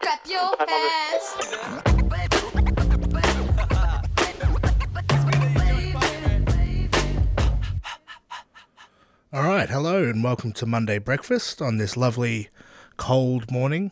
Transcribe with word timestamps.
Clap 0.00 0.26
your 0.26 0.54
hands. 0.68 2.36
All 9.32 9.42
right, 9.42 9.68
hello 9.68 10.04
and 10.04 10.22
welcome 10.24 10.52
to 10.52 10.66
Monday 10.66 10.98
Breakfast 10.98 11.60
on 11.60 11.76
this 11.78 11.96
lovely 11.96 12.48
cold 12.96 13.50
morning. 13.50 13.90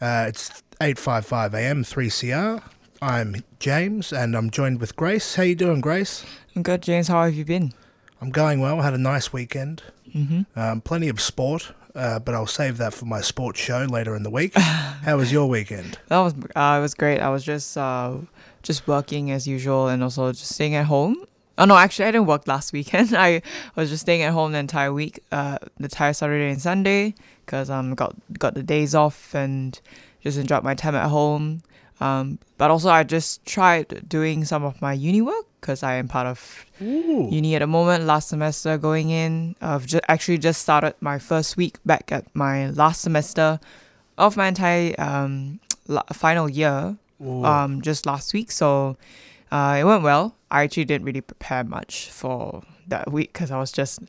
Uh, 0.00 0.26
it's 0.28 0.62
8:55 0.80 1.54
a.m. 1.54 1.84
3CR. 1.84 2.62
I'm 3.00 3.36
James 3.58 4.12
and 4.12 4.36
I'm 4.36 4.50
joined 4.50 4.80
with 4.80 4.96
Grace. 4.96 5.34
How 5.36 5.42
you 5.44 5.54
doing, 5.54 5.80
Grace? 5.80 6.24
I'm 6.54 6.62
good, 6.62 6.82
James. 6.82 7.08
How 7.08 7.24
have 7.24 7.34
you 7.34 7.44
been? 7.44 7.72
I'm 8.20 8.30
going 8.30 8.60
well. 8.60 8.80
I 8.80 8.84
had 8.84 8.94
a 8.94 8.98
nice 8.98 9.32
weekend. 9.32 9.82
Mm-hmm. 10.14 10.58
Um, 10.58 10.80
plenty 10.80 11.08
of 11.08 11.20
sport, 11.20 11.72
uh, 11.94 12.18
but 12.18 12.34
I'll 12.34 12.46
save 12.46 12.78
that 12.78 12.94
for 12.94 13.04
my 13.04 13.20
sports 13.20 13.60
show 13.60 13.84
later 13.84 14.14
in 14.14 14.22
the 14.22 14.30
week. 14.30 14.52
How 14.56 15.16
was 15.16 15.32
your 15.32 15.48
weekend? 15.48 15.98
That 16.08 16.20
was 16.20 16.34
uh, 16.56 16.76
it 16.78 16.82
was 16.82 16.94
great. 16.94 17.20
I 17.20 17.28
was 17.30 17.44
just 17.44 17.76
uh, 17.76 18.16
just 18.62 18.86
working 18.86 19.30
as 19.30 19.46
usual 19.46 19.88
and 19.88 20.02
also 20.02 20.32
just 20.32 20.54
staying 20.54 20.74
at 20.74 20.86
home. 20.86 21.16
Oh 21.58 21.64
no, 21.64 21.76
actually 21.76 22.06
I 22.06 22.10
didn't 22.12 22.26
work 22.26 22.48
last 22.48 22.72
weekend. 22.72 23.14
I 23.16 23.42
was 23.76 23.90
just 23.90 24.02
staying 24.02 24.22
at 24.22 24.32
home 24.32 24.52
the 24.52 24.58
entire 24.58 24.92
week, 24.92 25.20
uh, 25.30 25.58
the 25.78 25.84
entire 25.84 26.12
Saturday 26.12 26.50
and 26.50 26.60
Sunday, 26.60 27.14
because 27.44 27.68
um 27.70 27.94
got 27.94 28.14
got 28.38 28.54
the 28.54 28.62
days 28.62 28.94
off 28.94 29.34
and 29.34 29.78
just 30.22 30.38
enjoyed 30.38 30.64
my 30.64 30.74
time 30.74 30.94
at 30.94 31.08
home. 31.08 31.62
Um, 32.02 32.38
but 32.58 32.70
also 32.70 32.90
I 32.90 33.04
just 33.04 33.46
tried 33.46 34.08
doing 34.08 34.44
some 34.44 34.64
of 34.64 34.82
my 34.82 34.92
uni 34.92 35.22
work 35.22 35.46
because 35.60 35.84
I 35.84 35.94
am 35.94 36.08
part 36.08 36.26
of 36.26 36.66
Ooh. 36.80 37.28
uni 37.30 37.54
at 37.54 37.60
the 37.60 37.68
moment. 37.68 38.04
Last 38.04 38.28
semester 38.28 38.76
going 38.76 39.10
in, 39.10 39.54
I've 39.60 39.86
ju- 39.86 40.00
actually 40.08 40.38
just 40.38 40.62
started 40.62 40.94
my 41.00 41.20
first 41.20 41.56
week 41.56 41.76
back 41.86 42.10
at 42.10 42.24
my 42.34 42.70
last 42.70 43.02
semester 43.02 43.60
of 44.18 44.36
my 44.36 44.48
entire 44.48 44.94
um, 44.98 45.60
la- 45.86 46.02
final 46.12 46.48
year 46.48 46.96
um, 47.20 47.80
just 47.82 48.04
last 48.04 48.34
week. 48.34 48.50
So 48.50 48.96
uh, 49.52 49.76
it 49.78 49.84
went 49.84 50.02
well. 50.02 50.34
I 50.50 50.64
actually 50.64 50.86
didn't 50.86 51.04
really 51.06 51.20
prepare 51.20 51.62
much 51.62 52.10
for 52.10 52.62
that 52.88 53.12
week 53.12 53.32
because 53.32 53.52
I 53.52 53.58
was 53.58 53.70
just 53.70 54.00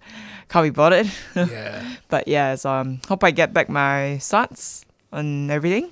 can't 0.49 0.66
be 0.66 0.71
bothered. 0.71 1.11
yeah. 1.36 1.95
but 2.09 2.27
yeah, 2.27 2.55
so 2.55 2.71
um, 2.71 3.02
hope 3.08 3.23
I 3.23 3.30
get 3.30 3.53
back 3.53 3.69
my 3.69 4.17
stats 4.19 4.83
and 5.11 5.52
everything 5.52 5.91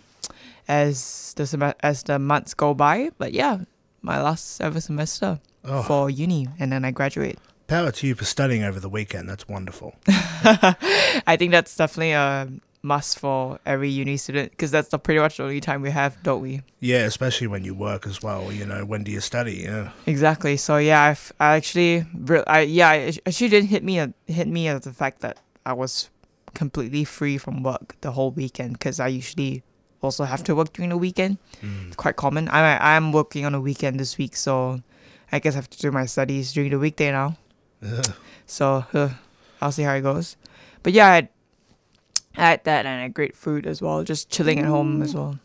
as 0.72 1.34
the 1.36 1.46
sem- 1.46 1.74
as 1.82 2.04
the 2.04 2.18
months 2.18 2.54
go 2.54 2.74
by. 2.74 3.10
But 3.18 3.34
yeah, 3.34 3.60
my 4.02 4.22
last 4.22 4.62
ever 4.62 4.80
semester 4.82 5.40
Oh. 5.64 5.84
for 5.84 6.10
uni, 6.10 6.48
and 6.60 6.72
then 6.72 6.84
I 6.86 6.92
graduate. 6.92 7.38
Power 7.68 7.92
to 7.92 8.08
you 8.08 8.16
for 8.16 8.26
studying 8.26 8.64
over 8.64 8.80
the 8.80 8.90
weekend. 8.90 9.30
That's 9.30 9.48
wonderful. 9.48 9.94
I 10.08 11.36
think 11.38 11.52
that's 11.52 11.76
definitely 11.76 12.12
a 12.14 12.50
must 12.84 13.20
for 13.20 13.60
every 13.64 13.90
uni 13.90 14.18
student 14.18 14.50
because 14.52 14.72
that's 14.72 14.90
the 14.90 14.98
pretty 14.98 15.20
much 15.20 15.38
the 15.38 15.44
only 15.44 15.62
time 15.62 15.82
we 15.84 15.92
have, 15.92 16.18
don't 16.24 16.42
we? 16.42 16.62
Yeah, 16.80 17.06
especially 17.06 17.46
when 17.48 17.64
you 17.64 17.76
work 17.76 18.08
as 18.08 18.24
well. 18.24 18.52
You 18.52 18.66
know, 18.66 18.86
when 18.86 19.04
do 19.04 19.12
you 19.12 19.22
study? 19.22 19.62
Yeah. 19.70 19.92
Exactly. 20.08 20.58
So 20.58 20.78
yeah, 20.78 21.04
I've, 21.04 21.32
I 21.40 21.56
actually, 21.58 22.06
I 22.48 22.62
yeah, 22.62 22.94
it 22.94 23.20
actually 23.26 23.50
didn't 23.50 23.70
hit 23.70 23.84
me 23.84 24.02
hit 24.26 24.48
me 24.48 24.68
at 24.68 24.82
the 24.82 24.94
fact 24.94 25.22
that 25.22 25.38
I 25.64 25.74
was 25.74 26.10
completely 26.56 27.04
free 27.06 27.38
from 27.38 27.62
work 27.64 27.96
the 28.02 28.12
whole 28.14 28.32
weekend 28.32 28.74
because 28.74 29.00
I 29.00 29.08
usually 29.10 29.62
also 30.02 30.24
have 30.24 30.44
to 30.46 30.56
work 30.56 30.74
during 30.74 30.90
the 30.90 30.98
weekend. 30.98 31.38
It's 31.88 31.96
quite 31.96 32.16
common. 32.16 32.50
I 32.50 32.96
I'm 32.96 33.12
working 33.12 33.46
on 33.46 33.54
a 33.56 33.62
weekend 33.62 34.00
this 34.00 34.18
week, 34.18 34.36
so 34.36 34.82
I 35.32 35.40
guess 35.40 35.54
I 35.54 35.58
have 35.58 35.70
to 35.70 35.78
do 35.78 35.92
my 35.92 36.06
studies 36.06 36.54
during 36.54 36.72
the 36.72 36.80
weekday 36.80 37.12
now. 37.12 37.38
Ugh. 37.86 38.14
So 38.46 38.86
uh, 38.94 39.10
I'll 39.62 39.72
see 39.72 39.84
how 39.84 39.94
it 39.94 40.02
goes. 40.02 40.36
But 40.84 40.94
yeah, 40.94 41.08
I 41.08 41.16
had, 41.16 41.30
I 42.36 42.42
had 42.42 42.64
that 42.66 42.86
and 42.86 43.00
I 43.00 43.02
had 43.04 43.14
great 43.14 43.36
food 43.36 43.66
as 43.66 43.82
well. 43.82 44.04
Just 44.04 44.30
chilling 44.30 44.60
at 44.60 44.66
home 44.66 45.02
as 45.02 45.14
well. 45.16 45.40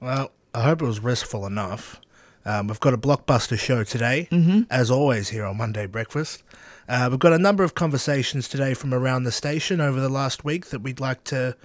Well, 0.00 0.30
I 0.54 0.62
hope 0.62 0.82
it 0.82 0.86
was 0.86 1.00
restful 1.00 1.46
enough. 1.46 2.00
Um, 2.44 2.66
we've 2.66 2.80
got 2.80 2.92
a 2.92 2.98
blockbuster 2.98 3.58
show 3.58 3.84
today, 3.84 4.28
as 4.68 4.90
always, 4.90 5.28
here 5.28 5.44
on 5.44 5.56
Monday 5.56 5.86
Breakfast. 5.86 6.42
Uh, 6.88 7.06
we've 7.08 7.20
got 7.20 7.32
a 7.32 7.38
number 7.38 7.62
of 7.62 7.74
conversations 7.74 8.48
today 8.48 8.74
from 8.74 8.92
around 8.92 9.22
the 9.22 9.32
station 9.32 9.80
over 9.80 10.00
the 10.00 10.08
last 10.08 10.44
week 10.44 10.66
that 10.66 10.82
we'd 10.82 10.98
like 11.00 11.22
to 11.24 11.56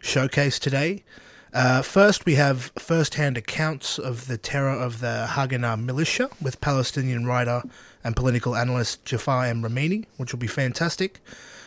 showcase 0.00 0.58
today. 0.60 1.02
Uh, 1.52 1.82
first, 1.82 2.24
we 2.24 2.36
have 2.36 2.72
first 2.78 3.16
hand 3.16 3.36
accounts 3.36 3.98
of 3.98 4.26
the 4.26 4.38
terror 4.38 4.72
of 4.72 5.00
the 5.00 5.26
Haganah 5.28 5.82
militia 5.82 6.30
with 6.40 6.62
Palestinian 6.62 7.26
writer 7.26 7.62
and 8.02 8.16
political 8.16 8.56
analyst 8.56 9.04
Jafar 9.04 9.44
M. 9.44 9.62
Ramini, 9.62 10.06
which 10.16 10.32
will 10.32 10.38
be 10.38 10.46
fantastic. 10.46 11.20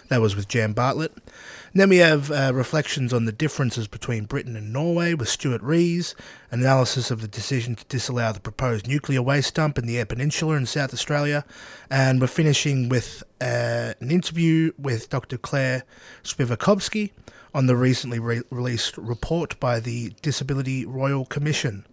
That 0.09 0.21
was 0.21 0.35
with 0.35 0.47
Jan 0.47 0.73
Bartlett. 0.73 1.13
And 1.15 1.81
then 1.81 1.89
we 1.89 1.97
have 1.97 2.31
uh, 2.31 2.51
reflections 2.53 3.13
on 3.13 3.25
the 3.25 3.31
differences 3.31 3.87
between 3.87 4.25
Britain 4.25 4.55
and 4.55 4.73
Norway 4.73 5.13
with 5.13 5.29
Stuart 5.29 5.61
Rees, 5.61 6.15
analysis 6.49 7.11
of 7.11 7.21
the 7.21 7.27
decision 7.27 7.75
to 7.75 7.85
disallow 7.85 8.31
the 8.33 8.39
proposed 8.39 8.87
nuclear 8.87 9.21
waste 9.21 9.53
dump 9.53 9.77
in 9.77 9.85
the 9.85 9.99
Eyre 9.99 10.05
Peninsula 10.05 10.55
in 10.55 10.65
South 10.65 10.93
Australia, 10.93 11.45
and 11.91 12.21
we're 12.21 12.27
finishing 12.27 12.89
with 12.89 13.23
uh, 13.39 13.93
an 13.99 14.09
interview 14.09 14.71
with 14.79 15.09
Dr. 15.09 15.37
Claire 15.37 15.83
Spivakovsky 16.23 17.11
on 17.55 17.67
the 17.67 17.75
recently 17.77 18.19
re- 18.19 18.41
released 18.51 18.97
report 18.97 19.57
by 19.61 19.79
the 19.79 20.13
Disability 20.21 20.85
Royal 20.85 21.25
Commission. 21.25 21.87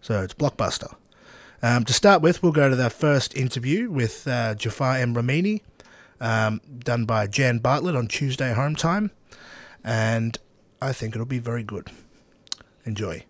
So 0.00 0.22
it's 0.22 0.32
blockbuster. 0.32 0.94
Um, 1.60 1.84
to 1.86 1.92
start 1.92 2.22
with, 2.22 2.40
we'll 2.40 2.52
go 2.52 2.68
to 2.68 2.76
that 2.76 2.92
first 2.92 3.36
interview 3.36 3.90
with 3.90 4.28
uh, 4.28 4.54
Jafar 4.54 4.98
M. 4.98 5.16
Ramini, 5.16 5.62
um, 6.20 6.60
done 6.78 7.04
by 7.04 7.26
Jan 7.26 7.58
Bartlett 7.58 7.96
on 7.96 8.06
Tuesday 8.06 8.52
home 8.52 8.76
time, 8.76 9.10
and 9.82 10.38
I 10.80 10.92
think 10.92 11.16
it'll 11.16 11.26
be 11.26 11.40
very 11.40 11.64
good. 11.64 11.90
Enjoy. 12.84 13.24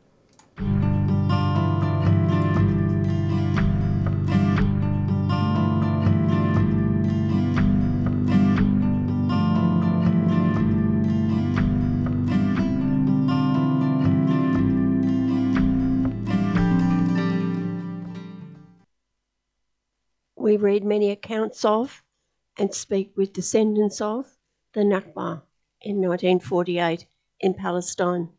Read 20.61 20.83
many 20.83 21.13
accounts 21.13 21.65
of 21.65 22.03
and 22.57 22.75
speak 22.75 23.17
with 23.17 23.33
descendants 23.33 24.01
of 24.01 24.37
the 24.73 24.81
Nakba 24.81 25.43
in 25.81 26.01
1948 26.01 27.07
in 27.39 27.55
Palestine. 27.55 28.31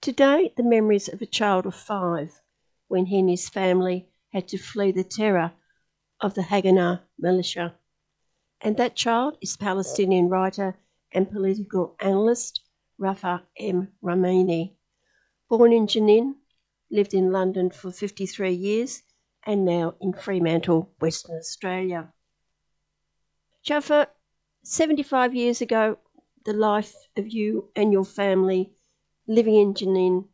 Today, 0.00 0.52
the 0.56 0.64
memories 0.64 1.06
of 1.06 1.22
a 1.22 1.26
child 1.26 1.66
of 1.66 1.76
five 1.76 2.40
when 2.88 3.06
he 3.06 3.20
and 3.20 3.30
his 3.30 3.48
family 3.48 4.08
had 4.32 4.48
to 4.48 4.58
flee 4.58 4.90
the 4.90 5.04
terror 5.04 5.52
of 6.20 6.34
the 6.34 6.42
Haganah 6.42 7.02
militia. 7.16 7.76
And 8.60 8.76
that 8.78 8.96
child 8.96 9.38
is 9.40 9.56
Palestinian 9.56 10.28
writer 10.28 10.78
and 11.12 11.30
political 11.30 11.94
analyst 12.00 12.60
Jafar 13.00 13.42
M. 13.56 13.92
Ramini. 14.02 14.72
Born 15.48 15.72
in 15.72 15.86
Jenin, 15.86 16.34
lived 16.90 17.14
in 17.14 17.30
London 17.30 17.70
for 17.70 17.92
53 17.92 18.52
years, 18.52 19.04
and 19.44 19.64
now 19.64 19.94
in 20.00 20.12
Fremantle, 20.12 20.90
Western 21.00 21.36
Australia. 21.36 22.12
Jafar, 23.62 24.08
75 24.64 25.34
years 25.34 25.60
ago, 25.60 25.98
the 26.44 26.52
life 26.52 26.94
of 27.16 27.28
you 27.28 27.68
and 27.76 27.92
your 27.92 28.04
family 28.04 28.72
living 29.26 29.54
in 29.54 29.74
Jenin 29.74 30.26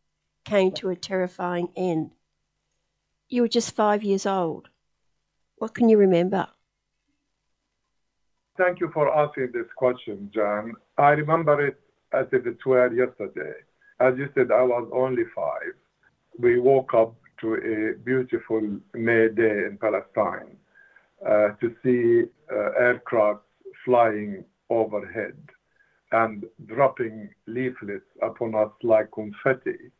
came 0.44 0.72
to 0.72 0.90
a 0.90 0.96
terrifying 0.96 1.68
end. 1.76 2.10
You 3.28 3.42
were 3.42 3.48
just 3.48 3.74
five 3.74 4.04
years 4.04 4.26
old. 4.26 4.68
What 5.56 5.74
can 5.74 5.88
you 5.88 5.98
remember? 5.98 6.48
Thank 8.56 8.80
you 8.80 8.90
for 8.92 9.14
asking 9.14 9.50
this 9.52 9.66
question, 9.76 10.30
Jan. 10.32 10.72
I 10.96 11.10
remember 11.10 11.66
it 11.66 11.80
as 12.12 12.26
if 12.32 12.46
it 12.46 12.64
were 12.64 12.92
yesterday. 12.92 13.54
As 14.00 14.16
you 14.16 14.28
said, 14.34 14.50
I 14.50 14.62
was 14.62 14.88
only 14.92 15.24
five. 15.34 15.74
We 16.38 16.58
woke 16.58 16.94
up 16.94 17.14
to 17.40 17.54
a 17.54 17.98
beautiful 18.04 18.62
May 18.94 19.28
day 19.28 19.64
in 19.68 19.78
Palestine 19.80 20.56
uh, 21.26 21.48
to 21.60 21.74
see 21.82 22.24
uh, 22.52 22.70
aircraft 22.78 23.42
flying 23.84 24.44
overhead 24.70 25.36
and 26.12 26.44
dropping 26.66 27.28
leaflets 27.46 28.10
upon 28.22 28.54
us 28.54 28.70
like 28.82 29.10
confetti. 29.12 29.90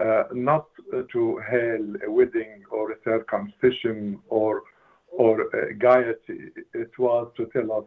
uh, 0.00 0.24
not 0.32 0.66
to 1.12 1.40
hail 1.50 1.84
a 2.06 2.10
wedding 2.10 2.62
or 2.70 2.92
a 2.92 2.96
circumcision 3.04 4.18
or 4.28 4.62
or 5.12 5.42
uh, 5.54 5.72
gaiety. 5.78 6.50
It 6.72 6.92
was 6.98 7.32
to 7.36 7.46
tell 7.46 7.72
us 7.72 7.84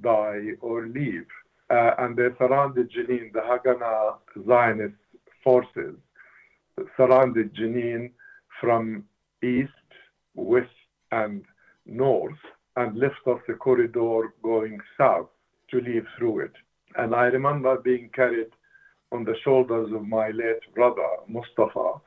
die 0.00 0.52
or 0.60 0.86
leave. 0.86 1.26
Uh, 1.70 1.92
and 1.98 2.16
they 2.16 2.28
surrounded 2.38 2.90
Jenin, 2.90 3.32
the 3.32 3.40
Haganah 3.40 4.16
Zionist 4.46 4.94
forces 5.42 5.94
surrounded 6.96 7.54
Jenin 7.54 8.10
from 8.64 9.04
east, 9.42 9.90
west, 10.34 10.70
and 11.12 11.44
north 11.84 12.42
and 12.76 12.96
left 12.96 13.26
us 13.26 13.40
the 13.46 13.54
corridor 13.54 14.32
going 14.42 14.78
south 14.96 15.28
to 15.70 15.80
leave 15.80 16.06
through 16.16 16.40
it. 16.40 16.52
And 16.96 17.14
I 17.14 17.24
remember 17.24 17.76
being 17.76 18.08
carried 18.14 18.50
on 19.12 19.24
the 19.24 19.36
shoulders 19.44 19.92
of 19.92 20.08
my 20.08 20.28
late 20.30 20.64
brother, 20.74 21.08
Mustafa, 21.28 22.00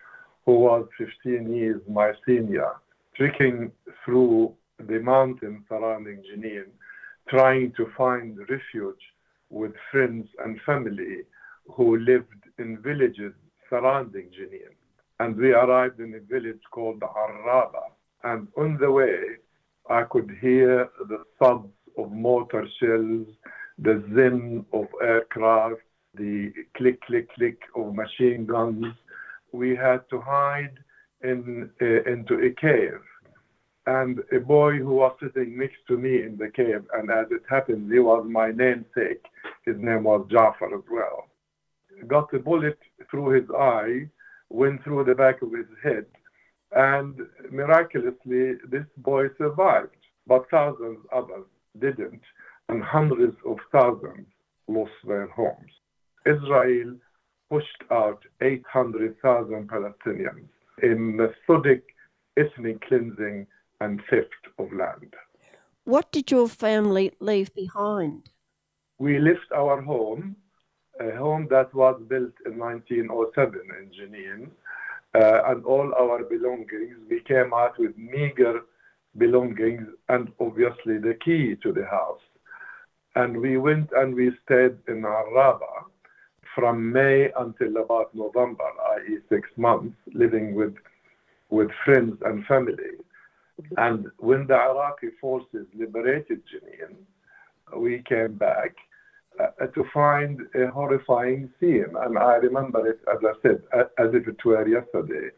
who 0.46 0.54
was 0.54 0.88
15 0.98 1.54
years 1.54 1.82
my 1.88 2.12
senior, 2.26 2.72
trekking 3.16 3.72
through 4.04 4.54
the 4.80 5.00
mountains 5.00 5.64
surrounding 5.70 6.24
Jenin, 6.30 6.70
trying 7.30 7.72
to 7.78 7.88
find 7.96 8.38
refuge 8.50 9.04
with 9.50 9.74
friends 9.92 10.28
and 10.44 10.60
family 10.66 11.20
who 11.76 11.98
lived 11.98 12.44
in 12.58 12.82
villages 12.82 13.34
surrounding 13.70 14.30
Jenin. 14.38 14.77
And 15.20 15.36
we 15.36 15.52
arrived 15.52 16.00
in 16.00 16.14
a 16.14 16.20
village 16.20 16.62
called 16.72 17.02
Arraba. 17.02 17.92
And 18.24 18.48
on 18.58 18.78
the 18.80 18.92
way, 18.92 19.38
I 19.90 20.04
could 20.04 20.30
hear 20.42 20.90
the 21.08 21.24
thuds 21.40 21.70
of 21.98 22.12
mortar 22.12 22.68
shells, 22.80 23.28
the 23.80 24.04
zin 24.14 24.66
of 24.74 24.88
aircraft, 25.02 25.82
the 26.16 26.52
click, 26.76 27.02
click, 27.02 27.32
click 27.34 27.60
of 27.76 27.96
machine 27.96 28.46
guns. 28.46 28.86
We 29.52 29.76
had 29.76 30.08
to 30.10 30.20
hide 30.20 30.78
in, 31.24 31.70
uh, 31.82 32.12
into 32.12 32.36
a 32.46 32.52
cave. 32.60 33.02
And 33.86 34.20
a 34.34 34.40
boy 34.40 34.74
who 34.78 34.96
was 34.96 35.16
sitting 35.22 35.58
next 35.58 35.78
to 35.88 35.98
me 35.98 36.22
in 36.24 36.38
the 36.38 36.50
cave, 36.50 36.86
and 36.94 37.10
as 37.10 37.28
it 37.32 37.44
happened, 37.50 37.92
he 37.92 38.00
was 38.00 38.26
my 38.30 38.52
namesake. 38.52 39.24
His 39.66 39.78
name 39.78 40.04
was 40.04 40.28
Jafar 40.30 40.76
as 40.76 40.84
well. 40.92 41.30
Got 42.06 42.34
a 42.34 42.40
bullet 42.40 42.78
through 43.10 43.30
his 43.30 43.50
eye, 43.58 44.10
went 44.50 44.84
through 44.84 45.04
the 45.06 45.16
back 45.16 45.42
of 45.42 45.52
his 45.52 45.68
head, 45.84 46.06
and 46.72 47.20
miraculously, 47.52 48.54
this 48.70 48.86
boy 48.98 49.28
survived. 49.38 49.96
But 50.26 50.50
thousands 50.52 51.00
others 51.16 51.46
didn't, 51.80 52.22
and 52.70 52.84
hundreds 52.84 53.38
of 53.46 53.58
thousands 53.72 54.28
lost 54.68 54.92
their 55.08 55.28
homes. 55.28 55.72
Israel 56.26 56.96
pushed 57.50 57.84
out 57.92 58.22
800,000 58.42 59.70
Palestinians 59.70 60.50
in 60.84 61.16
methodic 61.16 61.84
ethnic 62.38 62.82
cleansing 62.82 63.48
and 63.80 64.02
theft 64.10 64.44
of 64.60 64.72
land. 64.74 65.14
What 65.86 66.12
did 66.12 66.30
your 66.30 66.50
family 66.50 67.14
leave 67.20 67.54
behind? 67.56 68.30
We 69.00 69.20
left 69.20 69.52
our 69.56 69.82
home, 69.82 70.36
a 71.00 71.16
home 71.16 71.48
that 71.50 71.74
was 71.74 72.02
built 72.08 72.34
in 72.46 72.58
1907 72.58 73.62
in 73.80 73.92
Jenin, 73.92 74.50
uh, 75.16 75.52
and 75.52 75.64
all 75.66 75.94
our 75.96 76.24
belongings. 76.24 76.98
We 77.10 77.22
came 77.22 77.54
out 77.54 77.78
with 77.80 77.98
meager 77.98 78.62
belongings 79.18 79.88
and 80.10 80.32
obviously 80.40 80.98
the 80.98 81.18
key 81.24 81.56
to 81.64 81.72
the 81.72 81.86
house. 81.86 82.22
And 83.16 83.38
we 83.42 83.58
went 83.58 83.90
and 83.96 84.14
we 84.14 84.32
stayed 84.46 84.78
in 84.88 85.02
Arraba 85.04 85.86
from 86.54 86.92
May 86.92 87.32
until 87.38 87.78
about 87.78 88.14
November, 88.14 88.70
i.e., 88.96 89.18
six 89.30 89.50
months, 89.58 89.96
living 90.14 90.56
with, 90.56 90.76
with 91.50 91.70
friends 91.84 92.18
and 92.26 92.46
family. 92.46 92.98
And 93.78 94.08
when 94.18 94.46
the 94.48 94.56
Iraqi 94.56 95.10
forces 95.20 95.66
liberated 95.76 96.44
Jenin, 96.52 96.96
we 97.76 98.04
came 98.08 98.36
back 98.36 98.76
Uh, 99.40 99.68
to 99.68 99.84
find 99.94 100.42
a 100.56 100.66
horrifying 100.72 101.48
scene. 101.60 101.94
And 102.02 102.18
I 102.18 102.36
remember 102.36 102.88
it, 102.88 103.00
as 103.12 103.20
I 103.24 103.34
said, 103.44 103.62
as 103.74 104.10
if 104.14 104.28
it 104.28 104.44
were 104.44 104.68
yesterday. 104.68 105.30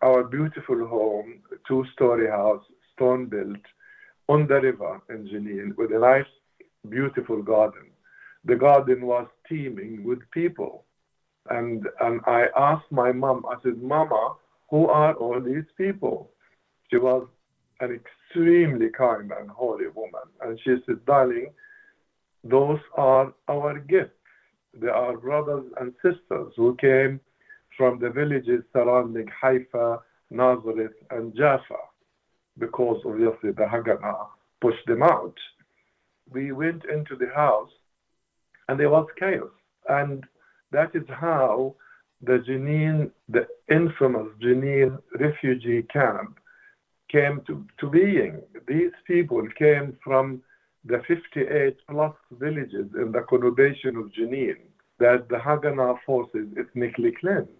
Our 0.00 0.24
beautiful 0.24 0.86
home, 0.86 1.40
two 1.68 1.84
story 1.92 2.28
house, 2.30 2.62
stone 2.94 3.26
built, 3.26 3.60
on 4.28 4.46
the 4.46 4.60
river 4.60 5.02
in 5.10 5.28
Jenin 5.28 5.76
with 5.76 5.92
a 5.92 5.98
nice, 5.98 6.32
beautiful 6.88 7.42
garden. 7.42 7.90
The 8.46 8.56
garden 8.56 9.04
was 9.04 9.26
teeming 9.46 10.02
with 10.02 10.20
people. 10.30 10.84
And, 11.50 11.86
and 12.00 12.20
I 12.26 12.46
asked 12.56 12.90
my 12.90 13.12
mom, 13.12 13.44
I 13.46 13.56
said, 13.62 13.82
Mama, 13.82 14.36
who 14.70 14.88
are 14.88 15.14
all 15.14 15.40
these 15.40 15.68
people? 15.76 16.30
She 16.90 16.96
was 16.96 17.26
an 17.80 18.00
extremely 18.00 18.88
kind 18.90 19.30
and 19.38 19.50
holy 19.50 19.88
woman. 19.88 20.26
And 20.40 20.58
she 20.64 20.76
said, 20.86 21.04
Darling, 21.04 21.52
those 22.44 22.80
are 22.96 23.32
our 23.48 23.78
gifts. 23.78 24.16
They 24.74 24.88
are 24.88 25.16
brothers 25.16 25.64
and 25.80 25.92
sisters 26.02 26.52
who 26.56 26.76
came 26.76 27.20
from 27.76 27.98
the 27.98 28.10
villages 28.10 28.62
surrounding 28.72 29.28
Haifa, 29.40 30.00
Nazareth, 30.30 30.94
and 31.10 31.34
Jaffa, 31.36 31.82
because 32.58 33.02
obviously 33.04 33.52
the 33.52 33.66
Haganah 33.70 34.26
pushed 34.60 34.86
them 34.86 35.02
out. 35.02 35.34
We 36.30 36.52
went 36.52 36.84
into 36.84 37.16
the 37.16 37.30
house 37.34 37.70
and 38.68 38.78
there 38.78 38.90
was 38.90 39.06
chaos. 39.18 39.50
And 39.88 40.24
that 40.70 40.90
is 40.94 41.06
how 41.08 41.74
the 42.22 42.42
Jenin, 42.48 43.10
the 43.28 43.46
infamous 43.70 44.28
Jenin 44.40 44.98
refugee 45.18 45.82
camp, 45.92 46.38
came 47.10 47.42
to, 47.46 47.66
to 47.80 47.90
being. 47.90 48.40
These 48.66 48.92
people 49.06 49.46
came 49.58 49.98
from 50.02 50.42
the 50.84 51.02
58 51.06 51.76
plus 51.88 52.14
villages 52.32 52.86
in 52.96 53.12
the 53.12 53.20
conurbation 53.20 53.96
of 53.98 54.12
Jenin 54.12 54.56
that 54.98 55.28
the 55.28 55.36
Haganah 55.36 55.98
forces 56.04 56.48
ethnically 56.58 57.12
cleansed 57.20 57.50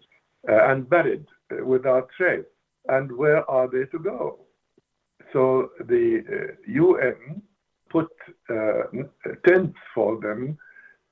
uh, 0.48 0.70
and 0.70 0.88
buried 0.88 1.26
uh, 1.50 1.64
without 1.64 2.08
trace. 2.16 2.44
And 2.88 3.12
where 3.12 3.48
are 3.48 3.68
they 3.68 3.84
to 3.86 3.98
go? 3.98 4.40
So 5.32 5.70
the 5.78 6.24
uh, 6.28 6.52
UN 6.66 7.42
put 7.88 8.10
uh, 8.50 8.82
tents 9.46 9.78
for 9.94 10.20
them 10.20 10.58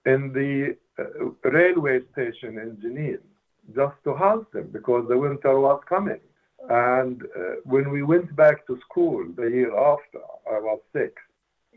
in 0.07 0.33
the 0.33 0.77
uh, 0.99 1.49
railway 1.51 2.01
station 2.13 2.59
in 2.59 2.77
Jenin 2.83 3.21
just 3.75 3.97
to 4.05 4.15
house 4.15 4.47
them 4.53 4.69
because 4.73 5.07
the 5.09 5.17
winter 5.17 5.59
was 5.61 5.81
coming. 5.89 6.21
And 6.69 7.23
uh, 7.23 7.55
when 7.65 7.91
we 7.91 8.03
went 8.03 8.35
back 8.37 8.67
to 8.67 8.79
school 8.89 9.25
the 9.37 9.49
year 9.49 9.77
after, 9.77 10.21
I 10.51 10.59
was 10.59 10.81
six, 10.93 11.15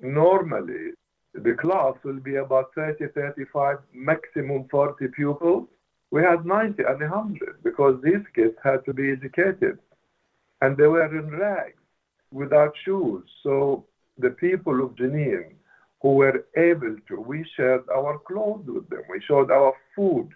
normally 0.01 0.91
the 1.33 1.53
class 1.53 1.95
will 2.03 2.19
be 2.19 2.35
about 2.35 2.73
30, 2.75 3.07
35, 3.07 3.77
maximum 3.93 4.67
40 4.69 5.07
pupils. 5.09 5.67
We 6.11 6.21
had 6.21 6.45
90 6.45 6.83
and 6.83 6.99
100 6.99 7.63
because 7.63 7.99
these 8.03 8.23
kids 8.35 8.55
had 8.63 8.85
to 8.85 8.93
be 8.93 9.11
educated. 9.11 9.79
And 10.61 10.77
they 10.77 10.87
were 10.87 11.05
in 11.05 11.29
rags 11.31 11.81
without 12.31 12.73
shoes. 12.85 13.23
So 13.41 13.85
the 14.17 14.29
people 14.29 14.83
of 14.83 14.95
Jenin 14.95 15.53
who 16.01 16.15
were 16.15 16.45
able 16.55 16.95
to, 17.07 17.19
we 17.19 17.45
shared 17.55 17.83
our 17.93 18.19
clothes 18.19 18.65
with 18.67 18.87
them. 18.89 19.03
We 19.09 19.21
shared 19.21 19.49
our 19.49 19.73
food 19.95 20.29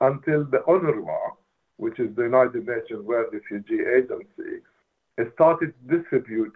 until 0.00 0.44
the 0.44 0.58
UNRWA, 0.68 1.32
which 1.76 1.98
is 1.98 2.14
the 2.16 2.22
United 2.22 2.66
Nations 2.66 3.04
World 3.04 3.32
Refugee 3.32 3.82
Agency, 3.82 4.62
started 5.34 5.74
to 5.74 5.98
distribute 5.98 6.54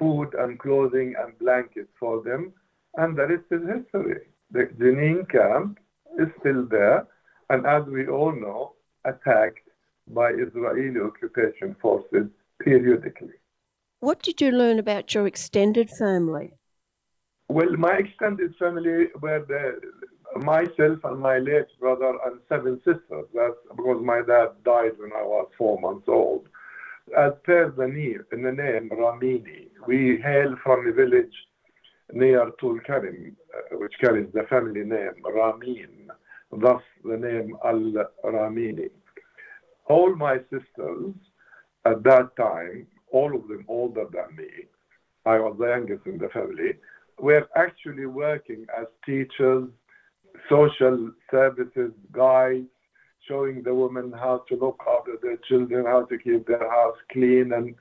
food 0.00 0.34
and 0.36 0.58
clothing 0.58 1.14
and 1.20 1.38
blankets 1.38 1.92
for 2.00 2.22
them, 2.22 2.52
and 2.96 3.16
the 3.16 3.26
rest 3.26 3.44
is 3.50 3.62
history. 3.76 4.22
The 4.50 4.64
Jenin 4.80 5.30
camp 5.30 5.78
is 6.18 6.28
still 6.40 6.66
there, 6.66 7.06
and 7.50 7.66
as 7.66 7.84
we 7.86 8.08
all 8.08 8.32
know, 8.32 8.72
attacked 9.04 9.68
by 10.08 10.30
Israeli 10.30 10.98
occupation 11.00 11.76
forces 11.80 12.26
periodically. 12.60 13.38
What 14.00 14.22
did 14.22 14.40
you 14.40 14.50
learn 14.50 14.78
about 14.78 15.14
your 15.14 15.26
extended 15.26 15.90
family? 15.90 16.54
Well, 17.48 17.76
my 17.76 17.94
extended 17.96 18.54
family 18.58 19.08
were 19.20 19.44
the, 19.46 19.80
myself 20.40 20.98
and 21.04 21.20
my 21.20 21.38
late 21.38 21.66
brother 21.78 22.14
and 22.24 22.40
seven 22.48 22.78
sisters. 22.78 23.26
That's 23.34 23.60
because 23.76 24.02
my 24.02 24.22
dad 24.26 24.48
died 24.64 24.92
when 24.98 25.12
I 25.12 25.22
was 25.22 25.48
four 25.58 25.78
months 25.80 26.08
old. 26.08 26.48
As 27.16 27.32
per 27.44 27.70
the 27.70 27.88
name, 27.88 28.24
the 28.30 28.52
name 28.52 28.90
Ramini, 28.90 29.68
we 29.86 30.20
hail 30.22 30.54
from 30.62 30.86
a 30.86 30.92
village 30.92 31.34
near 32.12 32.50
Tulkarim, 32.62 33.34
uh, 33.54 33.76
which 33.78 33.94
carries 34.00 34.32
the 34.32 34.44
family 34.44 34.84
name 34.84 35.22
Ramin, 35.24 36.10
thus 36.52 36.82
the 37.04 37.16
name 37.16 37.56
Al 37.64 38.06
Ramini. 38.24 38.90
All 39.86 40.14
my 40.14 40.38
sisters 40.50 41.14
at 41.84 42.02
that 42.04 42.36
time, 42.36 42.86
all 43.12 43.34
of 43.34 43.48
them 43.48 43.64
older 43.66 44.06
than 44.12 44.36
me, 44.36 44.50
I 45.26 45.38
was 45.38 45.56
the 45.58 45.68
youngest 45.68 46.06
in 46.06 46.18
the 46.18 46.28
family, 46.28 46.74
were 47.18 47.48
actually 47.56 48.06
working 48.06 48.66
as 48.78 48.86
teachers, 49.04 49.68
social 50.48 51.10
services 51.30 51.92
guides, 52.12 52.68
showing 53.30 53.62
the 53.62 53.74
women 53.74 54.12
how 54.12 54.44
to 54.48 54.56
look 54.56 54.78
after 54.94 55.16
their 55.22 55.36
children, 55.48 55.86
how 55.86 56.04
to 56.04 56.18
keep 56.18 56.46
their 56.46 56.68
house 56.68 56.96
clean, 57.12 57.52
and, 57.52 57.74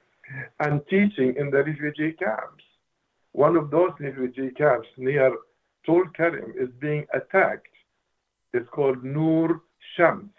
and 0.59 0.81
teaching 0.87 1.33
in 1.37 1.49
the 1.49 1.63
refugee 1.63 2.13
camps. 2.13 2.63
One 3.31 3.55
of 3.57 3.71
those 3.71 3.91
refugee 3.99 4.51
camps 4.51 4.87
near 4.97 5.35
Tul 5.85 6.05
Karim 6.15 6.53
is 6.57 6.69
being 6.79 7.05
attacked. 7.13 7.67
It's 8.53 8.69
called 8.69 9.03
Nur 9.03 9.61
Shams, 9.95 10.29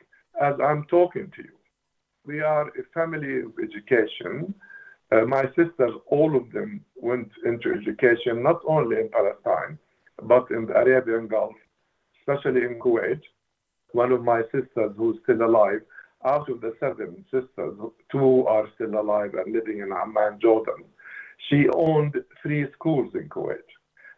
as 0.40 0.54
I'm 0.62 0.84
talking 0.84 1.30
to 1.36 1.42
you. 1.42 1.56
We 2.24 2.40
are 2.40 2.68
a 2.68 2.84
family 2.94 3.40
of 3.40 3.52
education. 3.62 4.54
Uh, 5.10 5.22
my 5.22 5.44
sisters, 5.58 5.94
all 6.06 6.36
of 6.36 6.52
them 6.52 6.84
went 6.96 7.30
into 7.44 7.72
education, 7.72 8.42
not 8.42 8.60
only 8.66 8.96
in 9.00 9.08
Palestine, 9.08 9.78
but 10.22 10.50
in 10.50 10.66
the 10.66 10.76
Arabian 10.76 11.26
Gulf, 11.26 11.54
especially 12.20 12.62
in 12.62 12.78
Kuwait. 12.78 13.20
One 13.92 14.12
of 14.12 14.23
my 14.23 14.42
sisters 14.52 14.92
who's 14.97 15.18
still 15.23 15.42
alive, 15.44 15.80
out 16.25 16.49
of 16.50 16.61
the 16.61 16.75
seven 16.78 17.25
sisters, 17.30 17.78
two 18.12 18.47
are 18.47 18.68
still 18.75 19.00
alive 19.00 19.35
and 19.35 19.52
living 19.52 19.78
in 19.78 19.92
Amman, 19.92 20.38
Jordan. 20.40 20.85
She 21.49 21.66
owned 21.75 22.14
three 22.42 22.70
schools 22.73 23.14
in 23.14 23.28
Kuwait, 23.28 23.64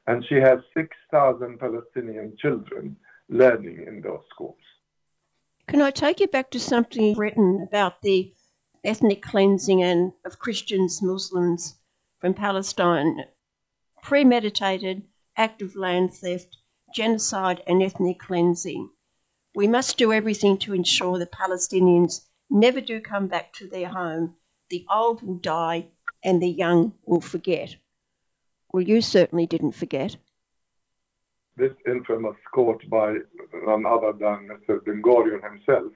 and 0.07 0.25
she 0.29 0.35
has 0.35 0.59
6,000 0.75 1.59
Palestinian 1.59 2.37
children 2.39 2.97
learning 3.29 3.85
in 3.87 4.03
those 4.03 4.23
schools. 4.31 4.57
Can 5.69 5.81
I 5.81 5.91
take 5.91 6.21
you 6.21 6.27
back 6.27 6.51
to 6.51 6.61
something 6.61 7.17
written 7.17 7.63
about 7.63 8.03
the 8.03 8.35
ethnic 8.85 9.23
cleansing 9.23 9.83
and 9.83 10.13
of 10.25 10.41
Christians, 10.41 11.01
Muslims 11.01 11.77
from 12.19 12.35
Palestine? 12.35 13.25
Premeditated 14.03 15.05
act 15.37 15.63
of 15.63 15.77
land 15.77 16.13
theft, 16.13 16.57
genocide, 16.93 17.63
and 17.67 17.83
ethnic 17.83 18.19
cleansing. 18.19 18.91
We 19.55 19.69
must 19.69 19.99
do 19.99 20.13
everything 20.13 20.57
to 20.59 20.75
ensure 20.75 21.19
the 21.19 21.27
Palestinians 21.27 22.23
never 22.49 22.81
do 22.81 23.01
come 23.01 23.27
back 23.27 23.53
to 23.55 23.67
their 23.67 23.89
home. 23.89 24.35
The 24.71 24.87
old 24.91 25.23
will 25.23 25.35
die 25.35 25.89
and 26.25 26.41
the 26.41 26.49
young 26.49 26.95
will 27.05 27.21
forget. 27.21 27.77
Well, 28.73 28.83
you 28.83 29.03
certainly 29.03 29.47
didn't 29.47 29.73
forget. 29.73 30.17
This 31.57 31.73
infamous 31.87 32.37
quote 32.53 32.89
by 32.89 33.17
none 33.67 33.85
other 33.85 34.13
than 34.13 34.49
Mr. 34.49 34.83
Ben 34.85 35.03
Gurion 35.03 35.43
himself, 35.43 35.93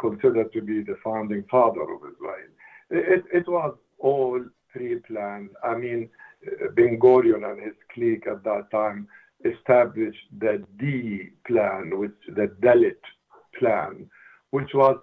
considered 0.00 0.52
to 0.52 0.60
be 0.60 0.82
the 0.82 0.96
founding 1.04 1.44
father 1.48 1.82
of 1.82 2.00
Israel. 2.12 2.50
It, 2.90 3.24
it 3.32 3.48
was 3.48 3.76
all 3.98 4.44
pre-planned. 4.72 5.50
I 5.62 5.76
mean, 5.76 6.10
Ben 6.74 6.98
Gurion 6.98 7.48
and 7.48 7.62
his 7.62 7.74
clique 7.94 8.26
at 8.26 8.42
that 8.42 8.70
time 8.72 9.06
established 9.44 10.26
the 10.38 10.64
D 10.78 11.30
plan, 11.46 11.98
which 11.98 12.14
the 12.28 12.48
Dalet 12.60 12.96
plan, 13.58 14.08
which 14.50 14.70
was 14.74 14.98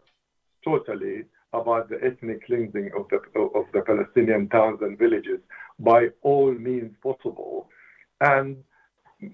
totally 0.63 1.23
about 1.53 1.89
the 1.89 2.03
ethnic 2.03 2.45
cleansing 2.45 2.91
of 2.97 3.07
the 3.09 3.17
of 3.39 3.65
the 3.73 3.81
Palestinian 3.81 4.49
towns 4.49 4.79
and 4.81 4.97
villages 4.97 5.39
by 5.79 6.07
all 6.21 6.51
means 6.51 6.91
possible, 7.01 7.69
and 8.21 8.57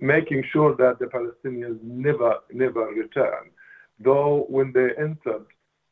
making 0.01 0.43
sure 0.51 0.75
that 0.75 0.99
the 0.99 1.05
Palestinians 1.05 1.79
never 1.81 2.35
never 2.51 2.85
return. 2.87 3.51
Though 3.99 4.45
when 4.49 4.71
they 4.73 4.89
entered 4.97 5.45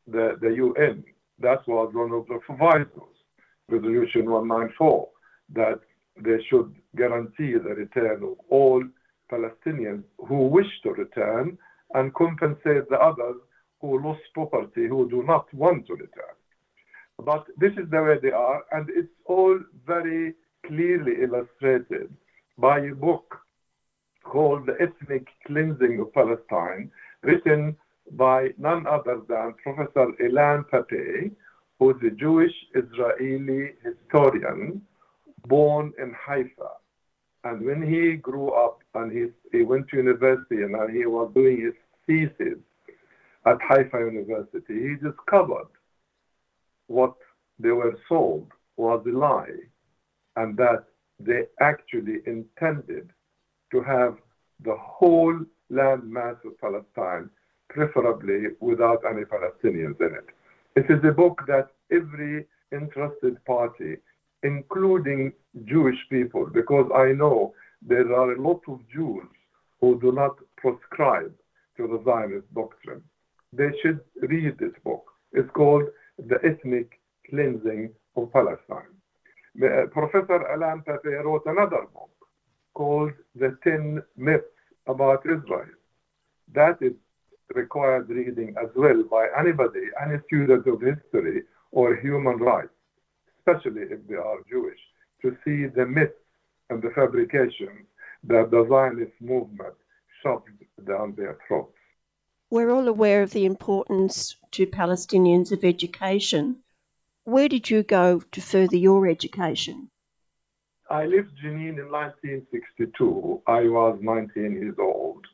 the, 0.06 0.38
the 0.40 0.54
UN, 0.54 1.04
that 1.40 1.66
was 1.68 1.92
one 1.92 2.12
of 2.12 2.26
the 2.26 2.38
provisos, 2.44 3.16
Resolution 3.68 4.30
194, 4.30 5.08
that 5.54 5.80
they 6.16 6.42
should 6.48 6.74
guarantee 6.96 7.52
the 7.52 7.74
return 7.74 8.22
of 8.22 8.36
all 8.48 8.82
Palestinians 9.30 10.04
who 10.26 10.48
wish 10.48 10.70
to 10.82 10.90
return 10.90 11.58
and 11.94 12.14
compensate 12.14 12.88
the 12.88 13.00
others 13.00 13.36
who 13.80 14.00
lost 14.02 14.20
property 14.34 14.88
who 14.88 15.08
do 15.08 15.22
not 15.22 15.52
want 15.54 15.86
to 15.86 15.94
return. 15.94 16.36
But 17.24 17.46
this 17.56 17.72
is 17.72 17.90
the 17.90 18.02
way 18.02 18.18
they 18.22 18.30
are, 18.30 18.62
and 18.72 18.88
it's 18.90 19.12
all 19.24 19.58
very 19.86 20.34
clearly 20.66 21.22
illustrated 21.22 22.14
by 22.58 22.80
a 22.80 22.94
book 22.94 23.40
called 24.24 24.66
The 24.66 24.76
Ethnic 24.80 25.26
Cleansing 25.46 26.00
of 26.00 26.12
Palestine, 26.12 26.90
written 27.22 27.76
by 28.12 28.48
none 28.58 28.86
other 28.86 29.20
than 29.28 29.54
Professor 29.62 30.12
Ilan 30.20 30.64
Pappé, 30.70 31.30
who's 31.78 31.96
a 32.02 32.10
Jewish 32.10 32.54
Israeli 32.74 33.72
historian 33.82 34.82
born 35.46 35.92
in 35.98 36.14
Haifa. 36.26 36.70
And 37.44 37.64
when 37.64 37.82
he 37.82 38.16
grew 38.16 38.50
up 38.50 38.80
and 38.94 39.12
he, 39.12 39.26
he 39.56 39.64
went 39.64 39.88
to 39.88 39.96
university 39.96 40.62
and 40.62 40.74
he 40.90 41.06
was 41.06 41.30
doing 41.34 41.60
his 41.60 41.74
thesis 42.06 42.58
at 43.46 43.60
Haifa 43.62 43.98
University, 43.98 44.74
he 44.88 44.94
discovered 44.96 45.68
what 46.88 47.14
they 47.58 47.70
were 47.70 47.96
sold 48.08 48.50
was 48.76 49.04
a 49.06 49.10
lie 49.10 49.58
and 50.36 50.56
that 50.56 50.84
they 51.20 51.42
actually 51.60 52.18
intended 52.26 53.10
to 53.72 53.82
have 53.82 54.16
the 54.64 54.76
whole 54.76 55.38
land 55.70 56.08
mass 56.10 56.36
of 56.44 56.58
Palestine, 56.60 57.28
preferably 57.68 58.48
without 58.60 59.02
any 59.08 59.24
Palestinians 59.24 60.00
in 60.00 60.14
it. 60.14 60.28
It 60.76 60.86
is 60.90 61.04
a 61.04 61.12
book 61.12 61.42
that 61.46 61.70
every 61.92 62.46
interested 62.72 63.44
party 63.44 63.96
including 64.42 65.32
Jewish 65.64 65.98
people, 66.10 66.46
because 66.46 66.90
I 66.94 67.12
know 67.12 67.54
there 67.82 68.12
are 68.14 68.32
a 68.32 68.40
lot 68.40 68.60
of 68.68 68.80
Jews 68.92 69.26
who 69.80 70.00
do 70.00 70.12
not 70.12 70.36
prescribe 70.56 71.32
to 71.76 71.86
the 71.86 72.02
Zionist 72.04 72.52
doctrine. 72.54 73.02
They 73.52 73.70
should 73.82 74.00
read 74.22 74.58
this 74.58 74.72
book. 74.84 75.04
It's 75.32 75.50
called 75.54 75.84
The 76.18 76.38
Ethnic 76.44 77.00
Cleansing 77.28 77.90
of 78.16 78.32
Palestine. 78.32 78.94
Uh, 79.62 79.86
Professor 79.90 80.40
Ilan 80.54 80.84
Pappé 80.84 81.24
wrote 81.24 81.42
another 81.46 81.86
book 81.92 82.10
called 82.74 83.12
The 83.34 83.56
Ten 83.64 84.02
Myths 84.16 84.44
About 84.86 85.24
Israel. 85.24 85.74
That 86.54 86.78
is 86.80 86.92
required 87.54 88.08
reading 88.08 88.54
as 88.62 88.68
well 88.76 89.02
by 89.10 89.26
anybody, 89.38 89.84
any 90.00 90.18
student 90.26 90.66
of 90.66 90.80
history 90.80 91.42
or 91.72 91.96
human 91.96 92.36
rights 92.36 92.77
especially 93.48 93.82
if 93.82 94.06
they 94.08 94.14
are 94.14 94.38
Jewish, 94.48 94.78
to 95.22 95.36
see 95.44 95.66
the 95.66 95.86
myths 95.86 96.14
and 96.70 96.82
the 96.82 96.90
fabrications 96.90 97.86
that 98.24 98.50
the 98.50 98.66
Zionist 98.68 99.12
movement 99.20 99.74
shoved 100.22 100.48
down 100.86 101.14
their 101.16 101.38
throats. 101.46 101.74
We're 102.50 102.70
all 102.70 102.88
aware 102.88 103.22
of 103.22 103.32
the 103.32 103.44
importance 103.44 104.36
to 104.52 104.66
Palestinians 104.66 105.52
of 105.52 105.64
education. 105.64 106.56
Where 107.24 107.48
did 107.48 107.68
you 107.68 107.82
go 107.82 108.20
to 108.32 108.40
further 108.40 108.76
your 108.76 109.06
education? 109.06 109.90
I 110.90 111.04
left 111.04 111.28
Jenin 111.42 111.78
in 111.78 111.90
1962. 111.90 113.42
I 113.46 113.68
was 113.68 113.98
19 114.00 114.52
years 114.52 114.76
old. 114.78 115.26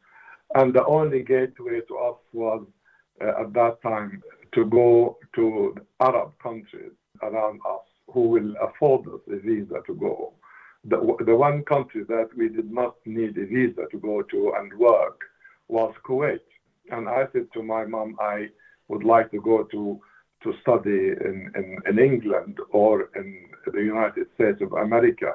And 0.57 0.75
the 0.75 0.85
only 0.85 1.23
gateway 1.23 1.81
to 1.89 1.99
us 1.99 2.17
was 2.33 2.67
uh, 3.21 3.43
at 3.43 3.53
that 3.55 3.81
time 3.83 4.23
to 4.53 4.65
go 4.65 5.19
to 5.37 5.75
Arab 6.01 6.33
countries 6.43 6.93
around 7.23 7.61
us 7.69 7.87
who 8.13 8.29
will 8.29 8.55
afford 8.63 9.07
us 9.09 9.21
a 9.33 9.37
visa 9.37 9.81
to 9.87 9.95
go. 9.95 10.33
The, 10.87 10.99
one 11.35 11.65
country 11.65 12.05
that 12.05 12.29
we 12.37 12.49
did 12.49 12.71
not 12.71 12.97
need 13.07 13.39
a 13.39 13.47
visa 13.47 13.87
to 13.91 13.99
go 13.99 14.23
to 14.23 14.53
and 14.59 14.73
work 14.79 15.21
was 15.69 15.95
Kuwait. 16.07 16.41
And 16.91 17.09
I 17.09 17.25
said 17.33 17.47
to 17.55 17.63
my 17.63 17.87
mom, 17.87 18.17
I 18.21 18.49
would 18.89 19.03
like 19.03 19.31
to 19.31 19.41
go 19.41 19.65
to, 19.65 20.01
to 20.43 20.53
study 20.61 21.13
in, 21.25 21.51
in, 21.57 21.79
in 21.89 21.99
England 21.99 22.59
or 22.71 23.09
in 23.17 23.49
the 23.67 23.81
United 23.81 24.27
States 24.35 24.61
of 24.61 24.73
America. 24.75 25.33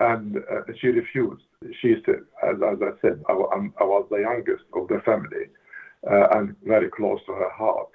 And 0.00 0.36
uh, 0.36 0.72
she 0.78 0.88
refused. 0.88 1.42
She 1.80 1.96
said, 2.04 2.20
as, 2.42 2.56
as 2.56 2.78
I 2.82 2.90
said, 3.00 3.22
I, 3.28 3.32
I, 3.32 3.84
was 3.84 4.06
the 4.10 4.20
youngest 4.20 4.64
of 4.74 4.88
the 4.88 5.00
family 5.04 5.46
uh, 6.10 6.38
and 6.38 6.54
very 6.64 6.90
close 6.90 7.20
to 7.26 7.32
her 7.32 7.50
heart. 7.50 7.90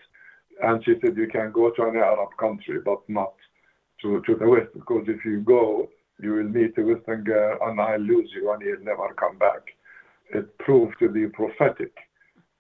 And 0.64 0.84
she 0.84 0.96
said, 1.02 1.18
You 1.18 1.28
can 1.28 1.52
go 1.52 1.72
to 1.72 1.84
an 1.84 1.98
Arab 1.98 2.30
country, 2.40 2.80
but 2.84 3.02
not 3.08 3.34
to, 4.02 4.22
to 4.26 4.36
the 4.36 4.48
West 4.48 4.74
because 4.74 5.06
if 5.08 5.24
you 5.26 5.42
go, 5.42 5.90
you 6.22 6.34
will 6.34 6.44
meet 6.44 6.78
a 6.78 6.82
Western 6.82 7.24
girl 7.24 7.58
and 7.64 7.80
I'll 7.80 8.00
lose 8.00 8.30
you 8.34 8.52
and 8.52 8.62
you'll 8.62 8.84
never 8.84 9.14
come 9.14 9.38
back. 9.38 9.62
It 10.34 10.58
proved 10.60 10.96
to 11.00 11.10
be 11.10 11.28
prophetic 11.28 11.94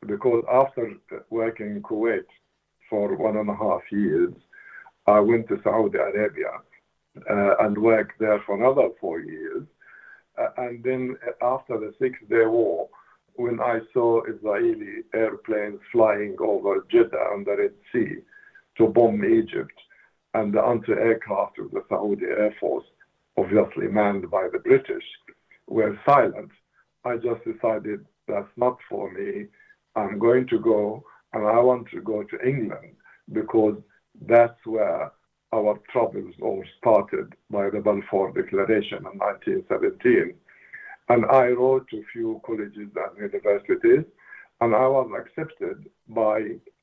because 0.08 0.44
after 0.52 0.94
working 1.30 1.68
in 1.68 1.82
Kuwait 1.82 2.26
for 2.90 3.16
one 3.16 3.38
and 3.38 3.50
a 3.50 3.56
half 3.56 3.82
years, 3.92 4.34
I 5.08 5.20
went 5.20 5.48
to 5.50 5.60
Saudi 5.64 5.98
Arabia 5.98 6.62
uh, 7.30 7.56
and 7.62 7.78
worked 7.78 8.20
there 8.20 8.42
for 8.46 8.56
another 8.56 8.90
four 9.00 9.20
years. 9.20 9.64
Uh, 10.38 10.50
and 10.58 10.84
then 10.84 11.16
after 11.42 11.80
the 11.80 11.94
Six 12.00 12.18
Day 12.30 12.46
War, 12.46 12.90
when 13.36 13.60
I 13.60 13.80
saw 13.94 14.22
Israeli 14.24 15.04
airplanes 15.14 15.80
flying 15.92 16.36
over 16.40 16.86
Jeddah 16.90 17.30
and 17.34 17.46
the 17.46 17.56
Red 17.58 17.74
Sea 17.92 18.18
to 18.78 18.88
bomb 18.88 19.24
Egypt, 19.24 19.74
and 20.36 20.54
the 20.54 20.62
anti-aircraft 20.62 21.58
of 21.60 21.72
the 21.72 21.82
Saudi 21.88 22.26
Air 22.26 22.54
Force, 22.60 22.86
obviously 23.38 23.88
manned 23.88 24.30
by 24.30 24.50
the 24.52 24.60
British, 24.60 25.06
were 25.68 25.98
silent. 26.06 26.52
I 27.06 27.16
just 27.16 27.42
decided 27.46 28.06
that's 28.28 28.58
not 28.58 28.78
for 28.90 29.12
me. 29.14 29.46
I'm 29.96 30.20
going 30.20 30.46
to 30.48 30.60
go 30.60 31.04
and 31.32 31.48
I 31.48 31.60
want 31.60 31.88
to 31.92 32.02
go 32.02 32.24
to 32.24 32.48
England 32.48 32.96
because 33.32 33.78
that's 34.28 34.60
where 34.66 35.12
our 35.54 35.80
troubles 35.92 36.34
all 36.42 36.64
started 36.80 37.34
by 37.50 37.70
the 37.70 37.80
Balfour 37.80 38.34
Declaration 38.34 39.00
in 39.10 39.18
1917. 39.18 40.34
And 41.08 41.26
I 41.28 41.48
wrote 41.48 41.88
to 41.90 41.98
a 42.00 42.10
few 42.12 42.42
colleges 42.46 42.90
and 43.04 43.18
universities, 43.18 44.06
and 44.60 44.76
I 44.76 44.88
was 44.88 45.10
accepted 45.18 45.86
by 46.10 46.40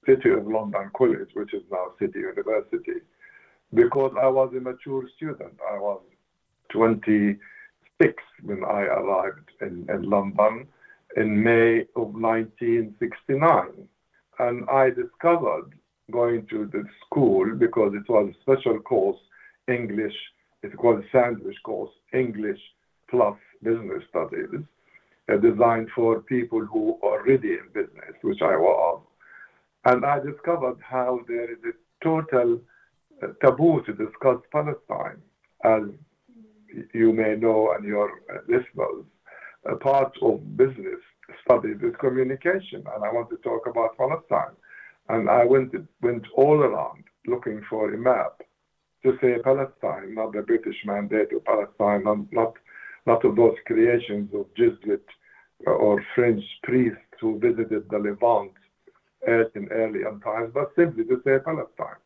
City 0.06 0.30
of 0.30 0.46
London 0.46 0.90
College, 0.96 1.30
which 1.34 1.52
is 1.52 1.62
now 1.70 1.92
City 1.98 2.20
University, 2.20 3.00
because 3.74 4.12
I 4.20 4.26
was 4.28 4.52
a 4.56 4.60
mature 4.60 5.08
student. 5.16 5.54
I 5.70 5.78
was 5.78 6.00
26 6.70 8.22
when 8.42 8.64
I 8.64 8.82
arrived 8.82 9.50
in, 9.60 9.86
in 9.88 10.02
London 10.08 10.66
in 11.16 11.42
May 11.42 11.82
of 11.96 12.14
1969. 12.14 13.88
And 14.38 14.68
I 14.70 14.90
discovered 14.90 15.72
going 16.10 16.46
to 16.50 16.68
the 16.72 16.84
school 17.06 17.54
because 17.56 17.92
it 17.94 18.10
was 18.10 18.32
a 18.32 18.40
special 18.42 18.80
course, 18.80 19.18
English, 19.68 20.14
it's 20.62 20.74
called 20.76 21.00
a 21.00 21.08
sandwich 21.10 21.56
course, 21.64 21.90
English 22.12 22.58
plus 23.08 23.36
business 23.62 24.02
studies, 24.10 24.48
uh, 25.32 25.36
designed 25.36 25.88
for 25.94 26.20
people 26.20 26.64
who 26.64 26.98
are 27.02 27.20
already 27.20 27.52
in 27.52 27.68
business, 27.72 28.14
which 28.22 28.42
I 28.42 28.56
was. 28.56 29.02
And 29.84 30.04
I 30.04 30.18
discovered 30.20 30.78
how 30.80 31.20
there 31.28 31.50
is 31.50 31.58
a 31.64 32.04
total 32.04 32.60
taboo 33.40 33.82
to 33.86 33.92
discuss 33.92 34.38
Palestine, 34.50 35.20
as 35.64 35.82
you 36.92 37.12
may 37.12 37.36
know 37.36 37.72
and 37.72 37.84
your 37.84 38.10
listeners. 38.48 39.04
A 39.70 39.76
part 39.76 40.12
of 40.22 40.56
business 40.56 41.00
studies 41.44 41.76
is 41.82 41.94
communication, 42.00 42.84
and 42.94 43.04
I 43.04 43.12
want 43.12 43.30
to 43.30 43.36
talk 43.36 43.66
about 43.66 43.96
Palestine. 43.96 44.56
And 45.08 45.28
I 45.28 45.44
went 45.44 45.72
went 46.00 46.24
all 46.34 46.58
around 46.60 47.04
looking 47.26 47.62
for 47.70 47.92
a 47.92 47.98
map 47.98 48.42
to 49.04 49.18
say 49.20 49.38
Palestine, 49.42 50.14
not 50.14 50.32
the 50.32 50.42
British 50.42 50.76
mandate 50.84 51.32
of 51.32 51.44
Palestine, 51.44 52.04
not 52.04 52.32
not, 52.32 52.54
not 53.06 53.24
of 53.24 53.36
those 53.36 53.56
creations 53.66 54.30
of 54.34 54.46
Jesuit 54.54 55.06
or 55.66 56.04
French 56.14 56.42
priests 56.62 56.98
who 57.20 57.38
visited 57.38 57.88
the 57.90 57.98
Levant 57.98 58.52
in 59.54 59.68
early 59.70 60.00
times, 60.24 60.50
but 60.52 60.72
simply 60.74 61.04
to 61.04 61.20
say 61.24 61.38
Palestine. 61.44 62.01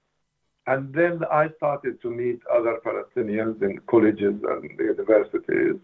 And 0.66 0.92
then 0.92 1.20
I 1.30 1.48
started 1.58 2.02
to 2.02 2.10
meet 2.10 2.40
other 2.52 2.78
Palestinians 2.84 3.62
in 3.62 3.78
colleges 3.88 4.34
and 4.42 4.70
universities. 4.78 5.76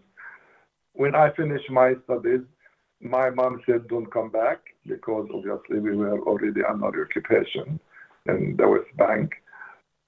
When 0.94 1.14
I 1.14 1.30
finished 1.34 1.70
my 1.70 1.94
studies, 2.04 2.40
my 3.00 3.30
mom 3.30 3.62
said, 3.66 3.88
don't 3.88 4.12
come 4.12 4.30
back 4.30 4.58
because 4.86 5.28
obviously 5.32 5.78
we 5.78 5.96
were 5.96 6.20
already 6.22 6.62
under 6.68 7.04
occupation 7.04 7.78
in 8.26 8.56
the 8.56 8.68
West 8.68 8.96
Bank. 8.96 9.32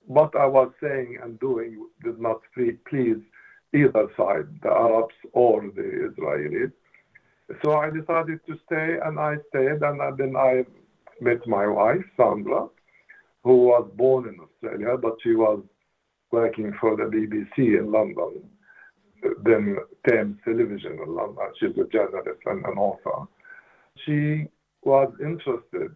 What 0.07 0.35
I 0.37 0.47
was 0.47 0.73
saying 0.83 1.19
and 1.23 1.39
doing 1.41 1.87
did 2.03 2.21
not 2.21 2.41
please 2.55 3.23
either 3.73 4.07
side, 4.17 4.49
the 4.63 4.71
Arabs 4.71 5.15
or 5.33 5.63
the 5.63 6.11
Israelis. 6.11 6.73
So 7.65 7.75
I 7.75 7.91
decided 7.91 8.41
to 8.47 8.59
stay 8.67 8.99
and 9.05 9.19
I 9.19 9.37
stayed 9.49 9.83
and 9.83 10.19
then 10.19 10.37
I 10.37 10.65
met 11.21 11.47
my 11.47 11.67
wife, 11.67 12.05
Sandra, 12.17 12.69
who 13.45 13.67
was 13.67 13.89
born 13.95 14.29
in 14.29 14.39
Australia, 14.41 14.97
but 14.97 15.17
she 15.23 15.35
was 15.35 15.63
working 16.33 16.73
for 16.81 16.97
the 16.97 17.05
BBC 17.05 17.79
in 17.79 17.93
London 17.93 18.43
then 19.43 19.77
Thames 20.09 20.37
Television 20.45 20.99
in 21.05 21.15
London. 21.15 21.45
She's 21.59 21.77
a 21.79 21.89
journalist 21.89 22.41
and 22.47 22.65
an 22.65 22.79
author. 22.79 23.27
She 24.05 24.47
was 24.83 25.13
interested 25.21 25.95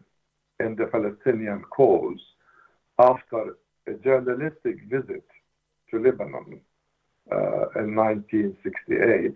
in 0.61 0.77
the 0.77 0.87
Palestinian 0.87 1.63
cause 1.71 2.21
after 2.99 3.57
a 3.87 3.95
journalistic 4.05 4.83
visit 4.89 5.25
to 5.91 5.99
Lebanon 5.99 6.61
uh, 7.31 7.69
in 7.81 7.95
1968, 7.95 9.35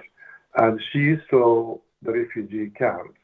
and 0.57 0.81
she 0.93 1.17
saw 1.31 1.79
the 2.03 2.13
refugee 2.13 2.71
camps 2.71 3.19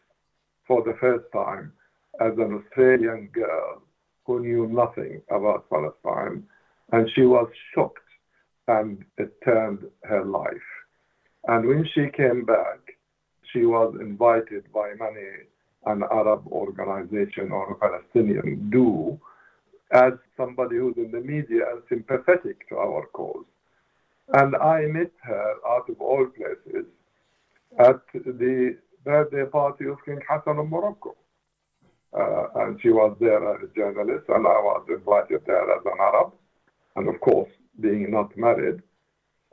for 0.66 0.82
the 0.82 0.96
first 1.00 1.24
time 1.32 1.72
as 2.20 2.32
an 2.38 2.62
Australian 2.62 3.28
girl 3.32 3.82
who 4.28 4.40
knew 4.40 4.66
nothing 4.66 5.22
about 5.30 5.68
Palestine, 5.70 6.44
and 6.92 7.10
she 7.14 7.22
was 7.22 7.48
shocked 7.74 7.98
and 8.68 9.02
it 9.16 9.32
turned 9.42 9.80
her 10.04 10.24
life. 10.24 10.70
And 11.46 11.66
when 11.66 11.88
she 11.94 12.08
came 12.14 12.44
back, 12.44 12.80
she 13.50 13.64
was 13.64 13.96
invited 13.98 14.70
by 14.70 14.92
many 14.98 15.30
an 15.86 16.02
Arab 16.12 16.46
organization 16.48 17.50
or 17.50 17.72
a 17.72 17.74
Palestinian 17.76 18.68
do 18.68 19.18
as 19.92 20.12
somebody 20.36 20.76
who's 20.76 20.98
in 20.98 21.10
the 21.10 21.20
media 21.20 21.62
and 21.72 21.82
sympathetic 21.88 22.68
to 22.68 22.76
our 22.76 23.06
cause. 23.14 23.46
And 24.34 24.54
I 24.56 24.82
met 24.82 25.12
her 25.22 25.54
out 25.66 25.88
of 25.88 25.98
all 26.02 26.26
places 26.26 26.84
at 27.78 28.02
the 28.12 28.76
birthday 29.04 29.46
party 29.46 29.86
of 29.86 30.04
King 30.04 30.20
Hassan 30.28 30.58
of 30.58 30.68
Morocco. 30.68 31.16
Uh, 32.12 32.46
and 32.56 32.80
she 32.80 32.88
was 32.90 33.16
there 33.20 33.54
as 33.54 33.62
a 33.62 33.74
journalist, 33.74 34.24
and 34.28 34.46
I 34.46 34.58
was 34.60 34.86
invited 34.88 35.42
there 35.46 35.70
as 35.76 35.82
an 35.84 35.98
Arab. 36.00 36.32
And 36.96 37.08
of 37.08 37.20
course, 37.20 37.50
being 37.80 38.10
not 38.10 38.36
married, 38.36 38.80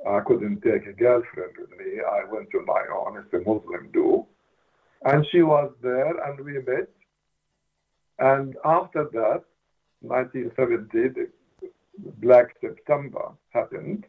I 0.08 0.20
couldn't 0.22 0.62
take 0.62 0.86
a 0.88 0.94
girlfriend 0.94 1.54
with 1.60 1.72
me. 1.72 2.02
I 2.02 2.24
went 2.32 2.50
to 2.52 2.62
my 2.65 2.84
own, 2.94 3.18
as 3.18 3.26
a 3.34 3.39
Muslim 3.39 3.89
do. 3.91 4.26
And 5.04 5.26
she 5.32 5.41
was 5.41 5.72
there, 5.82 6.18
and 6.26 6.39
we 6.44 6.54
met. 6.54 6.89
And 8.20 8.56
after 8.63 9.04
that, 9.12 9.44
1970, 10.02 11.28
the 12.04 12.12
Black 12.20 12.56
September 12.62 13.32
happened. 13.50 14.06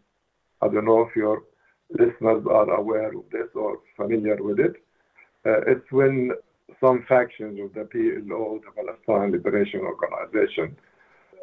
I 0.63 0.69
don't 0.69 0.85
know 0.85 1.03
if 1.03 1.17
your 1.17 1.43
listeners 1.91 2.45
are 2.51 2.71
aware 2.71 3.09
of 3.09 3.25
this 3.31 3.49
or 3.55 3.81
familiar 3.97 4.37
with 4.43 4.61
it. 4.61 4.77
Uh, 5.45 5.61
it's 5.67 5.91
when 5.91 6.33
some 6.81 7.05
factions 7.09 7.61
of 7.61 7.73
the 7.75 7.89
PLO, 7.93 8.61
the 8.61 8.71
Palestine 8.75 9.33
Liberation 9.33 9.81
Organization, 9.81 10.77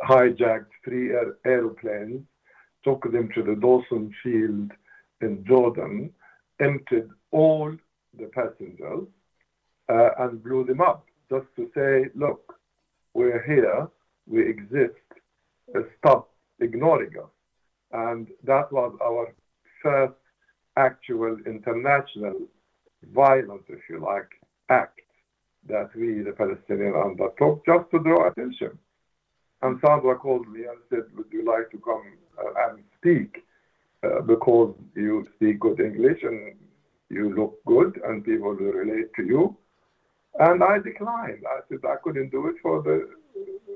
hijacked 0.07 0.67
three 0.83 1.11
airplanes 1.45 2.23
took 2.83 3.09
them 3.11 3.29
to 3.33 3.43
the 3.43 3.55
Dawson 3.55 4.13
Field 4.21 4.71
in 5.21 5.43
Jordan, 5.47 6.11
emptied 6.59 7.09
all 7.31 7.73
the 8.17 8.25
passengers, 8.27 9.07
uh, 9.89 10.09
and 10.19 10.43
blew 10.43 10.65
them 10.65 10.81
up 10.81 11.05
just 11.29 11.47
to 11.55 11.69
say, 11.73 12.09
look, 12.15 12.59
we're 13.13 13.43
here, 13.43 13.87
we 14.27 14.47
exist, 14.47 14.99
uh, 15.75 15.81
stop 15.97 16.29
ignoring 16.59 17.11
us. 17.17 17.29
And 17.91 18.27
that 18.43 18.71
was 18.71 18.97
our 19.01 19.33
first 19.81 20.13
actual 20.77 21.37
international 21.45 22.35
violence, 23.13 23.63
if 23.69 23.79
you 23.89 23.99
like, 23.99 24.29
act 24.69 25.01
that 25.67 25.89
we, 25.95 26.21
the 26.21 26.31
Palestinians, 26.31 27.03
undertook 27.03 27.65
just 27.65 27.89
to 27.91 27.99
draw 27.99 28.27
attention. 28.27 28.77
And 29.61 29.79
Sandra 29.83 30.15
called 30.15 30.47
me 30.49 30.61
and 30.65 30.77
said, 30.89 31.03
Would 31.15 31.31
you 31.31 31.45
like 31.45 31.71
to 31.71 31.77
come 31.77 32.03
uh, 32.37 32.69
and 32.69 32.83
speak? 32.97 33.43
Uh, 34.03 34.19
because 34.21 34.75
you 34.95 35.25
speak 35.35 35.61
good 35.61 35.79
English 35.79 36.19
and 36.23 36.55
you 37.09 37.33
look 37.33 37.63
good 37.65 38.01
and 38.05 38.25
people 38.25 38.49
will 38.49 38.73
relate 38.73 39.13
to 39.15 39.23
you. 39.23 39.55
And 40.39 40.61
I 40.61 40.79
declined. 40.79 41.43
I 41.47 41.59
said 41.69 41.79
I 41.85 41.95
couldn't 42.03 42.31
do 42.31 42.47
it 42.47 42.55
for 42.61 42.81
the 42.81 43.07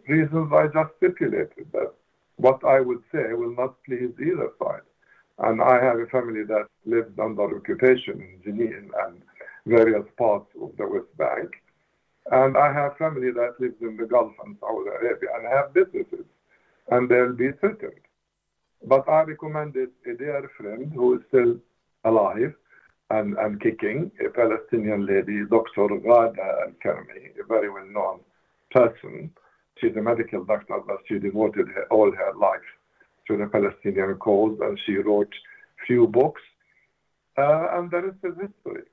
reasons 0.07 0.51
I 0.51 0.67
just 0.67 0.95
stipulated, 0.97 1.67
that 1.71 1.93
what 2.37 2.63
I 2.65 2.81
would 2.81 3.03
say 3.11 3.33
will 3.33 3.55
not 3.55 3.75
please 3.85 4.11
either 4.19 4.49
side. 4.59 4.81
And 5.39 5.61
I 5.61 5.83
have 5.83 5.99
a 5.99 6.07
family 6.07 6.43
that 6.43 6.67
lives 6.85 7.17
under 7.19 7.55
occupation 7.55 8.21
in 8.21 8.41
Jenin 8.45 8.89
and 9.05 9.21
various 9.65 10.05
parts 10.17 10.47
of 10.61 10.71
the 10.77 10.87
West 10.87 11.15
Bank. 11.17 11.51
And 12.31 12.57
I 12.57 12.73
have 12.73 12.97
family 12.97 13.31
that 13.31 13.59
lives 13.59 13.75
in 13.81 13.95
the 13.97 14.05
Gulf 14.05 14.33
and 14.45 14.57
Saudi 14.59 14.89
Arabia 14.89 15.29
and 15.35 15.47
have 15.47 15.73
businesses, 15.73 16.25
and 16.89 17.09
they'll 17.09 17.33
be 17.33 17.51
threatened. 17.59 18.01
But 18.85 19.07
I 19.07 19.21
recommended 19.23 19.89
a 20.05 20.13
dear 20.13 20.49
friend 20.57 20.91
who 20.93 21.15
is 21.15 21.21
still 21.29 21.55
alive 22.03 22.53
and, 23.09 23.37
and 23.37 23.61
kicking, 23.61 24.11
a 24.25 24.29
Palestinian 24.29 25.05
lady, 25.05 25.45
Dr. 25.45 25.87
Ghada 25.87 26.63
Al 26.63 26.73
Karmi, 26.83 27.31
a 27.39 27.45
very 27.47 27.69
well 27.69 27.87
known 27.87 28.19
person. 28.71 29.31
She's 29.79 29.95
a 29.95 30.01
medical 30.01 30.43
doctor, 30.43 30.79
but 30.85 30.97
she 31.07 31.19
devoted 31.19 31.67
her, 31.69 31.85
all 31.89 32.11
her 32.11 32.33
life 32.37 32.59
to 33.27 33.37
the 33.37 33.47
Palestinian 33.47 34.15
cause, 34.15 34.57
and 34.61 34.79
she 34.85 34.95
wrote 34.95 35.33
few 35.85 36.07
books. 36.07 36.41
Uh, 37.37 37.67
and 37.73 37.91
the 37.91 38.01
rest 38.01 38.17
is 38.23 38.33
history. 38.35 38.83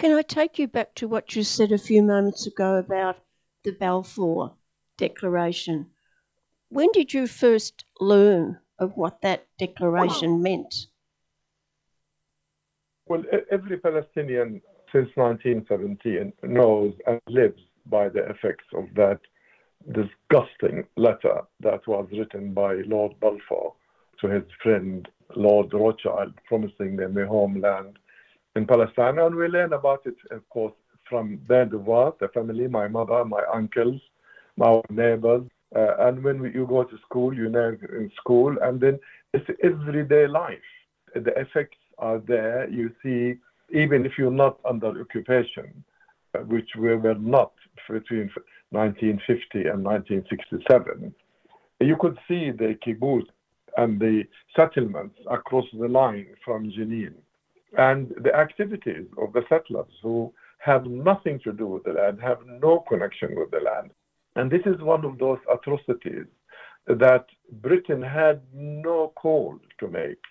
Can 0.00 0.16
I 0.16 0.22
take 0.22 0.58
you 0.58 0.66
back 0.66 0.94
to 0.94 1.06
what 1.06 1.36
you 1.36 1.42
said 1.42 1.72
a 1.72 1.76
few 1.76 2.02
moments 2.02 2.46
ago 2.46 2.76
about 2.76 3.18
the 3.64 3.72
Balfour 3.72 4.54
Declaration? 4.96 5.90
When 6.70 6.90
did 6.92 7.12
you 7.12 7.26
first 7.26 7.84
learn 8.00 8.58
of 8.78 8.96
what 8.96 9.20
that 9.20 9.46
declaration 9.58 10.42
meant? 10.42 10.86
Well, 13.08 13.24
every 13.50 13.76
Palestinian 13.76 14.62
since 14.90 15.10
1917 15.16 16.32
knows 16.44 16.94
and 17.06 17.20
lives 17.28 17.60
by 17.84 18.08
the 18.08 18.26
effects 18.30 18.64
of 18.72 18.86
that 18.94 19.20
disgusting 19.92 20.86
letter 20.96 21.42
that 21.60 21.86
was 21.86 22.08
written 22.10 22.54
by 22.54 22.76
Lord 22.86 23.20
Balfour 23.20 23.74
to 24.22 24.28
his 24.28 24.44
friend 24.62 25.06
Lord 25.36 25.74
Rothschild, 25.74 26.32
promising 26.48 26.96
them 26.96 27.18
a 27.18 27.26
homeland 27.26 27.98
in 28.56 28.66
Palestine. 28.66 29.18
And 29.18 29.34
we 29.34 29.48
learn 29.48 29.72
about 29.72 30.02
it, 30.06 30.16
of 30.30 30.48
course, 30.48 30.74
from 31.08 31.40
there 31.48 31.64
their 31.64 31.78
divorce, 31.78 32.14
the 32.20 32.28
family, 32.28 32.68
my 32.68 32.88
mother, 32.88 33.24
my 33.24 33.42
uncles, 33.52 34.00
my 34.56 34.80
neighbors. 34.90 35.42
Uh, 35.74 35.96
and 36.06 36.22
when 36.22 36.42
you 36.54 36.66
go 36.66 36.84
to 36.84 36.98
school, 36.98 37.34
you 37.34 37.48
know, 37.48 37.76
in 37.92 38.10
school, 38.16 38.56
and 38.62 38.80
then 38.80 38.98
it's 39.32 39.46
everyday 39.62 40.26
life. 40.26 40.58
The 41.14 41.32
effects 41.38 41.78
are 41.98 42.18
there. 42.18 42.68
You 42.70 42.90
see, 43.02 43.38
even 43.72 44.04
if 44.04 44.12
you're 44.18 44.30
not 44.30 44.58
under 44.64 45.00
occupation, 45.00 45.84
uh, 46.34 46.38
which 46.40 46.70
we 46.76 46.94
were 46.96 47.14
not 47.14 47.52
between 47.88 48.30
1950 48.70 49.68
and 49.68 49.84
1967, 49.84 51.14
you 51.80 51.96
could 51.98 52.18
see 52.28 52.50
the 52.50 52.76
kibbutz 52.84 53.26
and 53.76 53.98
the 54.00 54.24
settlements 54.56 55.16
across 55.30 55.64
the 55.72 55.88
line 55.88 56.26
from 56.44 56.70
Jenin 56.70 57.14
and 57.78 58.12
the 58.22 58.34
activities 58.34 59.06
of 59.18 59.32
the 59.32 59.42
settlers 59.48 59.92
who 60.02 60.32
have 60.58 60.86
nothing 60.86 61.40
to 61.44 61.52
do 61.52 61.66
with 61.66 61.84
the 61.84 61.92
land, 61.92 62.20
have 62.20 62.38
no 62.46 62.84
connection 62.88 63.34
with 63.36 63.50
the 63.50 63.60
land. 63.60 63.90
And 64.36 64.50
this 64.50 64.62
is 64.66 64.80
one 64.80 65.04
of 65.04 65.18
those 65.18 65.38
atrocities 65.52 66.26
that 66.86 67.26
Britain 67.62 68.02
had 68.02 68.42
no 68.52 69.12
call 69.16 69.58
to 69.78 69.88
make. 69.88 70.22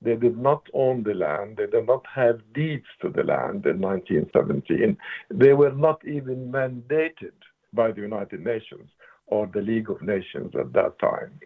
They 0.00 0.14
did 0.14 0.38
not 0.38 0.62
own 0.74 1.02
the 1.02 1.14
land. 1.14 1.56
They 1.56 1.66
did 1.66 1.86
not 1.86 2.04
have 2.14 2.40
deeds 2.54 2.86
to 3.02 3.08
the 3.08 3.24
land 3.24 3.66
in 3.66 3.80
1917. 3.80 4.96
They 5.30 5.52
were 5.54 5.72
not 5.72 6.00
even 6.06 6.52
mandated 6.52 7.32
by 7.72 7.90
the 7.92 8.02
United 8.02 8.44
Nations 8.44 8.88
or 9.26 9.48
the 9.52 9.60
League 9.60 9.90
of 9.90 10.00
Nations 10.02 10.52
at 10.58 10.72
that 10.72 10.98
time 11.00 11.38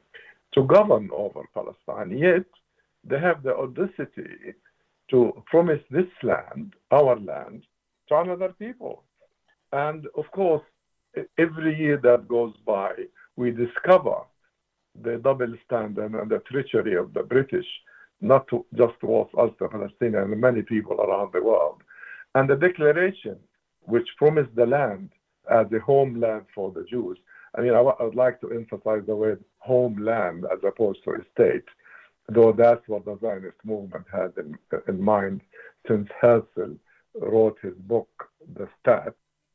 to 0.55 0.65
govern 0.65 1.09
over 1.13 1.43
Palestine. 1.55 2.17
Yet 2.17 2.45
they 3.05 3.19
have 3.19 3.43
the 3.43 3.55
audacity 3.57 4.55
to 5.11 5.43
promise 5.47 5.81
this 5.91 6.07
land, 6.23 6.75
our 6.91 7.17
land, 7.17 7.65
to 8.09 8.17
another 8.17 8.55
people. 8.59 9.05
And 9.73 10.07
of 10.17 10.31
course, 10.33 10.63
every 11.39 11.79
year 11.79 11.99
that 12.03 12.29
goes 12.29 12.55
by, 12.67 12.93
we 13.37 13.51
discover 13.51 14.17
the 15.03 15.17
double 15.19 15.55
standard 15.65 16.15
and 16.15 16.31
the 16.31 16.43
treachery 16.51 16.97
of 16.97 17.15
the 17.15 17.23
British, 17.23 17.67
not 18.21 18.47
to, 18.49 18.65
just 18.75 18.95
towards 19.01 19.31
us, 19.39 19.51
the 19.59 19.67
Palestinians, 19.67 20.33
and 20.33 20.41
many 20.41 20.63
people 20.63 21.01
around 21.01 21.33
the 21.33 21.43
world. 21.43 21.83
And 22.35 22.49
the 22.49 22.57
declaration, 22.57 23.37
which 23.83 24.09
promised 24.17 24.55
the 24.55 24.67
land 24.67 25.11
as 25.51 25.67
a 25.73 25.81
homeland 25.81 26.45
for 26.55 26.71
the 26.71 26.85
Jews. 26.89 27.19
I 27.57 27.61
mean, 27.61 27.73
I, 27.73 27.83
w- 27.85 27.97
I 27.99 28.05
would 28.05 28.15
like 28.15 28.41
to 28.43 28.53
emphasize 28.53 29.03
the 29.07 29.17
word 29.17 29.45
homeland 29.59 30.45
as 30.53 30.59
opposed 30.67 31.03
to 31.05 31.13
a 31.13 31.25
state, 31.35 31.65
though 32.29 32.53
that's 32.53 32.87
what 32.87 33.05
the 33.05 33.19
Zionist 33.21 33.57
movement 33.65 34.07
had 34.13 34.33
in, 34.37 34.59
in 34.89 35.03
mind 35.03 35.41
since 35.89 36.09
Herzl 36.21 36.75
wrote 37.15 37.59
his 37.63 37.75
book, 37.75 38.09
The 38.55 38.69
State. 38.81 39.15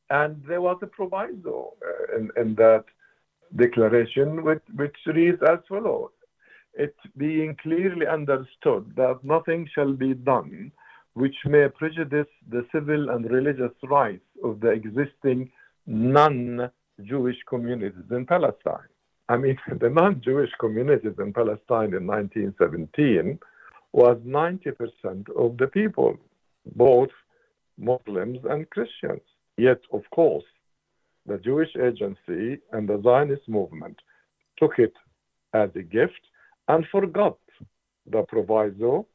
And 0.10 0.42
there 0.48 0.62
was 0.62 0.78
a 0.82 0.88
proviso 0.88 1.74
uh, 1.86 2.18
in, 2.18 2.30
in 2.38 2.56
that 2.56 2.86
declaration, 3.56 4.44
which, 4.44 4.62
which 4.76 4.96
reads 5.08 5.42
as 5.44 5.60
follows 5.68 6.12
It 6.74 6.96
being 7.18 7.56
clearly 7.62 8.08
understood 8.08 8.94
that 8.96 9.20
nothing 9.24 9.68
shall 9.74 9.94
be 9.94 10.14
done 10.14 10.72
which 11.18 11.36
may 11.46 11.68
prejudice 11.68 12.28
the 12.48 12.64
civil 12.72 13.10
and 13.10 13.30
religious 13.32 13.76
rights 13.84 14.30
of 14.44 14.60
the 14.60 14.70
existing 14.70 15.50
non 15.88 16.70
Jewish 17.04 17.38
communities 17.50 18.10
in 18.12 18.24
Palestine. 18.26 18.92
I 19.30 19.38
mean, 19.38 19.58
the 19.80 19.90
non 19.90 20.22
Jewish 20.22 20.52
communities 20.60 21.16
in 21.20 21.34
Palestine 21.34 21.94
in 21.94 22.08
1917 22.08 23.40
was 23.94 24.18
90% 24.26 25.30
of 25.36 25.58
the 25.58 25.68
people, 25.68 26.18
both 26.76 27.10
Muslims 27.78 28.40
and 28.50 28.70
Christians. 28.70 29.22
Yet, 29.58 29.80
of 29.92 30.04
course, 30.12 30.44
the 31.26 31.38
Jewish 31.38 31.76
Agency 31.76 32.60
and 32.72 32.88
the 32.88 33.02
Zionist 33.04 33.48
movement 33.48 33.98
took 34.58 34.80
it 34.80 34.94
as 35.54 35.70
a 35.76 35.82
gift 35.82 36.22
and 36.68 36.86
forgot 36.92 37.38
the 38.10 38.24
proviso, 38.24 39.08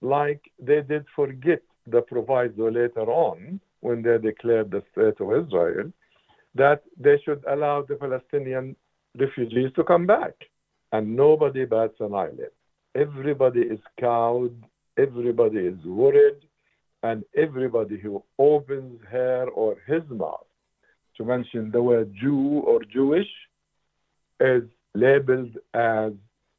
like 0.00 0.40
they 0.58 0.80
did 0.82 1.04
forget 1.14 1.62
the 1.86 2.00
proviso 2.02 2.70
later 2.70 3.10
on 3.10 3.60
when 3.80 4.02
they 4.02 4.18
declared 4.18 4.70
the 4.70 4.82
State 4.92 5.20
of 5.20 5.46
Israel 5.46 5.92
that 6.54 6.82
they 6.98 7.18
should 7.24 7.42
allow 7.48 7.82
the 7.82 7.96
Palestinian 7.96 8.76
refugees 9.18 9.72
to 9.76 9.84
come 9.84 10.06
back. 10.06 10.34
And 10.92 11.16
nobody 11.16 11.64
bats 11.64 11.94
an 12.00 12.14
eyelid. 12.14 12.50
Everybody 12.94 13.60
is 13.60 13.80
cowed, 13.98 14.54
everybody 14.98 15.60
is 15.60 15.82
worried, 15.84 16.40
and 17.02 17.24
everybody 17.34 17.98
who 17.98 18.22
opens 18.38 19.00
her 19.10 19.48
or 19.48 19.76
his 19.86 20.02
mouth 20.10 20.46
to 21.16 21.24
mention 21.24 21.70
the 21.70 21.82
word 21.82 22.12
Jew 22.20 22.60
or 22.66 22.80
Jewish 22.84 23.28
is 24.40 24.64
labeled 24.94 25.56
as 25.74 26.12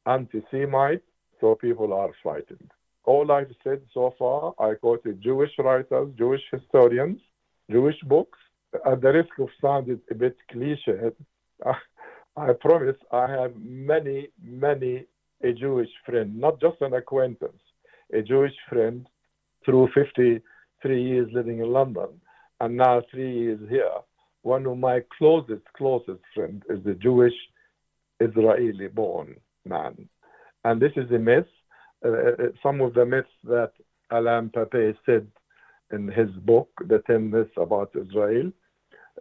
anti 0.06 0.42
Semite, 0.50 1.02
so 1.40 1.54
people 1.54 1.92
are 1.92 2.10
frightened. 2.22 2.70
All 3.04 3.30
I've 3.30 3.54
said 3.62 3.82
so 3.92 4.14
far, 4.18 4.54
I 4.58 4.74
quoted 4.74 5.20
Jewish 5.20 5.50
writers, 5.58 6.08
Jewish 6.16 6.42
historians, 6.50 7.20
Jewish 7.70 8.00
books, 8.04 8.38
at 8.86 9.00
the 9.00 9.12
risk 9.12 9.38
of 9.38 9.48
sounding 9.60 10.00
a 10.10 10.14
bit 10.14 10.36
cliche, 10.50 11.10
I 12.36 12.52
promise 12.52 12.96
I 13.12 13.30
have 13.30 13.52
many, 13.56 14.28
many 14.42 15.06
a 15.42 15.52
Jewish 15.52 15.90
friend, 16.04 16.38
not 16.38 16.60
just 16.60 16.80
an 16.80 16.94
acquaintance, 16.94 17.62
a 18.12 18.22
Jewish 18.22 18.54
friend 18.68 19.06
through 19.64 19.88
53 19.94 21.02
years 21.02 21.28
living 21.32 21.58
in 21.60 21.72
London 21.72 22.08
and 22.60 22.76
now 22.76 23.02
three 23.10 23.32
years 23.32 23.60
here. 23.68 23.90
One 24.42 24.66
of 24.66 24.78
my 24.78 25.02
closest, 25.16 25.62
closest 25.76 26.20
friends 26.34 26.62
is 26.68 26.84
a 26.86 26.94
Jewish 26.94 27.34
Israeli 28.20 28.88
born 28.88 29.36
man. 29.64 30.08
And 30.64 30.80
this 30.80 30.92
is 30.96 31.10
a 31.10 31.18
myth. 31.18 31.46
Uh, 32.04 32.08
uh 32.10 32.32
some 32.62 32.80
of 32.80 32.94
the 32.94 33.06
myths 33.06 33.28
that 33.44 33.72
Ilan 34.12 34.52
Pappé 34.52 34.94
said 35.06 35.26
in 35.92 36.08
his 36.08 36.30
book, 36.44 36.68
The 36.86 37.02
Ten 37.06 37.30
Myths 37.30 37.56
About 37.56 37.90
Israel, 37.94 38.50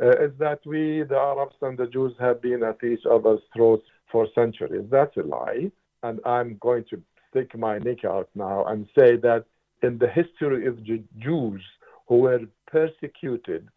Uh, 0.01 0.09
is 0.25 0.31
that 0.39 0.59
we, 0.65 1.03
the 1.03 1.15
Arabs 1.15 1.55
and 1.61 1.77
the 1.77 1.85
Jews, 1.85 2.13
have 2.19 2.41
been 2.41 2.63
at 2.63 2.83
each 2.83 3.05
other's 3.09 3.41
throats 3.55 3.85
for 4.11 4.27
centuries. 4.33 4.87
That's 4.89 5.15
a 5.17 5.21
lie. 5.21 5.71
And 6.01 6.19
I'm 6.25 6.57
going 6.59 6.85
to 6.89 7.01
stick 7.29 7.55
my 7.57 7.77
neck 7.77 8.03
out 8.03 8.29
now 8.35 8.65
and 8.65 8.87
say 8.97 9.17
that 9.17 9.45
in 9.83 9.97
the 9.99 10.07
history 10.07 10.65
of 10.65 10.77
the 10.77 11.03
Jews 11.19 11.61
who 12.07 12.17
were 12.17 12.41
persecuted 12.67 13.67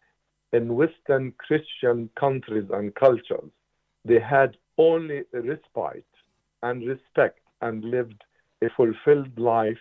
in 0.53 0.75
Western 0.75 1.33
Christian 1.37 2.09
countries 2.19 2.67
and 2.71 2.95
cultures, 2.95 3.51
they 4.05 4.19
had 4.19 4.57
only 4.77 5.23
respite 5.33 6.05
and 6.63 6.87
respect 6.87 7.39
and 7.61 7.83
lived 7.83 8.23
a 8.63 8.67
fulfilled 8.75 9.37
life 9.37 9.77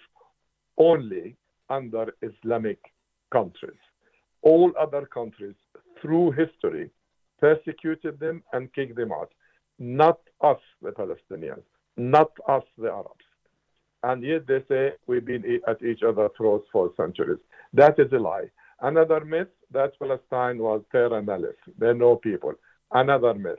only 0.76 1.36
under 1.70 2.12
Islamic 2.22 2.78
countries. 3.32 3.78
All 4.42 4.72
other 4.78 5.06
countries 5.06 5.54
through 6.06 6.30
history, 6.30 6.88
persecuted 7.40 8.18
them 8.20 8.42
and 8.52 8.72
kicked 8.72 8.96
them 8.96 9.12
out. 9.12 9.32
Not 9.78 10.20
us, 10.40 10.60
the 10.80 10.90
Palestinians, 10.90 11.64
not 11.96 12.30
us, 12.48 12.62
the 12.78 12.88
Arabs. 12.88 13.24
And 14.04 14.22
yet 14.22 14.46
they 14.46 14.62
say 14.68 14.92
we've 15.06 15.24
been 15.24 15.60
at 15.66 15.82
each 15.82 16.02
other's 16.02 16.30
throats 16.36 16.66
for 16.72 16.92
centuries. 16.96 17.40
That 17.74 17.98
is 17.98 18.12
a 18.12 18.18
lie. 18.18 18.48
Another 18.80 19.24
myth 19.24 19.48
that 19.72 19.98
Palestine 19.98 20.58
was 20.58 20.82
terra 20.92 21.20
nullius. 21.22 21.56
There 21.78 21.90
are 21.90 21.94
no 21.94 22.16
people. 22.16 22.52
Another 22.92 23.34
myth. 23.34 23.56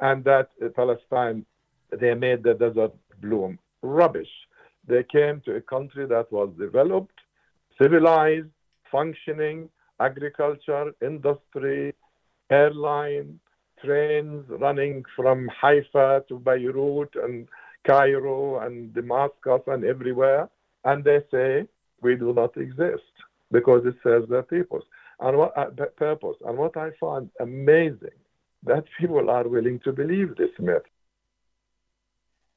And 0.00 0.24
that 0.24 0.48
Palestine, 0.74 1.46
they 2.00 2.14
made 2.14 2.42
the 2.42 2.54
desert 2.54 2.92
bloom. 3.20 3.58
Rubbish. 3.82 4.32
They 4.88 5.04
came 5.04 5.40
to 5.44 5.56
a 5.56 5.60
country 5.60 6.06
that 6.06 6.32
was 6.32 6.50
developed, 6.58 7.18
civilized, 7.80 8.48
functioning, 8.90 9.68
agriculture, 10.00 10.92
industry, 11.02 11.94
airline, 12.50 13.40
trains 13.84 14.44
running 14.48 15.04
from 15.14 15.48
Haifa 15.60 16.24
to 16.28 16.38
Beirut 16.38 17.14
and 17.22 17.48
Cairo 17.86 18.60
and 18.60 18.92
Damascus 18.94 19.62
and 19.66 19.84
everywhere. 19.84 20.48
And 20.84 21.04
they 21.04 21.20
say, 21.30 21.66
we 22.02 22.16
do 22.16 22.32
not 22.32 22.56
exist 22.56 23.02
because 23.50 23.84
it 23.86 23.96
serves 24.02 24.28
their 24.28 24.42
purpose. 24.42 24.84
And 25.20 25.38
what, 25.38 25.56
uh, 25.56 25.70
purpose. 25.96 26.36
And 26.44 26.58
what 26.58 26.76
I 26.76 26.90
find 27.00 27.30
amazing, 27.40 28.18
that 28.64 28.84
people 28.98 29.30
are 29.30 29.48
willing 29.48 29.80
to 29.80 29.92
believe 29.92 30.36
this 30.36 30.50
myth. 30.58 30.82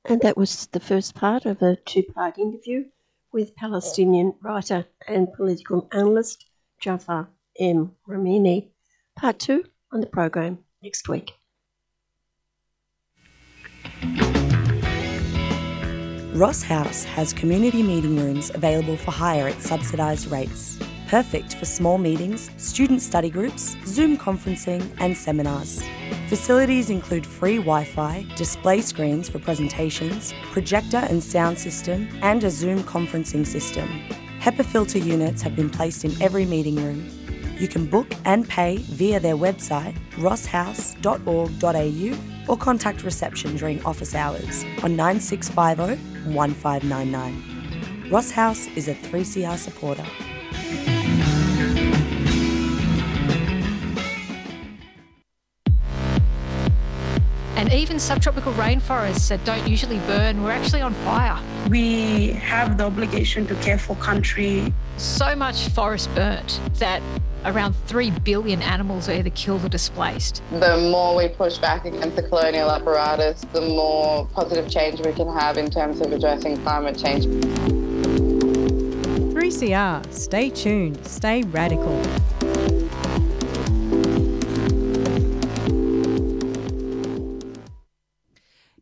And 0.06 0.22
that 0.22 0.38
was 0.38 0.68
the 0.68 0.80
first 0.80 1.16
part 1.16 1.46
of 1.46 1.62
a 1.62 1.76
two 1.76 2.04
part 2.04 2.38
interview 2.38 2.86
with 3.32 3.56
Palestinian 3.56 4.34
writer 4.42 4.86
and 5.08 5.32
political 5.34 5.88
analyst 5.92 6.46
Jafar 6.80 7.30
M. 7.60 7.92
Ramini. 8.08 8.70
Part 9.16 9.40
two 9.40 9.66
on 9.92 10.02
the 10.02 10.08
program 10.08 10.60
next 10.82 11.10
week. 11.10 11.34
Ross 16.34 16.64
House 16.64 17.04
has 17.04 17.34
community 17.34 17.84
meeting 17.84 18.16
rooms 18.16 18.50
available 18.54 18.96
for 18.96 19.12
hire 19.12 19.48
at 19.48 19.62
subsidised 19.62 20.32
rates. 20.32 20.80
Perfect 21.10 21.56
for 21.56 21.66
small 21.66 21.98
meetings, 21.98 22.52
student 22.58 23.02
study 23.02 23.32
groups, 23.32 23.76
Zoom 23.86 24.16
conferencing, 24.16 24.90
and 25.00 25.18
seminars. 25.18 25.84
Facilities 26.28 26.92
include 26.92 27.26
free 27.26 27.58
Wi 27.58 27.84
Fi, 27.84 28.26
display 28.38 28.80
screens 28.80 29.28
for 29.28 29.40
presentations, 29.40 30.34
projector 30.52 30.98
and 31.10 31.22
sound 31.22 31.58
system, 31.58 32.08
and 32.22 32.44
a 32.44 32.50
Zoom 32.50 32.84
conferencing 32.84 33.46
system. 33.46 33.90
HEPA 34.40 34.66
filter 34.66 35.00
units 35.00 35.42
have 35.42 35.56
been 35.56 35.70
placed 35.70 36.06
in 36.06 36.22
every 36.22 36.46
meeting 36.46 36.78
room. 36.78 37.06
You 37.60 37.68
can 37.68 37.86
book 37.86 38.08
and 38.24 38.48
pay 38.48 38.78
via 38.78 39.20
their 39.20 39.36
website, 39.36 39.96
rosshouse.org.au, 40.12 42.52
or 42.52 42.58
contact 42.58 43.04
reception 43.04 43.58
during 43.58 43.84
office 43.84 44.16
hours 44.16 44.64
on 44.82 44.96
9650 44.96 46.34
1599. 46.34 48.10
Ross 48.10 48.32
House 48.32 48.68
is 48.76 48.88
a 48.88 48.96
3CR 48.96 49.58
supporter. 49.58 50.06
Even 57.72 58.00
subtropical 58.00 58.54
rainforests 58.54 59.30
that 59.30 59.44
don't 59.46 59.68
usually 59.68 60.00
burn 60.00 60.44
were 60.44 60.52
actually 60.52 60.82
on 60.82 60.94
fire. 60.94 61.40
We 61.70 62.30
have 62.34 62.78
the 62.78 62.86
obligation 62.86 63.46
to 63.48 63.56
care 63.56 63.78
for 63.78 63.96
country. 63.98 64.74
So 64.98 65.36
much 65.36 65.70
forest 65.70 66.14
burnt 66.16 66.60
that 66.76 67.02
around 67.46 67.74
3 67.88 68.12
billion 68.24 68.62
animals 68.62 69.08
are 69.08 69.14
either 69.14 69.30
killed 69.30 69.64
or 69.64 69.70
displaced. 69.70 70.42
The 70.52 70.78
more 70.92 71.16
we 71.16 71.30
push 71.30 71.58
back 71.58 71.86
against 71.86 72.16
the 72.16 72.24
colonial 72.24 72.70
apparatus, 72.70 73.42
the 73.54 73.62
more 73.62 74.28
positive 74.34 74.70
change 74.70 75.00
we 75.06 75.14
can 75.14 75.28
have 75.28 75.58
in 75.58 75.70
terms 75.70 76.02
of 76.02 76.12
addressing 76.12 76.62
climate 76.64 76.98
change. 76.98 77.26
3CR, 79.34 80.14
stay 80.14 80.50
tuned, 80.50 81.06
stay 81.06 81.44
radical. 81.44 82.02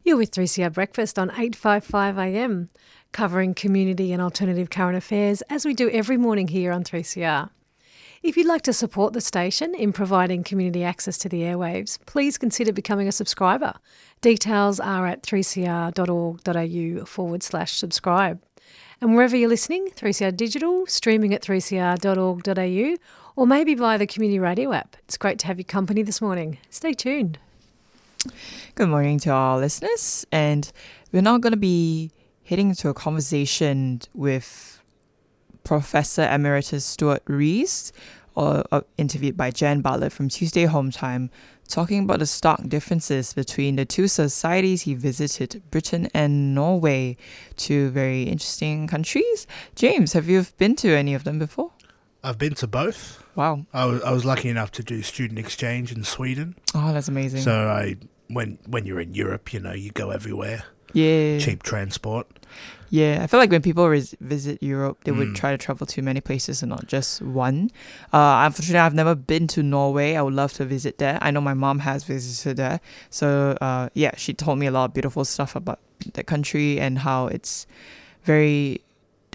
You're 0.08 0.16
with 0.16 0.32
3CR 0.32 0.72
Breakfast 0.72 1.20
on 1.20 1.32
855 1.32 2.18
AM, 2.18 2.70
covering 3.12 3.54
community 3.54 4.14
and 4.14 4.22
alternative 4.22 4.70
current 4.70 4.96
affairs 4.96 5.42
as 5.50 5.66
we 5.66 5.74
do 5.74 5.90
every 5.90 6.16
morning 6.16 6.48
here 6.48 6.72
on 6.72 6.86
3CR. 6.86 7.50
If 8.24 8.38
you'd 8.38 8.48
like 8.48 8.62
to 8.62 8.72
support 8.72 9.12
the 9.12 9.20
station 9.20 9.76
in 9.76 9.92
providing 9.92 10.46
community 10.46 10.86
access 10.86 11.18
to 11.18 11.28
the 11.28 11.42
airwaves, 11.42 12.00
please 12.06 12.38
consider 12.38 12.72
becoming 12.72 13.10
a 13.10 13.12
subscriber. 13.12 13.74
Details 14.22 14.80
are 14.80 15.06
at 15.08 15.24
3cr.org.au 15.24 17.06
forward 17.06 17.44
slash 17.44 17.74
subscribe. 17.74 18.42
And 19.02 19.14
wherever 19.14 19.36
you're 19.36 19.50
listening, 19.50 19.90
3CR 19.90 20.38
Digital, 20.38 20.86
streaming 20.88 21.34
at 21.34 21.42
3cr.org.au, 21.42 22.96
or 23.36 23.46
maybe 23.46 23.76
via 23.76 23.98
the 23.98 24.08
Community 24.08 24.40
Radio 24.40 24.72
app. 24.72 24.96
It's 25.04 25.18
great 25.18 25.38
to 25.40 25.48
have 25.48 25.58
your 25.58 25.66
company 25.66 26.02
this 26.02 26.22
morning. 26.22 26.60
Stay 26.70 26.94
tuned. 26.94 27.40
Good 28.76 28.90
morning 28.90 29.20
to 29.20 29.30
our 29.32 29.58
listeners, 29.58 30.26
and 30.32 30.72
we're 31.12 31.22
now 31.22 31.38
going 31.38 31.54
to 31.54 31.58
be 31.58 32.12
heading 32.44 32.70
into 32.70 32.90
a 32.90 32.94
conversation 32.94 34.02
with 34.14 34.82
Professor 35.64 36.24
Emeritus 36.24 36.86
Stuart 36.86 37.24
Rees, 37.28 37.92
or 38.36 38.64
uh, 38.72 38.82
interviewed 38.98 39.36
by 39.36 39.52
Jan 39.52 39.82
Bartlett 39.82 40.12
from 40.12 40.30
Tuesday 40.30 40.66
Home 40.66 40.92
Time, 40.92 41.30
talking 41.68 42.04
about 42.04 42.20
the 42.20 42.26
stark 42.26 42.70
differences 42.70 43.34
between 43.34 43.76
the 43.76 43.86
two 43.86 44.08
societies 44.08 44.84
he 44.84 44.94
visited, 44.94 45.62
Britain 45.72 46.08
and 46.14 46.56
Norway, 46.56 47.18
two 47.56 47.90
very 47.90 48.24
interesting 48.24 48.88
countries. 48.88 49.48
James, 49.76 50.14
have 50.14 50.30
you 50.30 50.46
been 50.58 50.76
to 50.78 50.96
any 50.96 51.14
of 51.14 51.24
them 51.24 51.40
before? 51.40 51.72
I've 52.24 52.38
been 52.38 52.56
to 52.56 52.68
both. 52.68 53.24
Wow. 53.36 53.66
I 53.74 53.86
was, 53.86 54.02
I 54.04 54.12
was 54.12 54.26
lucky 54.26 54.50
enough 54.50 54.72
to 54.74 54.84
do 54.84 55.02
student 55.02 55.40
exchange 55.40 55.92
in 55.92 56.04
Sweden. 56.04 56.56
Oh, 56.74 56.94
that's 56.94 57.08
amazing. 57.08 57.42
So 57.42 57.54
I 57.54 57.96
when 58.30 58.58
when 58.68 58.86
you're 58.86 59.00
in 59.00 59.14
Europe, 59.14 59.54
you 59.54 59.60
know, 59.60 59.74
you 59.74 59.92
go 59.92 60.12
everywhere. 60.12 60.64
yeah. 60.94 61.38
Cheap 61.40 61.64
transport. 61.64 62.28
Yeah, 62.90 63.20
I 63.22 63.28
feel 63.28 63.42
like 63.42 63.52
when 63.52 63.62
people 63.62 63.90
res- 63.90 64.16
visit 64.22 64.64
Europe, 64.64 65.04
they 65.04 65.12
Mm. 65.12 65.18
would 65.18 65.36
try 65.36 65.52
to 65.52 65.58
travel 65.58 65.86
to 65.88 66.02
many 66.02 66.22
places 66.22 66.64
and 66.64 66.70
not 66.70 66.88
just 66.88 67.22
one. 67.22 67.70
Uh, 68.14 68.44
unfortunately, 68.48 68.80
I've 68.80 68.94
never 68.96 69.14
been 69.14 69.46
to 69.48 69.62
Norway. 69.62 70.16
I 70.16 70.22
would 70.22 70.34
love 70.34 70.54
to 70.54 70.64
visit 70.66 70.98
there. 70.98 71.18
I 71.22 71.30
know 71.32 71.42
my 71.42 71.54
mom 71.54 71.80
has 71.80 72.06
visited 72.06 72.56
there. 72.56 72.80
So, 73.10 73.58
uh, 73.60 73.90
yeah, 73.94 74.12
she 74.16 74.34
told 74.34 74.60
me 74.60 74.68
a 74.68 74.72
lot 74.72 74.86
of 74.86 74.94
beautiful 74.94 75.26
stuff 75.26 75.54
about 75.58 75.80
the 76.14 76.24
country 76.24 76.80
and 76.80 77.00
how 77.00 77.28
it's 77.28 77.68
very 78.24 78.80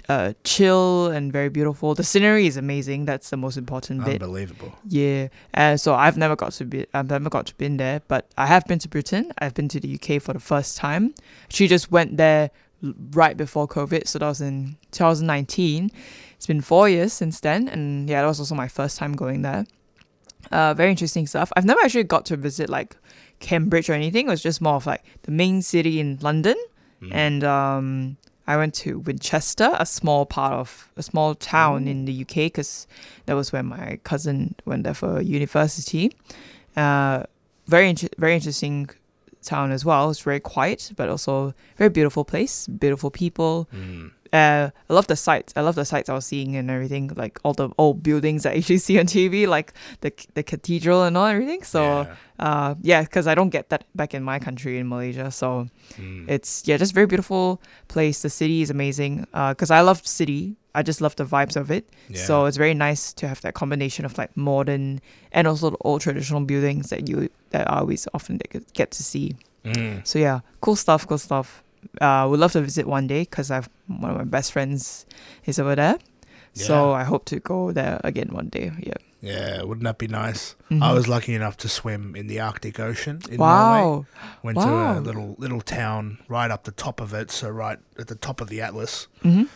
uh, 0.09 0.33
chill 0.43 1.07
and 1.07 1.31
very 1.31 1.49
beautiful. 1.49 1.95
The 1.95 2.03
scenery 2.03 2.47
is 2.47 2.57
amazing. 2.57 3.05
That's 3.05 3.29
the 3.29 3.37
most 3.37 3.57
important 3.57 4.03
bit. 4.03 4.21
Unbelievable. 4.21 4.73
Yeah, 4.87 5.29
and 5.53 5.79
so 5.79 5.93
I've 5.93 6.17
never 6.17 6.35
got 6.35 6.51
to 6.53 6.65
be, 6.65 6.85
I've 6.93 7.09
never 7.09 7.29
got 7.29 7.45
to 7.47 7.55
been 7.55 7.77
there, 7.77 8.01
but 8.07 8.29
I 8.37 8.47
have 8.47 8.65
been 8.65 8.79
to 8.79 8.89
Britain. 8.89 9.31
I've 9.37 9.53
been 9.53 9.69
to 9.69 9.79
the 9.79 9.95
UK 9.95 10.21
for 10.21 10.33
the 10.33 10.39
first 10.39 10.77
time. 10.77 11.13
She 11.49 11.67
just 11.67 11.91
went 11.91 12.17
there 12.17 12.51
right 13.11 13.37
before 13.37 13.67
COVID, 13.67 14.07
so 14.07 14.19
that 14.19 14.27
was 14.27 14.41
in 14.41 14.77
2019. 14.91 15.89
It's 16.35 16.45
been 16.45 16.61
four 16.61 16.89
years 16.89 17.13
since 17.13 17.39
then, 17.39 17.69
and 17.69 18.09
yeah, 18.09 18.21
that 18.21 18.27
was 18.27 18.39
also 18.39 18.55
my 18.55 18.67
first 18.67 18.97
time 18.97 19.13
going 19.13 19.41
there. 19.43 19.65
Uh, 20.51 20.73
very 20.73 20.91
interesting 20.91 21.25
stuff. 21.25 21.53
I've 21.55 21.63
never 21.65 21.79
actually 21.79 22.03
got 22.03 22.25
to 22.25 22.35
visit 22.35 22.69
like 22.69 22.97
Cambridge 23.39 23.89
or 23.89 23.93
anything. 23.93 24.27
It 24.27 24.29
was 24.29 24.43
just 24.43 24.59
more 24.61 24.75
of 24.75 24.85
like 24.85 25.03
the 25.23 25.31
main 25.31 25.61
city 25.61 26.01
in 26.01 26.19
London, 26.21 26.57
and 27.13 27.43
um, 27.43 28.17
I 28.45 28.57
went 28.57 28.73
to 28.75 28.99
Winchester, 28.99 29.71
a 29.79 29.85
small 29.85 30.25
part 30.25 30.53
of 30.53 30.89
a 30.97 31.03
small 31.03 31.33
town 31.35 31.87
in 31.87 32.05
the 32.05 32.21
UK, 32.23 32.35
because 32.51 32.87
that 33.25 33.35
was 33.35 33.53
where 33.53 33.63
my 33.63 33.99
cousin 34.03 34.55
went 34.65 34.83
there 34.83 34.93
for 34.93 35.21
university. 35.21 36.11
Uh, 36.75 37.23
very 37.67 37.89
inter- 37.89 38.09
very 38.17 38.35
interesting 38.35 38.89
town 39.41 39.71
as 39.71 39.85
well. 39.85 40.09
It's 40.09 40.19
very 40.21 40.39
quiet, 40.39 40.91
but 40.95 41.09
also 41.09 41.53
very 41.77 41.89
beautiful 41.89 42.25
place, 42.25 42.67
beautiful 42.67 43.11
people. 43.11 43.67
Uh, 44.33 44.71
I 44.89 44.93
love 44.93 45.05
the 45.07 45.15
sights. 45.15 45.53
I 45.55 45.61
love 45.61 45.75
the 45.75 45.85
sights 45.85 46.09
I 46.09 46.13
was 46.13 46.25
seeing 46.25 46.55
and 46.55 46.71
everything, 46.71 47.11
like 47.15 47.39
all 47.43 47.53
the 47.53 47.69
old 47.77 48.01
buildings 48.01 48.43
that 48.43 48.53
I 48.53 48.55
usually 48.55 48.79
see 48.87 48.97
on 48.99 49.05
TV, 49.05 49.47
like 49.47 49.73
the 50.01 50.11
the 50.33 50.41
cathedral 50.43 51.03
and 51.03 51.15
all 51.15 51.27
everything. 51.27 51.61
So, 51.63 52.07
uh, 52.39 52.73
yeah, 52.81 53.03
because 53.03 53.27
I 53.27 53.35
don't 53.35 53.49
get 53.51 53.69
that 53.69 53.85
back 53.95 54.13
in 54.13 54.23
my 54.23 54.39
country 54.39 54.79
in 54.79 54.89
Malaysia. 54.89 55.29
So, 55.29 55.67
it's 56.27 56.63
yeah, 56.67 56.77
just 56.77 56.93
very 56.93 57.05
beautiful 57.05 57.61
place. 57.87 58.21
The 58.23 58.29
city 58.29 58.61
is 58.61 58.69
amazing. 58.69 59.27
Uh, 59.33 59.53
because 59.53 59.69
I 59.71 59.81
love 59.81 60.01
city. 60.05 60.57
I 60.75 60.81
just 60.81 61.01
love 61.01 61.15
the 61.15 61.25
vibes 61.25 61.55
of 61.55 61.69
it. 61.69 61.85
So 62.25 62.45
it's 62.47 62.57
very 62.57 62.73
nice 62.73 63.13
to 63.21 63.27
have 63.27 63.41
that 63.41 63.53
combination 63.53 64.05
of 64.05 64.17
like 64.17 64.35
modern 64.35 65.01
and 65.31 65.45
also 65.47 65.69
the 65.69 65.77
old 65.85 66.01
traditional 66.01 66.41
buildings 66.41 66.89
that 66.89 67.07
you 67.07 67.29
that 67.51 67.69
I 67.69 67.79
always 67.79 68.07
often 68.13 68.39
get- 68.49 68.73
get 68.73 68.89
to 68.97 69.03
see. 69.03 69.35
Mm. 69.63 70.01
So 70.03 70.17
yeah, 70.19 70.39
cool 70.61 70.75
stuff, 70.75 71.05
cool 71.07 71.19
stuff. 71.19 71.62
Uh, 72.01 72.27
would 72.29 72.39
love 72.39 72.51
to 72.53 72.61
visit 72.61 72.85
one 72.87 73.07
day 73.07 73.21
because 73.21 73.51
I've 73.51 73.69
one 73.87 74.11
of 74.11 74.17
my 74.17 74.23
best 74.23 74.51
friends 74.51 75.05
is 75.45 75.59
over 75.59 75.75
there. 75.75 75.97
So 76.55 76.91
I 76.91 77.03
hope 77.03 77.25
to 77.25 77.39
go 77.39 77.71
there 77.71 77.99
again 78.03 78.29
one 78.31 78.49
day. 78.49 78.71
Yeah. 78.79 78.93
Yeah, 79.21 79.63
wouldn't 79.63 79.85
that 79.85 79.97
be 79.97 80.07
nice? 80.07 80.55
Mhm. 80.69 80.83
I 80.83 80.91
was 80.93 81.07
lucky 81.07 81.33
enough 81.33 81.55
to 81.57 81.69
swim 81.69 82.13
in 82.15 82.27
the 82.27 82.41
Arctic 82.41 82.77
Ocean 82.79 83.21
in 83.31 83.37
Wow. 83.37 83.81
Norway. 83.81 84.05
Went 84.43 84.57
to 84.59 84.67
a 84.67 84.99
little 84.99 85.35
little 85.39 85.61
town 85.61 86.17
right 86.27 86.51
up 86.51 86.65
the 86.65 86.71
top 86.73 86.99
of 87.01 87.13
it, 87.13 87.31
so 87.31 87.49
right 87.49 87.79
at 87.97 88.07
the 88.07 88.15
top 88.15 88.41
of 88.41 88.49
the 88.49 88.61
Atlas. 88.61 89.07
Mhm. 89.23 89.47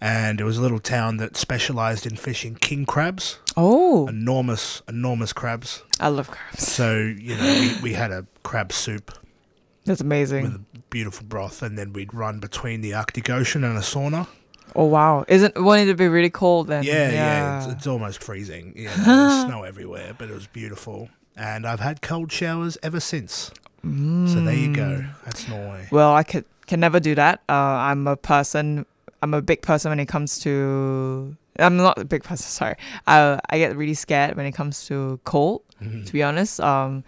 And 0.00 0.40
it 0.40 0.44
was 0.44 0.58
a 0.58 0.62
little 0.62 0.78
town 0.78 1.16
that 1.16 1.36
specialized 1.36 2.06
in 2.06 2.16
fishing 2.16 2.54
king 2.54 2.86
crabs. 2.86 3.38
Oh, 3.56 4.06
Enormous, 4.06 4.82
enormous 4.88 5.32
crabs. 5.32 5.82
I 5.98 6.08
love 6.08 6.30
crabs. 6.30 6.62
So, 6.72 6.96
you 6.96 7.34
know, 7.36 7.44
we, 7.60 7.82
we 7.82 7.92
had 7.94 8.12
a 8.12 8.26
crab 8.44 8.72
soup 8.72 9.10
That's 9.86 10.00
amazing. 10.00 10.42
with 10.44 10.54
a 10.54 10.60
beautiful 10.90 11.26
broth, 11.26 11.62
and 11.62 11.78
then 11.78 11.92
we'd 11.92 12.12
run 12.12 12.38
between 12.40 12.80
the 12.80 12.92
Arctic 12.94 13.30
Ocean 13.30 13.64
and 13.64 13.76
a 13.76 13.80
sauna. 13.80 14.26
Oh 14.74 14.84
wow, 14.86 15.24
isn't 15.28 15.54
won't 15.60 15.96
be 15.96 16.08
really 16.08 16.28
cold 16.30 16.66
then? 16.66 16.82
Yeah, 16.84 17.10
yeah, 17.10 17.58
it's, 17.64 17.72
it's 17.72 17.86
almost 17.86 18.22
freezing. 18.22 18.74
Yeah, 18.76 18.94
there's 18.96 19.44
snow 19.46 19.62
everywhere, 19.62 20.14
but 20.18 20.28
it 20.28 20.34
was 20.34 20.46
beautiful. 20.48 21.08
And 21.36 21.66
I've 21.66 21.80
had 21.80 22.02
cold 22.02 22.30
showers 22.32 22.76
ever 22.82 23.00
since. 23.00 23.50
So 23.82 24.40
there 24.40 24.52
you 24.54 24.74
go. 24.74 25.04
That's 25.24 25.46
Norway. 25.48 25.86
Well, 25.92 26.12
I 26.12 26.24
could 26.24 26.44
can 26.66 26.80
never 26.80 26.98
do 26.98 27.14
that. 27.14 27.40
Uh, 27.48 27.52
I'm 27.52 28.08
a 28.08 28.16
person. 28.16 28.84
I'm 29.22 29.32
a 29.32 29.40
big 29.40 29.62
person 29.62 29.90
when 29.90 30.00
it 30.00 30.06
comes 30.06 30.40
to. 30.40 31.36
I'm 31.58 31.76
not 31.76 31.96
a 31.96 32.04
big 32.04 32.24
person. 32.24 32.46
Sorry. 32.48 32.74
I 33.06 33.38
I 33.48 33.58
get 33.58 33.76
really 33.76 33.94
scared 33.94 34.36
when 34.36 34.44
it 34.44 34.52
comes 34.52 34.86
to 34.86 35.20
cold. 35.24 35.62
To 36.06 36.12
be 36.12 36.22
honest, 36.22 36.58
um, 36.60 37.04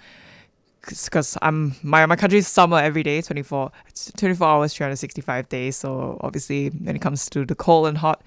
because 0.88 1.36
I'm 1.42 1.74
my 1.82 2.04
my 2.06 2.16
country's 2.16 2.48
summer 2.48 2.78
every 2.78 3.02
day, 3.02 3.20
24, 3.22 3.70
it's 3.88 4.10
24 4.12 4.46
hours, 4.46 4.74
365 4.74 5.48
days. 5.48 5.76
So 5.76 6.18
obviously, 6.20 6.68
when 6.68 6.96
it 6.96 7.02
comes 7.02 7.28
to 7.30 7.44
the 7.44 7.54
cold 7.54 7.86
and 7.88 7.98
hot, 7.98 8.22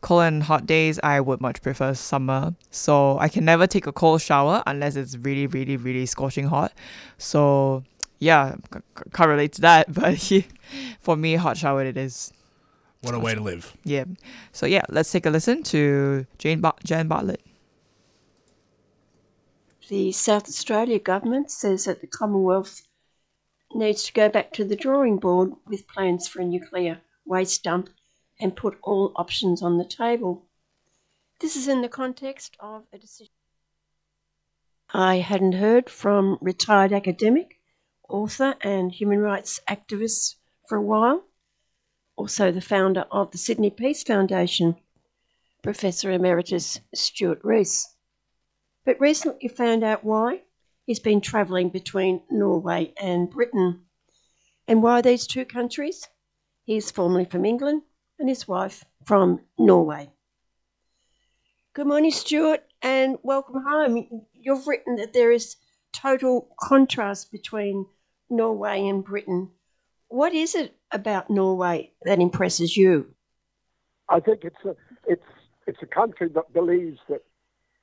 cold 0.00 0.22
and 0.22 0.42
hot 0.42 0.66
days, 0.66 0.98
I 1.02 1.20
would 1.20 1.40
much 1.40 1.62
prefer 1.62 1.94
summer. 1.94 2.54
So 2.70 3.18
I 3.18 3.28
can 3.28 3.44
never 3.44 3.66
take 3.66 3.86
a 3.86 3.92
cold 3.92 4.22
shower 4.22 4.62
unless 4.66 4.96
it's 4.96 5.16
really, 5.16 5.46
really, 5.46 5.76
really 5.76 6.06
scorching 6.06 6.46
hot. 6.46 6.72
So 7.18 7.84
yeah, 8.18 8.54
c- 8.72 8.80
can't 9.12 9.28
relate 9.28 9.52
to 9.54 9.60
that, 9.62 9.92
but 9.94 10.18
for 11.00 11.16
me, 11.16 11.34
hot 11.34 11.56
shower 11.56 11.84
it 11.84 11.96
is. 11.96 12.32
What 13.02 13.14
a 13.14 13.18
way 13.18 13.34
to 13.34 13.40
live. 13.40 13.76
Yeah. 13.84 14.04
So 14.52 14.64
yeah, 14.66 14.82
let's 14.88 15.12
take 15.12 15.26
a 15.26 15.30
listen 15.30 15.62
to 15.64 16.26
Jane 16.38 16.60
ba- 16.60 16.72
Jan 16.84 17.06
Bartlett. 17.06 17.40
The 19.88 20.12
South 20.12 20.48
Australia 20.48 20.98
government 20.98 21.50
says 21.50 21.84
that 21.84 22.00
the 22.00 22.06
Commonwealth 22.06 22.88
needs 23.74 24.04
to 24.04 24.14
go 24.14 24.30
back 24.30 24.50
to 24.54 24.64
the 24.64 24.76
drawing 24.76 25.18
board 25.18 25.52
with 25.66 25.86
plans 25.86 26.26
for 26.26 26.40
a 26.40 26.44
nuclear 26.46 27.02
waste 27.26 27.64
dump 27.64 27.90
and 28.40 28.56
put 28.56 28.78
all 28.82 29.12
options 29.16 29.60
on 29.60 29.76
the 29.76 29.84
table. 29.84 30.46
This 31.40 31.54
is 31.54 31.68
in 31.68 31.82
the 31.82 31.90
context 31.90 32.56
of 32.60 32.86
a 32.94 32.98
decision. 32.98 33.34
I 34.88 35.16
hadn't 35.16 35.52
heard 35.52 35.90
from 35.90 36.38
retired 36.40 36.94
academic, 36.94 37.60
author, 38.08 38.56
and 38.62 38.90
human 38.90 39.18
rights 39.18 39.60
activist 39.68 40.36
for 40.66 40.78
a 40.78 40.82
while, 40.82 41.24
also 42.16 42.50
the 42.50 42.62
founder 42.62 43.04
of 43.10 43.32
the 43.32 43.38
Sydney 43.38 43.70
Peace 43.70 44.02
Foundation, 44.02 44.76
Professor 45.62 46.10
Emeritus 46.10 46.80
Stuart 46.94 47.40
Rees. 47.44 47.93
But 48.84 49.00
recently 49.00 49.48
found 49.48 49.82
out 49.82 50.04
why 50.04 50.42
he's 50.86 51.00
been 51.00 51.20
travelling 51.20 51.70
between 51.70 52.22
Norway 52.30 52.92
and 53.00 53.30
Britain. 53.30 53.82
And 54.68 54.82
why 54.82 55.00
these 55.00 55.26
two 55.26 55.44
countries? 55.44 56.06
He's 56.64 56.90
formerly 56.90 57.24
from 57.24 57.44
England 57.44 57.82
and 58.18 58.28
his 58.28 58.46
wife 58.46 58.84
from 59.04 59.40
Norway. 59.58 60.10
Good 61.74 61.86
morning, 61.86 62.10
Stuart, 62.10 62.62
and 62.82 63.18
welcome 63.22 63.62
home. 63.62 64.26
You've 64.32 64.66
written 64.66 64.96
that 64.96 65.12
there 65.12 65.32
is 65.32 65.56
total 65.92 66.54
contrast 66.60 67.32
between 67.32 67.86
Norway 68.30 68.86
and 68.86 69.04
Britain. 69.04 69.50
What 70.08 70.34
is 70.34 70.54
it 70.54 70.76
about 70.90 71.30
Norway 71.30 71.92
that 72.02 72.20
impresses 72.20 72.76
you? 72.76 73.14
I 74.08 74.20
think 74.20 74.44
it's 74.44 74.64
a 74.64 74.76
it's 75.06 75.24
it's 75.66 75.82
a 75.82 75.86
country 75.86 76.28
that 76.28 76.52
believes 76.52 77.00
that 77.08 77.22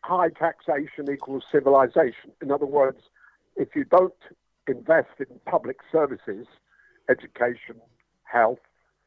high 0.02 0.30
taxation 0.30 1.12
equals 1.12 1.44
civilization. 1.52 2.32
In 2.42 2.52
other 2.52 2.66
words, 2.66 3.00
if 3.56 3.70
you 3.76 3.84
don't 3.86 4.14
invest 4.68 5.10
in 5.20 5.28
public 5.46 5.78
services, 5.92 6.48
education, 7.10 7.80
health, 8.24 8.60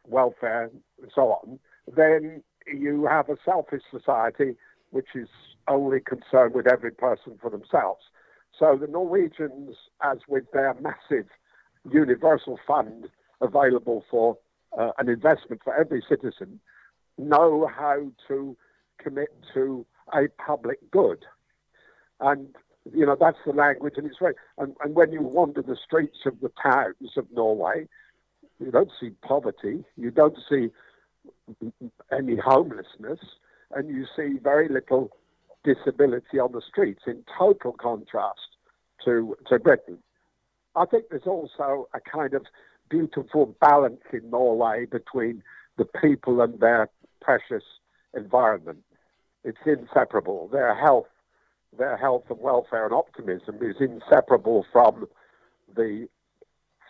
welfare, 0.06 0.70
and 1.00 1.10
so 1.14 1.22
on, 1.22 1.58
then 1.96 2.42
you 2.66 3.06
have 3.06 3.28
a 3.28 3.36
selfish 3.44 3.82
society 3.90 4.56
which 4.90 5.08
is 5.14 5.28
only 5.66 5.98
concerned 6.00 6.54
with 6.54 6.66
every 6.66 6.92
person 6.92 7.38
for 7.40 7.50
themselves. 7.50 8.02
So 8.56 8.78
the 8.80 8.86
Norwegians, 8.86 9.76
as 10.02 10.18
with 10.28 10.44
their 10.52 10.74
massive 10.80 11.26
universal 11.90 12.58
fund 12.66 13.08
available 13.40 14.04
for 14.10 14.38
uh, 14.78 14.92
an 14.98 15.08
investment 15.08 15.62
for 15.64 15.74
every 15.74 16.02
citizen, 16.08 16.60
know 17.18 17.68
how 17.74 18.10
to 18.28 18.56
commit 18.98 19.28
to 19.54 19.84
a 20.12 20.28
public 20.44 20.78
good. 20.90 21.24
And, 22.20 22.54
you 22.92 23.06
know, 23.06 23.16
that's 23.18 23.38
the 23.46 23.52
language, 23.52 23.94
and 23.96 24.06
it's 24.06 24.18
very, 24.18 24.34
and, 24.58 24.74
and 24.82 24.94
when 24.94 25.12
you 25.12 25.22
wander 25.22 25.62
the 25.62 25.76
streets 25.76 26.18
of 26.26 26.40
the 26.40 26.50
towns 26.62 27.16
of 27.16 27.26
Norway, 27.32 27.88
you 28.60 28.70
don't 28.70 28.90
see 29.00 29.10
poverty, 29.22 29.84
you 29.96 30.10
don't 30.10 30.38
see 30.48 30.68
any 32.12 32.36
homelessness, 32.36 33.20
and 33.74 33.88
you 33.88 34.06
see 34.16 34.38
very 34.42 34.68
little 34.68 35.10
disability 35.64 36.38
on 36.38 36.52
the 36.52 36.62
streets 36.66 37.02
in 37.06 37.24
total 37.36 37.72
contrast 37.72 38.38
to, 39.04 39.36
to 39.48 39.58
Britain. 39.58 39.98
I 40.76 40.84
think 40.86 41.06
there's 41.10 41.26
also 41.26 41.88
a 41.94 42.00
kind 42.00 42.34
of 42.34 42.46
beautiful 42.88 43.56
balance 43.60 44.02
in 44.12 44.30
Norway 44.30 44.86
between 44.86 45.42
the 45.78 45.84
people 45.84 46.40
and 46.40 46.60
their 46.60 46.90
precious 47.20 47.64
environment. 48.14 48.84
It's 49.44 49.58
inseparable. 49.66 50.48
Their 50.48 50.74
health, 50.74 51.06
their 51.76 51.96
health 51.96 52.24
and 52.30 52.40
welfare 52.40 52.86
and 52.86 52.94
optimism 52.94 53.58
is 53.60 53.76
inseparable 53.80 54.64
from 54.72 55.06
the 55.74 56.08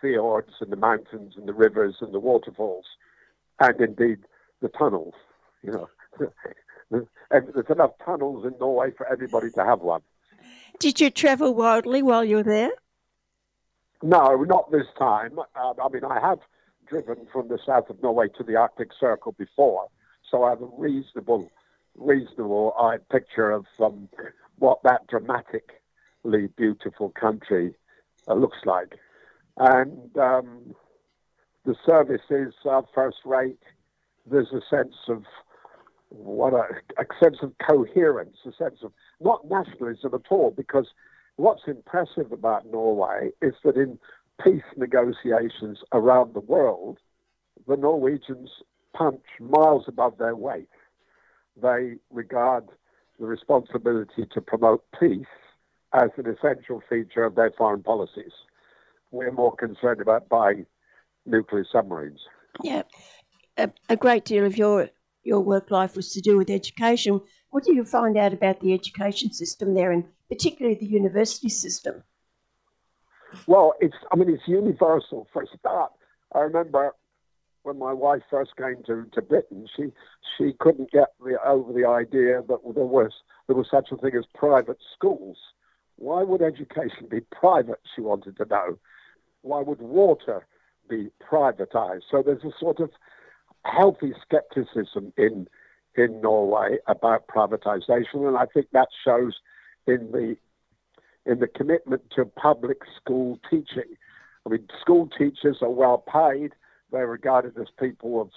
fjords 0.00 0.52
and 0.60 0.70
the 0.70 0.76
mountains 0.76 1.34
and 1.36 1.48
the 1.48 1.52
rivers 1.52 1.96
and 2.00 2.12
the 2.12 2.20
waterfalls, 2.20 2.84
and 3.60 3.80
indeed 3.80 4.18
the 4.60 4.68
tunnels. 4.68 5.14
You 5.62 5.72
know, 5.72 5.88
and 7.30 7.48
there's 7.54 7.70
enough 7.70 7.92
tunnels 8.04 8.44
in 8.46 8.54
Norway 8.60 8.90
for 8.96 9.06
everybody 9.10 9.50
to 9.50 9.64
have 9.64 9.80
one. 9.80 10.02
Did 10.78 11.00
you 11.00 11.10
travel 11.10 11.54
wildly 11.54 12.02
while 12.02 12.24
you 12.24 12.36
were 12.36 12.42
there? 12.42 12.70
No, 14.02 14.36
not 14.36 14.70
this 14.70 14.86
time. 14.98 15.38
Uh, 15.38 15.72
I 15.82 15.88
mean, 15.88 16.04
I 16.04 16.20
have 16.20 16.40
driven 16.86 17.26
from 17.32 17.48
the 17.48 17.58
south 17.64 17.88
of 17.88 18.02
Norway 18.02 18.28
to 18.36 18.44
the 18.44 18.56
Arctic 18.56 18.90
Circle 18.98 19.32
before, 19.38 19.88
so 20.30 20.42
I 20.44 20.50
have 20.50 20.60
a 20.60 20.68
reasonable, 20.76 21.50
reasonable 21.96 22.74
uh, 22.78 22.98
picture 23.10 23.50
of 23.50 23.66
um, 23.80 24.08
what 24.58 24.82
that 24.84 25.06
dramatically 25.08 26.48
beautiful 26.56 27.10
country 27.10 27.74
uh, 28.28 28.34
looks 28.34 28.58
like. 28.64 28.98
And 29.56 30.16
um, 30.18 30.74
the 31.64 31.74
services 31.86 32.54
are 32.64 32.84
first 32.94 33.18
rate. 33.24 33.62
There's 34.30 34.52
a 34.52 34.60
sense 34.68 34.94
of 35.08 35.24
what 36.08 36.52
a, 36.52 36.66
a 37.00 37.04
sense 37.22 37.38
of 37.42 37.52
coherence, 37.66 38.36
a 38.46 38.52
sense 38.52 38.80
of 38.82 38.92
not 39.20 39.48
nationalism 39.48 40.14
at 40.14 40.30
all, 40.30 40.52
because 40.56 40.86
what's 41.36 41.62
impressive 41.66 42.32
about 42.32 42.66
Norway 42.66 43.30
is 43.42 43.54
that 43.64 43.76
in 43.76 43.98
peace 44.42 44.62
negotiations 44.76 45.78
around 45.92 46.34
the 46.34 46.40
world, 46.40 46.98
the 47.66 47.76
Norwegians 47.76 48.50
punch 48.94 49.22
miles 49.40 49.84
above 49.88 50.18
their 50.18 50.36
weight. 50.36 50.68
They 51.60 51.94
regard 52.10 52.68
the 53.18 53.26
responsibility 53.26 54.26
to 54.32 54.40
promote 54.40 54.84
peace 54.98 55.26
as 55.92 56.10
an 56.16 56.26
essential 56.26 56.82
feature 56.88 57.24
of 57.24 57.36
their 57.36 57.52
foreign 57.56 57.82
policies. 57.82 58.32
We're 59.12 59.30
more 59.30 59.54
concerned 59.54 60.00
about 60.00 60.28
buying 60.28 60.66
nuclear 61.24 61.64
submarines. 61.70 62.20
Yeah, 62.62 62.82
a, 63.56 63.70
a 63.88 63.96
great 63.96 64.24
deal 64.24 64.44
of 64.44 64.56
your 64.56 64.90
your 65.22 65.40
work 65.40 65.70
life 65.70 65.96
was 65.96 66.12
to 66.12 66.20
do 66.20 66.36
with 66.36 66.50
education. 66.50 67.20
What 67.50 67.64
do 67.64 67.74
you 67.74 67.84
find 67.84 68.18
out 68.18 68.34
about 68.34 68.60
the 68.60 68.74
education 68.74 69.32
system 69.32 69.74
there, 69.74 69.90
and 69.90 70.04
particularly 70.28 70.76
the 70.76 70.86
university 70.86 71.48
system? 71.48 72.02
Well, 73.46 73.74
it's 73.80 73.96
I 74.12 74.16
mean 74.16 74.28
it's 74.28 74.46
universal. 74.46 75.28
For 75.32 75.42
a 75.42 75.46
start, 75.58 75.92
I 76.34 76.40
remember 76.40 76.94
when 77.64 77.78
my 77.78 77.92
wife 77.92 78.22
first 78.30 78.56
came 78.56 78.82
to, 78.86 79.06
to 79.12 79.22
Britain, 79.22 79.66
she 79.74 79.90
she 80.36 80.52
couldn't 80.60 80.92
get 80.92 81.08
the, 81.24 81.36
over 81.44 81.72
the 81.72 81.88
idea 81.88 82.42
that 82.46 82.58
there 82.74 82.84
was 82.84 83.10
there 83.48 83.56
was 83.56 83.66
such 83.70 83.88
a 83.90 83.96
thing 83.96 84.12
as 84.16 84.24
private 84.34 84.78
schools. 84.94 85.38
Why 85.96 86.22
would 86.22 86.42
education 86.42 87.08
be 87.10 87.20
private? 87.20 87.80
She 87.94 88.02
wanted 88.02 88.36
to 88.36 88.44
know. 88.44 88.78
Why 89.42 89.60
would 89.60 89.80
water 89.80 90.46
be 90.88 91.10
privatized? 91.22 92.02
So 92.10 92.22
there's 92.22 92.44
a 92.44 92.52
sort 92.60 92.80
of 92.80 92.90
healthy 93.64 94.12
skepticism 94.22 95.12
in 95.16 95.48
in 95.96 96.20
Norway 96.20 96.78
about 96.86 97.28
privatization, 97.28 98.28
and 98.28 98.36
I 98.36 98.46
think 98.46 98.66
that 98.72 98.88
shows 99.04 99.36
in 99.86 100.12
the 100.12 100.36
in 101.24 101.38
the 101.38 101.46
commitment 101.46 102.02
to 102.16 102.26
public 102.26 102.78
school 103.00 103.38
teaching. 103.48 103.96
I 104.44 104.50
mean, 104.50 104.68
school 104.82 105.08
teachers 105.16 105.58
are 105.62 105.70
well 105.70 106.04
paid; 106.06 106.52
they're 106.94 107.06
regarded 107.06 107.58
as 107.58 107.66
people 107.78 108.20
of 108.20 108.30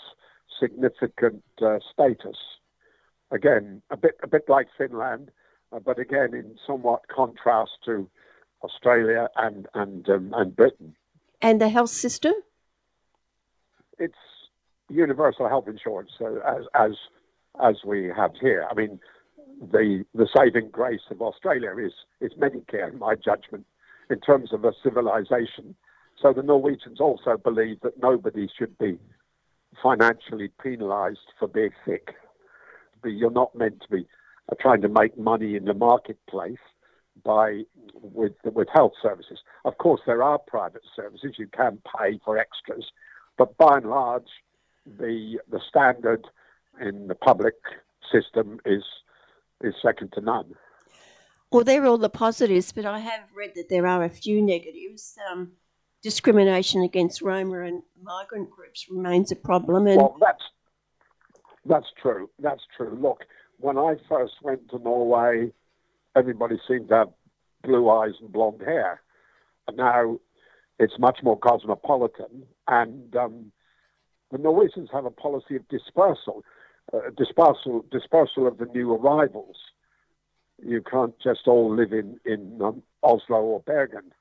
significant 0.59 1.43
uh, 1.61 1.77
status. 1.93 2.37
Again, 3.31 3.81
a 3.91 3.97
bit 3.97 4.15
a 4.23 4.27
bit 4.27 4.45
like 4.47 4.67
Finland, 4.77 5.31
uh, 5.71 5.79
but 5.79 5.99
again 5.99 6.33
in 6.33 6.57
somewhat 6.65 7.01
contrast 7.07 7.71
to 7.85 8.09
Australia 8.63 9.29
and 9.35 9.67
and 9.73 10.09
um, 10.09 10.33
and 10.35 10.55
Britain. 10.55 10.95
And 11.41 11.61
the 11.61 11.69
health 11.69 11.91
system? 11.91 12.33
It's 13.99 14.15
universal 14.89 15.47
health 15.47 15.67
insurance 15.67 16.11
uh, 16.19 16.39
as 16.55 16.63
as 16.73 16.91
as 17.63 17.75
we 17.85 18.09
have 18.15 18.31
here. 18.39 18.65
I 18.69 18.73
mean, 18.73 18.99
the 19.61 20.05
the 20.15 20.27
saving 20.35 20.69
grace 20.71 21.05
of 21.11 21.21
Australia 21.21 21.73
is 21.77 21.93
is 22.21 22.31
Medicare, 22.39 22.91
in 22.91 22.97
my 22.97 23.15
judgment, 23.15 23.65
in 24.09 24.19
terms 24.21 24.53
of 24.53 24.63
a 24.65 24.73
civilization. 24.83 25.75
So 26.21 26.33
the 26.33 26.43
Norwegians 26.43 26.99
also 26.99 27.37
believe 27.37 27.79
that 27.81 28.01
nobody 28.01 28.47
should 28.57 28.77
be 28.77 28.97
financially 29.81 30.49
penalised 30.61 31.19
for 31.37 31.47
being 31.47 31.71
sick. 31.85 32.15
You're 33.05 33.31
not 33.31 33.55
meant 33.55 33.81
to 33.81 33.87
be 33.89 34.07
uh, 34.51 34.55
trying 34.59 34.81
to 34.81 34.89
make 34.89 35.17
money 35.17 35.55
in 35.55 35.65
the 35.65 35.73
marketplace. 35.73 36.57
by 37.23 37.63
with 38.01 38.33
with 38.43 38.67
health 38.73 38.93
services. 39.01 39.39
Of 39.65 39.77
course, 39.77 40.01
there 40.05 40.23
are 40.23 40.39
private 40.39 40.83
services 40.95 41.35
you 41.37 41.47
can 41.47 41.79
pay 41.97 42.19
for 42.23 42.37
extras, 42.37 42.85
but 43.37 43.57
by 43.57 43.77
and 43.77 43.89
large, 43.89 44.29
the 44.85 45.39
the 45.49 45.61
standard 45.67 46.25
in 46.79 47.07
the 47.07 47.15
public 47.15 47.55
system 48.11 48.59
is 48.65 48.83
is 49.61 49.73
second 49.81 50.13
to 50.13 50.21
none. 50.21 50.55
Well, 51.51 51.63
they're 51.63 51.85
all 51.85 51.97
the 51.97 52.09
positives, 52.09 52.71
but 52.71 52.85
I 52.85 52.99
have 52.99 53.23
read 53.33 53.53
that 53.55 53.69
there 53.69 53.87
are 53.87 54.03
a 54.03 54.09
few 54.09 54.41
negatives. 54.41 55.17
Um, 55.31 55.53
discrimination 56.01 56.81
against 56.81 57.21
Roma 57.21 57.61
and 57.61 57.83
migrant 58.01 58.49
groups 58.49 58.87
remains 58.89 59.31
a 59.31 59.35
problem, 59.35 59.87
and 59.87 59.97
Well, 59.97 60.17
that's 60.19 60.43
that's 61.65 61.87
true. 62.01 62.29
That's 62.39 62.63
true. 62.75 62.97
Look, 62.99 63.23
when 63.59 63.77
I 63.77 63.95
first 64.07 64.35
went 64.41 64.69
to 64.69 64.79
Norway, 64.79 65.51
everybody 66.15 66.59
seemed 66.67 66.89
to 66.89 66.95
have 66.95 67.09
blue 67.63 67.89
eyes 67.89 68.13
and 68.21 68.31
blonde 68.31 68.61
hair. 68.61 69.01
And 69.67 69.77
now 69.77 70.19
it's 70.79 70.97
much 70.99 71.19
more 71.23 71.37
cosmopolitan, 71.37 72.45
and 72.67 73.15
um, 73.15 73.51
the 74.31 74.37
Norwegians 74.37 74.89
have 74.93 75.05
a 75.05 75.11
policy 75.11 75.55
of 75.55 75.67
dispersal, 75.67 76.43
uh, 76.93 77.09
dispersal, 77.17 77.85
dispersal 77.91 78.47
of 78.47 78.57
the 78.57 78.65
new 78.65 78.93
arrivals. 78.93 79.57
You 80.63 80.81
can't 80.81 81.15
just 81.21 81.47
all 81.47 81.75
live 81.75 81.91
in 81.91 82.19
in 82.25 82.61
um, 82.61 82.83
Oslo 83.03 83.41
or 83.41 83.59
Bergen. 83.61 84.13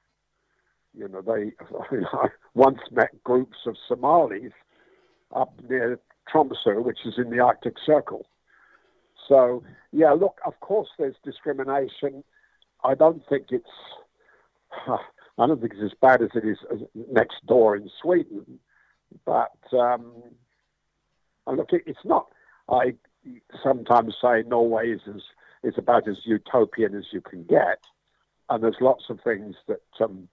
You 0.97 1.09
know, 1.09 1.21
they. 1.21 1.53
I 2.13 2.29
once 2.55 2.81
met 2.91 3.23
groups 3.23 3.59
of 3.67 3.77
Somalis 3.87 4.53
up 5.35 5.53
near 5.69 6.01
Tromsø, 6.33 6.83
which 6.83 7.01
is 7.05 7.15
in 7.19 7.31
the 7.31 7.41
Arctic 7.41 7.75
Circle. 7.85 8.27
So, 9.29 9.63
yeah, 9.93 10.13
look, 10.13 10.39
of 10.47 10.59
course 10.61 10.89
there's 10.99 11.17
discrimination. 11.25 12.25
I 12.85 12.95
don't 12.95 13.23
think 13.29 13.47
it's, 13.51 13.65
I 14.89 15.47
don't 15.47 15.61
think 15.61 15.75
it's 15.75 15.93
as 15.93 15.99
bad 16.01 16.23
as 16.23 16.31
it 16.35 16.45
is 16.47 16.59
next 17.11 17.45
door 17.47 17.77
in 17.77 17.91
Sweden. 18.01 18.59
But, 19.25 19.57
um, 19.73 20.13
look, 21.47 21.71
it's 21.73 22.05
not, 22.05 22.29
I 22.69 22.95
sometimes 23.63 24.15
say 24.23 24.43
Norway 24.47 24.91
is, 24.91 25.01
as, 25.09 25.23
is 25.63 25.75
about 25.77 26.09
as 26.09 26.19
utopian 26.25 26.95
as 26.95 27.07
you 27.13 27.21
can 27.21 27.45
get. 27.45 27.79
And 28.49 28.63
there's 28.63 28.77
lots 28.81 29.05
of 29.09 29.21
things 29.23 29.57
that 29.67 29.81
um, 30.01 30.29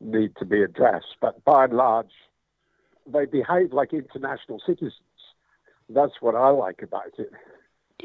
need 0.00 0.36
to 0.38 0.44
be 0.44 0.62
addressed. 0.62 1.16
But 1.20 1.44
by 1.44 1.64
and 1.64 1.74
large, 1.74 2.12
they 3.06 3.26
behave 3.26 3.72
like 3.72 3.92
international 3.92 4.60
citizens. 4.66 5.00
That's 5.88 6.14
what 6.20 6.34
I 6.34 6.48
like 6.50 6.82
about 6.82 7.12
it. 7.18 7.30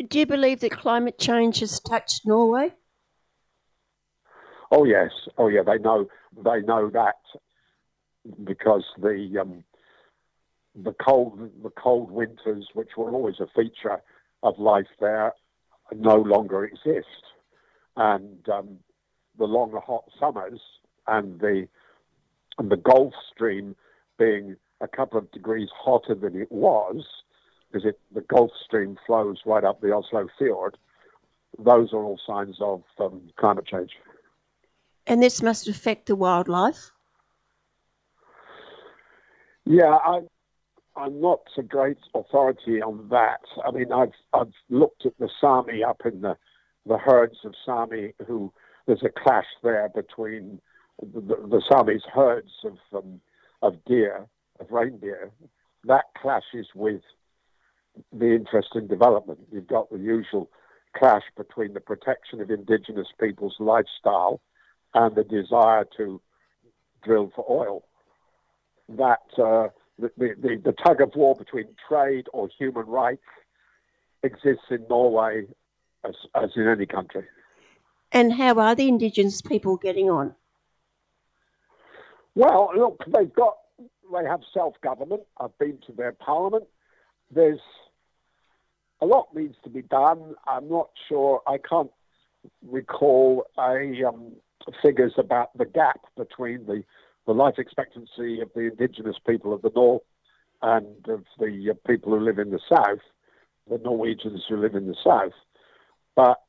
do 0.09 0.19
you 0.19 0.25
believe 0.25 0.59
that 0.61 0.71
climate 0.71 1.17
change 1.17 1.59
has 1.59 1.79
touched 1.79 2.25
Norway? 2.25 2.73
Oh 4.71 4.83
yes, 4.83 5.11
oh 5.37 5.47
yeah, 5.47 5.63
they 5.63 5.79
know 5.79 6.07
they 6.43 6.61
know 6.61 6.89
that 6.91 7.15
because 8.43 8.83
the 8.99 9.39
um, 9.41 9.63
the 10.75 10.93
cold 10.93 11.39
the 11.63 11.71
cold 11.71 12.11
winters, 12.11 12.67
which 12.73 12.89
were 12.97 13.09
always 13.09 13.39
a 13.39 13.47
feature 13.55 14.01
of 14.43 14.59
life 14.59 14.87
there, 14.99 15.33
no 15.95 16.15
longer 16.15 16.65
exist, 16.65 17.23
and 17.95 18.47
um, 18.49 18.77
the 19.37 19.45
longer 19.45 19.79
hot 19.79 20.03
summers 20.19 20.59
and 21.07 21.39
the 21.39 21.67
and 22.59 22.69
the 22.69 22.77
Gulf 22.77 23.13
Stream 23.33 23.75
being 24.19 24.57
a 24.81 24.87
couple 24.87 25.17
of 25.17 25.31
degrees 25.31 25.69
hotter 25.73 26.13
than 26.13 26.39
it 26.39 26.51
was, 26.51 27.05
because 27.71 27.87
it 27.87 27.99
the 28.13 28.21
Gulf 28.21 28.51
Stream 28.63 28.97
flows 29.07 29.37
right 29.45 29.63
up 29.63 29.81
the 29.81 29.93
Oslo 29.93 30.27
Fjord. 30.37 30.77
Those 31.57 31.93
are 31.93 32.03
all 32.03 32.19
signs 32.27 32.57
of 32.61 32.83
um, 32.99 33.21
climate 33.37 33.65
change. 33.65 33.91
And 35.07 35.23
this 35.23 35.41
must 35.41 35.67
affect 35.67 36.05
the 36.05 36.15
wildlife. 36.15 36.91
Yeah, 39.65 39.97
I, 40.05 40.21
I'm 40.95 41.19
not 41.19 41.41
a 41.57 41.63
great 41.63 41.97
authority 42.13 42.81
on 42.81 43.07
that. 43.09 43.41
I 43.65 43.71
mean, 43.71 43.91
I've 43.91 44.13
I've 44.33 44.53
looked 44.69 45.05
at 45.05 45.17
the 45.17 45.29
Sami 45.39 45.83
up 45.83 46.01
in 46.05 46.21
the 46.21 46.37
the 46.85 46.97
herds 46.97 47.37
of 47.45 47.53
Sami 47.65 48.13
who 48.27 48.51
there's 48.85 49.03
a 49.03 49.09
clash 49.09 49.45
there 49.63 49.89
between 49.93 50.59
the, 51.01 51.21
the, 51.21 51.61
Sami's 51.69 52.03
herds 52.13 52.51
of 52.63 52.77
um, 52.93 53.21
of 53.61 53.83
deer 53.85 54.27
of 54.59 54.71
reindeer. 54.71 55.31
That 55.85 56.05
clashes 56.21 56.67
with 56.75 57.01
the 58.11 58.33
interest 58.35 58.69
in 58.75 58.87
development. 58.87 59.39
You've 59.51 59.67
got 59.67 59.89
the 59.89 59.97
usual 59.97 60.49
clash 60.95 61.23
between 61.37 61.73
the 61.73 61.79
protection 61.79 62.41
of 62.41 62.49
indigenous 62.49 63.07
people's 63.19 63.55
lifestyle 63.59 64.41
and 64.93 65.15
the 65.15 65.23
desire 65.23 65.85
to 65.97 66.21
drill 67.03 67.31
for 67.35 67.45
oil. 67.49 67.85
That 68.89 69.19
uh, 69.37 69.69
the, 69.97 70.11
the, 70.17 70.61
the 70.63 70.73
tug 70.83 71.01
of 71.01 71.11
war 71.15 71.35
between 71.35 71.67
trade 71.87 72.27
or 72.33 72.49
human 72.57 72.87
rights 72.87 73.23
exists 74.23 74.65
in 74.69 74.85
Norway 74.89 75.45
as, 76.03 76.15
as 76.35 76.49
in 76.55 76.67
any 76.67 76.85
country. 76.85 77.23
And 78.11 78.33
how 78.33 78.57
are 78.59 78.75
the 78.75 78.87
Indigenous 78.87 79.41
people 79.41 79.77
getting 79.77 80.09
on? 80.09 80.35
Well, 82.35 82.71
look, 82.75 83.03
they've 83.07 83.33
got 83.33 83.57
they 84.11 84.25
have 84.25 84.41
self 84.53 84.75
government. 84.81 85.23
I've 85.39 85.57
been 85.57 85.79
to 85.87 85.93
their 85.93 86.13
parliament. 86.13 86.65
There's 87.31 87.59
a 89.01 89.05
lot 89.05 89.33
needs 89.33 89.55
to 89.63 89.69
be 89.69 89.81
done. 89.81 90.35
I'm 90.47 90.67
not 90.69 90.89
sure. 91.07 91.41
I 91.47 91.57
can't 91.57 91.91
recall 92.67 93.45
a 93.57 94.03
um, 94.07 94.33
figures 94.81 95.13
about 95.17 95.57
the 95.57 95.65
gap 95.65 96.01
between 96.17 96.65
the 96.65 96.83
the 97.25 97.33
life 97.33 97.55
expectancy 97.59 98.41
of 98.41 98.49
the 98.55 98.61
indigenous 98.61 99.17
people 99.27 99.53
of 99.53 99.61
the 99.61 99.71
north 99.75 100.01
and 100.61 101.07
of 101.07 101.25
the 101.37 101.69
uh, 101.71 101.87
people 101.87 102.11
who 102.11 102.19
live 102.19 102.39
in 102.39 102.49
the 102.49 102.59
south, 102.67 102.99
the 103.69 103.77
Norwegians 103.77 104.43
who 104.49 104.57
live 104.57 104.73
in 104.73 104.87
the 104.87 104.95
south. 105.03 105.33
But 106.15 106.41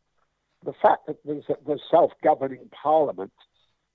the 0.64 0.72
fact 0.80 1.06
that 1.06 1.18
there's 1.24 1.44
a 1.48 1.56
the 1.66 1.78
self-governing 1.90 2.70
parliament 2.70 3.32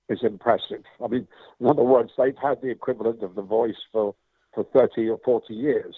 is 0.08 0.20
impressive. 0.22 0.82
I 1.02 1.08
mean, 1.08 1.26
in 1.60 1.66
other 1.66 1.82
words, 1.82 2.12
they've 2.16 2.36
had 2.40 2.60
the 2.62 2.70
equivalent 2.70 3.22
of 3.22 3.34
the 3.34 3.42
voice 3.42 3.76
for, 3.92 4.14
for 4.54 4.64
30 4.64 5.08
or 5.08 5.18
40 5.24 5.54
years. 5.54 5.96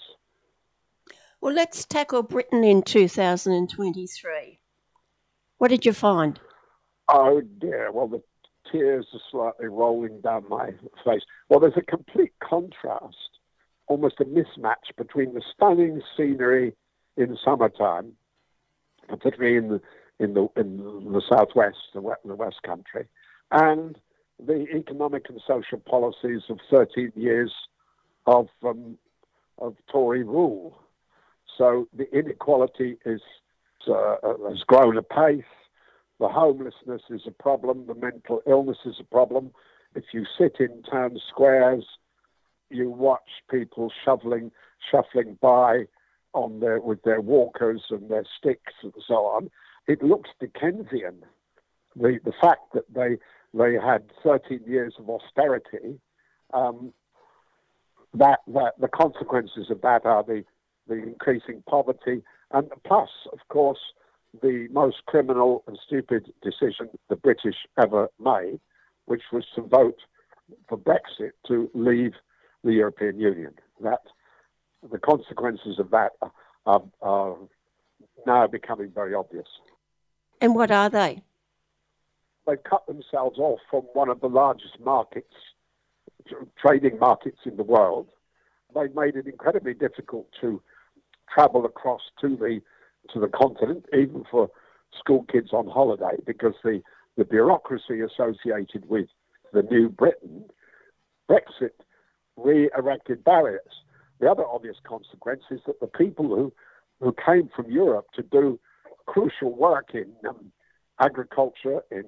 Well, 1.41 1.53
let's 1.53 1.85
tackle 1.85 2.23
Britain 2.23 2.63
in 2.63 2.81
2023. 2.81 4.59
What 5.57 5.67
did 5.69 5.85
you 5.85 5.93
find? 5.93 6.39
Oh 7.07 7.41
dear. 7.59 7.91
Well, 7.91 8.07
the 8.07 8.21
tears 8.71 9.07
are 9.13 9.19
slightly 9.31 9.67
rolling 9.67 10.21
down 10.21 10.45
my 10.49 10.71
face. 11.03 11.21
Well, 11.47 11.59
there's 11.59 11.77
a 11.77 11.81
complete 11.81 12.33
contrast, 12.39 13.39
almost 13.87 14.19
a 14.19 14.25
mismatch 14.25 14.95
between 14.97 15.33
the 15.33 15.41
stunning 15.53 16.01
scenery 16.15 16.73
in 17.17 17.37
summertime, 17.43 18.13
particularly 19.07 19.57
in 19.57 19.69
the 19.69 19.81
in 20.19 20.33
the 20.33 20.47
in 20.55 20.77
the 21.11 21.21
southwest, 21.29 21.77
the 21.93 22.01
the 22.25 22.35
west 22.35 22.61
country, 22.63 23.07
and 23.51 23.97
the 24.45 24.65
economic 24.73 25.25
and 25.29 25.41
social 25.47 25.79
policies 25.79 26.43
of 26.49 26.59
13 26.69 27.11
years 27.15 27.51
of 28.25 28.47
um, 28.63 28.97
of 29.57 29.75
Tory 29.91 30.23
rule. 30.23 30.79
So 31.57 31.87
the 31.95 32.09
inequality 32.17 32.97
is 33.05 33.21
uh, 33.87 34.15
has 34.47 34.59
grown 34.67 34.97
apace. 34.97 35.43
The 36.19 36.29
homelessness 36.29 37.01
is 37.09 37.21
a 37.27 37.31
problem. 37.31 37.87
The 37.87 37.95
mental 37.95 38.41
illness 38.47 38.77
is 38.85 38.95
a 38.99 39.03
problem. 39.03 39.51
If 39.95 40.05
you 40.13 40.25
sit 40.37 40.57
in 40.59 40.83
town 40.83 41.19
squares, 41.29 41.85
you 42.69 42.89
watch 42.89 43.29
people 43.49 43.91
shoveling, 44.05 44.51
shuffling 44.91 45.37
by 45.41 45.85
on 46.33 46.59
their 46.59 46.79
with 46.79 47.01
their 47.03 47.21
walkers 47.21 47.83
and 47.89 48.09
their 48.09 48.25
sticks 48.37 48.73
and 48.83 48.93
so 49.07 49.25
on. 49.25 49.49
It 49.87 50.03
looks 50.03 50.29
Dickensian. 50.39 51.23
The 51.95 52.19
the 52.23 52.33
fact 52.39 52.73
that 52.73 52.93
they 52.93 53.17
they 53.53 53.73
had 53.73 54.03
13 54.23 54.61
years 54.65 54.95
of 54.99 55.09
austerity, 55.09 55.99
um, 56.53 56.93
that 58.13 58.39
that 58.47 58.73
the 58.79 58.87
consequences 58.87 59.69
of 59.69 59.81
that 59.81 60.05
are 60.05 60.23
the 60.23 60.43
the 60.87 60.95
increasing 60.95 61.63
poverty, 61.69 62.23
and 62.51 62.69
plus, 62.85 63.09
of 63.31 63.39
course, 63.49 63.79
the 64.41 64.67
most 64.71 65.05
criminal 65.05 65.63
and 65.67 65.77
stupid 65.85 66.31
decision 66.41 66.89
the 67.09 67.15
British 67.15 67.55
ever 67.79 68.09
made, 68.19 68.59
which 69.05 69.21
was 69.31 69.45
to 69.55 69.61
vote 69.61 69.99
for 70.67 70.77
Brexit 70.77 71.31
to 71.47 71.69
leave 71.73 72.13
the 72.63 72.73
European 72.73 73.19
Union. 73.19 73.53
That 73.81 74.01
the 74.91 74.97
consequences 74.97 75.77
of 75.77 75.91
that 75.91 76.13
are, 76.65 76.81
are 77.01 77.35
now 78.25 78.47
becoming 78.47 78.91
very 78.93 79.13
obvious. 79.13 79.47
And 80.41 80.55
what 80.55 80.71
are 80.71 80.89
they? 80.89 81.21
They've 82.49 82.63
cut 82.63 82.87
themselves 82.87 83.37
off 83.37 83.59
from 83.69 83.81
one 83.93 84.09
of 84.09 84.21
the 84.21 84.27
largest 84.27 84.79
markets, 84.83 85.33
trading 86.57 86.97
markets 86.97 87.37
in 87.45 87.57
the 87.57 87.63
world. 87.63 88.07
They've 88.73 88.93
made 88.95 89.15
it 89.15 89.27
incredibly 89.27 89.75
difficult 89.75 90.27
to 90.41 90.61
travel 91.31 91.65
across 91.65 92.01
to 92.21 92.35
the 92.35 92.61
to 93.13 93.19
the 93.19 93.27
continent, 93.27 93.85
even 93.93 94.23
for 94.29 94.49
school 94.97 95.25
kids 95.31 95.49
on 95.53 95.67
holiday, 95.67 96.15
because 96.25 96.53
the, 96.63 96.81
the 97.17 97.25
bureaucracy 97.25 98.01
associated 98.01 98.87
with 98.87 99.07
the 99.53 99.63
new 99.63 99.89
Britain, 99.89 100.45
Brexit 101.29 101.71
re 102.35 102.69
erected 102.77 103.23
barriers. 103.23 103.83
The 104.19 104.29
other 104.29 104.45
obvious 104.45 104.77
consequence 104.83 105.43
is 105.49 105.61
that 105.65 105.79
the 105.79 105.87
people 105.87 106.27
who, 106.27 106.53
who 106.99 107.15
came 107.25 107.49
from 107.55 107.71
Europe 107.71 108.07
to 108.15 108.23
do 108.23 108.59
crucial 109.05 109.55
work 109.55 109.91
in 109.93 110.11
um, 110.27 110.51
agriculture, 110.99 111.81
in 111.91 112.03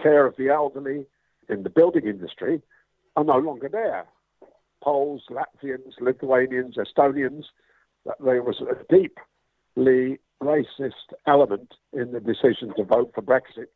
care 0.00 0.26
of 0.26 0.36
the 0.36 0.48
elderly, 0.48 1.06
in 1.48 1.62
the 1.62 1.70
building 1.70 2.06
industry, 2.06 2.62
are 3.16 3.24
no 3.24 3.38
longer 3.38 3.68
there. 3.68 4.06
Poles, 4.82 5.22
Latvians, 5.30 5.92
Lithuanians, 6.00 6.76
Estonians, 6.76 7.44
there 8.20 8.42
was 8.42 8.60
a 8.60 8.74
deeply 8.92 10.18
racist 10.42 11.12
element 11.26 11.74
in 11.92 12.12
the 12.12 12.20
decision 12.20 12.74
to 12.76 12.84
vote 12.84 13.12
for 13.14 13.22
Brexit. 13.22 13.68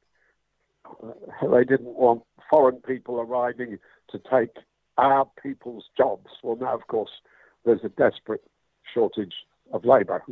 Uh, 1.02 1.48
they 1.50 1.64
didn't 1.64 1.94
want 1.94 2.22
foreign 2.50 2.76
people 2.76 3.20
arriving 3.20 3.78
to 4.10 4.20
take 4.30 4.50
our 4.96 5.28
people's 5.42 5.84
jobs. 5.96 6.30
Well, 6.42 6.56
now, 6.56 6.74
of 6.74 6.86
course, 6.88 7.10
there's 7.64 7.84
a 7.84 7.88
desperate 7.88 8.42
shortage 8.92 9.34
of 9.72 9.84
labour. 9.84 10.24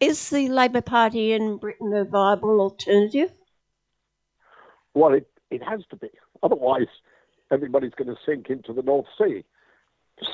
Is 0.00 0.30
the 0.30 0.48
Labour 0.48 0.80
Party 0.80 1.32
in 1.32 1.56
Britain 1.56 1.92
a 1.92 2.04
viable 2.04 2.60
alternative? 2.60 3.32
Well, 4.94 5.12
it, 5.14 5.28
it 5.50 5.62
has 5.62 5.80
to 5.90 5.96
be. 5.96 6.08
Otherwise, 6.42 6.88
everybody's 7.50 7.94
going 7.94 8.08
to 8.08 8.20
sink 8.26 8.50
into 8.50 8.72
the 8.72 8.82
North 8.82 9.06
Sea. 9.18 9.44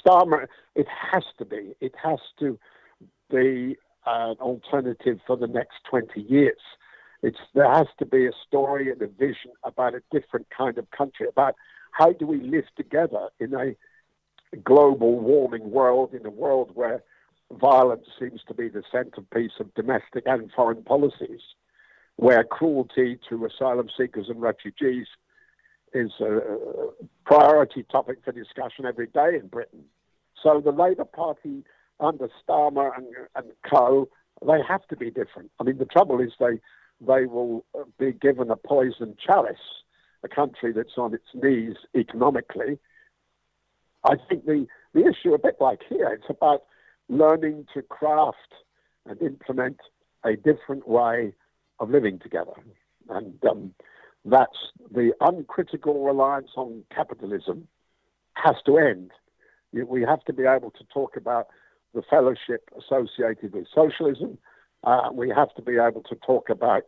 Starmer, 0.05 0.47
it 0.75 0.87
has 0.89 1.25
to 1.39 1.45
be. 1.45 1.75
It 1.81 1.95
has 2.03 2.19
to 2.41 2.59
be 3.31 3.77
an 4.07 4.37
alternative 4.41 5.19
for 5.27 5.37
the 5.37 5.47
next 5.47 5.77
20 5.89 6.21
years. 6.21 6.61
It's, 7.23 7.39
there 7.55 7.71
has 7.71 7.87
to 7.99 8.07
be 8.07 8.27
a 8.27 8.33
story 8.47 8.91
and 8.91 9.01
a 9.01 9.07
vision 9.07 9.53
about 9.63 9.95
a 9.95 10.03
different 10.13 10.47
kind 10.57 10.77
of 10.77 10.91
country, 10.91 11.27
about 11.29 11.55
how 11.93 12.13
do 12.13 12.27
we 12.27 12.41
live 12.41 12.67
together 12.77 13.29
in 13.41 13.55
a 13.55 13.75
global 14.59 15.19
warming 15.19 15.71
world, 15.71 16.13
in 16.13 16.27
a 16.27 16.31
world 16.31 16.71
where 16.75 17.03
violence 17.53 18.07
seems 18.19 18.41
to 18.49 18.55
be 18.55 18.69
the 18.69 18.83
centerpiece 18.91 19.53
of 19.61 19.73
domestic 19.75 20.25
and 20.27 20.51
foreign 20.55 20.83
policies, 20.83 21.41
where 22.17 22.45
cruelty 22.45 23.19
to 23.29 23.45
asylum 23.47 23.89
seekers 23.97 24.29
and 24.29 24.41
refugees 24.41 25.07
is 25.93 26.11
a 26.21 26.41
priority 27.25 27.85
topic 27.85 28.19
for 28.25 28.33
discussion 28.33 28.85
every 28.87 29.07
day 29.07 29.37
in 29.41 29.47
Britain. 29.47 29.85
So 30.43 30.61
the 30.61 30.73
Labour 30.73 31.05
Party 31.05 31.65
under 32.01 32.29
Starmer 32.47 32.97
and, 32.97 33.07
and 33.37 33.47
co, 33.69 34.09
they 34.47 34.61
have 34.67 34.87
to 34.89 34.97
be 34.97 35.11
different. 35.11 35.51
I 35.61 35.65
mean, 35.65 35.79
the 35.79 35.85
trouble 35.85 36.21
is 36.21 36.33
they 36.39 36.61
they 37.01 37.27
will 37.27 37.65
be 37.99 38.13
given 38.13 38.51
a 38.51 38.57
poison 38.57 39.17
chalice, 39.25 39.57
a 40.23 40.29
country 40.29 40.73
that's 40.73 40.97
on 40.97 41.15
its 41.15 41.27
knees 41.35 41.77
economically. 41.95 42.79
I 44.05 44.17
think 44.29 44.47
the, 44.47 44.67
the 44.93 45.07
issue, 45.07 45.35
a 45.35 45.39
bit 45.39 45.57
like 45.61 45.81
here, 45.89 46.09
it's 46.09 46.31
about 46.31 46.65
learning 47.09 47.67
to 47.75 47.83
craft 47.83 48.55
and 49.07 49.21
implement 49.21 49.79
a 50.25 50.37
different 50.37 50.89
way 50.89 51.35
of 51.81 51.91
living 51.91 52.19
together. 52.19 52.53
And 53.09 53.35
um, 53.45 53.75
that's 54.25 54.57
the 54.91 55.13
uncritical 55.21 56.05
reliance 56.05 56.51
on 56.57 56.85
capitalism 56.95 57.69
has 58.35 58.57
to 58.67 58.79
end. 58.79 59.11
We 59.73 60.03
have 60.03 60.25
to 60.25 60.33
be 60.33 60.45
able 60.45 60.71
to 60.73 60.85
talk 60.93 61.17
about 61.17 61.49
the 61.95 62.03
fellowship 62.03 62.71
associated 62.79 63.53
with 63.53 63.67
socialism. 63.75 64.39
Uh, 64.83 65.11
we 65.13 65.31
have 65.31 65.55
to 65.55 65.63
be 65.63 65.77
able 65.79 66.03
to 66.03 66.15
talk 66.17 66.49
about 66.49 66.85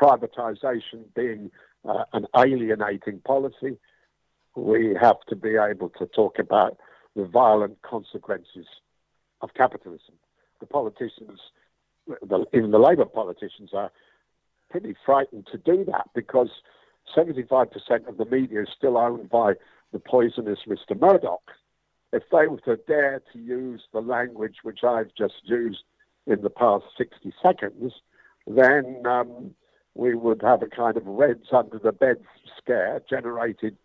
privatization 0.00 1.04
being 1.14 1.50
uh, 1.88 2.04
an 2.12 2.26
alienating 2.36 3.20
policy. 3.20 3.78
We 4.56 4.96
have 5.00 5.20
to 5.28 5.36
be 5.36 5.56
able 5.56 5.90
to 5.98 6.06
talk 6.06 6.38
about 6.38 6.76
the 7.16 7.24
violent 7.24 7.82
consequences 7.82 8.66
of 9.40 9.54
capitalism. 9.54 10.14
The 10.60 10.66
politicians, 10.66 11.40
the, 12.06 12.44
even 12.52 12.70
the 12.70 12.78
Labour 12.78 13.06
politicians, 13.06 13.70
are 13.72 13.90
pretty 14.70 14.94
frightened 15.04 15.48
to 15.52 15.58
do 15.58 15.84
that 15.84 16.08
because 16.14 16.48
75% 17.16 18.08
of 18.08 18.16
the 18.16 18.24
media 18.24 18.62
is 18.62 18.68
still 18.76 18.96
owned 18.96 19.28
by 19.28 19.54
the 19.92 19.98
poisonous 19.98 20.60
Mr. 20.66 20.98
Murdoch. 20.98 21.50
If 22.12 22.22
they 22.32 22.46
were 22.46 22.60
to 22.60 22.76
dare 22.88 23.22
to 23.32 23.38
use 23.38 23.82
the 23.92 24.00
language 24.00 24.56
which 24.62 24.84
I've 24.84 25.14
just 25.16 25.42
used 25.44 25.82
in 26.26 26.42
the 26.42 26.50
past 26.50 26.84
60 26.96 27.32
seconds, 27.42 27.92
then 28.46 29.02
um, 29.06 29.54
we 29.94 30.14
would 30.14 30.42
have 30.42 30.62
a 30.62 30.66
kind 30.66 30.96
of 30.96 31.06
reds 31.06 31.48
under 31.52 31.78
the 31.78 31.92
bed 31.92 32.16
scare 32.56 33.02
generated 33.08 33.76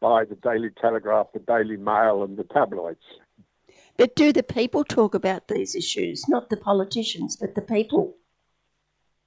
by 0.00 0.24
the 0.24 0.34
Daily 0.34 0.70
Telegraph, 0.80 1.28
the 1.32 1.38
Daily 1.38 1.76
Mail, 1.76 2.24
and 2.24 2.36
the 2.36 2.44
tabloids. 2.44 3.04
But 3.96 4.16
do 4.16 4.32
the 4.32 4.42
people 4.42 4.84
talk 4.84 5.14
about 5.14 5.48
these 5.48 5.74
issues? 5.74 6.28
Not 6.28 6.50
the 6.50 6.56
politicians, 6.56 7.36
but 7.36 7.54
the 7.54 7.62
people. 7.62 8.16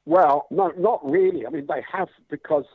Well, 0.05 0.47
no, 0.51 0.71
not 0.77 1.03
really. 1.03 1.45
I 1.45 1.49
mean, 1.49 1.65
they 1.67 1.83
have 1.91 2.09
because 2.29 2.65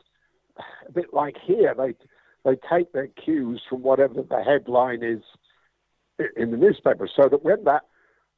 a 0.87 0.91
bit 0.91 1.13
like 1.13 1.37
here, 1.41 1.73
they 1.77 1.95
they 2.43 2.57
take 2.69 2.91
their 2.91 3.07
cues 3.07 3.61
from 3.69 3.83
whatever 3.83 4.21
the 4.21 4.43
headline 4.43 5.03
is 5.03 5.21
in 6.35 6.51
the 6.51 6.57
newspaper, 6.57 7.07
so 7.13 7.29
that 7.29 7.43
when 7.43 7.63
that 7.63 7.83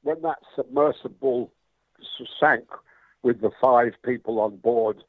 when 0.03 0.21
that 0.21 0.39
submersible 0.55 1.51
sank 2.39 2.65
with 3.23 3.41
the 3.41 3.51
five 3.61 3.93
people 4.03 4.39
on 4.39 4.57
board 4.57 5.03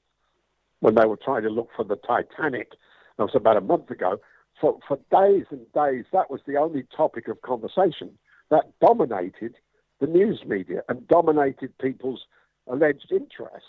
when 0.80 0.95
they 0.95 1.07
were 1.07 1.16
trying 1.16 1.43
to 1.43 1.51
look 1.51 1.70
for 1.74 1.85
the 1.85 1.97
Titanic, 1.97 2.70
that 3.16 3.24
was 3.24 3.35
about 3.35 3.57
a 3.57 3.61
month 3.61 3.91
ago. 3.91 4.18
For 4.61 4.78
for 4.87 4.99
days 5.11 5.47
and 5.51 5.70
days, 5.72 6.05
that 6.12 6.30
was 6.30 6.41
the 6.47 6.57
only 6.57 6.85
topic 6.97 7.28
of 7.28 7.43
conversation 7.43 8.16
that 8.51 8.72
dominated 8.80 9.57
the 10.01 10.07
news 10.07 10.43
media 10.47 10.82
and 10.89 11.07
dominated 11.09 11.76
people's 11.78 12.24
alleged 12.66 13.10
interests. 13.10 13.68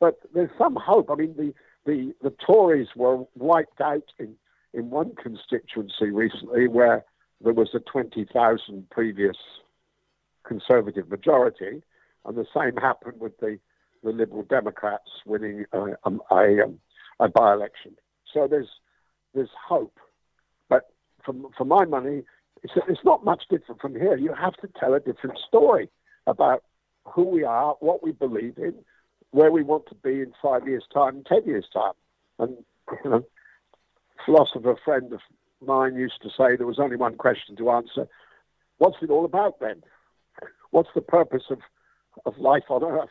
But 0.00 0.18
there's 0.34 0.50
some 0.58 0.76
hope. 0.76 1.10
I 1.10 1.14
mean, 1.14 1.34
the, 1.36 1.54
the, 1.86 2.14
the 2.22 2.34
Tories 2.44 2.88
were 2.96 3.24
wiped 3.36 3.80
out 3.80 4.04
in, 4.18 4.34
in 4.74 4.90
one 4.90 5.14
constituency 5.14 6.10
recently 6.10 6.66
where 6.68 7.04
there 7.40 7.52
was 7.52 7.70
a 7.74 7.80
20,000 7.80 8.90
previous 8.90 9.36
Conservative 10.44 11.08
majority, 11.08 11.82
and 12.24 12.36
the 12.36 12.46
same 12.54 12.76
happened 12.76 13.20
with 13.20 13.38
the, 13.38 13.60
the 14.02 14.10
Liberal 14.10 14.42
Democrats 14.42 15.08
winning 15.24 15.64
a, 15.72 15.78
a, 16.04 16.34
a, 16.34 16.64
um, 16.64 16.80
a 17.20 17.28
by 17.28 17.52
election. 17.52 17.92
So 18.34 18.48
there's, 18.48 18.68
there's 19.34 19.50
hope. 19.68 19.98
But 20.68 20.90
for, 21.24 21.34
for 21.56 21.64
my 21.64 21.84
money, 21.84 22.24
it's, 22.64 22.72
it's 22.88 23.04
not 23.04 23.24
much 23.24 23.44
different 23.48 23.80
from 23.80 23.94
here. 23.94 24.16
You 24.16 24.34
have 24.34 24.54
to 24.54 24.68
tell 24.78 24.94
a 24.94 25.00
different 25.00 25.38
story 25.46 25.88
about 26.26 26.64
who 27.04 27.24
we 27.24 27.44
are, 27.44 27.74
what 27.80 28.02
we 28.02 28.12
believe 28.12 28.58
in, 28.58 28.74
where 29.30 29.50
we 29.50 29.62
want 29.62 29.86
to 29.88 29.94
be 29.94 30.20
in 30.20 30.32
five 30.42 30.66
years' 30.66 30.86
time, 30.92 31.22
ten 31.26 31.44
years' 31.44 31.68
time. 31.72 31.92
And 32.38 32.56
you 33.04 33.10
know, 33.10 33.24
philosopher 34.24 34.76
friend 34.84 35.12
of 35.12 35.20
mine 35.60 35.96
used 35.96 36.20
to 36.22 36.28
say 36.30 36.56
there 36.56 36.66
was 36.66 36.78
only 36.78 36.96
one 36.96 37.16
question 37.16 37.56
to 37.56 37.70
answer: 37.70 38.08
What's 38.78 38.96
it 39.02 39.10
all 39.10 39.24
about 39.24 39.60
then? 39.60 39.82
What's 40.70 40.90
the 40.94 41.02
purpose 41.02 41.44
of 41.50 41.58
of 42.26 42.38
life 42.38 42.64
on 42.68 42.84
Earth? 42.84 43.10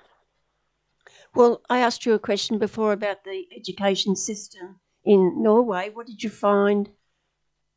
Well, 1.33 1.61
I 1.69 1.79
asked 1.79 2.05
you 2.05 2.13
a 2.13 2.19
question 2.19 2.59
before 2.59 2.93
about 2.93 3.23
the 3.23 3.47
education 3.55 4.15
system 4.15 4.79
in 5.03 5.41
Norway. 5.41 5.89
What 5.89 6.07
did 6.07 6.21
you 6.23 6.29
find 6.29 6.89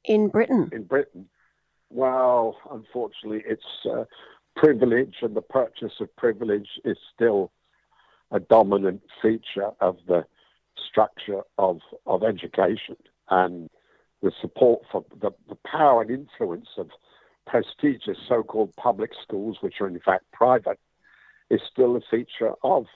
in 0.04 0.28
Britain? 0.28 0.68
In 0.72 0.84
Britain, 0.84 1.28
well, 1.88 2.56
unfortunately, 2.70 3.42
it's 3.46 3.62
uh, 3.90 4.04
privilege, 4.56 5.16
and 5.22 5.34
the 5.36 5.42
purchase 5.42 5.92
of 6.00 6.14
privilege 6.16 6.68
is 6.84 6.96
still 7.14 7.52
a 8.30 8.40
dominant 8.40 9.02
feature 9.22 9.70
of 9.80 9.98
the 10.06 10.24
structure 10.88 11.42
of, 11.58 11.80
of 12.06 12.22
education. 12.22 12.96
And 13.30 13.70
the 14.22 14.32
support 14.40 14.82
for 14.90 15.04
the, 15.20 15.30
the 15.48 15.58
power 15.66 16.02
and 16.02 16.10
influence 16.10 16.68
of 16.78 16.90
prestigious 17.46 18.18
so 18.28 18.42
called 18.42 18.74
public 18.76 19.10
schools, 19.22 19.58
which 19.60 19.80
are 19.80 19.86
in 19.86 20.00
fact 20.00 20.24
private, 20.32 20.78
is 21.50 21.60
still 21.70 21.96
a 21.96 22.00
feature 22.10 22.52
of, 22.62 22.86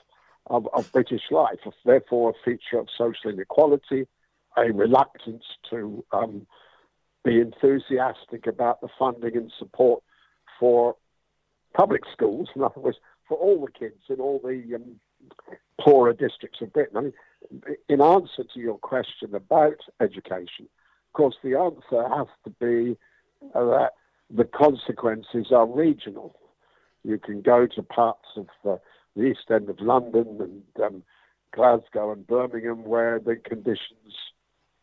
of, 0.47 0.67
of 0.73 0.91
British 0.91 1.21
life, 1.29 1.59
therefore, 1.85 2.31
a 2.31 2.43
feature 2.43 2.79
of 2.79 2.87
social 2.97 3.29
inequality, 3.29 4.07
a 4.57 4.71
reluctance 4.71 5.43
to 5.69 6.03
um, 6.11 6.47
be 7.23 7.39
enthusiastic 7.39 8.47
about 8.47 8.81
the 8.81 8.89
funding 8.97 9.37
and 9.37 9.51
support 9.59 10.03
for 10.59 10.95
public 11.73 12.01
schools, 12.11 12.49
in 12.55 12.63
other 12.63 12.79
words, 12.79 12.97
for 13.27 13.37
all 13.37 13.65
the 13.65 13.71
kids 13.71 14.01
in 14.09 14.19
all 14.19 14.39
the 14.43 14.75
um, 14.75 14.99
poorer 15.79 16.13
districts 16.13 16.61
of 16.61 16.73
Britain. 16.73 16.97
I 16.97 17.01
mean, 17.01 17.13
in 17.87 18.01
answer 18.01 18.43
to 18.53 18.59
your 18.59 18.77
question 18.77 19.33
about 19.35 19.77
education, 19.99 20.67
of 21.07 21.13
course, 21.13 21.35
the 21.43 21.55
answer 21.55 22.07
has 22.09 22.27
to 22.43 22.49
be 22.59 22.97
uh, 23.55 23.65
that 23.65 23.91
the 24.29 24.45
consequences 24.45 25.47
are 25.51 25.65
regional. 25.65 26.35
You 27.03 27.17
can 27.17 27.41
go 27.41 27.67
to 27.75 27.83
parts 27.83 28.27
of 28.35 28.47
uh, 28.67 28.77
the 29.15 29.23
east 29.23 29.49
end 29.51 29.69
of 29.69 29.79
London 29.79 30.37
and 30.39 30.85
um, 30.85 31.03
Glasgow 31.53 32.11
and 32.11 32.27
Birmingham, 32.27 32.83
where 32.83 33.19
the 33.19 33.35
conditions 33.35 34.13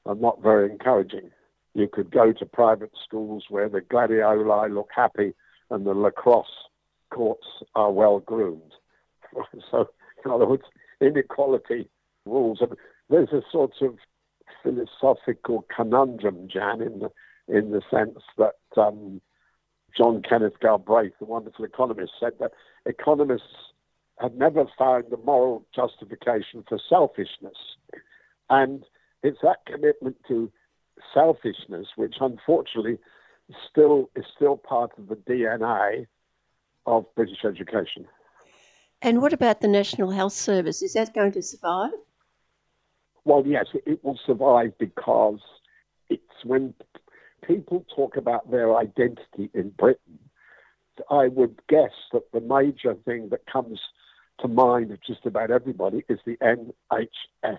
are 0.05 0.15
not 0.15 0.43
very 0.43 0.71
encouraging. 0.71 1.31
You 1.75 1.89
could 1.89 2.11
go 2.11 2.33
to 2.33 2.47
private 2.47 2.93
schools 3.05 3.45
where 3.51 3.69
the 3.69 3.83
gladioli 3.83 4.75
look 4.75 4.89
happy 4.95 5.35
and 5.71 5.87
the 5.87 5.95
lacrosse 5.95 6.47
courts 7.11 7.47
are 7.75 7.93
well 7.93 8.21
groomed. 8.21 8.73
So, 9.71 9.91
in 10.25 10.31
other 10.31 10.47
words, 10.47 10.63
inequality 11.01 11.89
rules. 12.25 12.61
There's 13.11 13.33
a 13.33 13.43
sort 13.51 13.75
of 13.83 13.97
philosophical 14.63 15.67
conundrum, 15.75 16.49
Jan, 16.49 16.81
in 16.81 17.01
the 17.01 17.11
in 17.49 17.71
the 17.71 17.83
sense 17.91 18.19
that 18.39 18.57
um, 18.77 19.21
John 19.97 20.23
Kenneth 20.23 20.59
Galbraith, 20.61 21.13
the 21.19 21.27
wonderful 21.27 21.65
economist, 21.65 22.13
said 22.19 22.33
that 22.41 22.53
economists 22.87 23.73
have 24.19 24.35
never 24.35 24.65
found 24.79 25.13
a 25.13 25.17
moral 25.19 25.65
justification 25.75 26.65
for 26.69 26.79
selfishness. 26.89 27.59
And 28.51 28.85
it's 29.23 29.39
that 29.43 29.67
commitment 29.67 30.17
to 30.29 30.51
selfishness 31.13 31.89
which 31.97 32.17
unfortunately 32.21 32.99
still 33.71 34.11
is 34.17 34.25
still 34.35 34.57
part 34.57 34.93
of 34.99 35.09
the 35.09 35.15
DNA 35.15 36.07
of 36.87 37.05
British 37.15 37.45
education. 37.45 38.07
And 39.03 39.21
what 39.21 39.33
about 39.33 39.61
the 39.61 39.69
National 39.69 40.11
Health 40.11 40.33
Service? 40.33 40.83
Is 40.83 40.95
that 40.95 41.15
going 41.15 41.33
to 41.33 41.43
survive? 41.43 41.93
Well, 43.25 43.43
yes, 43.47 43.67
it 43.85 44.03
will 44.05 44.19
survive 44.25 44.73
because 44.79 45.41
it's 46.09 46.23
when 46.45 46.75
people 47.47 47.85
talk 47.95 48.17
about 48.17 48.51
their 48.51 48.77
identity 48.77 49.51
in 49.53 49.71
Britain, 49.71 50.19
I 51.11 51.29
would 51.29 51.61
guess 51.69 51.93
that 52.13 52.33
the 52.33 52.41
major 52.41 52.95
thing 53.05 53.29
that 53.31 53.47
comes 53.47 53.81
to 54.41 54.49
mind 54.49 54.91
of 54.93 55.03
just 55.03 55.27
about 55.27 55.51
everybody 55.51 56.05
is 56.09 56.19
the 56.25 56.37
NHS. 56.37 57.59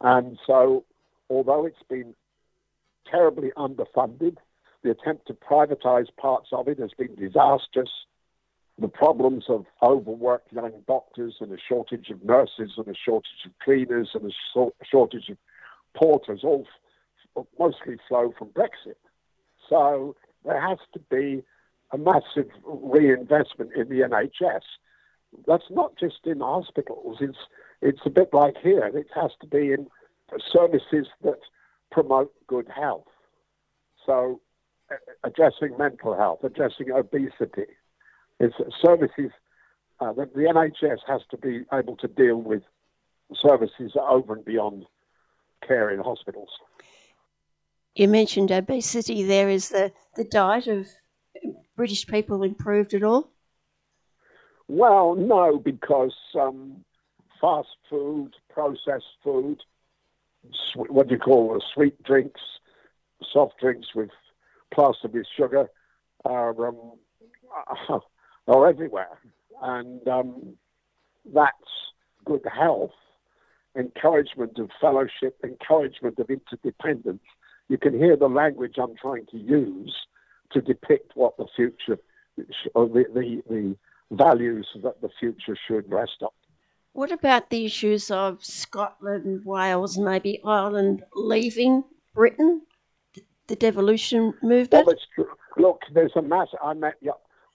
And 0.00 0.38
so, 0.46 0.84
although 1.30 1.66
it's 1.66 1.76
been 1.88 2.14
terribly 3.10 3.50
underfunded, 3.56 4.36
the 4.82 4.90
attempt 4.90 5.26
to 5.26 5.34
privatise 5.34 6.06
parts 6.16 6.48
of 6.52 6.68
it 6.68 6.78
has 6.78 6.90
been 6.98 7.14
disastrous. 7.14 7.90
The 8.78 8.88
problems 8.88 9.44
of 9.48 9.64
overworked 9.82 10.52
young 10.52 10.72
doctors 10.86 11.36
and 11.40 11.52
a 11.52 11.56
shortage 11.68 12.10
of 12.10 12.22
nurses 12.22 12.72
and 12.76 12.86
a 12.88 12.94
shortage 12.94 13.44
of 13.46 13.52
cleaners 13.62 14.10
and 14.14 14.30
a 14.30 14.84
shortage 14.84 15.30
of 15.30 15.38
porters 15.96 16.40
all 16.44 16.66
f- 17.36 17.46
mostly 17.58 17.96
flow 18.06 18.34
from 18.38 18.48
Brexit. 18.48 18.96
So 19.68 20.14
there 20.44 20.60
has 20.60 20.78
to 20.92 21.00
be 21.10 21.42
a 21.92 21.98
massive 21.98 22.50
reinvestment 22.66 23.72
in 23.74 23.88
the 23.88 24.00
NHS 24.00 24.60
that's 25.46 25.70
not 25.70 25.96
just 25.98 26.20
in 26.24 26.40
hospitals. 26.40 27.18
It's 27.20 27.38
it's 27.82 28.00
a 28.06 28.10
bit 28.10 28.30
like 28.32 28.56
here. 28.62 28.84
It 28.86 29.08
has 29.14 29.32
to 29.40 29.46
be 29.46 29.72
in 29.72 29.86
services 30.50 31.08
that 31.22 31.40
promote 31.90 32.32
good 32.46 32.68
health. 32.74 33.06
So, 34.04 34.40
addressing 35.24 35.76
mental 35.78 36.16
health, 36.16 36.40
addressing 36.42 36.90
obesity, 36.90 37.66
it's 38.40 38.54
services 38.82 39.30
uh, 40.00 40.12
that 40.12 40.34
the 40.34 40.42
NHS 40.42 40.98
has 41.06 41.22
to 41.30 41.36
be 41.36 41.64
able 41.72 41.96
to 41.96 42.08
deal 42.08 42.36
with 42.36 42.62
services 43.34 43.92
over 43.98 44.34
and 44.34 44.44
beyond 44.44 44.84
care 45.66 45.90
in 45.90 46.00
hospitals. 46.00 46.50
You 47.94 48.08
mentioned 48.08 48.52
obesity. 48.52 49.22
There 49.22 49.48
is 49.48 49.70
the, 49.70 49.90
the 50.16 50.24
diet 50.24 50.66
of 50.66 50.86
British 51.76 52.06
people 52.06 52.42
improved 52.42 52.94
at 52.94 53.02
all? 53.02 53.30
Well, 54.68 55.14
no, 55.14 55.58
because 55.58 56.14
um, 56.38 56.84
fast 57.40 57.68
food, 57.88 58.32
processed 58.50 59.04
food, 59.22 59.62
sw- 60.52 60.90
what 60.90 61.08
do 61.08 61.14
you 61.14 61.20
call 61.20 61.56
it, 61.56 61.62
sweet 61.72 62.02
drinks, 62.02 62.40
soft 63.32 63.60
drinks 63.60 63.94
with 63.94 64.10
plastered 64.74 65.12
with 65.12 65.26
sugar 65.36 65.68
are 66.24 66.68
um, 66.68 66.92
are 68.48 68.68
everywhere, 68.68 69.18
and 69.62 70.06
um, 70.08 70.54
that's 71.34 71.52
good 72.24 72.44
health, 72.52 72.92
encouragement 73.76 74.58
of 74.58 74.70
fellowship, 74.80 75.38
encouragement 75.44 76.18
of 76.18 76.30
interdependence. 76.30 77.22
You 77.68 77.78
can 77.78 77.98
hear 77.98 78.16
the 78.16 78.28
language 78.28 78.76
I'm 78.78 78.94
trying 78.96 79.26
to 79.32 79.38
use 79.38 79.94
to 80.52 80.60
depict 80.60 81.12
what 81.14 81.36
the 81.36 81.46
future, 81.56 81.98
or 82.74 82.88
the, 82.88 83.04
the, 83.12 83.42
the 83.48 83.76
values 84.12 84.68
that 84.82 85.00
the 85.00 85.08
future 85.18 85.56
should 85.66 85.90
rest 85.90 86.22
on. 86.22 86.30
What 86.92 87.12
about 87.12 87.50
the 87.50 87.66
issues 87.66 88.10
of 88.10 88.44
Scotland, 88.44 89.44
Wales, 89.44 89.98
maybe 89.98 90.40
Ireland 90.44 91.04
leaving 91.14 91.84
Britain? 92.14 92.62
The 93.48 93.56
devolution 93.56 94.34
movement? 94.42 94.86
Well, 94.86 94.90
it's 94.90 95.06
true. 95.14 95.28
Look, 95.56 95.82
there's 95.92 96.12
a 96.16 96.22
mass. 96.22 96.48
I 96.62 96.74
met, 96.74 96.94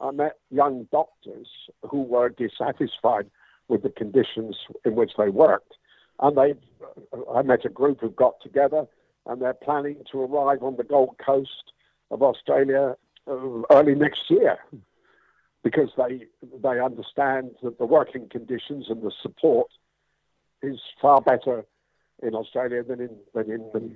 I 0.02 0.12
met 0.12 0.38
young 0.50 0.88
doctors 0.92 1.48
who 1.90 2.02
were 2.02 2.30
dissatisfied 2.30 3.30
with 3.68 3.84
the 3.84 3.90
conditions 3.90 4.58
in 4.84 4.96
which 4.96 5.12
they 5.18 5.30
worked. 5.30 5.74
And 6.20 6.38
they, 6.38 6.54
I 7.34 7.42
met 7.44 7.66
a 7.66 7.70
group 7.70 8.02
who 8.02 8.10
got 8.10 8.42
together 8.42 8.88
and 9.26 9.42
they're 9.42 9.54
planning 9.54 9.98
to 10.12 10.22
arrive 10.22 10.64
on 10.64 10.78
the 10.78 10.84
Gold 10.84 11.16
Coast 11.24 11.72
of 12.10 12.22
Australia 12.22 12.96
uh, 13.28 13.62
early 13.72 13.96
next 13.96 14.30
year 14.30 14.58
because 15.64 15.90
they 15.96 16.26
they 16.64 16.80
understand 16.80 17.52
that 17.62 17.78
the 17.78 17.86
working 17.86 18.28
conditions 18.30 18.88
and 18.90 19.04
the 19.04 19.12
support 19.22 19.68
is 20.64 20.80
far 21.00 21.22
better 21.22 21.64
in 22.24 22.34
Australia 22.34 22.84
than 22.84 23.00
in 23.00 23.16
than 23.36 23.52
in 23.52 23.96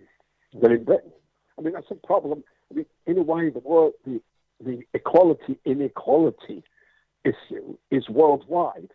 than 0.61 0.71
in 0.71 0.83
Britain. 0.83 1.11
I 1.57 1.61
mean 1.61 1.73
that's 1.73 1.89
a 1.89 1.95
problem. 1.95 2.43
I 2.71 2.75
mean, 2.75 2.85
in 3.07 3.17
a 3.17 3.23
way, 3.23 3.49
the 3.49 3.59
world 3.59 3.93
the 4.05 4.21
the 4.63 4.81
equality 4.93 5.59
inequality 5.65 6.63
issue 7.23 7.77
is 7.91 8.07
worldwide. 8.09 8.91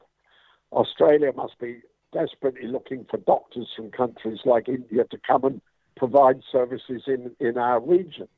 Australia 0.72 1.32
must 1.34 1.58
be 1.58 1.80
desperately 2.12 2.66
looking 2.66 3.06
for 3.10 3.18
doctors 3.18 3.68
from 3.76 3.90
countries 3.90 4.40
like 4.44 4.68
India 4.68 5.04
to 5.10 5.18
come 5.26 5.44
and 5.44 5.60
provide 5.96 6.40
services 6.50 7.02
in, 7.06 7.30
in 7.40 7.58
our 7.58 7.80
regions. 7.80 8.28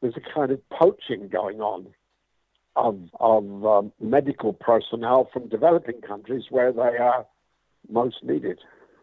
There's 0.00 0.16
a 0.16 0.34
kind 0.34 0.50
of 0.50 0.60
poaching 0.70 1.28
going 1.28 1.60
on 1.60 1.86
of, 2.76 2.98
of 3.20 3.64
um, 3.64 3.92
medical 4.00 4.52
personnel 4.52 5.28
from 5.32 5.48
developing 5.48 6.00
countries 6.00 6.44
where 6.50 6.72
they 6.72 6.80
are 6.98 7.26
most 7.90 8.22
needed. 8.22 8.58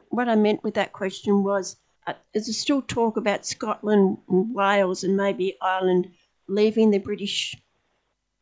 What 0.10 0.28
I 0.28 0.36
meant 0.36 0.64
with 0.64 0.74
that 0.74 0.92
question 0.92 1.44
was 1.44 1.78
uh, 2.08 2.14
is 2.34 2.48
there 2.48 2.54
still 2.54 2.82
talk 2.82 3.16
about 3.16 3.46
Scotland, 3.46 4.18
and 4.28 4.54
Wales, 4.54 5.04
and 5.04 5.16
maybe 5.16 5.58
Ireland 5.62 6.12
leaving 6.48 6.92
the 6.92 7.00
British 7.00 7.56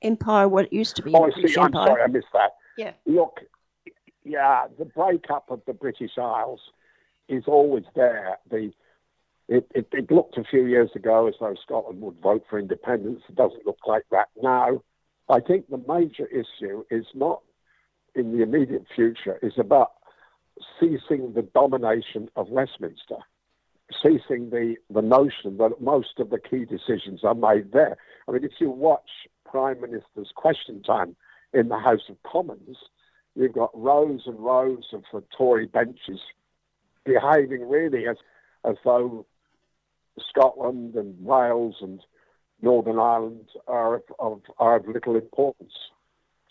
Empire, 0.01 0.47
what 0.47 0.65
it 0.65 0.73
used 0.73 0.95
to 0.97 1.01
be? 1.03 1.13
Oh, 1.13 1.25
the 1.27 1.33
British 1.33 1.53
see, 1.53 1.59
I'm 1.59 1.67
Empire? 1.67 1.87
sorry, 1.87 2.01
I 2.03 2.07
missed 2.07 2.27
that. 2.33 2.51
Yeah. 2.77 2.93
Look, 3.05 3.41
yeah, 4.23 4.67
the 4.77 4.85
breakup 4.85 5.49
of 5.49 5.61
the 5.65 5.73
British 5.73 6.17
Isles 6.17 6.61
is 7.27 7.43
always 7.47 7.83
there. 7.95 8.37
The 8.49 8.71
it, 9.47 9.67
it, 9.73 9.87
it 9.91 10.11
looked 10.11 10.37
a 10.37 10.43
few 10.43 10.65
years 10.65 10.91
ago 10.95 11.27
as 11.27 11.33
though 11.39 11.55
Scotland 11.63 12.01
would 12.01 12.21
vote 12.21 12.45
for 12.47 12.59
independence. 12.59 13.21
It 13.27 13.35
doesn't 13.35 13.65
look 13.65 13.79
like 13.87 14.03
that 14.11 14.27
now. 14.41 14.83
I 15.27 15.39
think 15.39 15.69
the 15.69 15.81
major 15.87 16.27
issue 16.27 16.83
is 16.91 17.05
not 17.15 17.41
in 18.13 18.35
the 18.35 18.43
immediate 18.43 18.85
future, 18.95 19.39
is 19.41 19.53
about 19.57 19.91
ceasing 20.79 21.33
the 21.33 21.47
domination 21.53 22.29
of 22.35 22.49
Westminster, 22.49 23.17
ceasing 24.01 24.49
the, 24.49 24.75
the 24.89 25.01
notion 25.01 25.57
that 25.57 25.81
most 25.81 26.19
of 26.19 26.29
the 26.29 26.39
key 26.39 26.65
decisions 26.65 27.23
are 27.23 27.35
made 27.35 27.71
there. 27.71 27.97
I 28.27 28.31
mean, 28.31 28.43
if 28.43 28.53
you 28.59 28.69
watch 28.69 29.09
Prime 29.45 29.81
Minister's 29.81 30.31
question 30.35 30.83
time 30.83 31.15
in 31.53 31.69
the 31.69 31.79
House 31.79 32.07
of 32.09 32.17
Commons, 32.23 32.77
you've 33.35 33.53
got 33.53 33.71
rows 33.73 34.21
and 34.25 34.39
rows 34.39 34.85
of 34.93 35.03
the 35.11 35.23
Tory 35.35 35.65
benches 35.65 36.19
behaving 37.05 37.67
really 37.67 38.07
as, 38.07 38.17
as 38.63 38.75
though 38.83 39.25
Scotland 40.29 40.95
and 40.95 41.15
Wales 41.23 41.75
and 41.81 42.01
Northern 42.61 42.99
Ireland 42.99 43.49
are 43.67 44.01
of, 44.19 44.41
are 44.57 44.75
of 44.75 44.87
little 44.87 45.15
importance. 45.15 45.73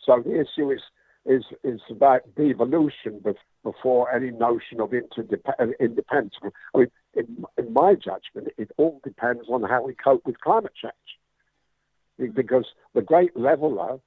So 0.04 0.22
the 0.24 0.40
issue 0.40 0.70
is 0.70 0.80
is 1.28 1.44
is 1.62 1.80
about 1.90 2.22
devolution 2.34 3.22
before 3.62 4.10
any 4.10 4.30
notion 4.30 4.80
of 4.80 4.92
independence. 4.94 6.34
I 6.74 6.78
mean, 6.78 6.90
in, 7.14 7.44
in 7.60 7.72
my 7.72 7.94
judgment, 7.94 8.48
it 8.56 8.70
all 8.78 9.00
depends 9.04 9.44
on 9.48 9.62
how 9.62 9.80
we 9.84 9.94
cope 9.94 10.24
with 10.26 10.40
climate 10.40 10.72
change, 10.84 12.34
because 12.34 12.66
the 12.94 13.02
great 13.02 13.36
leveler 13.36 14.00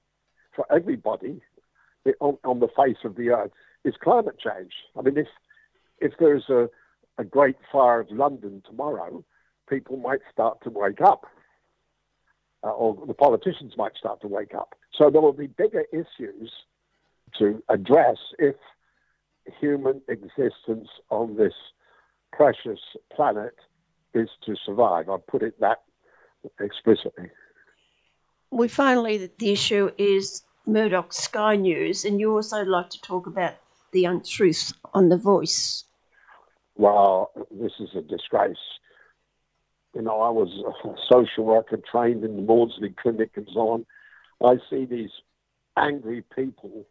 for 0.56 0.66
everybody 0.78 1.42
on, 2.20 2.38
on 2.44 2.60
the 2.60 2.68
face 2.76 3.02
of 3.06 3.16
the 3.16 3.30
earth 3.30 3.52
is 3.86 3.94
climate 4.02 4.40
change. 4.40 4.74
I 4.98 5.02
mean, 5.02 5.18
if 5.18 5.28
if 6.00 6.14
there's 6.20 6.50
a, 6.50 6.70
a 7.18 7.24
great 7.24 7.58
fire 7.72 8.00
of 8.00 8.10
London 8.10 8.64
tomorrow, 8.66 9.24
people 9.70 9.98
might 9.98 10.22
start 10.34 10.56
to 10.64 10.70
wake 10.72 11.02
up 11.02 11.26
uh, 12.64 12.72
or 12.72 13.06
the 13.06 13.14
politicians 13.14 13.74
might 13.78 13.96
start 13.96 14.22
to 14.22 14.28
wake 14.28 14.56
up. 14.56 14.74
So 14.98 15.12
there 15.12 15.22
will 15.22 15.34
be 15.34 15.48
bigger 15.48 15.86
issues 15.94 16.52
to 17.40 17.64
address 17.70 18.18
if 18.40 18.56
human 19.60 20.02
existence 20.08 20.88
on 21.10 21.36
this 21.36 21.54
precious 22.32 22.80
planet 23.14 23.56
is 24.14 24.30
to 24.46 24.56
survive. 24.66 25.10
I 25.10 25.18
put 25.28 25.44
it 25.44 25.60
that 25.60 25.82
explicitly. 26.60 27.30
We 28.52 28.68
finally, 28.68 29.32
the 29.38 29.52
issue 29.52 29.92
is 29.98 30.44
Murdoch 30.66 31.14
Sky 31.14 31.56
News, 31.56 32.06
and 32.06 32.20
you 32.20 32.34
also 32.36 32.64
like 32.64 32.90
to 32.90 33.02
talk 33.02 33.28
about 33.28 33.54
the 33.92 34.06
untruth 34.06 34.74
on 34.94 35.10
The 35.10 35.18
Voice. 35.18 35.86
Well, 36.76 37.32
this 37.52 37.74
is 37.80 37.90
a 37.96 38.02
disgrace. 38.02 38.58
You 39.94 40.02
know, 40.02 40.22
I 40.22 40.30
was 40.30 40.50
a 40.86 40.96
social 41.12 41.46
worker 41.46 41.78
trained 41.92 42.24
in 42.24 42.38
the 42.38 42.42
Maudsley 42.42 42.94
Clinic 43.02 43.32
and 43.36 43.48
so 43.54 43.70
on. 43.70 43.86
I 44.44 44.58
see 44.70 44.86
these 44.86 45.10
angry 45.78 46.24
people 46.36 46.86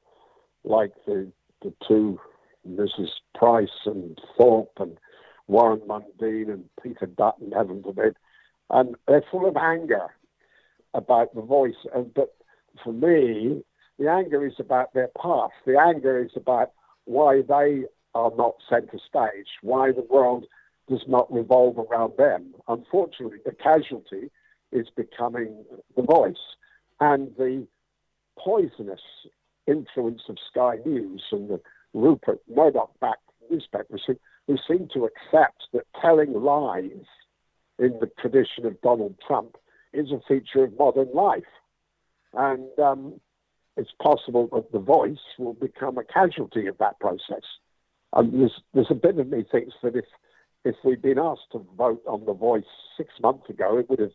like 0.65 0.93
the, 1.07 1.31
the 1.63 1.73
two 1.87 2.21
Mrs. 2.69 3.09
Price 3.35 3.69
and 3.87 4.19
Thorpe 4.37 4.73
and 4.79 4.99
Warren 5.47 5.81
Mundine 5.81 6.51
and 6.51 6.65
Peter 6.83 7.07
Dutton, 7.07 7.53
heaven 7.53 7.83
forbid, 7.83 8.17
and 8.69 8.95
they're 9.09 9.25
full 9.31 9.49
of 9.49 9.57
anger 9.57 10.09
about 10.95 11.35
the 11.35 11.43
voice. 11.43 11.75
And 11.95 12.13
but 12.15 12.35
for 12.85 12.93
me, 12.93 13.65
the 13.99 14.09
anger 14.11 14.47
is 14.47 14.55
about 14.59 14.95
their 14.95 15.11
past. 15.21 15.55
The 15.67 15.79
anger 15.79 16.23
is 16.23 16.33
about 16.37 16.73
why 17.05 17.43
they 17.43 17.85
are 18.15 18.33
not 18.37 18.57
centre 18.69 18.99
stage, 18.99 19.49
why 19.63 19.93
the 19.93 20.07
world 20.09 20.47
does 20.89 21.03
not 21.07 21.33
revolve 21.33 21.79
around 21.79 22.15
them. 22.17 22.55
Unfortunately, 22.69 23.39
the 23.45 23.53
casualty 23.53 24.31
is 24.73 24.89
becoming 24.97 25.65
the 25.97 26.03
voice. 26.03 26.35
And 27.01 27.35
the 27.37 27.67
poisonous 28.39 29.01
influence 29.71 30.23
of 30.29 30.37
Sky 30.51 30.77
News 30.85 31.23
and 31.33 31.49
the 31.49 31.61
Rupert 31.95 32.41
Murdoch 32.55 32.93
backed 33.01 33.23
newspapers 33.51 34.03
who, 34.07 34.17
who 34.47 34.57
seem 34.69 34.89
to 34.95 35.07
accept 35.07 35.65
that 35.73 35.87
telling 36.01 36.33
lies 36.33 37.05
in 37.79 37.99
the 38.01 38.11
tradition 38.19 38.67
of 38.67 38.81
Donald 38.81 39.17
Trump 39.27 39.57
is 39.93 40.11
a 40.13 40.21
feature 40.29 40.65
of 40.65 40.79
modern 40.79 41.09
life. 41.13 41.43
And 42.35 42.69
um, 42.79 43.21
it's 43.77 43.91
possible 44.03 44.49
that 44.53 44.71
the 44.73 44.79
voice 44.79 45.19
will 45.39 45.55
become 45.55 45.99
a 45.99 46.05
casualty 46.05 46.67
of 46.67 46.79
that 46.79 47.01
process. 47.01 47.43
And 48.13 48.41
there's, 48.41 48.61
there's 48.75 48.91
a 48.91 48.95
bit 48.95 49.19
of 49.19 49.29
me 49.29 49.45
thinks 49.51 49.75
that 49.83 49.97
if, 49.97 50.05
if 50.65 50.77
we'd 50.85 51.03
been 51.03 51.19
asked 51.19 51.51
to 51.53 51.67
vote 51.77 52.03
on 52.07 52.25
the 52.27 52.35
voice 52.35 52.65
six 52.97 53.11
months 53.23 53.49
ago, 53.49 53.79
it 53.79 53.89
would 53.89 54.01
have 54.01 54.13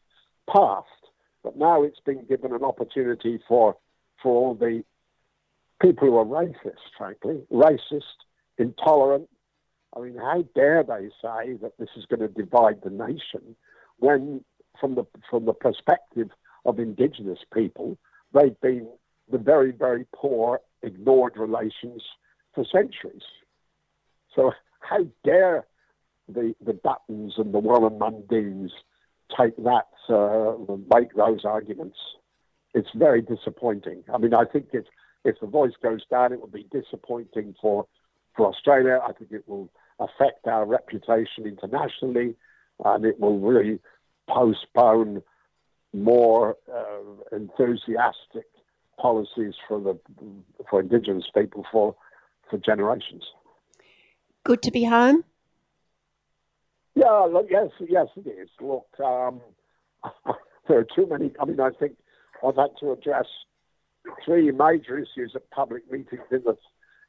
passed. 0.53 0.87
But 1.43 1.57
now 1.57 1.83
it's 1.83 1.99
been 1.99 2.25
given 2.25 2.53
an 2.53 2.63
opportunity 2.63 3.39
for, 3.47 3.77
for 4.21 4.31
all 4.31 4.55
the 4.55 4.83
people 5.85 6.07
who 6.07 6.17
are 6.17 6.25
racist, 6.25 6.79
frankly, 6.97 7.41
racist, 7.51 8.01
intolerant. 8.57 9.29
I 9.95 10.01
mean, 10.01 10.15
how 10.17 10.43
dare 10.55 10.83
they 10.83 11.09
say 11.21 11.53
that 11.61 11.73
this 11.77 11.89
is 11.95 12.05
going 12.05 12.21
to 12.21 12.27
divide 12.27 12.81
the 12.83 12.89
nation 12.89 13.55
when, 13.99 14.43
from 14.79 14.95
the 14.95 15.05
from 15.29 15.45
the 15.45 15.53
perspective 15.53 16.29
of 16.65 16.79
Indigenous 16.79 17.39
people, 17.53 17.97
they've 18.33 18.59
been 18.61 18.87
the 19.31 19.37
very, 19.37 19.71
very 19.71 20.05
poor, 20.13 20.59
ignored 20.81 21.37
relations 21.37 22.01
for 22.53 22.65
centuries. 22.65 23.23
So 24.35 24.51
how 24.79 25.05
dare 25.23 25.65
the 26.27 26.55
the 26.65 26.73
Duttons 26.73 27.37
and 27.37 27.53
the 27.53 27.59
Warren 27.59 27.99
Mundines 27.99 28.71
take 29.37 29.55
that 29.57 29.87
uh, 30.09 30.75
make 30.93 31.13
those 31.15 31.45
arguments? 31.45 31.97
It's 32.73 32.89
very 32.95 33.21
disappointing. 33.21 34.03
I 34.13 34.17
mean, 34.17 34.33
I 34.33 34.43
think 34.43 34.67
if 34.73 34.85
if 35.25 35.39
the 35.41 35.47
voice 35.47 35.73
goes 35.81 36.05
down, 36.09 36.31
it 36.31 36.39
will 36.39 36.47
be 36.47 36.67
disappointing 36.71 37.55
for 37.61 37.87
for 38.37 38.47
Australia. 38.47 38.99
I 39.05 39.11
think 39.11 39.31
it 39.31 39.47
will 39.47 39.69
affect 39.99 40.47
our 40.47 40.65
reputation 40.65 41.45
internationally, 41.45 42.35
and 42.83 43.05
it 43.05 43.19
will 43.19 43.39
really 43.39 43.79
postpone 44.29 45.23
more 45.93 46.57
uh, 46.73 47.35
enthusiastic 47.35 48.45
policies 48.99 49.55
for 49.67 49.79
the 49.81 49.99
for 50.69 50.79
Indigenous 50.79 51.25
people 51.35 51.65
for 51.71 51.95
for 52.49 52.57
generations. 52.57 53.23
Good 54.43 54.61
to 54.61 54.71
be 54.71 54.85
home. 54.85 55.23
Yeah, 56.93 57.27
look, 57.29 57.47
yes, 57.49 57.69
yes, 57.89 58.07
it 58.15 58.29
is. 58.29 58.49
Look, 58.61 58.87
um, 59.03 59.41
there 60.67 60.79
are 60.79 60.87
too 60.95 61.07
many. 61.07 61.31
I 61.39 61.45
mean, 61.45 61.59
I 61.59 61.71
think 61.71 61.97
I've 62.45 62.55
had 62.55 62.77
to 62.79 62.91
address 62.91 63.25
three 64.23 64.51
major 64.51 64.97
issues 64.97 65.33
at 65.35 65.49
public 65.51 65.89
meetings 65.91 66.23
in 66.31 66.43
the 66.45 66.57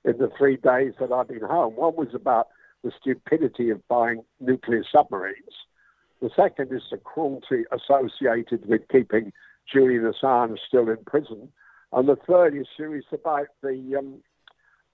in 0.05 0.19
the 0.19 0.31
three 0.39 0.57
days 0.57 0.93
that 1.01 1.13
I've 1.13 1.29
been 1.29 1.41
home. 1.41 1.75
One 1.75 1.97
was 1.97 2.15
about 2.15 2.49
the 2.85 2.93
stupidity 3.01 3.71
of 3.71 3.87
buying 3.89 4.23
nuclear 4.41 4.85
submarines. 4.95 5.55
The 6.23 6.31
second 6.37 6.73
is 6.73 6.83
the 6.91 6.99
cruelty 6.99 7.65
associated 7.73 8.67
with 8.67 8.83
keeping 8.89 9.33
Julian 9.71 10.11
Assange 10.11 10.59
still 10.67 10.89
in 10.89 10.99
prison. 11.05 11.49
And 11.93 12.09
the 12.09 12.17
third 12.17 12.55
issue 12.55 12.93
is 12.93 13.05
about 13.13 13.49
the 13.63 13.97
um, 13.99 14.23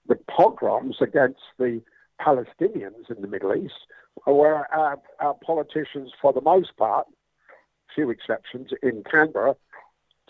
the 0.07 0.17
pogroms 0.29 0.97
against 0.99 1.41
the 1.57 1.81
Palestinians 2.19 3.09
in 3.09 3.21
the 3.21 3.27
Middle 3.27 3.55
East, 3.55 3.87
where 4.25 4.71
our, 4.73 4.99
our 5.19 5.35
politicians, 5.45 6.11
for 6.21 6.33
the 6.33 6.41
most 6.41 6.75
part, 6.77 7.07
few 7.95 8.09
exceptions 8.09 8.69
in 8.81 9.03
Canberra, 9.09 9.55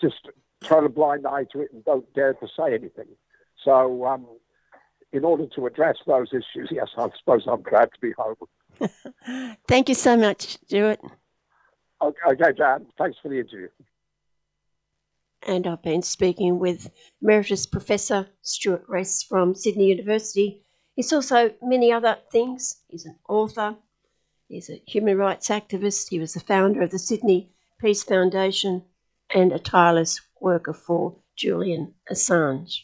just 0.00 0.28
turn 0.64 0.84
a 0.84 0.88
blind 0.88 1.26
eye 1.26 1.44
to 1.52 1.60
it 1.60 1.72
and 1.72 1.84
don't 1.84 2.12
dare 2.14 2.34
to 2.34 2.48
say 2.56 2.74
anything. 2.74 3.06
So, 3.64 4.04
um, 4.06 4.26
in 5.12 5.24
order 5.24 5.46
to 5.54 5.66
address 5.66 5.96
those 6.06 6.28
issues, 6.32 6.68
yes, 6.70 6.88
I 6.96 7.08
suppose 7.18 7.44
I'm 7.46 7.62
glad 7.62 7.90
to 7.92 8.00
be 8.00 8.12
home. 8.12 8.36
Thank 9.68 9.88
you 9.88 9.94
so 9.94 10.16
much, 10.16 10.58
Stuart. 10.66 11.00
Okay, 12.02 12.18
okay, 12.32 12.52
Jan, 12.56 12.86
thanks 12.98 13.16
for 13.22 13.28
the 13.28 13.38
interview. 13.38 13.68
And 15.46 15.66
I've 15.66 15.82
been 15.82 16.02
speaking 16.02 16.58
with 16.58 16.90
Emeritus 17.22 17.66
Professor 17.66 18.28
Stuart 18.42 18.84
Rees 18.88 19.22
from 19.22 19.54
Sydney 19.54 19.86
University. 19.86 20.64
He's 20.96 21.12
also 21.12 21.54
many 21.62 21.92
other 21.92 22.18
things. 22.32 22.82
He's 22.88 23.06
an 23.06 23.16
author, 23.28 23.76
he's 24.48 24.68
a 24.68 24.82
human 24.86 25.16
rights 25.16 25.48
activist, 25.48 26.08
he 26.10 26.18
was 26.18 26.34
the 26.34 26.40
founder 26.40 26.82
of 26.82 26.90
the 26.90 26.98
Sydney 26.98 27.52
Peace 27.80 28.02
Foundation, 28.02 28.84
and 29.34 29.52
a 29.52 29.58
tireless 29.58 30.20
worker 30.40 30.72
for 30.72 31.16
Julian 31.36 31.94
Assange. 32.10 32.82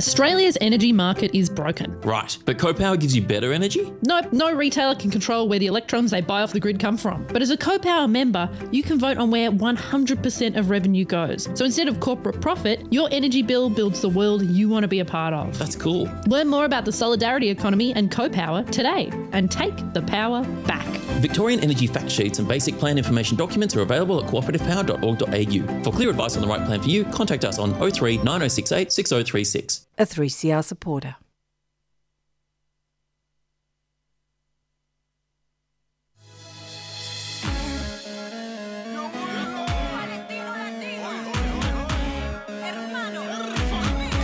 Australia's 0.00 0.56
energy 0.62 0.94
market 0.94 1.30
is 1.36 1.50
broken. 1.50 2.00
Right, 2.00 2.38
but 2.46 2.56
CoPower 2.56 2.98
gives 2.98 3.14
you 3.14 3.20
better 3.20 3.52
energy? 3.52 3.92
Nope, 4.00 4.32
no 4.32 4.50
retailer 4.50 4.94
can 4.94 5.10
control 5.10 5.46
where 5.46 5.58
the 5.58 5.66
electrons 5.66 6.10
they 6.10 6.22
buy 6.22 6.40
off 6.40 6.54
the 6.54 6.58
grid 6.58 6.80
come 6.80 6.96
from. 6.96 7.26
But 7.26 7.42
as 7.42 7.50
a 7.50 7.56
CoPower 7.58 8.10
member, 8.10 8.48
you 8.70 8.82
can 8.82 8.98
vote 8.98 9.18
on 9.18 9.30
where 9.30 9.50
100% 9.50 10.58
of 10.58 10.70
revenue 10.70 11.04
goes. 11.04 11.50
So 11.52 11.66
instead 11.66 11.86
of 11.86 12.00
corporate 12.00 12.40
profit, 12.40 12.90
your 12.90 13.10
energy 13.12 13.42
bill 13.42 13.68
builds 13.68 14.00
the 14.00 14.08
world 14.08 14.40
you 14.46 14.70
want 14.70 14.84
to 14.84 14.88
be 14.88 15.00
a 15.00 15.04
part 15.04 15.34
of. 15.34 15.58
That's 15.58 15.76
cool. 15.76 16.08
Learn 16.26 16.48
more 16.48 16.64
about 16.64 16.86
the 16.86 16.92
solidarity 16.92 17.50
economy 17.50 17.92
and 17.92 18.10
CoPower 18.10 18.70
today 18.70 19.10
and 19.32 19.50
take 19.50 19.76
the 19.92 20.00
power 20.00 20.44
back. 20.66 20.99
Victorian 21.20 21.60
energy 21.60 21.86
fact 21.86 22.10
sheets 22.10 22.38
and 22.38 22.48
basic 22.48 22.78
plan 22.78 22.96
information 22.96 23.36
documents 23.36 23.76
are 23.76 23.82
available 23.82 24.24
at 24.24 24.30
cooperativepower.org.au. 24.30 25.84
For 25.84 25.92
clear 25.92 26.10
advice 26.10 26.34
on 26.36 26.42
the 26.42 26.48
right 26.48 26.64
plan 26.64 26.80
for 26.80 26.88
you, 26.88 27.04
contact 27.04 27.44
us 27.44 27.58
on 27.58 27.74
03 27.74 28.16
9068 28.18 28.90
6036 28.90 29.86
a 29.98 30.06
3CR 30.06 30.64
supporter. 30.64 31.16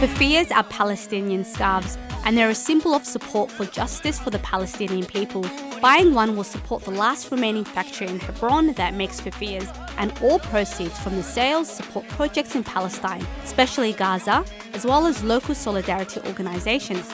Keffiyehs 0.01 0.55
are 0.55 0.65
Palestinian 0.65 1.43
scarves 1.45 1.99
and 2.27 2.37
they're 2.37 2.51
a 2.51 2.55
symbol 2.55 2.93
of 2.93 3.07
support 3.07 3.53
for 3.53 3.65
justice 3.67 4.19
for 4.19 4.31
the 4.31 4.41
Palestinian 4.41 5.07
people. 5.07 5.47
Buying 5.81 6.13
one 6.13 6.37
will 6.37 6.45
support 6.45 6.83
the 6.83 6.91
last 6.91 7.31
remaining 7.31 7.65
factory 7.65 8.09
in 8.09 8.19
Hebron 8.19 8.73
that 8.73 8.95
makes 8.95 9.21
keffiyehs, 9.21 9.73
and 9.97 10.13
all 10.21 10.41
proceeds 10.41 10.99
from 10.99 11.15
the 11.15 11.23
sales 11.23 11.71
support 11.71 12.07
projects 12.09 12.57
in 12.57 12.65
Palestine, 12.65 13.25
especially 13.45 13.93
Gaza, 13.93 14.45
as 14.75 14.85
well 14.85 15.07
as 15.07 15.23
local 15.23 15.55
solidarity 15.55 16.21
organisations. 16.27 17.11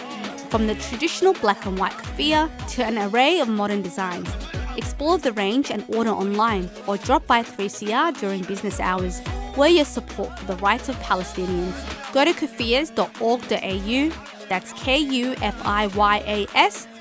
From 0.48 0.66
the 0.66 0.74
traditional 0.76 1.34
black 1.34 1.66
and 1.66 1.78
white 1.78 1.92
keffiyeh 1.92 2.68
to 2.70 2.84
an 2.84 2.96
array 2.96 3.40
of 3.40 3.48
modern 3.48 3.82
designs. 3.82 4.30
Explore 4.78 5.18
the 5.18 5.32
range 5.32 5.70
and 5.70 5.84
order 5.88 6.10
online 6.10 6.70
or 6.86 6.96
drop 6.96 7.26
by 7.26 7.42
3CR 7.42 8.18
during 8.18 8.42
business 8.44 8.80
hours. 8.80 9.20
We're 9.58 9.68
your 9.68 9.84
support 9.84 10.38
for 10.38 10.46
the 10.46 10.56
rights 10.56 10.88
of 10.88 10.96
Palestinians. 10.96 11.74
Go 12.14 12.24
to 12.24 12.32
keffiyehs.org.au, 12.32 14.31
that's 14.52 14.74
kufiyas 14.74 15.96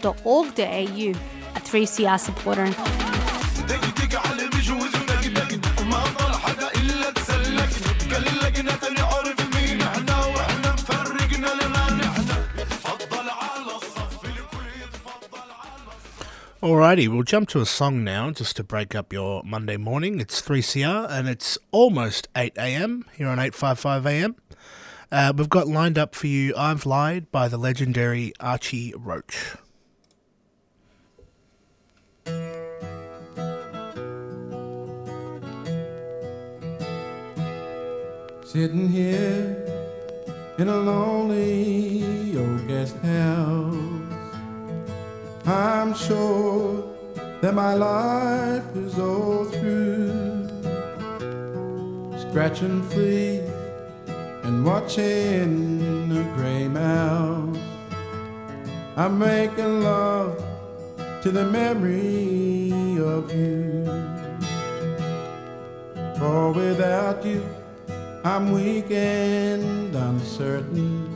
dot 0.01 0.15
org 0.23 0.55
dot 0.55 0.69
au. 0.69 1.11
A 1.53 1.59
3CR 1.59 2.17
supporter. 2.17 2.67
Alrighty, 16.63 17.09
we'll 17.09 17.23
jump 17.23 17.49
to 17.49 17.59
a 17.59 17.65
song 17.65 18.05
now 18.05 18.31
just 18.31 18.55
to 18.55 18.63
break 18.63 18.95
up 18.95 19.11
your 19.11 19.43
Monday 19.43 19.75
morning. 19.75 20.21
It's 20.21 20.41
3CR 20.41 21.09
and 21.09 21.27
it's 21.27 21.57
almost 21.71 22.29
8 22.33 22.53
a.m. 22.55 23.03
here 23.17 23.27
on 23.27 23.39
855 23.39 24.05
a.m. 24.05 24.35
Uh, 25.11 25.33
we've 25.35 25.49
got 25.49 25.67
lined 25.67 25.97
up 25.97 26.15
for 26.15 26.27
you 26.27 26.53
I've 26.55 26.85
Lied 26.85 27.29
by 27.33 27.49
the 27.49 27.57
legendary 27.57 28.31
Archie 28.39 28.93
Roach. 28.97 29.57
Sitting 38.45 38.87
here 38.87 39.65
in 40.57 40.69
a 40.69 40.77
lonely 40.77 42.37
old 42.37 42.67
guest 42.69 42.95
house, 42.97 43.75
I'm 45.45 45.93
sure 45.93 46.85
that 47.41 47.53
my 47.53 47.73
life 47.73 48.63
is 48.77 48.97
all 48.97 49.43
through. 49.43 50.47
Scratching 52.17 52.81
fleas 52.83 53.60
and 54.51 54.65
watching 54.65 56.09
the 56.09 56.23
gray 56.35 56.67
mouse. 56.67 57.57
I'm 58.97 59.17
making 59.17 59.81
love 59.81 60.43
to 61.23 61.31
the 61.31 61.45
memory 61.45 62.97
of 62.99 63.33
you. 63.33 63.85
For 66.19 66.51
without 66.51 67.25
you, 67.25 67.43
I'm 68.25 68.51
weak 68.51 68.91
and 68.91 69.95
uncertain. 69.95 71.07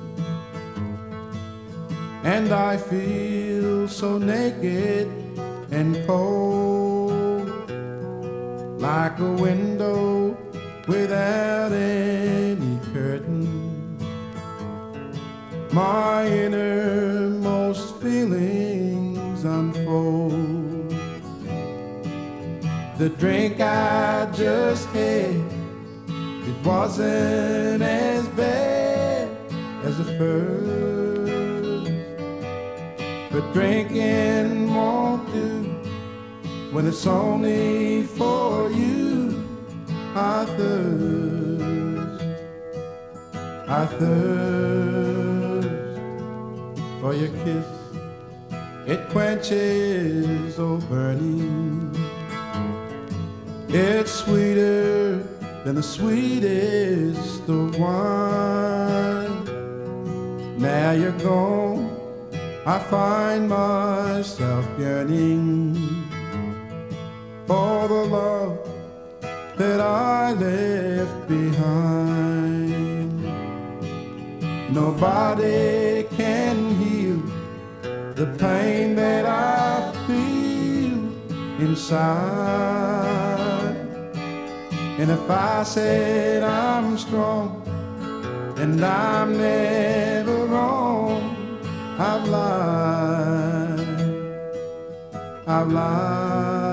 And 2.23 2.53
I 2.53 2.77
feel 2.77 3.89
so 3.89 4.17
naked 4.17 5.07
and 5.71 5.91
cold, 6.07 7.49
like 8.79 9.19
a 9.19 9.31
window 9.47 10.37
without 10.87 11.73
any 11.73 12.74
My 15.75 16.25
innermost 16.25 18.01
feelings 18.01 19.43
unfold. 19.43 20.89
The 22.97 23.09
drink 23.09 23.59
I 23.59 24.31
just 24.31 24.87
had 24.95 25.35
it 26.47 26.65
wasn't 26.65 27.83
as 27.83 28.25
bad 28.29 29.27
as 29.83 29.97
the 29.97 30.05
first, 30.17 31.91
but 33.33 33.51
drinking 33.51 34.73
won't 34.73 35.29
do 35.33 35.63
when 36.71 36.87
it's 36.87 37.05
only 37.05 38.03
for 38.03 38.71
you. 38.71 39.43
I 40.15 40.45
thirst, 40.55 42.23
I 43.67 43.85
thirst 43.87 44.94
for 47.05 47.13
your 47.13 47.29
kiss. 47.43 47.67
It 48.87 48.99
quenches 49.09 50.57
all 50.57 50.79
burning. 50.89 51.93
It's 53.69 54.11
sweeter 54.11 55.17
than 55.63 55.75
the 55.75 55.83
sweetest 55.83 57.47
of 57.47 57.77
wine. 57.77 59.35
Now 60.57 60.93
you're 60.93 61.19
gone, 61.29 61.95
I 62.65 62.79
find 62.79 63.49
myself 63.49 64.65
yearning 64.79 65.75
for 67.45 67.87
the 67.87 68.03
love 68.17 68.57
that 69.57 69.79
I 69.79 70.33
left 70.33 71.27
behind. 71.27 73.21
Nobody 74.73 75.94
the 78.15 78.25
pain 78.37 78.95
that 78.95 79.25
I 79.25 79.91
feel 80.07 80.97
inside. 81.59 82.15
And 84.97 85.11
if 85.11 85.29
I 85.29 85.63
said 85.63 86.41
I'm 86.41 86.97
strong 86.97 87.61
and 88.57 88.83
I'm 88.85 89.37
never 89.37 90.45
wrong, 90.45 91.35
I've 91.99 92.25
lied. 92.29 93.79
I've 95.45 95.71
lied. 95.71 96.64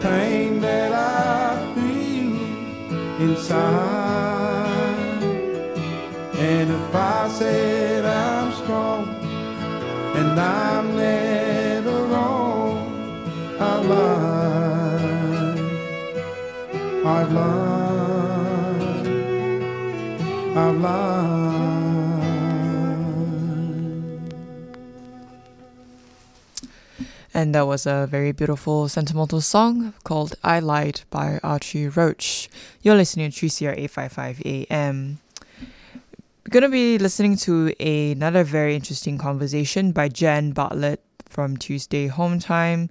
Pain 0.00 0.60
that 0.60 0.92
I 0.92 1.74
feel 1.74 2.32
inside. 3.20 4.78
And 6.38 6.70
if 6.70 6.94
I 6.94 7.28
said 7.28 8.04
I'm 8.04 8.52
strong 8.52 9.08
and 10.14 10.38
I'm 10.40 10.96
never 10.96 12.04
wrong, 12.04 12.92
I've 13.60 13.86
lied. 13.86 14.38
I've. 17.04 17.67
And 27.38 27.54
that 27.54 27.68
was 27.68 27.86
a 27.86 28.08
very 28.10 28.32
beautiful 28.32 28.88
sentimental 28.88 29.40
song 29.40 29.94
called 30.02 30.34
I 30.42 30.58
Lied 30.58 31.02
by 31.08 31.38
Archie 31.44 31.86
Roach. 31.86 32.48
You're 32.82 32.96
listening 32.96 33.30
to 33.30 33.46
3CR 33.46 33.78
855 33.78 34.42
AM. 34.44 35.20
We're 35.60 36.50
going 36.50 36.64
to 36.64 36.68
be 36.68 36.98
listening 36.98 37.36
to 37.36 37.72
another 37.80 38.42
very 38.42 38.74
interesting 38.74 39.18
conversation 39.18 39.92
by 39.92 40.08
Jan 40.08 40.50
Bartlett 40.50 41.00
from 41.28 41.56
Tuesday 41.56 42.08
Home 42.08 42.40
Time. 42.40 42.90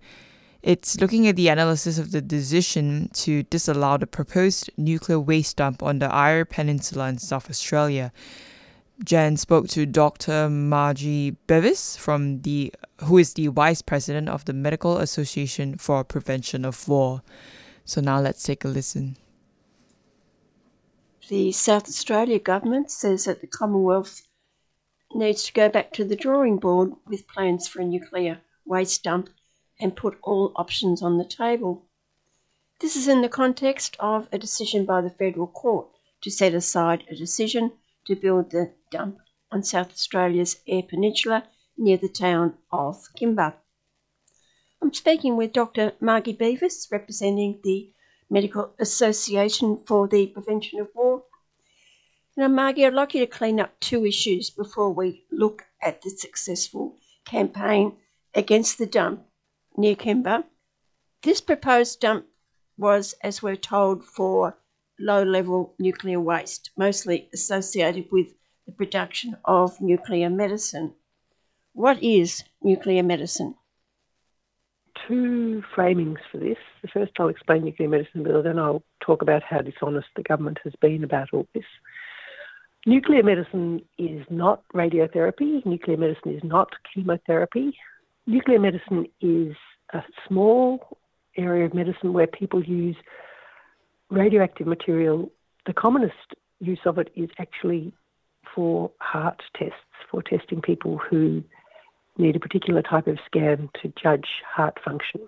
It's 0.64 0.98
looking 1.02 1.28
at 1.28 1.36
the 1.36 1.50
analysis 1.50 2.00
of 2.00 2.14
the 2.14 2.22
decision 2.22 3.10
to 3.16 3.44
disallow 3.44 3.98
the 3.98 4.08
proposed 4.08 4.70
nuclear 4.78 5.20
waste 5.20 5.58
dump 5.58 5.84
on 5.84 6.00
the 6.00 6.16
Eyre 6.16 6.46
Peninsula 6.46 7.10
in 7.10 7.18
South 7.18 7.50
Australia. 7.50 8.14
Jan 9.04 9.38
spoke 9.38 9.68
to 9.70 9.86
Dr. 9.86 10.50
Margie 10.50 11.38
Beavis 11.48 11.96
from 11.98 12.42
the 12.42 12.74
who 13.04 13.20
is 13.20 13.34
the 13.34 13.48
vice 13.48 13.84
president 13.84 14.28
of 14.28 14.46
the 14.46 14.54
Medical 14.54 14.98
Association 14.98 15.78
for 15.78 16.04
Prevention 16.04 16.66
of 16.66 16.88
War. 16.88 17.22
So 17.86 18.02
now 18.02 18.20
let's 18.20 18.42
take 18.42 18.66
a 18.66 18.68
listen. 18.68 19.18
The 21.30 21.52
South 21.52 21.88
Australia 21.88 22.40
government 22.40 22.90
says 22.90 23.26
that 23.26 23.42
the 23.42 23.48
Commonwealth 23.48 24.24
needs 25.14 25.44
to 25.44 25.54
go 25.54 25.70
back 25.70 25.94
to 25.94 26.04
the 26.04 26.16
drawing 26.16 26.58
board 26.58 26.94
with 27.06 27.28
plans 27.28 27.68
for 27.68 27.82
a 27.82 27.86
nuclear 27.86 28.42
waste 28.66 29.04
dump 29.04 29.30
and 29.80 29.96
put 29.96 30.18
all 30.24 30.52
options 30.56 31.04
on 31.04 31.20
the 31.20 31.26
table. 31.26 31.86
This 32.80 32.96
is 32.96 33.08
in 33.08 33.22
the 33.22 33.30
context 33.30 33.96
of 34.00 34.28
a 34.32 34.40
decision 34.40 34.86
by 34.86 35.02
the 35.02 35.12
Federal 35.12 35.48
Court 35.48 35.88
to 36.22 36.32
set 36.32 36.56
aside 36.56 37.04
a 37.10 37.16
decision 37.16 37.74
to 38.08 38.16
build 38.16 38.52
the 38.52 38.74
dump 38.90 39.20
on 39.52 39.64
South 39.64 39.92
Australia's 39.92 40.62
Eyre 40.68 40.84
Peninsula 40.84 41.48
near 41.78 41.98
the 41.98 42.10
town 42.10 42.58
of 42.72 43.08
Kimba. 43.20 43.54
I'm 44.82 44.94
speaking 44.94 45.38
with 45.38 45.54
Dr. 45.54 45.94
Margie 46.00 46.36
Beavis, 46.36 46.92
representing 46.92 47.60
the 47.64 47.92
Medical 48.30 48.74
Association 48.80 49.84
for 49.86 50.08
the 50.08 50.28
Prevention 50.28 50.80
of 50.80 50.90
War. 50.94 51.24
Now, 52.36 52.48
Margie, 52.48 52.86
I'd 52.86 52.94
like 52.94 53.14
you 53.14 53.26
to 53.26 53.28
clean 53.28 53.60
up 53.60 53.80
two 53.80 54.06
issues 54.06 54.50
before 54.50 54.92
we 54.92 55.26
look 55.32 55.66
at 55.82 56.02
the 56.02 56.10
successful 56.10 56.98
campaign 57.26 57.98
against 58.34 58.78
the 58.78 58.86
dump 58.86 59.24
near 59.76 59.96
Kimba. 59.96 60.44
This 61.24 61.42
proposed 61.42 62.00
dump 62.00 62.26
was, 62.78 63.14
as 63.24 63.42
we're 63.42 63.56
told, 63.56 64.06
for 64.06 64.58
low 65.00 65.24
level 65.24 65.74
nuclear 65.80 66.20
waste, 66.20 66.72
mostly 66.78 67.30
associated 67.34 68.06
with 68.12 68.34
the 68.66 68.72
production 68.72 69.38
of 69.46 69.80
nuclear 69.82 70.30
medicine. 70.30 70.94
What 71.74 72.02
is 72.02 72.44
nuclear 72.62 73.04
medicine? 73.04 73.56
two 75.08 75.64
framings 75.76 76.18
for 76.32 76.38
this. 76.38 76.58
The 76.82 76.88
first, 76.88 77.12
I'll 77.20 77.30
explain 77.30 77.64
nuclear 77.64 77.90
medicine, 77.90 78.24
but 78.24 78.42
then 78.44 78.60
I'll 78.60 78.84
talk 79.06 79.22
about 79.22 79.44
how 79.44 79.60
dishonest 79.60 80.08
the 80.16 80.24
government 80.24 80.60
has 80.64 80.74
been 80.82 81.04
about 81.04 81.30
all 81.34 81.48
this. 81.54 81.64
Nuclear 82.86 83.24
medicine 83.24 83.82
is 83.98 84.26
not 84.30 84.64
radiotherapy. 84.74 85.66
Nuclear 85.66 85.98
medicine 85.98 86.36
is 86.36 86.44
not 86.44 86.70
chemotherapy. 86.94 87.78
Nuclear 88.26 88.60
medicine 88.60 89.08
is 89.22 89.56
a 89.94 90.02
small 90.28 90.98
area 91.38 91.66
of 91.66 91.74
medicine 91.74 92.14
where 92.14 92.28
people 92.28 92.64
use 92.64 92.96
radioactive 94.10 94.68
material. 94.68 95.32
The 95.66 95.74
commonest 95.74 96.36
use 96.60 96.80
of 96.86 96.98
it 96.98 97.12
is 97.16 97.30
actually 97.40 97.94
for 98.54 98.92
heart 99.00 99.42
tests, 99.56 99.76
for 100.10 100.22
testing 100.22 100.62
people 100.62 100.98
who 100.98 101.44
need 102.18 102.36
a 102.36 102.40
particular 102.40 102.82
type 102.82 103.08
of 103.08 103.20
scan 103.26 103.70
to 103.82 103.94
judge 104.02 104.28
heart 104.48 104.80
function. 104.84 105.22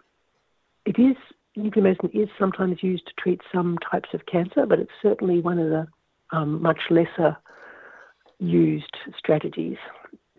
It 0.85 0.97
is 0.97 1.15
nuclear 1.55 1.83
medicine 1.83 2.09
is 2.13 2.29
sometimes 2.39 2.81
used 2.81 3.05
to 3.07 3.13
treat 3.17 3.41
some 3.53 3.77
types 3.91 4.09
of 4.13 4.25
cancer, 4.25 4.65
but 4.65 4.79
it's 4.79 4.91
certainly 5.01 5.41
one 5.41 5.59
of 5.59 5.69
the 5.69 5.87
um, 6.31 6.61
much 6.61 6.79
lesser 6.89 7.37
used 8.39 8.95
strategies. 9.17 9.77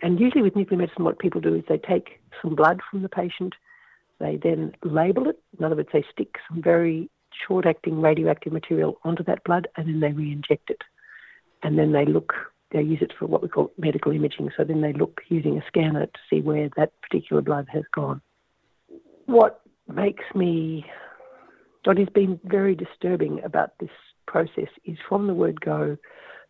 And 0.03 0.19
usually 0.19 0.43
with 0.43 0.57
nuclear 0.57 0.79
medicine, 0.79 1.05
what 1.05 1.19
people 1.19 1.41
do 1.41 1.55
is 1.55 1.65
they 1.69 1.79
take 1.79 2.21
some 2.41 2.55
blood 2.55 2.81
from 2.91 3.03
the 3.03 3.09
patient, 3.09 3.55
they 4.19 4.39
then 4.43 4.73
label 4.83 5.29
it. 5.29 5.39
In 5.59 5.65
other 5.65 5.77
words, 5.77 5.91
they 5.93 6.05
stick 6.11 6.37
some 6.49 6.63
very 6.63 7.11
short 7.47 7.67
acting 7.67 8.01
radioactive 8.01 8.53
material 8.53 8.99
onto 9.05 9.23
that 9.25 9.45
blood 9.45 9.69
and 9.77 9.87
then 9.87 10.01
they 10.01 10.13
re 10.13 10.33
inject 10.33 10.71
it. 10.71 10.83
And 11.63 11.79
then 11.79 11.93
they 11.93 12.07
look, 12.07 12.33
they 12.71 12.83
use 12.83 13.03
it 13.03 13.13
for 13.19 13.27
what 13.27 13.43
we 13.43 13.49
call 13.49 13.73
medical 13.79 14.13
imaging. 14.13 14.51
So 14.57 14.65
then 14.65 14.81
they 14.81 14.93
look 14.93 15.21
using 15.29 15.59
a 15.59 15.67
scanner 15.67 16.07
to 16.07 16.21
see 16.29 16.41
where 16.41 16.71
that 16.77 16.93
particular 17.03 17.43
blood 17.43 17.67
has 17.73 17.85
gone. 17.93 18.21
What 19.27 19.61
makes 19.89 20.25
me, 20.35 20.87
what 21.85 21.99
has 21.99 22.09
been 22.09 22.41
very 22.45 22.75
disturbing 22.75 23.43
about 23.45 23.79
this 23.79 23.91
process 24.27 24.69
is 24.85 24.97
from 25.09 25.27
the 25.27 25.35
word 25.35 25.61
go, 25.61 25.97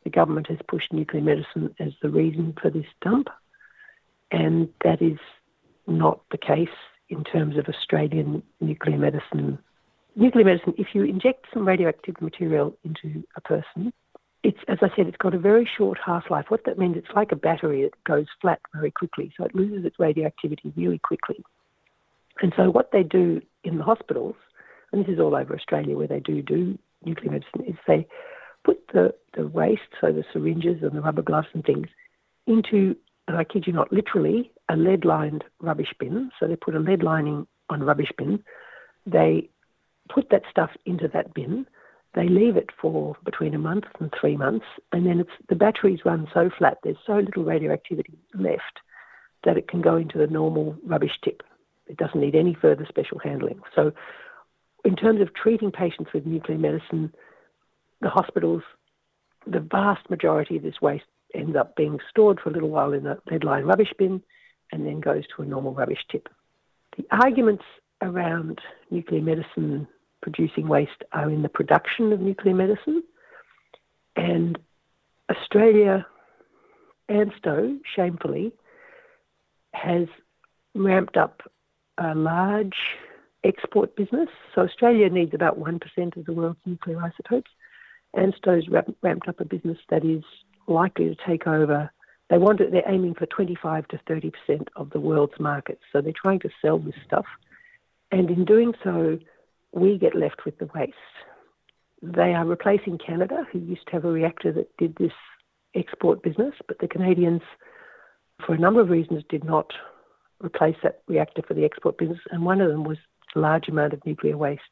the 0.05 0.11
government 0.11 0.47
has 0.49 0.59
pushed 0.67 0.93
nuclear 0.93 1.23
medicine 1.23 1.75
as 1.79 1.93
the 2.01 2.09
reason 2.09 2.55
for 2.61 2.71
this 2.71 2.87
dump, 3.03 3.29
and 4.31 4.69
that 4.83 5.03
is 5.03 5.19
not 5.87 6.21
the 6.31 6.39
case 6.39 6.69
in 7.09 7.25
terms 7.25 7.59
of 7.59 7.67
Australian 7.69 8.43
nuclear 8.61 8.97
medicine. 8.97 9.59
Nuclear 10.17 10.45
medicine, 10.45 10.75
if 10.77 10.89
you 10.93 11.05
inject 11.05 11.47
some 11.53 11.67
radioactive 11.67 12.21
material 12.21 12.77
into 12.85 13.23
a 13.37 13.41
person, 13.41 13.93
it's 14.43 14.59
as 14.69 14.79
I 14.83 14.89
said, 14.97 15.07
it's 15.07 15.17
got 15.17 15.35
a 15.35 15.39
very 15.39 15.69
short 15.77 15.99
half 16.05 16.31
life. 16.31 16.47
What 16.49 16.65
that 16.65 16.79
means, 16.79 16.97
it's 16.97 17.15
like 17.15 17.33
a 17.33 17.37
battery; 17.37 17.83
it 17.83 17.95
goes 18.05 18.27
flat 18.41 18.61
very 18.75 18.91
quickly, 18.91 19.33
so 19.37 19.45
it 19.45 19.55
loses 19.55 19.85
its 19.85 19.99
radioactivity 19.99 20.73
really 20.77 20.99
quickly. 20.99 21.45
And 22.43 22.53
so, 22.57 22.71
what 22.71 22.91
they 22.93 23.03
do 23.03 23.43
in 23.65 23.79
the 23.79 23.85
hospitals, 23.85 24.37
and 24.93 25.05
this 25.05 25.13
is 25.13 25.21
all 25.21 25.37
over 25.37 25.55
Australia 25.55 25.97
where 25.97 26.07
they 26.07 26.21
do 26.21 26.43
do 26.43 26.79
nuclear 27.05 27.33
medicine, 27.33 27.65
is 27.67 27.77
they 27.87 28.07
put 28.65 28.79
the, 28.93 29.15
the 29.37 29.47
waste, 29.47 29.83
so 30.01 30.13
the 30.13 30.25
syringes 30.33 30.83
and 30.83 30.93
the 30.93 31.01
rubber 31.01 31.23
gloves 31.23 31.49
and 31.53 31.65
things, 31.65 31.89
into, 32.47 32.97
and 33.29 33.37
I 33.37 33.45
kid 33.45 33.65
you 33.67 33.73
not, 33.73 33.93
literally 33.93 34.51
a 34.69 34.77
lead 34.77 35.05
lined 35.05 35.45
rubbish 35.61 35.93
bin. 35.99 36.31
So 36.39 36.47
they 36.47 36.57
put 36.57 36.75
a 36.75 36.81
lead 36.81 37.03
lining 37.03 37.47
on 37.69 37.83
a 37.83 37.85
rubbish 37.85 38.13
bin. 38.17 38.43
They 39.07 39.51
put 40.13 40.31
that 40.31 40.43
stuff 40.51 40.71
into 40.87 41.09
that 41.09 41.35
bin. 41.35 41.67
They 42.15 42.29
leave 42.29 42.57
it 42.57 42.71
for 42.81 43.17
between 43.25 43.55
a 43.55 43.59
month 43.59 43.85
and 44.01 44.13
three 44.21 44.37
months, 44.37 44.67
and 44.93 45.07
then 45.07 45.21
it's 45.21 45.31
the 45.49 45.55
batteries 45.55 46.01
run 46.05 46.29
so 46.35 46.51
flat, 46.59 46.79
there's 46.83 46.97
so 47.07 47.15
little 47.15 47.45
radioactivity 47.45 48.19
left 48.35 48.81
that 49.45 49.57
it 49.57 49.69
can 49.69 49.81
go 49.81 49.97
into 49.97 50.19
the 50.19 50.27
normal 50.27 50.77
rubbish 50.85 51.19
tip. 51.23 51.43
It 51.87 51.97
doesn't 51.97 52.21
need 52.21 52.35
any 52.35 52.55
further 52.61 52.85
special 52.89 53.19
handling. 53.19 53.61
So, 53.75 53.93
in 54.85 54.97
terms 54.97 55.21
of 55.21 55.35
treating 55.35 55.71
patients 55.71 56.11
with 56.13 56.27
nuclear 56.27 56.59
medicine, 56.59 57.13
the 58.01 58.09
hospitals, 58.09 58.63
the 59.47 59.61
vast 59.61 60.09
majority 60.11 60.57
of 60.57 60.63
this 60.63 60.81
waste 60.81 61.05
ends 61.35 61.57
up 61.57 61.77
being 61.77 61.99
stored 62.09 62.41
for 62.41 62.51
a 62.51 62.53
little 62.53 62.71
while 62.71 62.93
in 62.93 63.07
a 63.07 63.19
lead 63.31 63.45
line 63.45 63.65
rubbish 63.65 63.93
bin 63.99 64.23
and 64.73 64.87
then 64.87 65.01
goes 65.01 65.25
to 65.37 65.43
a 65.43 65.47
normal 65.47 65.75
rubbish 65.75 66.05
tip. 66.11 66.29
The 66.97 67.05
arguments 67.11 67.65
around 68.03 68.61
nuclear 68.91 69.23
medicine 69.23 69.87
producing 70.23 70.69
waste 70.69 71.03
are 71.13 71.31
in 71.31 71.43
the 71.43 71.49
production 71.49 72.13
of 72.13 72.21
nuclear 72.21 72.55
medicine, 72.55 73.03
and 74.17 74.59
Australia, 75.31 76.07
ANSTO, 77.09 77.79
shamefully, 77.95 78.53
has 79.73 80.09
ramped 80.75 81.17
up 81.17 81.43
a 81.99 82.15
large 82.15 82.77
export 83.45 83.97
business. 83.97 84.29
So 84.55 84.63
Australia 84.63 85.09
needs 85.09 85.35
about 85.35 85.59
1% 85.59 86.17
of 86.17 86.25
the 86.25 86.33
world's 86.33 86.59
nuclear 86.67 87.01
isotopes. 87.03 87.51
ANSTO's 88.17 88.69
ramped 89.03 89.29
up 89.29 89.41
a 89.41 89.45
business 89.45 89.79
that 89.89 90.05
is 90.05 90.25
likely 90.67 91.09
to 91.09 91.17
take 91.27 91.47
over. 91.47 91.91
They 92.29 92.39
want 92.39 92.61
it, 92.61 92.71
they're 92.71 92.83
aiming 92.87 93.15
for 93.15 93.27
25 93.27 93.89
to 93.89 94.01
30 94.07 94.31
percent 94.31 94.69
of 94.77 94.91
the 94.91 95.01
world's 95.01 95.39
market. 95.39 95.81
So 95.93 96.01
they're 96.01 96.13
trying 96.13 96.41
to 96.41 96.51
sell 96.63 96.79
this 96.79 96.95
stuff, 97.05 97.27
and 98.13 98.31
in 98.31 98.45
doing 98.45 98.75
so, 98.85 99.19
we 99.73 99.99
get 99.99 100.15
left 100.15 100.45
with 100.45 100.59
the 100.59 100.69
waste. 100.75 100.95
They 102.03 102.35
are 102.35 102.47
replacing 102.47 102.99
Canada, 102.99 103.47
who 103.53 103.59
used 103.59 103.87
to 103.87 103.93
have 103.93 104.05
a 104.05 104.11
reactor 104.11 104.53
that 104.53 104.77
did 104.79 104.97
this 104.97 105.13
export 105.75 106.23
business, 106.23 106.55
but 106.67 106.79
the 106.79 106.89
Canadians, 106.89 107.43
for 108.45 108.55
a 108.55 108.59
number 108.59 108.81
of 108.81 108.89
reasons, 108.89 109.23
did 109.29 109.45
not 109.45 109.71
replace 110.43 110.77
that 110.83 111.03
reactor 111.07 111.43
for 111.47 111.55
the 111.55 111.65
export 111.65 111.99
business, 111.99 112.21
and 112.31 112.45
one 112.45 112.61
of 112.61 112.71
them 112.71 112.85
was 112.85 112.99
the 113.35 113.41
large 113.41 113.69
amount 113.69 113.93
of 113.93 114.05
nuclear 114.07 114.37
waste 114.37 114.63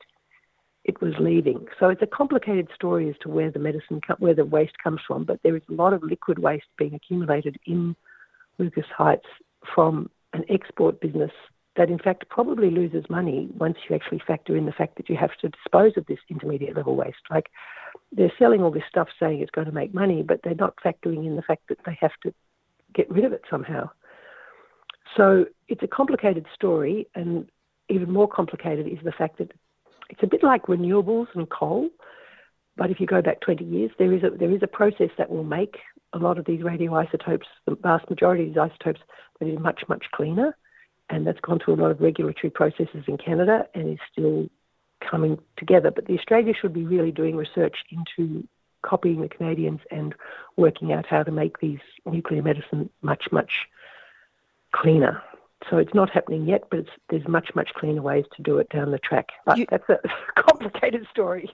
it 0.85 1.01
was 1.03 1.13
leaving. 1.21 1.67
So 1.79 1.91
it's 1.91 2.03
a 2.03 2.07
complicated 2.07 2.69
story 2.75 3.11
as 3.11 3.17
to 3.21 3.29
where 3.29 3.51
the 3.51 3.59
medicine, 3.59 4.01
where 4.19 4.35
the 4.35 4.47
waste 4.47 4.79
comes 4.83 5.01
from. 5.07 5.25
But 5.25 5.39
there 5.43 5.55
is 5.55 5.63
a 5.69 5.75
lot 5.75 5.93
of 5.93 6.03
liquid 6.03 6.39
waste 6.39 6.65
being 6.79 6.95
accumulated 6.95 7.57
in 7.67 7.95
Lucas 8.59 8.87
Heights 8.97 9.27
from 9.75 10.11
an 10.33 10.45
export 10.49 11.01
business 11.01 11.31
that, 11.79 11.89
in 11.89 11.99
fact, 11.99 12.29
probably 12.29 12.71
loses 12.71 13.09
money 13.09 13.49
once 13.57 13.79
you 13.89 13.95
actually 13.95 14.21
factor 14.27 14.57
in 14.57 14.67
the 14.67 14.73
fact 14.73 14.97
that 14.97 15.09
you 15.09 15.17
have 15.17 15.31
to 15.41 15.49
dispose 15.49 15.93
of 15.97 16.05
this 16.07 16.19
intermediate 16.29 16.77
level 16.77 16.97
waste. 16.97 17.17
Like 17.31 17.47
they're 18.13 18.33
selling 18.39 18.63
all 18.63 18.71
this 18.71 18.83
stuff 18.89 19.09
saying 19.19 19.41
it's 19.41 19.51
going 19.51 19.67
to 19.67 19.73
make 19.73 19.95
money, 19.95 20.23
but 20.23 20.41
they're 20.43 20.55
not 20.55 20.75
factoring 20.85 21.27
in 21.27 21.37
the 21.37 21.43
fact 21.43 21.63
that 21.69 21.79
they 21.87 21.97
have 22.01 22.13
to 22.25 22.35
get 22.95 23.11
rid 23.11 23.25
of 23.25 23.33
it 23.33 23.43
somehow. 23.49 23.89
So 25.17 25.47
it's 25.69 25.83
a 25.83 25.89
complicated 25.89 26.47
story, 26.55 27.07
and 27.15 27.49
even 27.89 28.11
more 28.11 28.29
complicated 28.29 28.87
is 28.87 28.99
the 29.05 29.13
fact 29.13 29.39
that 29.39 29.53
it's 30.11 30.23
a 30.23 30.27
bit 30.27 30.43
like 30.43 30.65
renewables 30.65 31.29
and 31.35 31.49
coal, 31.49 31.89
but 32.77 32.91
if 32.91 33.01
you 33.01 33.07
go 33.07 33.23
back 33.23 33.41
20 33.41 33.65
years, 33.65 33.91
there 33.99 34.13
is 34.13 34.23
a, 34.23 34.31
there 34.31 34.51
is 34.51 34.63
a 34.63 34.67
process 34.67 35.11
that 35.17 35.31
will 35.31 35.45
make 35.45 35.77
a 36.13 36.19
lot 36.19 36.39
of 36.39 36.45
these 36.45 36.61
radioisotopes, 36.61 37.47
the 37.67 37.77
vast 37.83 38.09
majority 38.11 38.45
of 38.45 38.49
these 38.51 38.59
isotopes, 38.59 39.01
that 39.39 39.49
is 39.49 39.59
much, 39.59 39.83
much 39.89 40.07
cleaner. 40.13 40.57
And 41.11 41.27
that's 41.27 41.41
gone 41.41 41.59
through 41.59 41.75
a 41.75 41.81
lot 41.83 41.91
of 41.91 42.01
regulatory 42.01 42.51
processes 42.51 43.05
in 43.07 43.17
Canada 43.17 43.67
and 43.75 43.93
is 43.95 43.99
still 44.13 44.49
coming 45.09 45.39
together. 45.57 45.91
But 45.91 46.07
the 46.07 46.19
Australia 46.19 46.53
should 46.59 46.73
be 46.75 46.85
really 46.85 47.13
doing 47.13 47.37
research 47.37 47.77
into 47.91 48.47
copying 48.83 49.21
the 49.23 49.29
Canadians 49.29 49.81
and 49.91 50.15
working 50.57 50.93
out 50.93 51.07
how 51.07 51.23
to 51.23 51.31
make 51.31 51.59
these 51.61 51.79
nuclear 52.05 52.43
medicine 52.43 52.91
much, 53.03 53.25
much 53.33 53.51
cleaner. 54.73 55.23
So 55.69 55.79
it's 55.79 55.95
not 55.95 56.11
happening 56.11 56.47
yet, 56.47 56.65
but 56.71 56.85
there's 57.11 57.27
much, 57.27 57.51
much 57.55 57.71
cleaner 57.75 58.03
ways 58.03 58.25
to 58.37 58.43
do 58.43 58.59
it 58.59 58.69
down 58.69 58.91
the 58.91 58.99
track. 58.99 59.29
But 59.47 59.59
You- 59.59 59.67
that's 59.71 59.89
a 59.89 59.99
complicated 60.37 61.07
story. 61.11 61.51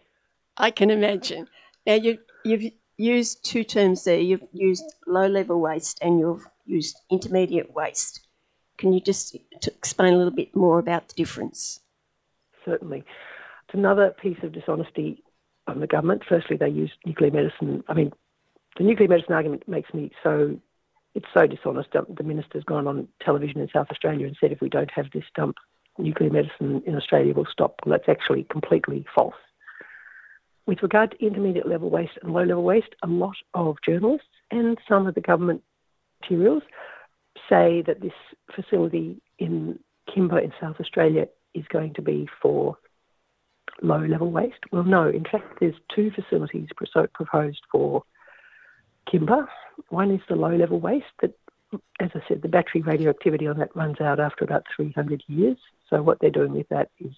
I 0.57 0.71
can 0.71 0.91
imagine. 0.91 1.49
Now, 1.87 1.95
you, 1.95 2.19
you've 2.45 2.73
used 2.97 3.45
two 3.45 3.65
terms 3.65 4.05
there. 4.05 4.19
You've 4.21 4.45
used 4.53 4.85
low 5.07 5.27
level 5.27 5.61
waste 5.61 5.99
and 6.03 6.19
you've 6.21 6.47
used 6.67 6.97
intermediate 7.11 7.73
waste. 7.75 8.24
Can 8.79 8.93
you 8.93 9.01
just 9.01 9.37
explain 9.67 10.15
a 10.15 10.17
little 10.17 10.33
bit 10.33 10.55
more 10.55 10.79
about 10.79 11.09
the 11.09 11.15
difference? 11.15 11.81
Certainly. 12.65 13.05
It's 13.67 13.75
another 13.75 14.11
piece 14.11 14.39
of 14.43 14.53
dishonesty 14.53 15.23
on 15.67 15.81
the 15.81 15.87
government. 15.87 16.23
Firstly, 16.29 16.57
they 16.57 16.69
use 16.69 16.93
nuclear 17.07 17.31
medicine. 17.31 17.85
I 17.89 17.95
mean, 17.95 18.13
the 18.77 18.85
nuclear 18.85 19.09
medicine 19.09 19.35
argument 19.35 19.69
makes 19.69 19.93
me 19.95 20.11
so, 20.23 20.59
it's 21.15 21.27
so 21.33 21.47
dishonest. 21.47 21.95
Um, 21.95 22.07
The 22.17 22.25
minister's 22.25 22.65
gone 22.65 22.87
on 22.87 23.09
television 23.25 23.61
in 23.61 23.69
South 23.73 23.87
Australia 23.91 24.27
and 24.27 24.37
said 24.41 24.53
if 24.53 24.61
we 24.61 24.69
don't 24.69 24.91
have 24.91 25.07
this 25.13 25.25
dump, 25.35 25.57
nuclear 25.99 26.31
medicine 26.31 26.83
in 26.87 26.97
Australia 26.97 27.35
will 27.35 27.47
stop. 27.51 27.81
Well, 27.85 27.97
that's 27.97 28.09
actually 28.09 28.45
completely 28.51 29.07
false. 29.15 29.35
With 30.67 30.83
regard 30.83 31.13
to 31.13 31.25
intermediate 31.25 31.69
level 31.69 31.91
waste 31.91 32.19
and 32.23 32.33
low 32.33 32.43
level 32.43 32.65
waste, 32.65 32.95
a 33.03 33.07
lot 33.07 33.37
of 33.53 33.77
journalists 33.87 34.27
and 34.51 34.79
some 34.89 35.07
of 35.07 35.15
the 35.15 35.21
government 35.21 35.63
materials 36.21 36.63
say 37.49 37.83
that 37.87 38.01
this 38.01 38.13
facility 38.55 39.21
in 39.39 39.79
Kimba 40.09 40.43
in 40.43 40.53
South 40.61 40.77
Australia 40.81 41.27
is 41.55 41.65
going 41.69 41.95
to 41.95 42.03
be 42.03 42.29
for 42.41 42.77
low 43.83 44.01
level 44.01 44.31
waste? 44.31 44.61
Well, 44.71 44.85
no. 44.85 45.09
In 45.09 45.25
fact, 45.25 45.61
there's 45.61 45.75
two 45.95 46.11
facilities 46.11 46.69
proposed 47.15 47.63
for 47.71 48.03
Kimba. 49.13 49.47
One 49.89 50.11
is 50.11 50.21
the 50.29 50.37
low 50.37 50.55
level 50.55 50.81
waste 50.81 51.07
that, 51.21 51.35
as 52.01 52.11
I 52.15 52.21
said, 52.29 52.43
the 52.43 52.49
battery 52.49 52.83
radioactivity 52.83 53.47
on 53.47 53.59
that 53.59 53.75
runs 53.75 54.01
out 54.01 54.21
after 54.21 54.45
about 54.45 54.65
300 54.77 55.23
years. 55.27 55.57
So 55.91 56.03
what 56.03 56.19
they're 56.21 56.31
doing 56.31 56.53
with 56.53 56.69
that 56.69 56.91
is 57.01 57.13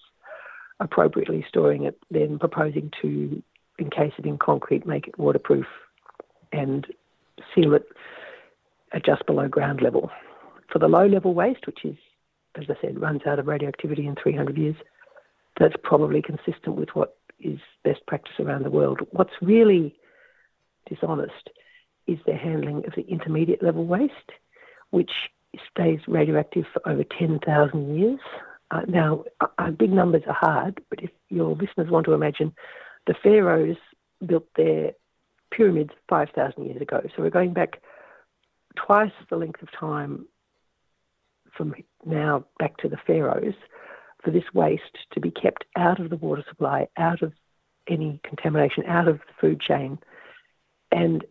appropriately 0.79 1.45
storing 1.47 1.83
it, 1.83 1.97
then 2.11 2.39
proposing 2.39 2.91
to 3.01 3.41
encase 3.79 4.13
it 4.17 4.25
in 4.25 4.37
concrete, 4.37 4.85
make 4.85 5.07
it 5.07 5.17
waterproof, 5.19 5.65
and 6.51 6.87
seal 7.53 7.73
it 7.73 7.87
at 8.93 9.05
just 9.05 9.25
below 9.25 9.47
ground 9.47 9.81
level. 9.81 10.11
For 10.71 10.79
the 10.79 10.87
low 10.87 11.05
level 11.05 11.33
waste, 11.33 11.65
which 11.65 11.83
is, 11.83 11.95
as 12.55 12.65
I 12.69 12.75
said, 12.81 12.99
runs 12.99 13.21
out 13.25 13.39
of 13.39 13.47
radioactivity 13.47 14.07
in 14.07 14.15
300 14.15 14.57
years, 14.57 14.75
that's 15.59 15.75
probably 15.83 16.21
consistent 16.21 16.75
with 16.75 16.89
what 16.93 17.17
is 17.39 17.59
best 17.83 18.05
practice 18.07 18.35
around 18.39 18.63
the 18.63 18.71
world. 18.71 19.01
What's 19.11 19.33
really 19.41 19.95
dishonest 20.87 21.49
is 22.07 22.17
their 22.25 22.37
handling 22.37 22.85
of 22.85 22.93
the 22.95 23.05
intermediate 23.07 23.61
level 23.61 23.85
waste, 23.85 24.31
which 24.91 25.11
stays 25.69 25.99
radioactive 26.07 26.65
for 26.73 26.87
over 26.89 27.03
10,000 27.03 27.97
years. 27.97 28.19
Uh, 28.71 28.81
now, 28.87 29.23
uh, 29.57 29.71
big 29.71 29.91
numbers 29.91 30.23
are 30.27 30.33
hard, 30.33 30.81
but 30.89 31.01
if 31.01 31.09
your 31.29 31.55
listeners 31.55 31.89
want 31.89 32.05
to 32.05 32.13
imagine, 32.13 32.53
the 33.05 33.15
pharaohs 33.23 33.77
built 34.25 34.45
their 34.55 34.91
pyramids 35.51 35.91
5,000 36.09 36.65
years 36.65 36.81
ago. 36.81 37.01
So 37.15 37.23
we're 37.23 37.29
going 37.29 37.53
back 37.53 37.81
twice 38.85 39.11
the 39.29 39.35
length 39.37 39.61
of 39.61 39.69
time 39.77 40.25
from 41.55 41.73
now 42.05 42.45
back 42.59 42.77
to 42.77 42.89
the 42.89 42.97
pharaohs 43.05 43.55
for 44.23 44.31
this 44.31 44.43
waste 44.53 44.97
to 45.11 45.19
be 45.19 45.31
kept 45.31 45.65
out 45.75 45.99
of 45.99 46.09
the 46.09 46.15
water 46.15 46.43
supply, 46.47 46.87
out 46.97 47.21
of 47.21 47.33
any 47.87 48.19
contamination, 48.23 48.83
out 48.87 49.07
of 49.07 49.17
the 49.19 49.33
food 49.39 49.59
chain, 49.59 49.97
and 50.91 51.25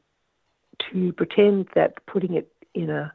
to 0.90 1.12
pretend 1.12 1.68
that 1.74 1.94
putting 2.06 2.34
it 2.34 2.52
in 2.74 2.90
a 2.90 3.12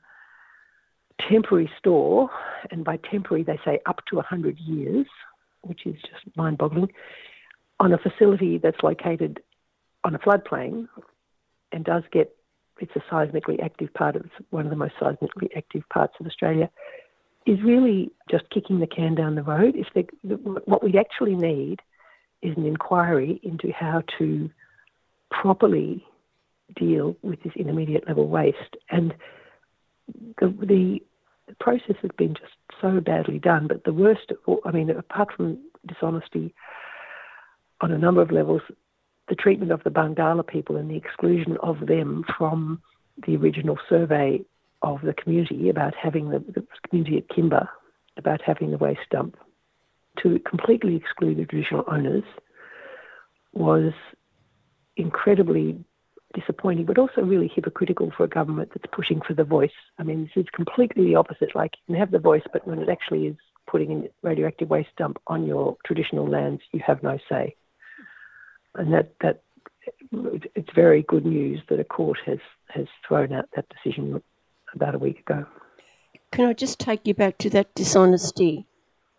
temporary 1.30 1.70
store, 1.78 2.30
and 2.72 2.84
by 2.84 2.98
temporary 2.98 3.44
they 3.44 3.60
say 3.64 3.80
up 3.86 4.02
to 4.08 4.16
100 4.16 4.58
years, 4.60 5.06
which 5.62 5.86
is 5.86 5.96
just 5.96 6.36
mind 6.36 6.58
boggling, 6.58 6.92
on 7.80 7.94
a 7.94 7.98
facility 7.98 8.58
that's 8.58 8.82
located 8.84 9.42
on 10.04 10.16
a 10.16 10.20
floodplain 10.20 10.88
and 11.72 11.86
does 11.86 12.04
get, 12.12 12.36
it's 12.82 12.96
a 12.96 13.14
seismically 13.14 13.64
active 13.64 13.94
part 13.94 14.16
of, 14.16 14.26
it's 14.26 14.34
one 14.50 14.66
of 14.66 14.70
the 14.70 14.76
most 14.76 14.96
seismically 15.00 15.50
active 15.56 15.84
parts 15.90 16.14
of 16.20 16.26
Australia, 16.26 16.70
is 17.46 17.62
really 17.64 18.12
just 18.30 18.50
kicking 18.50 18.80
the 18.80 18.88
can 18.88 19.16
down 19.16 19.36
the 19.36 19.44
road. 19.44 19.76
If 19.76 19.88
they, 19.96 20.04
what 20.66 20.84
we 20.84 20.98
actually 20.98 21.36
need 21.36 21.80
is 22.42 22.58
an 22.58 22.66
inquiry 22.66 23.40
into 23.44 23.72
how 23.72 24.04
to 24.18 24.50
properly 25.30 26.06
deal 26.76 27.16
with 27.22 27.42
this 27.44 27.54
intermediate 27.56 28.08
level 28.08 28.28
waste. 28.28 28.76
And 28.90 29.14
the, 30.40 30.48
the 30.48 31.02
process 31.60 31.96
has 32.02 32.12
been 32.18 32.34
just 32.36 32.54
so 32.82 33.00
badly 33.00 33.40
done. 33.40 33.68
But 33.68 33.84
the 33.84 33.94
worst, 33.94 34.32
I 34.66 34.72
mean, 34.72 34.90
apart 34.90 35.30
from 35.36 35.60
dishonesty 35.88 36.54
on 37.82 37.92
a 37.92 37.98
number 37.98 38.22
of 38.22 38.32
levels, 38.32 38.62
the 39.32 39.36
treatment 39.36 39.72
of 39.72 39.82
the 39.86 39.90
Barngala 39.90 40.46
people 40.46 40.76
and 40.76 40.92
the 40.92 40.98
exclusion 40.98 41.56
of 41.64 41.88
them 41.88 42.26
from 42.38 42.82
the 43.26 43.38
original 43.38 43.78
survey 43.88 44.42
of 44.82 45.00
the 45.04 45.14
community 45.14 45.70
about 45.70 45.94
having 45.96 46.32
the, 46.32 46.40
the 46.40 46.62
community 46.90 47.18
at 47.18 47.30
Kimba 47.30 47.70
about 48.18 48.42
having 48.42 48.72
the 48.72 48.78
waste 48.78 49.10
dump 49.10 49.38
to 50.22 50.38
completely 50.40 50.98
exclude 50.98 51.38
the 51.38 51.46
traditional 51.46 51.86
owners 51.90 52.26
was 53.54 53.94
incredibly 54.98 55.80
disappointing, 56.34 56.86
but 56.86 56.98
also 56.98 57.22
really 57.22 57.50
hypocritical 57.56 58.12
for 58.18 58.26
a 58.26 58.28
government 58.28 58.72
that's 58.76 58.94
pushing 58.94 59.22
for 59.26 59.34
the 59.34 59.46
voice. 59.46 59.72
I 59.98 60.04
mean, 60.04 60.24
this 60.36 60.44
is 60.44 60.50
completely 60.54 61.06
the 61.06 61.16
opposite. 61.16 61.56
Like, 61.56 61.72
you 61.88 61.94
can 61.94 62.00
have 62.02 62.12
the 62.12 62.20
voice, 62.20 62.44
but 62.52 62.68
when 62.68 62.80
it 62.80 62.90
actually 62.90 63.28
is 63.28 63.38
putting 63.66 63.92
in 63.92 64.10
radioactive 64.24 64.70
waste 64.70 64.90
dump 64.98 65.22
on 65.28 65.46
your 65.46 65.78
traditional 65.86 66.30
lands, 66.30 66.62
you 66.74 66.82
have 66.86 67.02
no 67.02 67.18
say. 67.30 67.56
And 68.76 68.94
that, 68.94 69.14
that 69.22 69.42
it's 70.56 70.70
very 70.74 71.04
good 71.04 71.26
news 71.26 71.62
that 71.70 71.80
a 71.80 71.84
court 71.84 72.20
has, 72.26 72.40
has 72.70 72.88
thrown 73.08 73.34
out 73.34 73.50
that 73.56 73.66
decision 73.70 74.22
about 74.74 74.96
a 74.96 75.00
week 75.00 75.20
ago. 75.20 75.46
Can 76.32 76.48
I 76.48 76.54
just 76.54 76.80
take 76.80 77.08
you 77.08 77.14
back 77.14 77.38
to 77.40 77.50
that 77.52 77.76
dishonesty, 77.76 78.66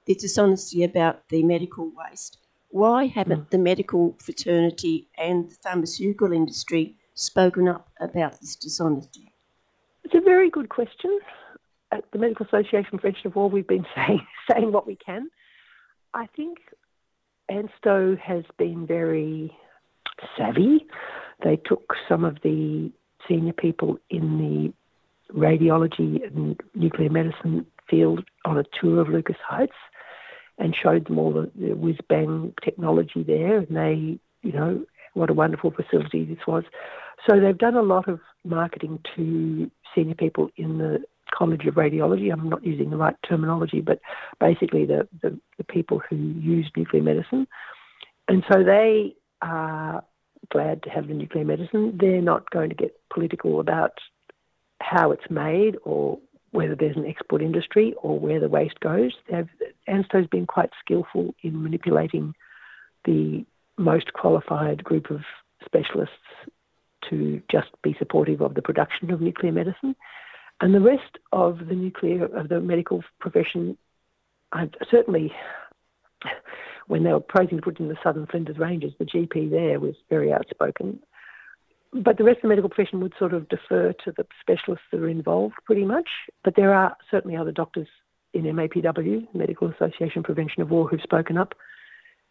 the 0.07 0.15
dishonesty 0.15 0.83
about 0.83 1.29
the 1.29 1.43
medical 1.43 1.93
waste? 1.95 2.39
Why 2.71 3.07
haven't 3.07 3.49
mm. 3.49 3.51
the 3.51 3.59
medical 3.59 4.17
fraternity 4.19 5.09
and 5.19 5.51
the 5.51 5.55
pharmaceutical 5.57 6.33
industry 6.33 6.97
spoken 7.15 7.69
up 7.69 7.91
about 8.01 8.41
this 8.41 8.57
dishonesty? 8.57 9.33
It's 10.05 10.15
a 10.15 10.21
very 10.21 10.49
good 10.49 10.71
question. 10.71 11.19
At 11.93 12.11
the 12.13 12.19
Medical 12.19 12.47
Association 12.47 12.99
Prevention 12.99 13.27
of 13.27 13.37
War, 13.37 13.51
we've 13.51 13.67
been 13.67 13.85
saying, 13.95 14.27
saying 14.51 14.73
what 14.73 14.87
we 14.87 14.97
can. 14.97 15.29
I 16.15 16.27
think 16.35 16.59
ANSTO 17.53 18.17
has 18.17 18.45
been 18.59 18.87
very 18.87 19.55
savvy. 20.39 20.87
They 21.45 21.57
took 21.57 21.95
some 22.09 22.25
of 22.25 22.39
the 22.43 22.91
senior 23.29 23.53
people 23.53 23.99
in 24.09 24.39
the 24.39 24.73
radiology 25.39 26.27
and 26.27 26.59
nuclear 26.75 27.11
medicine 27.11 27.67
field 27.89 28.25
on 28.45 28.59
a 28.59 28.65
tour 28.81 29.01
of 29.01 29.09
Lucas 29.09 29.37
Heights 29.47 29.73
and 30.59 30.75
showed 30.81 31.07
them 31.07 31.19
all 31.19 31.33
the, 31.33 31.51
the 31.55 31.75
whiz 31.75 31.97
bang 32.09 32.55
technology 32.65 33.23
there. 33.23 33.59
And 33.59 33.77
they, 33.77 34.19
you 34.43 34.53
know, 34.53 34.85
what 35.15 35.31
a 35.31 35.35
wonderful 35.35 35.73
facility 35.73 36.25
this 36.25 36.47
was. 36.47 36.65
So 37.29 37.39
they've 37.39 37.57
done 37.57 37.77
a 37.77 37.83
lot 37.83 38.09
of 38.09 38.21
marketing 38.45 39.01
to 39.17 39.71
senior 39.95 40.15
people 40.15 40.49
in 40.57 40.79
the 40.79 41.03
College 41.33 41.67
of 41.67 41.75
Radiology. 41.75 42.33
I'm 42.33 42.49
not 42.49 42.65
using 42.65 42.91
the 42.91 42.97
right 42.97 43.17
terminology, 43.29 43.81
but 43.81 44.01
basically 44.39 44.87
the, 44.87 45.09
the, 45.23 45.39
the 45.59 45.65
people 45.65 46.01
who 46.09 46.17
use 46.17 46.71
nuclear 46.77 47.03
medicine. 47.03 47.47
And 48.29 48.45
so 48.51 48.63
they 48.63 49.15
are 49.41 50.05
glad 50.51 50.83
to 50.85 50.91
have 50.91 51.09
the 51.09 51.15
nuclear 51.15 51.45
medicine. 51.45 51.99
They're 52.01 52.21
not 52.21 52.51
going 52.51 52.69
to 52.69 52.75
get 52.75 52.99
political 53.13 53.61
about 53.61 53.93
how 54.81 55.13
it's 55.13 55.31
made 55.31 55.77
or 55.85 56.19
whether 56.51 56.75
there's 56.75 56.97
an 56.97 57.07
export 57.07 57.43
industry 57.43 57.95
or 58.03 58.19
where 58.19 58.41
the 58.41 58.49
waste 58.49 58.79
goes. 58.81 59.13
ANSTO's 59.89 60.27
been 60.27 60.47
quite 60.47 60.71
skillful 60.81 61.35
in 61.43 61.63
manipulating 61.63 62.35
the 63.05 63.45
most 63.79 64.13
qualified 64.13 64.85
group 64.85 65.11
of 65.11 65.21
specialists 65.65 66.15
to 67.09 67.43
just 67.51 67.71
be 67.83 67.97
supportive 67.99 68.41
of 68.41 68.55
the 68.55 68.63
production 68.63 69.11
of 69.11 69.21
nuclear 69.21 69.53
medicine. 69.53 69.97
And 70.63 70.75
the 70.75 70.81
rest 70.81 71.19
of 71.33 71.67
the 71.69 71.75
nuclear, 71.75 72.25
of 72.25 72.49
the 72.49 72.61
medical 72.61 73.05
profession, 73.21 73.77
I 74.53 74.71
certainly, 74.91 75.33
when 76.87 77.03
they 77.03 77.13
were 77.13 77.21
proposing 77.21 77.59
to 77.59 77.63
put 77.63 77.81
in 77.81 77.89
the 77.89 77.99
Southern 78.03 78.27
Flinders 78.27 78.59
Ranges, 78.59 78.95
the 78.99 79.05
GP 79.05 79.51
there 79.51 79.79
was 79.79 79.97
very 80.09 80.33
outspoken 80.33 81.01
but 81.93 82.17
the 82.17 82.25
rest 82.25 82.39
of 82.39 82.43
the 82.43 82.49
medical 82.49 82.71
profession 82.71 83.01
would 83.01 83.13
sort 83.19 83.35
of 83.35 83.49
defer 83.49 83.93
to 84.05 84.13
the 84.13 84.27
specialists 84.41 84.85
that 84.91 85.01
are 85.01 85.09
involved 85.09 85.55
pretty 85.65 85.85
much. 85.85 86.09
But 86.43 86.57
there 86.57 86.75
are 86.75 86.97
certainly 87.11 87.37
other 87.37 87.53
doctors 87.53 87.89
in 88.33 88.45
MAPW, 88.45 89.35
Medical 89.35 89.69
Association 89.69 90.23
Prevention 90.23 90.63
of 90.63 90.71
War, 90.71 90.89
who've 90.89 91.03
spoken 91.03 91.37
up, 91.37 91.55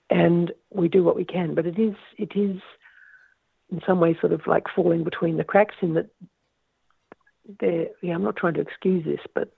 and 0.09 0.51
we 0.71 0.87
do 0.87 1.03
what 1.03 1.15
we 1.15 1.25
can. 1.25 1.53
But 1.53 1.67
it 1.67 1.77
is 1.77 1.93
it 2.17 2.31
is 2.35 2.59
in 3.71 3.81
some 3.85 3.99
ways 3.99 4.15
sort 4.19 4.33
of 4.33 4.41
like 4.47 4.63
falling 4.75 5.03
between 5.03 5.37
the 5.37 5.43
cracks 5.43 5.75
in 5.81 5.93
that 5.93 6.09
there. 7.59 7.87
Yeah, 8.01 8.15
I'm 8.15 8.23
not 8.23 8.35
trying 8.35 8.53
to 8.55 8.61
excuse 8.61 9.05
this, 9.05 9.21
but 9.33 9.51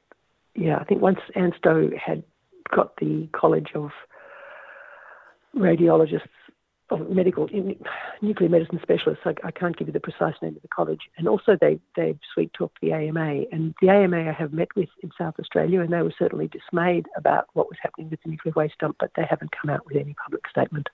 yeah, 0.55 0.77
I 0.77 0.83
think 0.83 1.01
once 1.01 1.19
ANSTO 1.35 1.97
had 1.97 2.23
got 2.73 2.95
the 2.97 3.27
College 3.33 3.71
of 3.75 3.91
Radiologists 5.55 6.27
of 6.89 7.09
medical 7.09 7.49
nuclear 8.21 8.49
medicine 8.49 8.79
specialists. 8.81 9.23
I, 9.25 9.33
I, 9.43 9.51
can't 9.51 9.77
give 9.77 9.87
you 9.87 9.93
the 9.93 9.99
precise 9.99 10.35
name 10.41 10.55
of 10.55 10.61
the 10.61 10.67
college. 10.67 11.01
And 11.17 11.27
also, 11.27 11.57
they 11.59 11.79
they 11.95 12.17
sweet 12.33 12.53
talked 12.53 12.81
the 12.81 12.91
AMA, 12.93 13.43
and 13.51 13.73
the 13.81 13.89
AMA 13.89 14.29
I 14.29 14.31
have 14.31 14.53
met 14.53 14.69
with 14.75 14.89
in 15.01 15.11
South 15.17 15.35
Australia, 15.39 15.81
and 15.81 15.91
they 15.91 16.01
were 16.01 16.13
certainly 16.17 16.47
dismayed 16.47 17.07
about 17.17 17.47
what 17.53 17.67
was 17.67 17.77
happening 17.81 18.09
with 18.09 18.21
the 18.23 18.29
nuclear 18.29 18.53
waste 18.55 18.77
dump, 18.79 18.97
but 18.99 19.11
they 19.15 19.25
haven't 19.27 19.51
come 19.59 19.69
out 19.69 19.85
with 19.85 19.97
any 19.97 20.13
public 20.13 20.47
statement. 20.49 20.89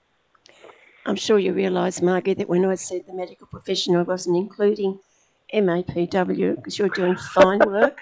I'm 1.06 1.16
sure 1.16 1.40
you 1.40 1.54
realise, 1.54 2.02
Margie, 2.02 2.36
that 2.36 2.50
when 2.50 2.66
I 2.66 2.76
said 2.76 3.08
the 3.08 3.14
medical 3.14 3.48
profession, 3.48 3.96
I 3.96 4.04
wasn't 4.04 4.38
including 4.38 5.00
MAPW 5.54 6.56
because 6.56 6.78
you're 6.78 6.90
doing 6.90 7.16
fine 7.16 7.60
work. 7.60 8.00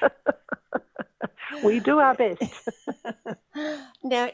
we 1.63 1.79
do 1.79 1.99
our 1.99 2.15
best. 2.15 2.69
now, 4.03 4.29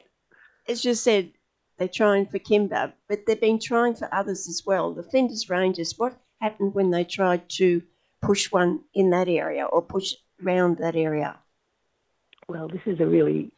as 0.67 0.85
you 0.85 0.93
said, 0.93 1.31
they're 1.77 1.87
trying 1.87 2.25
for 2.27 2.39
Kimba, 2.39 2.93
but 3.09 3.25
they've 3.25 3.39
been 3.39 3.59
trying 3.59 3.95
for 3.95 4.13
others 4.13 4.47
as 4.47 4.63
well. 4.65 4.93
The 4.93 5.03
Flinders 5.03 5.49
Ranges, 5.49 5.97
what 5.97 6.17
happened 6.39 6.73
when 6.73 6.91
they 6.91 7.03
tried 7.03 7.49
to 7.49 7.81
push 8.21 8.51
one 8.51 8.81
in 8.93 9.09
that 9.09 9.27
area 9.27 9.65
or 9.65 9.81
push 9.81 10.13
around 10.43 10.77
that 10.77 10.95
area? 10.95 11.37
Well, 12.47 12.67
this 12.67 12.81
is 12.85 12.99
a 12.99 13.05
really, 13.05 13.51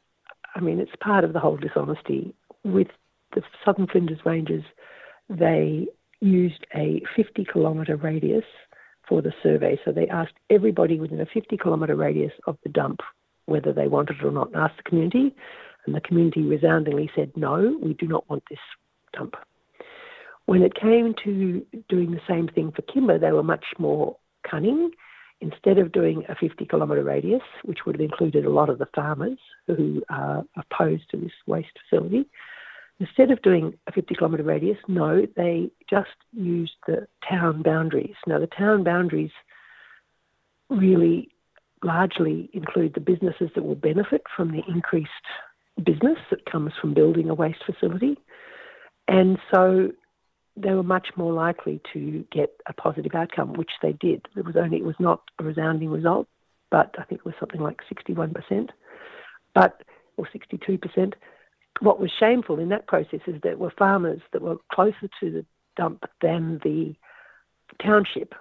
I 0.55 0.59
mean, 0.59 0.79
it's 0.79 0.95
part 1.01 1.23
of 1.23 1.33
the 1.33 1.39
whole 1.39 1.57
dishonesty. 1.57 2.33
With 2.63 2.87
the 3.33 3.41
Southern 3.63 3.87
Flinders 3.87 4.19
Ranges, 4.25 4.63
they 5.29 5.87
used 6.21 6.65
a 6.75 7.01
50 7.15 7.45
kilometre 7.51 7.97
radius 7.97 8.45
for 9.07 9.21
the 9.21 9.33
survey. 9.43 9.79
So 9.85 9.91
they 9.91 10.07
asked 10.07 10.33
everybody 10.49 10.99
within 10.99 11.21
a 11.21 11.25
50 11.25 11.57
kilometre 11.57 11.95
radius 11.95 12.33
of 12.47 12.57
the 12.63 12.69
dump 12.69 13.01
whether 13.45 13.71
they 13.71 13.87
wanted 13.87 14.17
it 14.17 14.25
or 14.25 14.31
not, 14.31 14.47
and 14.47 14.55
asked 14.55 14.77
the 14.77 14.89
community, 14.89 15.35
and 15.85 15.93
the 15.93 16.01
community 16.01 16.41
resoundingly 16.41 17.09
said, 17.15 17.31
no, 17.35 17.77
we 17.81 17.93
do 17.93 18.07
not 18.07 18.27
want 18.29 18.43
this 18.49 18.59
dump. 19.13 19.35
When 20.45 20.61
it 20.61 20.73
came 20.75 21.13
to 21.23 21.65
doing 21.89 22.11
the 22.11 22.21
same 22.27 22.47
thing 22.47 22.71
for 22.71 22.81
Kimba, 22.83 23.19
they 23.19 23.31
were 23.31 23.43
much 23.43 23.65
more 23.77 24.17
cunning. 24.49 24.91
Instead 25.41 25.77
of 25.77 25.91
doing 25.91 26.23
a 26.29 26.35
50 26.35 26.65
kilometre 26.65 27.03
radius, 27.03 27.41
which 27.63 27.79
would 27.85 27.95
have 27.95 28.01
included 28.01 28.45
a 28.45 28.49
lot 28.49 28.69
of 28.69 28.79
the 28.79 28.87
farmers 28.95 29.37
who 29.67 30.01
are 30.09 30.43
opposed 30.55 31.03
to 31.11 31.17
this 31.17 31.33
waste 31.45 31.77
facility, 31.89 32.25
instead 32.99 33.31
of 33.31 33.41
doing 33.41 33.73
a 33.87 33.91
50 33.91 34.15
kilometre 34.15 34.43
radius, 34.43 34.77
no, 34.87 35.25
they 35.35 35.69
just 35.89 36.15
used 36.33 36.75
the 36.87 37.07
town 37.27 37.61
boundaries. 37.61 38.15
Now, 38.27 38.39
the 38.39 38.47
town 38.47 38.83
boundaries 38.83 39.31
really 40.69 41.29
largely 41.83 42.49
include 42.53 42.93
the 42.93 42.99
businesses 42.99 43.49
that 43.55 43.63
will 43.63 43.75
benefit 43.75 44.23
from 44.35 44.51
the 44.51 44.63
increased 44.67 45.11
business 45.83 46.17
that 46.29 46.49
comes 46.49 46.71
from 46.79 46.93
building 46.93 47.29
a 47.29 47.33
waste 47.33 47.63
facility. 47.65 48.17
And 49.07 49.37
so 49.53 49.91
they 50.57 50.73
were 50.73 50.83
much 50.83 51.09
more 51.15 51.33
likely 51.33 51.81
to 51.93 52.25
get 52.31 52.55
a 52.65 52.73
positive 52.73 53.13
outcome, 53.13 53.53
which 53.53 53.71
they 53.81 53.93
did. 53.93 54.25
It 54.35 54.45
was 54.45 54.55
only 54.55 54.77
it 54.77 54.85
was 54.85 54.95
not 54.99 55.21
a 55.37 55.43
resounding 55.43 55.89
result, 55.89 56.27
but 56.71 56.95
I 56.97 57.03
think 57.03 57.19
it 57.19 57.25
was 57.25 57.35
something 57.39 57.61
like 57.61 57.81
61%, 57.93 58.69
but 59.53 59.83
or 60.17 60.27
62%. 60.33 61.13
What 61.81 61.99
was 61.99 62.11
shameful 62.17 62.59
in 62.59 62.69
that 62.69 62.87
process 62.87 63.21
is 63.27 63.41
that 63.43 63.59
were 63.59 63.71
farmers 63.77 64.21
that 64.31 64.41
were 64.41 64.57
closer 64.71 65.09
to 65.19 65.31
the 65.31 65.45
dump 65.75 66.05
than 66.21 66.59
the 66.63 66.95
township, 67.83 68.33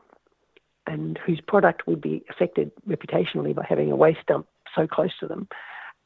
and 0.87 1.19
whose 1.27 1.41
product 1.41 1.87
would 1.87 2.01
be 2.01 2.25
affected 2.31 2.71
reputationally 2.89 3.55
by 3.55 3.65
having 3.69 3.91
a 3.91 3.97
waste 3.97 4.27
dump 4.27 4.47
so 4.75 4.87
close 4.87 5.17
to 5.21 5.27
them. 5.27 5.49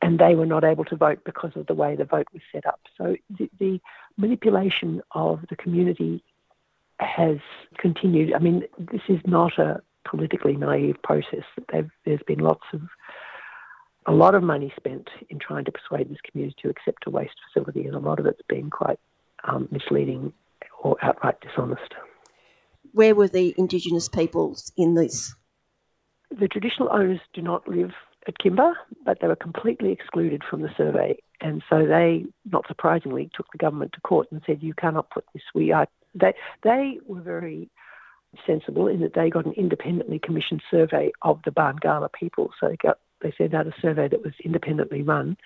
And 0.00 0.20
they 0.20 0.36
were 0.36 0.46
not 0.46 0.62
able 0.62 0.84
to 0.86 0.96
vote 0.96 1.24
because 1.24 1.50
of 1.56 1.66
the 1.66 1.74
way 1.74 1.96
the 1.96 2.04
vote 2.04 2.28
was 2.32 2.42
set 2.52 2.64
up. 2.64 2.80
So 2.96 3.16
the, 3.36 3.50
the 3.58 3.80
manipulation 4.16 5.02
of 5.12 5.40
the 5.50 5.56
community 5.56 6.22
has 7.00 7.38
continued. 7.78 8.32
I 8.32 8.38
mean, 8.38 8.62
this 8.78 9.02
is 9.08 9.18
not 9.26 9.58
a 9.58 9.82
politically 10.04 10.56
naive 10.56 10.96
process. 11.02 11.44
They've, 11.72 11.90
there's 12.04 12.22
been 12.26 12.38
lots 12.38 12.64
of 12.72 12.82
a 14.08 14.12
lot 14.12 14.34
of 14.34 14.42
money 14.42 14.72
spent 14.74 15.08
in 15.28 15.38
trying 15.38 15.66
to 15.66 15.72
persuade 15.72 16.10
this 16.10 16.18
community 16.28 16.56
to 16.62 16.70
accept 16.70 17.06
a 17.06 17.10
waste 17.10 17.34
facility, 17.46 17.86
and 17.86 17.94
a 17.94 17.98
lot 17.98 18.18
of 18.18 18.26
it's 18.26 18.42
been 18.48 18.70
quite 18.70 18.98
um, 19.44 19.68
misleading 19.70 20.32
or 20.82 20.96
outright 21.02 21.38
dishonest. 21.42 21.94
Where 22.92 23.14
were 23.14 23.28
the 23.28 23.54
Indigenous 23.58 24.08
peoples 24.08 24.72
in 24.78 24.94
this? 24.94 25.34
The 26.30 26.48
traditional 26.48 26.88
owners 26.90 27.20
do 27.34 27.42
not 27.42 27.68
live 27.68 27.90
at 28.26 28.38
Kimba, 28.38 28.72
but 29.04 29.18
they 29.20 29.28
were 29.28 29.36
completely 29.36 29.92
excluded 29.92 30.42
from 30.48 30.62
the 30.62 30.70
survey. 30.74 31.18
And 31.42 31.62
so 31.68 31.86
they, 31.86 32.24
not 32.50 32.66
surprisingly, 32.66 33.30
took 33.34 33.46
the 33.52 33.58
government 33.58 33.92
to 33.92 34.00
court 34.00 34.28
and 34.32 34.40
said, 34.46 34.62
"You 34.62 34.72
cannot 34.72 35.10
put 35.10 35.24
this. 35.34 35.42
We 35.54 35.70
are." 35.72 35.86
They 36.14 36.32
they 36.62 36.98
were 37.06 37.20
very 37.20 37.70
sensible 38.46 38.88
in 38.88 39.00
that 39.00 39.14
they 39.14 39.28
got 39.28 39.46
an 39.46 39.52
independently 39.52 40.18
commissioned 40.18 40.62
survey 40.70 41.12
of 41.22 41.40
the 41.44 41.50
Barngala 41.50 42.08
people. 42.12 42.50
So 42.58 42.68
they 42.68 42.76
got 42.76 42.98
they 43.20 43.32
sent 43.36 43.54
out 43.54 43.66
a 43.66 43.72
survey 43.80 44.08
that 44.08 44.24
was 44.24 44.34
independently 44.44 45.02
run, 45.02 45.36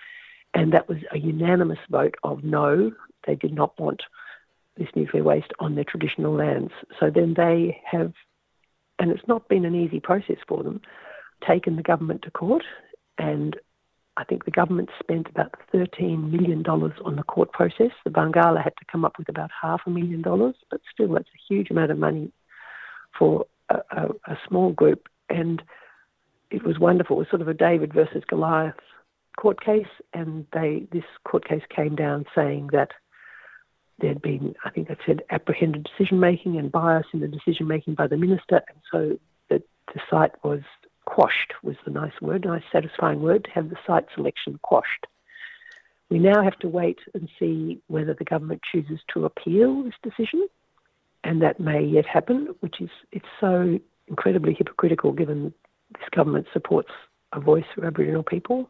and 0.53 0.73
that 0.73 0.87
was 0.87 0.99
a 1.11 1.17
unanimous 1.17 1.79
vote 1.89 2.15
of 2.23 2.43
no. 2.43 2.91
They 3.25 3.35
did 3.35 3.53
not 3.53 3.79
want 3.79 4.03
this 4.77 4.89
nuclear 4.95 5.23
waste 5.23 5.53
on 5.59 5.75
their 5.75 5.83
traditional 5.83 6.33
lands. 6.33 6.71
So 6.99 7.09
then 7.13 7.35
they 7.35 7.81
have, 7.89 8.13
and 8.99 9.11
it's 9.11 9.27
not 9.27 9.47
been 9.47 9.65
an 9.65 9.75
easy 9.75 9.99
process 9.99 10.37
for 10.47 10.63
them, 10.63 10.81
taken 11.47 11.75
the 11.75 11.83
government 11.83 12.23
to 12.23 12.31
court, 12.31 12.63
and 13.17 13.55
I 14.15 14.23
think 14.23 14.45
the 14.45 14.51
government 14.51 14.89
spent 14.99 15.27
about 15.27 15.55
$13 15.73 16.31
million 16.31 16.63
on 16.67 17.15
the 17.15 17.23
court 17.23 17.51
process. 17.51 17.91
The 18.03 18.11
Barngala 18.11 18.63
had 18.63 18.75
to 18.77 18.85
come 18.91 19.05
up 19.05 19.17
with 19.17 19.27
about 19.27 19.49
half 19.59 19.81
a 19.87 19.89
million 19.89 20.21
dollars, 20.21 20.55
but 20.69 20.81
still, 20.91 21.13
that's 21.13 21.29
a 21.29 21.53
huge 21.53 21.71
amount 21.71 21.91
of 21.91 21.97
money 21.97 22.31
for 23.17 23.45
a, 23.69 23.77
a, 23.91 24.07
a 24.27 24.37
small 24.47 24.71
group. 24.71 25.07
And 25.29 25.63
it 26.53 26.63
was 26.63 26.77
wonderful. 26.77 27.17
It 27.17 27.19
was 27.19 27.29
sort 27.29 27.41
of 27.41 27.47
a 27.47 27.53
David 27.53 27.93
versus 27.93 28.23
Goliath 28.27 28.75
court 29.37 29.59
case, 29.59 29.87
and 30.13 30.45
they 30.53 30.85
this 30.91 31.03
court 31.25 31.47
case 31.47 31.63
came 31.75 31.95
down 31.95 32.25
saying 32.35 32.69
that 32.71 32.91
there'd 33.99 34.21
been, 34.21 34.55
I 34.63 34.69
think 34.69 34.89
it 34.89 34.99
said, 35.05 35.23
apprehended 35.31 35.89
decision 35.89 36.19
making 36.19 36.57
and 36.57 36.71
bias 36.71 37.07
in 37.11 37.21
the 37.21 37.27
decision 37.27 37.67
making 37.67 37.95
by 37.95 38.05
the 38.05 38.17
minister, 38.17 38.61
and 38.69 38.77
so 38.91 39.19
that 39.49 39.63
the 39.93 39.99
site 40.09 40.31
was 40.43 40.61
quashed 41.05 41.53
was 41.63 41.75
the 41.85 41.91
nice 41.91 42.13
word, 42.21 42.45
nice 42.45 42.63
satisfying 42.71 43.21
word 43.21 43.45
to 43.45 43.51
have 43.51 43.69
the 43.69 43.77
site 43.85 44.05
selection 44.13 44.59
quashed. 44.61 45.07
We 46.09 46.19
now 46.19 46.43
have 46.43 46.59
to 46.59 46.69
wait 46.69 46.99
and 47.15 47.27
see 47.39 47.81
whether 47.87 48.13
the 48.13 48.23
government 48.23 48.61
chooses 48.71 48.99
to 49.13 49.25
appeal 49.25 49.83
this 49.83 49.93
decision, 50.03 50.47
and 51.23 51.41
that 51.41 51.59
may 51.59 51.83
yet 51.83 52.05
happen, 52.05 52.53
which 52.59 52.79
is 52.79 52.89
it's 53.11 53.25
so 53.39 53.79
incredibly 54.07 54.53
hypocritical 54.53 55.11
given 55.11 55.51
this 55.93 56.09
government 56.15 56.47
supports 56.53 56.91
a 57.33 57.39
voice 57.39 57.65
for 57.75 57.85
Aboriginal 57.85 58.23
people. 58.23 58.69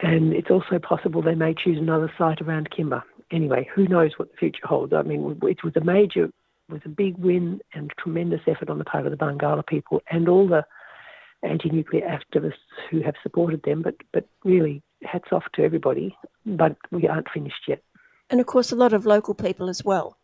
And 0.00 0.32
it's 0.32 0.50
also 0.50 0.78
possible 0.78 1.22
they 1.22 1.34
may 1.34 1.54
choose 1.54 1.78
another 1.78 2.12
site 2.18 2.40
around 2.40 2.70
Kimba. 2.70 3.02
Anyway, 3.30 3.68
who 3.74 3.86
knows 3.86 4.12
what 4.16 4.30
the 4.30 4.36
future 4.36 4.66
holds? 4.66 4.92
I 4.92 5.02
mean, 5.02 5.38
it 5.42 5.64
was 5.64 5.76
a 5.76 5.84
major, 5.84 6.30
was 6.68 6.80
a 6.84 6.88
big 6.88 7.16
win 7.18 7.60
and 7.72 7.92
tremendous 7.98 8.40
effort 8.46 8.68
on 8.68 8.78
the 8.78 8.84
part 8.84 9.06
of 9.06 9.12
the 9.12 9.16
Barngala 9.16 9.66
people 9.66 10.02
and 10.10 10.28
all 10.28 10.48
the 10.48 10.64
anti-nuclear 11.42 12.06
activists 12.06 12.52
who 12.90 13.00
have 13.02 13.14
supported 13.22 13.62
them. 13.62 13.82
But 13.82 13.94
but 14.12 14.26
really, 14.44 14.82
hats 15.02 15.28
off 15.32 15.44
to 15.54 15.62
everybody. 15.62 16.16
But 16.44 16.76
we 16.90 17.06
aren't 17.06 17.30
finished 17.30 17.68
yet. 17.68 17.82
And 18.30 18.40
of 18.40 18.46
course, 18.46 18.72
a 18.72 18.76
lot 18.76 18.92
of 18.92 19.06
local 19.06 19.34
people 19.34 19.68
as 19.68 19.84
well. 19.84 20.16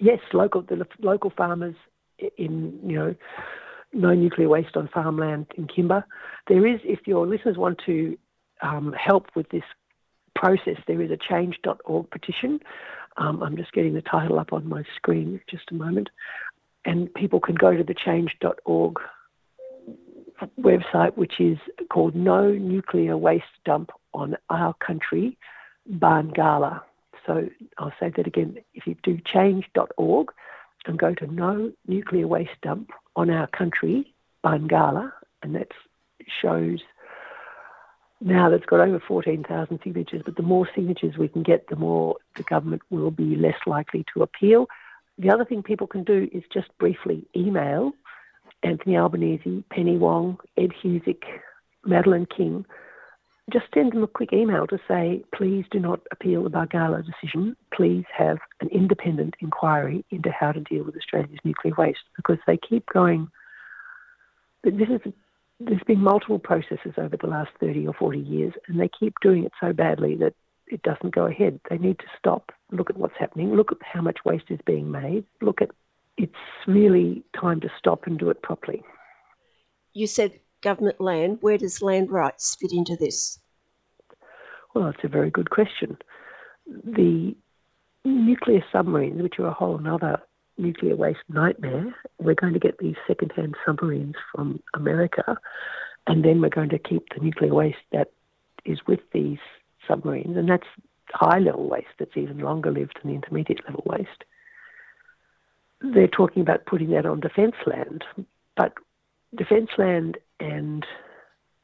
Yes, 0.00 0.20
local 0.32 0.62
the 0.62 0.86
local 1.00 1.30
farmers 1.30 1.74
in 2.36 2.78
you 2.84 2.98
know 2.98 3.14
no 3.92 4.14
nuclear 4.14 4.48
waste 4.48 4.76
on 4.76 4.88
farmland 4.88 5.46
in 5.56 5.66
Kimba. 5.66 6.04
There 6.46 6.66
is, 6.66 6.80
if 6.84 7.06
your 7.06 7.26
listeners 7.26 7.56
want 7.56 7.80
to 7.86 8.16
um, 8.62 8.92
help 8.92 9.28
with 9.34 9.48
this 9.50 9.62
process, 10.34 10.76
there 10.86 11.00
is 11.00 11.10
a 11.10 11.16
change.org 11.16 12.10
petition. 12.10 12.60
Um, 13.16 13.42
I'm 13.42 13.56
just 13.56 13.72
getting 13.72 13.94
the 13.94 14.02
title 14.02 14.38
up 14.38 14.52
on 14.52 14.68
my 14.68 14.84
screen 14.96 15.40
just 15.50 15.64
a 15.70 15.74
moment. 15.74 16.10
And 16.84 17.12
people 17.14 17.40
can 17.40 17.54
go 17.54 17.76
to 17.76 17.82
the 17.82 17.94
change.org 17.94 19.00
website, 20.60 21.16
which 21.16 21.40
is 21.40 21.58
called 21.90 22.14
No 22.14 22.52
Nuclear 22.52 23.16
Waste 23.16 23.44
Dump 23.64 23.90
on 24.14 24.36
Our 24.48 24.74
Country, 24.74 25.36
Barngala. 25.90 26.82
So 27.26 27.48
I'll 27.78 27.92
say 27.98 28.12
that 28.16 28.26
again. 28.26 28.58
If 28.74 28.86
you 28.86 28.96
do 29.02 29.18
change.org 29.26 30.28
and 30.86 30.98
go 30.98 31.14
to 31.14 31.26
No 31.26 31.72
Nuclear 31.86 32.26
Waste 32.26 32.60
Dump 32.62 32.90
on 33.18 33.30
Our 33.30 33.48
Country, 33.48 34.14
Barngala, 34.44 35.12
and 35.42 35.56
that 35.56 35.72
shows 36.40 36.78
now 38.20 38.48
that's 38.48 38.64
got 38.64 38.80
over 38.80 39.00
14,000 39.06 39.80
signatures, 39.82 40.22
but 40.24 40.36
the 40.36 40.42
more 40.42 40.68
signatures 40.72 41.18
we 41.18 41.26
can 41.26 41.42
get, 41.42 41.66
the 41.68 41.76
more 41.76 42.16
the 42.36 42.44
government 42.44 42.82
will 42.90 43.10
be 43.10 43.34
less 43.34 43.58
likely 43.66 44.04
to 44.14 44.22
appeal. 44.22 44.66
The 45.18 45.30
other 45.30 45.44
thing 45.44 45.64
people 45.64 45.88
can 45.88 46.04
do 46.04 46.28
is 46.32 46.44
just 46.52 46.68
briefly 46.78 47.26
email 47.36 47.92
Anthony 48.62 48.96
Albanese, 48.96 49.64
Penny 49.70 49.98
Wong, 49.98 50.38
Ed 50.56 50.70
Husic, 50.82 51.22
Madeline 51.84 52.26
King. 52.26 52.64
Just 53.50 53.66
send 53.72 53.92
them 53.92 54.02
a 54.02 54.06
quick 54.06 54.32
email 54.32 54.66
to 54.66 54.78
say, 54.86 55.24
please 55.34 55.64
do 55.70 55.78
not 55.78 56.00
appeal 56.12 56.42
the 56.42 56.50
Barngala 56.50 57.04
decision. 57.04 57.56
Please 57.72 58.04
have 58.14 58.38
an 58.60 58.68
independent 58.68 59.34
inquiry 59.40 60.04
into 60.10 60.30
how 60.30 60.52
to 60.52 60.60
deal 60.60 60.84
with 60.84 60.96
Australia's 60.96 61.38
nuclear 61.44 61.74
waste 61.78 62.04
because 62.16 62.38
they 62.46 62.58
keep 62.58 62.84
going. 62.92 63.28
This 64.64 64.88
is 64.88 65.12
there's 65.60 65.82
been 65.86 66.00
multiple 66.00 66.38
processes 66.38 66.94
over 66.96 67.16
the 67.16 67.26
last 67.26 67.50
30 67.58 67.86
or 67.86 67.94
40 67.94 68.18
years, 68.18 68.52
and 68.68 68.78
they 68.78 68.88
keep 68.88 69.14
doing 69.20 69.44
it 69.44 69.52
so 69.60 69.72
badly 69.72 70.14
that 70.16 70.34
it 70.68 70.82
doesn't 70.82 71.14
go 71.14 71.26
ahead. 71.26 71.58
They 71.68 71.78
need 71.78 71.98
to 71.98 72.04
stop, 72.18 72.52
look 72.70 72.90
at 72.90 72.96
what's 72.96 73.16
happening, 73.18 73.54
look 73.54 73.72
at 73.72 73.78
how 73.82 74.00
much 74.00 74.18
waste 74.24 74.50
is 74.50 74.60
being 74.66 74.90
made, 74.90 75.24
look 75.40 75.60
at 75.60 75.70
it's 76.16 76.32
really 76.66 77.22
time 77.40 77.60
to 77.60 77.70
stop 77.78 78.06
and 78.06 78.18
do 78.18 78.28
it 78.28 78.42
properly. 78.42 78.82
You 79.94 80.06
said 80.06 80.38
government 80.60 81.00
land. 81.00 81.38
Where 81.40 81.58
does 81.58 81.82
land 81.82 82.10
rights 82.10 82.56
fit 82.60 82.72
into 82.72 82.96
this? 82.96 83.38
Well, 84.74 84.84
that's 84.84 85.04
a 85.04 85.08
very 85.08 85.30
good 85.30 85.50
question. 85.50 85.96
The 86.66 87.34
nuclear 88.04 88.64
submarines, 88.70 89.22
which 89.22 89.38
are 89.38 89.46
a 89.46 89.52
whole 89.52 89.80
other 89.86 90.20
nuclear 90.56 90.96
waste 90.96 91.20
nightmare, 91.28 91.94
we're 92.18 92.34
going 92.34 92.52
to 92.52 92.58
get 92.58 92.78
these 92.78 92.96
second-hand 93.06 93.54
submarines 93.64 94.16
from 94.32 94.60
America, 94.74 95.38
and 96.06 96.24
then 96.24 96.40
we're 96.40 96.48
going 96.48 96.70
to 96.70 96.78
keep 96.78 97.06
the 97.14 97.22
nuclear 97.22 97.54
waste 97.54 97.78
that 97.92 98.10
is 98.64 98.78
with 98.86 99.00
these 99.12 99.38
submarines, 99.86 100.36
and 100.36 100.48
that's 100.48 100.66
high 101.12 101.38
level 101.38 101.68
waste 101.68 101.86
that's 101.98 102.16
even 102.16 102.38
longer 102.38 102.70
lived 102.70 102.98
than 103.00 103.10
the 103.10 103.16
intermediate 103.16 103.64
level 103.66 103.82
waste. 103.86 104.24
They're 105.80 106.08
talking 106.08 106.42
about 106.42 106.66
putting 106.66 106.90
that 106.90 107.06
on 107.06 107.20
defence 107.20 107.54
land, 107.66 108.04
but 108.56 108.74
defence 109.34 109.70
land 109.78 110.18
and 110.40 110.84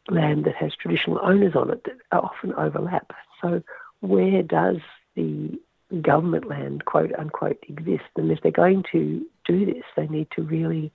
land 0.08 0.44
that 0.44 0.54
has 0.56 0.72
traditional 0.80 1.18
owners 1.22 1.54
on 1.54 1.70
it 1.70 1.84
that 1.84 1.96
often 2.12 2.52
overlap. 2.54 3.12
So 3.40 3.62
where 4.00 4.42
does 4.42 4.78
the 5.16 5.58
government 6.02 6.48
land, 6.48 6.84
quote 6.84 7.12
unquote, 7.18 7.58
exist? 7.68 8.04
And 8.16 8.30
if 8.30 8.40
they're 8.42 8.52
going 8.52 8.84
to 8.92 9.24
do 9.46 9.66
this, 9.66 9.84
they 9.96 10.06
need 10.06 10.28
to 10.36 10.42
really 10.42 10.92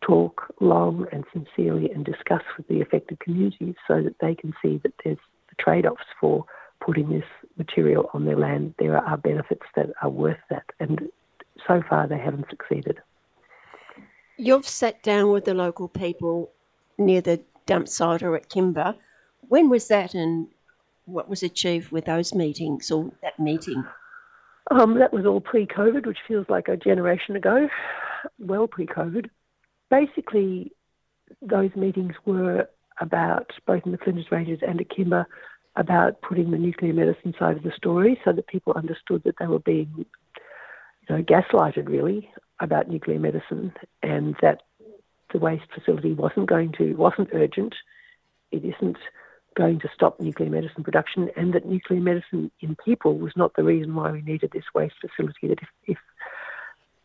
talk 0.00 0.54
long 0.60 1.06
and 1.12 1.24
sincerely 1.32 1.90
and 1.90 2.04
discuss 2.04 2.42
with 2.56 2.68
the 2.68 2.80
affected 2.80 3.18
communities 3.20 3.74
so 3.88 4.02
that 4.02 4.16
they 4.20 4.34
can 4.34 4.52
see 4.62 4.78
that 4.82 4.92
there's 5.02 5.18
the 5.48 5.54
trade-offs 5.58 6.04
for 6.20 6.44
putting 6.84 7.08
this 7.08 7.24
material 7.56 8.10
on 8.12 8.26
their 8.26 8.36
land. 8.36 8.74
There 8.78 8.98
are 8.98 9.16
benefits 9.16 9.66
that 9.76 9.90
are 10.02 10.10
worth 10.10 10.38
that. 10.50 10.64
And 10.78 11.08
so 11.66 11.82
far 11.88 12.06
they 12.06 12.18
haven't 12.18 12.46
succeeded. 12.50 12.98
You've 14.36 14.68
sat 14.68 15.02
down 15.02 15.30
with 15.30 15.44
the 15.44 15.54
local 15.54 15.88
people 15.88 16.50
near 16.98 17.20
the 17.20 17.40
dump 17.66 17.88
site 17.88 18.22
or 18.22 18.36
at 18.36 18.48
Kimba. 18.50 18.94
When 19.48 19.68
was 19.68 19.88
that 19.88 20.14
and 20.14 20.48
what 21.06 21.28
was 21.28 21.42
achieved 21.42 21.92
with 21.92 22.06
those 22.06 22.34
meetings 22.34 22.90
or 22.90 23.12
that 23.22 23.38
meeting? 23.38 23.84
Um, 24.70 24.98
that 24.98 25.12
was 25.12 25.26
all 25.26 25.40
pre-COVID, 25.40 26.06
which 26.06 26.18
feels 26.26 26.46
like 26.48 26.68
a 26.68 26.76
generation 26.76 27.36
ago, 27.36 27.68
well 28.38 28.66
pre-COVID. 28.66 29.28
Basically, 29.90 30.72
those 31.42 31.70
meetings 31.76 32.14
were 32.24 32.68
about 33.00 33.50
both 33.66 33.82
in 33.84 33.92
the 33.92 33.98
Flinders 33.98 34.30
Ranges 34.30 34.60
and 34.66 34.80
at 34.80 34.88
Kimba 34.88 35.26
about 35.76 36.22
putting 36.22 36.50
the 36.50 36.56
nuclear 36.58 36.94
medicine 36.94 37.34
side 37.38 37.56
of 37.56 37.62
the 37.64 37.72
story, 37.76 38.18
so 38.24 38.32
that 38.32 38.46
people 38.46 38.72
understood 38.74 39.22
that 39.24 39.34
they 39.38 39.46
were 39.46 39.58
being, 39.58 39.92
you 39.98 40.06
know, 41.10 41.22
gaslighted 41.22 41.88
really 41.88 42.30
about 42.60 42.88
nuclear 42.88 43.18
medicine, 43.18 43.72
and 44.02 44.36
that 44.40 44.62
the 45.34 45.40
waste 45.40 45.64
facility 45.74 46.12
wasn't 46.12 46.46
going 46.46 46.72
to 46.78 46.94
wasn't 46.94 47.28
urgent. 47.34 47.74
It 48.52 48.64
isn't 48.64 48.96
going 49.56 49.80
to 49.80 49.88
stop 49.92 50.20
nuclear 50.20 50.48
medicine 50.48 50.84
production, 50.84 51.28
and 51.36 51.52
that 51.52 51.66
nuclear 51.66 52.00
medicine 52.00 52.52
in 52.60 52.76
people 52.84 53.18
was 53.18 53.32
not 53.36 53.54
the 53.56 53.64
reason 53.64 53.94
why 53.96 54.12
we 54.12 54.22
needed 54.22 54.52
this 54.52 54.64
waste 54.74 54.94
facility. 55.00 55.48
That 55.48 55.58
if, 55.60 55.68
if 55.86 55.98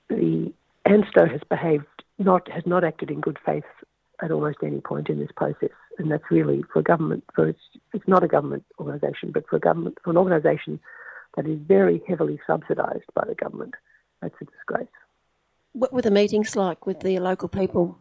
the 0.09 0.53
ANSTO 0.85 1.29
has 1.29 1.41
behaved 1.49 1.85
not 2.19 2.49
has 2.51 2.63
not 2.67 2.83
acted 2.83 3.09
in 3.09 3.19
good 3.19 3.39
faith 3.43 3.63
at 4.21 4.31
almost 4.31 4.59
any 4.63 4.79
point 4.79 5.09
in 5.09 5.19
this 5.19 5.31
process, 5.35 5.71
and 5.97 6.11
that's 6.11 6.29
really 6.29 6.63
for 6.71 6.79
a 6.79 6.83
government. 6.83 7.23
For 7.33 7.47
it's, 7.47 7.59
it's 7.93 8.07
not 8.07 8.23
a 8.23 8.27
government 8.27 8.63
organisation, 8.79 9.31
but 9.31 9.47
for 9.49 9.55
a 9.55 9.59
government 9.59 9.97
for 10.03 10.11
an 10.11 10.17
organisation 10.17 10.79
that 11.35 11.47
is 11.47 11.57
very 11.67 12.03
heavily 12.07 12.39
subsidised 12.45 13.09
by 13.15 13.25
the 13.27 13.35
government, 13.35 13.73
that's 14.21 14.35
a 14.39 14.45
disgrace. 14.45 14.87
What 15.73 15.93
were 15.93 16.03
the 16.03 16.11
meetings 16.11 16.55
like 16.55 16.85
with 16.85 16.99
the 16.99 17.17
local 17.17 17.49
people? 17.49 17.97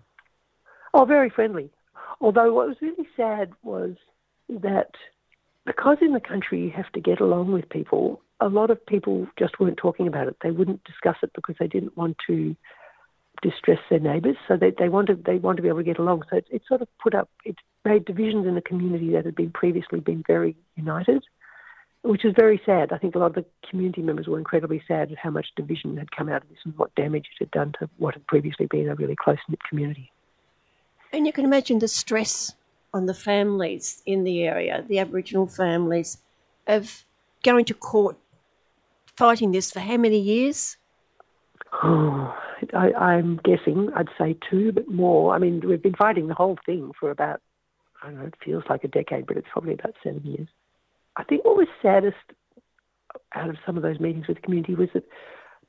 Oh, 0.99 1.05
very 1.05 1.31
friendly. 1.31 1.71
Although 2.21 2.53
what 2.53 2.67
was 2.67 2.77
really 2.83 3.07
sad 3.17 3.53
was 3.63 3.95
that 4.49 4.91
because 5.65 5.99
in 6.01 6.13
the 6.13 6.19
country 6.19 6.61
you 6.61 6.73
have 6.73 6.91
to 6.91 7.01
get 7.01 7.21
along 7.21 7.53
with 7.53 7.69
people, 7.69 8.21
a 8.41 8.49
lot 8.49 8.71
of 8.71 8.85
people 8.85 9.29
just 9.39 9.61
weren't 9.61 9.77
talking 9.77 10.09
about 10.09 10.27
it. 10.27 10.35
They 10.43 10.51
wouldn't 10.51 10.83
discuss 10.83 11.15
it 11.23 11.31
because 11.37 11.55
they 11.61 11.69
didn't 11.69 11.97
want 11.97 12.17
to 12.27 12.57
distress 13.43 13.79
their 13.89 14.01
neighbours. 14.01 14.35
So 14.49 14.57
they, 14.57 14.73
they 14.77 14.89
wanted 14.89 15.25
they 15.25 15.39
want 15.39 15.59
to 15.59 15.63
be 15.63 15.69
able 15.69 15.79
to 15.79 15.85
get 15.85 16.01
along. 16.01 16.25
So 16.31 16.39
it, 16.39 16.47
it 16.51 16.63
sort 16.67 16.83
of 16.83 16.89
put 17.01 17.15
up 17.15 17.31
it 17.45 17.55
made 17.85 18.05
divisions 18.05 18.49
in 18.49 18.57
the 18.57 18.61
community 18.61 19.13
that 19.13 19.25
had 19.25 19.37
been 19.37 19.53
previously 19.53 20.01
been 20.01 20.25
very 20.27 20.57
united, 20.75 21.23
which 22.03 22.25
is 22.25 22.35
very 22.37 22.61
sad. 22.67 22.93
I 22.93 22.99
think 22.99 23.15
a 23.15 23.21
lot 23.21 23.37
of 23.37 23.45
the 23.45 23.45
community 23.71 24.03
members 24.03 24.27
were 24.27 24.39
incredibly 24.39 24.83
sad 24.89 25.13
at 25.13 25.19
how 25.19 25.31
much 25.31 25.47
division 25.55 25.97
had 25.97 26.11
come 26.11 26.29
out 26.29 26.43
of 26.43 26.49
this 26.49 26.59
and 26.65 26.77
what 26.77 26.93
damage 26.97 27.27
it 27.31 27.45
had 27.45 27.53
done 27.53 27.73
to 27.79 27.89
what 27.99 28.15
had 28.15 28.27
previously 28.27 28.67
been 28.67 28.89
a 28.89 28.97
really 28.97 29.15
close 29.15 29.39
knit 29.49 29.61
community. 29.63 30.11
And 31.13 31.27
you 31.27 31.33
can 31.33 31.45
imagine 31.45 31.79
the 31.79 31.89
stress 31.89 32.55
on 32.93 33.07
the 33.07 33.15
families 33.15 34.03
in 34.07 34.25
the 34.25 34.43
area, 34.43 34.85
the 34.89 34.99
Aboriginal 34.99 35.47
families, 35.47 36.19
of 36.67 37.05
going 37.43 37.65
to 37.67 37.75
court, 37.75 38.17
fighting 39.17 39.53
this 39.53 39.71
for 39.71 39.81
how 39.81 39.97
many 39.97 40.19
years? 40.19 40.77
Oh, 41.83 42.37
I, 42.75 42.93
I'm 42.93 43.41
guessing 43.45 43.91
I'd 43.95 44.09
say 44.19 44.37
two, 44.51 44.73
but 44.73 44.89
more. 44.89 45.35
I 45.35 45.39
mean, 45.39 45.63
we've 45.67 45.83
been 45.83 45.95
fighting 45.95 46.29
the 46.29 46.35
whole 46.35 46.59
thing 46.67 46.93
for 46.99 47.11
about, 47.11 47.41
I 48.03 48.07
don't 48.07 48.19
know, 48.19 48.27
it 48.27 48.35
feels 48.45 48.65
like 48.69 48.85
a 48.85 48.89
decade, 48.89 49.27
but 49.27 49.37
it's 49.37 49.49
probably 49.53 49.75
about 49.75 49.95
seven 50.03 50.23
years. 50.25 50.49
I 51.17 51.25
think 51.25 51.45
what 51.45 51.57
was 51.57 51.69
saddest 51.81 52.17
out 53.35 53.49
of 53.49 53.57
some 53.65 53.77
of 53.77 53.83
those 53.83 54.01
meetings 54.01 54.29
with 54.29 54.37
the 54.37 54.43
community 54.43 54.75
was 54.75 54.89
that 54.95 55.05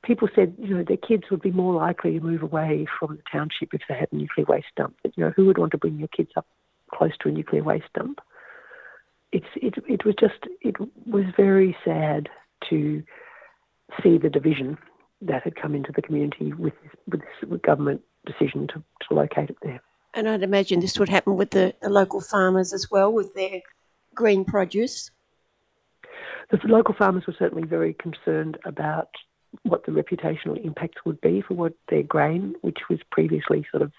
people 0.02 0.28
said, 0.34 0.54
you 0.58 0.76
know, 0.76 0.84
their 0.84 0.96
kids 0.96 1.24
would 1.30 1.42
be 1.42 1.50
more 1.50 1.74
likely 1.74 2.12
to 2.18 2.24
move 2.24 2.42
away 2.42 2.86
from 2.98 3.16
the 3.16 3.22
township 3.30 3.74
if 3.74 3.82
they 3.88 3.94
had 3.94 4.08
a 4.12 4.16
nuclear 4.16 4.46
waste 4.46 4.68
dump. 4.76 4.96
But, 5.02 5.16
you 5.16 5.24
know, 5.24 5.32
who 5.36 5.46
would 5.46 5.58
want 5.58 5.72
to 5.72 5.78
bring 5.78 5.98
your 5.98 6.08
kids 6.08 6.30
up 6.36 6.46
close 6.92 7.12
to 7.20 7.28
a 7.28 7.32
nuclear 7.32 7.62
waste 7.62 7.92
dump? 7.94 8.20
It's 9.32 9.46
it 9.54 9.74
it 9.86 10.04
was 10.04 10.16
just 10.18 10.46
it 10.60 10.74
was 11.06 11.24
very 11.36 11.76
sad 11.84 12.28
to 12.68 13.02
see 14.02 14.18
the 14.18 14.28
division 14.28 14.76
that 15.22 15.42
had 15.44 15.54
come 15.54 15.74
into 15.74 15.92
the 15.92 16.02
community 16.02 16.52
with 16.52 16.72
this, 16.82 16.92
with 17.06 17.20
this 17.20 17.60
government 17.60 18.00
decision 18.26 18.66
to, 18.68 18.82
to 19.08 19.14
locate 19.14 19.50
it 19.50 19.56
there. 19.62 19.80
And 20.14 20.28
I'd 20.28 20.42
imagine 20.42 20.80
this 20.80 20.98
would 20.98 21.08
happen 21.08 21.36
with 21.36 21.50
the, 21.50 21.74
the 21.80 21.90
local 21.90 22.20
farmers 22.20 22.72
as 22.72 22.90
well, 22.90 23.12
with 23.12 23.34
their 23.34 23.60
green 24.14 24.44
produce. 24.44 25.10
The 26.50 26.58
local 26.64 26.94
farmers 26.94 27.26
were 27.26 27.36
certainly 27.38 27.66
very 27.66 27.94
concerned 27.94 28.58
about 28.64 29.10
what 29.62 29.84
the 29.84 29.92
reputational 29.92 30.62
impacts 30.64 31.04
would 31.04 31.20
be 31.20 31.42
for 31.42 31.54
what 31.54 31.72
their 31.88 32.02
grain, 32.02 32.54
which 32.62 32.78
was 32.88 33.00
previously 33.10 33.66
sort 33.70 33.82
of 33.82 33.92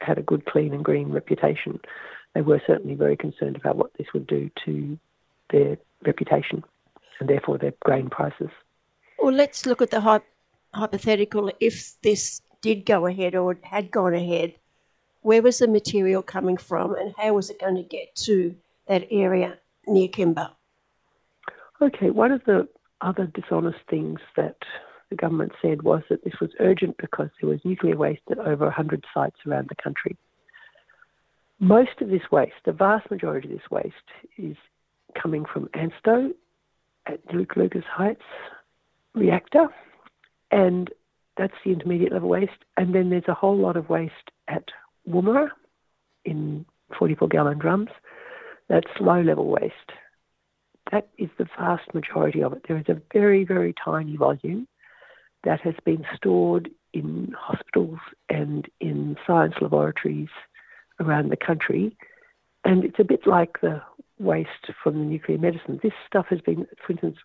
had 0.00 0.18
a 0.18 0.22
good 0.22 0.44
clean 0.46 0.72
and 0.72 0.84
green 0.84 1.10
reputation. 1.10 1.80
They 2.34 2.42
were 2.42 2.62
certainly 2.66 2.94
very 2.94 3.16
concerned 3.16 3.56
about 3.56 3.76
what 3.76 3.92
this 3.98 4.08
would 4.12 4.26
do 4.26 4.50
to 4.64 4.98
their 5.50 5.78
reputation 6.04 6.62
and 7.20 7.28
therefore 7.28 7.58
their 7.58 7.74
grain 7.84 8.10
prices. 8.10 8.50
Well, 9.18 9.34
let's 9.34 9.66
look 9.66 9.82
at 9.82 9.90
the 9.90 10.00
hy- 10.00 10.20
hypothetical. 10.74 11.50
If 11.60 12.00
this 12.02 12.40
did 12.60 12.86
go 12.86 13.06
ahead 13.06 13.34
or 13.34 13.56
had 13.62 13.90
gone 13.90 14.14
ahead, 14.14 14.54
where 15.22 15.42
was 15.42 15.58
the 15.58 15.68
material 15.68 16.22
coming 16.22 16.56
from 16.56 16.94
and 16.94 17.14
how 17.18 17.34
was 17.34 17.50
it 17.50 17.60
going 17.60 17.76
to 17.76 17.82
get 17.82 18.14
to 18.14 18.54
that 18.86 19.06
area 19.10 19.58
near 19.86 20.08
Kimba? 20.08 20.52
Okay, 21.80 22.10
one 22.10 22.32
of 22.32 22.44
the 22.44 22.68
other 23.00 23.26
dishonest 23.26 23.78
things 23.88 24.20
that 24.36 24.56
the 25.10 25.16
government 25.16 25.52
said 25.62 25.82
was 25.82 26.02
that 26.10 26.24
this 26.24 26.34
was 26.40 26.50
urgent 26.60 26.96
because 26.98 27.30
there 27.40 27.48
was 27.48 27.60
nuclear 27.64 27.96
waste 27.96 28.22
at 28.30 28.38
over 28.38 28.64
100 28.66 29.04
sites 29.14 29.36
around 29.46 29.68
the 29.68 29.82
country. 29.82 30.16
Most 31.60 32.00
of 32.00 32.08
this 32.08 32.22
waste, 32.30 32.54
the 32.64 32.72
vast 32.72 33.10
majority 33.10 33.48
of 33.48 33.58
this 33.58 33.70
waste, 33.70 33.94
is 34.36 34.56
coming 35.20 35.44
from 35.44 35.68
ANSTO 35.74 36.32
at 37.06 37.20
Luke 37.32 37.56
Lucas 37.56 37.84
Heights 37.90 38.22
reactor, 39.14 39.68
and 40.50 40.90
that's 41.36 41.54
the 41.64 41.72
intermediate 41.72 42.12
level 42.12 42.28
waste. 42.28 42.64
And 42.76 42.94
then 42.94 43.10
there's 43.10 43.28
a 43.28 43.34
whole 43.34 43.56
lot 43.56 43.76
of 43.76 43.88
waste 43.88 44.12
at 44.46 44.64
Woomera 45.08 45.48
in 46.24 46.64
44 46.98 47.28
gallon 47.28 47.58
drums. 47.58 47.90
That's 48.68 48.86
low 49.00 49.20
level 49.22 49.48
waste. 49.48 49.72
That 50.90 51.08
is 51.18 51.28
the 51.38 51.46
vast 51.58 51.92
majority 51.94 52.42
of 52.42 52.52
it. 52.52 52.64
There 52.66 52.78
is 52.78 52.88
a 52.88 53.00
very, 53.12 53.44
very 53.44 53.74
tiny 53.84 54.16
volume 54.16 54.66
that 55.44 55.60
has 55.60 55.74
been 55.84 56.04
stored 56.16 56.70
in 56.92 57.34
hospitals 57.38 57.98
and 58.28 58.66
in 58.80 59.16
science 59.26 59.54
laboratories 59.60 60.30
around 61.00 61.30
the 61.30 61.36
country. 61.36 61.96
And 62.64 62.84
it's 62.84 62.98
a 62.98 63.04
bit 63.04 63.26
like 63.26 63.60
the 63.60 63.82
waste 64.18 64.70
from 64.82 64.94
the 64.94 65.04
nuclear 65.04 65.38
medicine. 65.38 65.78
This 65.82 65.92
stuff 66.06 66.26
has 66.30 66.40
been, 66.40 66.66
for 66.84 66.92
instance, 66.92 67.16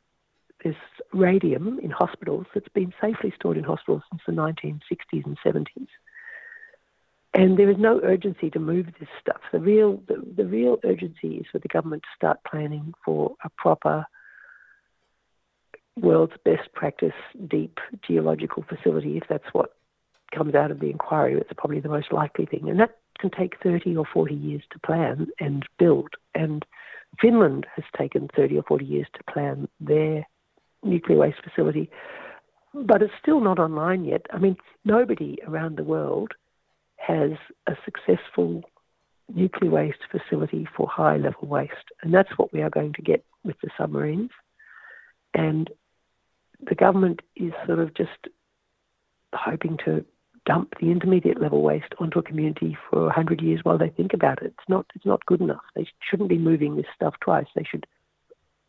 there's 0.63 0.75
radium 1.11 1.79
in 1.79 1.91
hospitals 1.91 2.45
that's 2.53 2.69
been 2.69 2.93
safely 3.01 3.33
stored 3.35 3.57
in 3.57 3.63
hospitals 3.63 4.03
since 4.11 4.21
the 4.25 4.33
1960s 4.33 5.25
and 5.25 5.37
70s. 5.45 5.87
And 7.33 7.57
there 7.57 7.69
is 7.69 7.77
no 7.79 7.99
urgency 8.03 8.49
to 8.51 8.59
move 8.59 8.87
this 8.99 9.09
stuff. 9.19 9.41
The 9.51 9.59
real, 9.59 10.01
the, 10.07 10.23
the 10.37 10.45
real 10.45 10.77
urgency 10.83 11.37
is 11.37 11.45
for 11.51 11.59
the 11.59 11.67
government 11.67 12.03
to 12.03 12.09
start 12.15 12.39
planning 12.49 12.93
for 13.03 13.35
a 13.43 13.49
proper 13.49 14.05
world's 15.99 16.33
best 16.45 16.71
practice 16.73 17.13
deep 17.47 17.79
geological 18.05 18.63
facility, 18.67 19.17
if 19.17 19.23
that's 19.27 19.51
what 19.51 19.75
comes 20.33 20.53
out 20.53 20.71
of 20.71 20.79
the 20.79 20.89
inquiry. 20.89 21.35
It's 21.39 21.49
probably 21.57 21.79
the 21.79 21.89
most 21.89 22.11
likely 22.11 22.45
thing. 22.45 22.69
And 22.69 22.79
that 22.79 22.97
can 23.19 23.31
take 23.31 23.55
30 23.63 23.95
or 23.97 24.05
40 24.11 24.35
years 24.35 24.61
to 24.71 24.79
plan 24.79 25.27
and 25.39 25.65
build. 25.79 26.09
And 26.35 26.65
Finland 27.19 27.65
has 27.75 27.85
taken 27.97 28.29
30 28.35 28.57
or 28.57 28.63
40 28.63 28.85
years 28.85 29.07
to 29.13 29.31
plan 29.31 29.67
their 29.79 30.27
nuclear 30.83 31.17
waste 31.17 31.37
facility, 31.43 31.89
but 32.73 33.01
it's 33.01 33.13
still 33.21 33.39
not 33.39 33.59
online 33.59 34.05
yet. 34.05 34.25
I 34.31 34.37
mean, 34.37 34.57
nobody 34.83 35.37
around 35.47 35.77
the 35.77 35.83
world 35.83 36.33
has 37.05 37.31
a 37.67 37.73
successful 37.83 38.63
nuclear 39.33 39.71
waste 39.71 39.99
facility 40.11 40.67
for 40.75 40.87
high 40.87 41.17
level 41.17 41.47
waste. 41.47 41.91
And 42.01 42.13
that's 42.13 42.37
what 42.37 42.53
we 42.53 42.61
are 42.61 42.69
going 42.69 42.93
to 42.93 43.01
get 43.01 43.25
with 43.43 43.55
the 43.61 43.69
submarines. 43.77 44.31
And 45.33 45.69
the 46.67 46.75
government 46.75 47.21
is 47.35 47.53
sort 47.65 47.79
of 47.79 47.93
just 47.95 48.27
hoping 49.33 49.77
to 49.85 50.05
dump 50.45 50.73
the 50.79 50.91
intermediate 50.91 51.41
level 51.41 51.61
waste 51.61 51.93
onto 51.99 52.19
a 52.19 52.23
community 52.23 52.77
for 52.89 53.03
100 53.03 53.41
years 53.41 53.61
while 53.63 53.77
they 53.77 53.89
think 53.89 54.13
about 54.13 54.41
it. 54.41 54.53
It's 54.57 54.69
not, 54.69 54.85
it's 54.95 55.05
not 55.05 55.25
good 55.25 55.41
enough. 55.41 55.63
They 55.75 55.87
shouldn't 56.09 56.29
be 56.29 56.37
moving 56.37 56.75
this 56.75 56.85
stuff 56.95 57.15
twice. 57.21 57.47
They 57.55 57.63
should. 57.69 57.85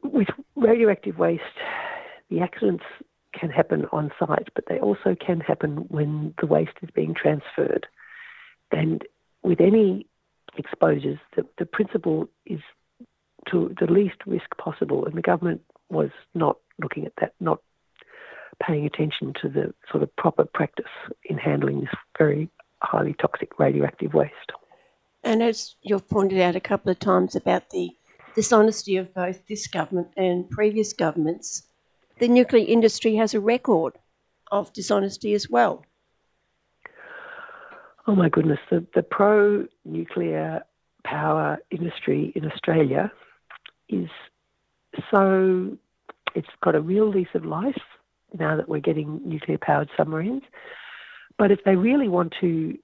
With 0.02 0.28
radioactive 0.55 1.19
waste, 1.19 1.43
the 2.31 2.40
accidents 2.40 2.85
can 3.32 3.51
happen 3.51 3.86
on 3.93 4.12
site, 4.19 4.48
but 4.55 4.65
they 4.69 4.78
also 4.78 5.16
can 5.19 5.40
happen 5.40 5.86
when 5.89 6.35
the 6.40 6.47
waste 6.47 6.77
is 6.82 6.90
being 6.94 7.15
transferred. 7.15 7.86
And 8.70 9.05
with 9.43 9.61
any 9.61 10.07
exposures, 10.57 11.19
the, 11.36 11.47
the 11.59 11.66
principle 11.66 12.28
is 12.47 12.61
to 13.51 13.74
the 13.78 13.91
least 13.91 14.16
risk 14.27 14.57
possible. 14.57 15.05
And 15.05 15.15
the 15.15 15.23
government 15.23 15.62
was 15.91 16.11
not 16.35 16.59
looking 16.81 17.07
at 17.07 17.12
that, 17.20 17.35
not 17.41 17.61
paying 18.62 18.86
attention 18.86 19.32
to 19.43 19.49
the 19.49 19.74
sort 19.91 20.03
of 20.03 20.15
proper 20.16 20.45
practice 20.45 20.86
in 21.24 21.39
handling 21.39 21.81
this 21.81 21.95
very 22.16 22.49
highly 22.82 23.15
toxic 23.15 23.59
radioactive 23.59 24.15
waste. 24.15 24.53
And 25.23 25.43
as 25.43 25.74
you've 25.82 26.09
pointed 26.09 26.41
out 26.41 26.57
a 26.57 26.61
couple 26.61 26.91
of 26.91 26.99
times 26.99 27.35
about 27.35 27.70
the 27.70 27.91
dishonesty 28.35 28.97
of 28.97 29.15
both 29.15 29.47
this 29.47 29.66
government 29.66 30.09
and 30.16 30.49
previous 30.51 30.93
governments, 30.93 31.62
the 32.19 32.28
nuclear 32.28 32.65
industry 32.66 33.16
has 33.16 33.35
a 33.35 33.41
record 33.41 33.95
of 34.53 34.73
dishonesty 34.73 35.32
as 35.35 35.49
well. 35.49 35.85
Oh 38.06 38.14
my 38.14 38.28
goodness, 38.28 38.59
the, 38.70 38.85
the 38.94 39.02
pro 39.02 39.66
nuclear 39.85 40.62
power 41.05 41.59
industry 41.70 42.32
in 42.35 42.51
Australia 42.51 43.10
is 43.89 44.09
so, 45.10 45.76
it's 46.35 46.48
got 46.62 46.74
a 46.74 46.81
real 46.81 47.09
lease 47.09 47.35
of 47.35 47.44
life 47.44 47.81
now 48.39 48.56
that 48.56 48.68
we're 48.68 48.81
getting 48.81 49.20
nuclear 49.24 49.59
powered 49.59 49.89
submarines. 49.97 50.43
But 51.39 51.51
if 51.51 51.60
they 51.64 51.76
really 51.76 52.09
want 52.09 52.35
to 52.40 52.76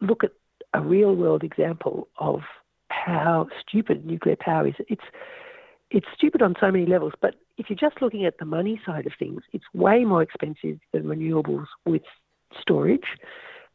look 0.00 0.24
at 0.24 0.32
a 0.72 0.80
real 0.80 1.14
world 1.14 1.44
example 1.44 2.08
of 2.18 2.40
how 2.88 3.48
stupid 3.60 4.06
nuclear 4.06 4.36
power 4.38 4.68
is, 4.68 4.74
it's 4.88 5.04
it's 5.90 6.06
stupid 6.16 6.42
on 6.42 6.54
so 6.58 6.72
many 6.72 6.86
levels. 6.86 7.12
But 7.20 7.36
if 7.56 7.66
you're 7.68 7.78
just 7.78 8.02
looking 8.02 8.24
at 8.24 8.38
the 8.38 8.44
money 8.44 8.80
side 8.84 9.06
of 9.06 9.12
things, 9.18 9.42
it's 9.52 9.64
way 9.74 10.04
more 10.04 10.22
expensive 10.22 10.80
than 10.92 11.04
renewables 11.04 11.66
with 11.84 12.02
storage. 12.60 13.04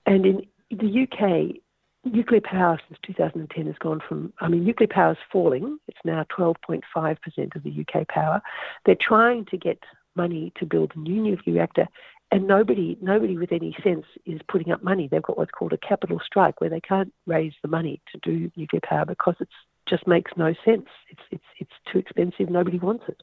And 0.05 0.25
in 0.25 0.41
the 0.69 1.07
UK, 1.07 1.61
nuclear 2.05 2.41
power 2.41 2.79
since 2.87 2.99
2010 3.05 3.65
has 3.65 3.75
gone 3.79 3.99
from, 4.07 4.33
I 4.39 4.47
mean, 4.47 4.63
nuclear 4.63 4.87
power 4.87 5.11
is 5.11 5.17
falling. 5.31 5.77
It's 5.87 5.99
now 6.05 6.25
12.5% 6.37 7.55
of 7.55 7.63
the 7.63 7.85
UK 7.85 8.07
power. 8.07 8.41
They're 8.85 8.95
trying 8.99 9.45
to 9.45 9.57
get 9.57 9.79
money 10.15 10.51
to 10.57 10.65
build 10.65 10.93
a 10.95 10.99
new 10.99 11.21
nuclear 11.21 11.55
reactor, 11.55 11.87
and 12.31 12.47
nobody, 12.47 12.97
nobody 13.01 13.37
with 13.37 13.51
any 13.51 13.75
sense 13.83 14.05
is 14.25 14.39
putting 14.47 14.71
up 14.71 14.83
money. 14.83 15.07
They've 15.07 15.21
got 15.21 15.37
what's 15.37 15.51
called 15.51 15.73
a 15.73 15.77
capital 15.77 16.19
strike, 16.23 16.61
where 16.61 16.69
they 16.69 16.81
can't 16.81 17.11
raise 17.25 17.53
the 17.61 17.67
money 17.67 18.01
to 18.11 18.19
do 18.19 18.51
nuclear 18.55 18.81
power 18.83 19.05
because 19.05 19.35
it 19.39 19.47
just 19.87 20.05
makes 20.07 20.31
no 20.37 20.53
sense. 20.63 20.85
It's 21.09 21.21
it's 21.31 21.43
it's 21.59 21.71
too 21.91 21.97
expensive. 21.97 22.49
Nobody 22.49 22.77
wants 22.77 23.05
it. 23.07 23.21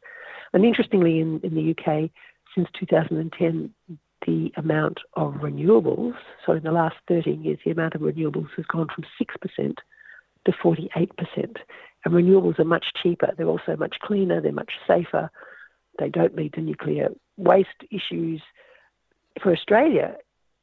And 0.52 0.64
interestingly, 0.64 1.20
in 1.20 1.40
in 1.44 1.54
the 1.54 1.70
UK, 1.70 2.10
since 2.54 2.68
2010, 2.78 3.72
the 4.26 4.52
amount 4.56 4.98
of 5.14 5.34
renewables, 5.34 6.14
so 6.44 6.52
in 6.52 6.62
the 6.62 6.72
last 6.72 6.96
13 7.08 7.42
years, 7.42 7.58
the 7.64 7.70
amount 7.70 7.94
of 7.94 8.00
renewables 8.02 8.48
has 8.56 8.66
gone 8.66 8.88
from 8.94 9.04
6% 9.20 9.74
to 10.44 10.52
48%. 10.52 11.56
And 12.04 12.14
renewables 12.14 12.58
are 12.58 12.64
much 12.64 12.86
cheaper. 13.02 13.32
They're 13.36 13.46
also 13.46 13.76
much 13.76 13.96
cleaner. 14.02 14.40
They're 14.40 14.52
much 14.52 14.72
safer. 14.86 15.30
They 15.98 16.08
don't 16.08 16.36
lead 16.36 16.54
to 16.54 16.60
nuclear 16.60 17.08
waste 17.36 17.84
issues. 17.90 18.42
For 19.42 19.52
Australia, 19.52 20.16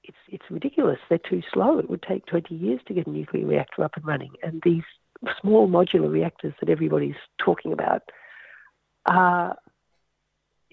it's 0.04 0.18
it's 0.28 0.46
ridiculous. 0.50 1.00
They're 1.10 1.18
too 1.18 1.42
slow. 1.54 1.80
It 1.80 1.90
would 1.90 2.04
take 2.04 2.26
20 2.28 2.54
years 2.56 2.82
to 2.88 2.94
get 2.94 3.08
a 3.08 3.10
nuclear 3.10 3.46
reactor 3.46 3.84
up 3.84 3.96
and 3.96 4.06
running. 4.06 4.32
And 4.42 4.62
these 4.64 4.84
small 5.42 5.68
modular 5.68 6.12
reactors 6.12 6.54
that 6.60 6.70
everybody's 6.70 7.16
talking 7.44 7.74
about 7.74 8.04
are 9.06 9.58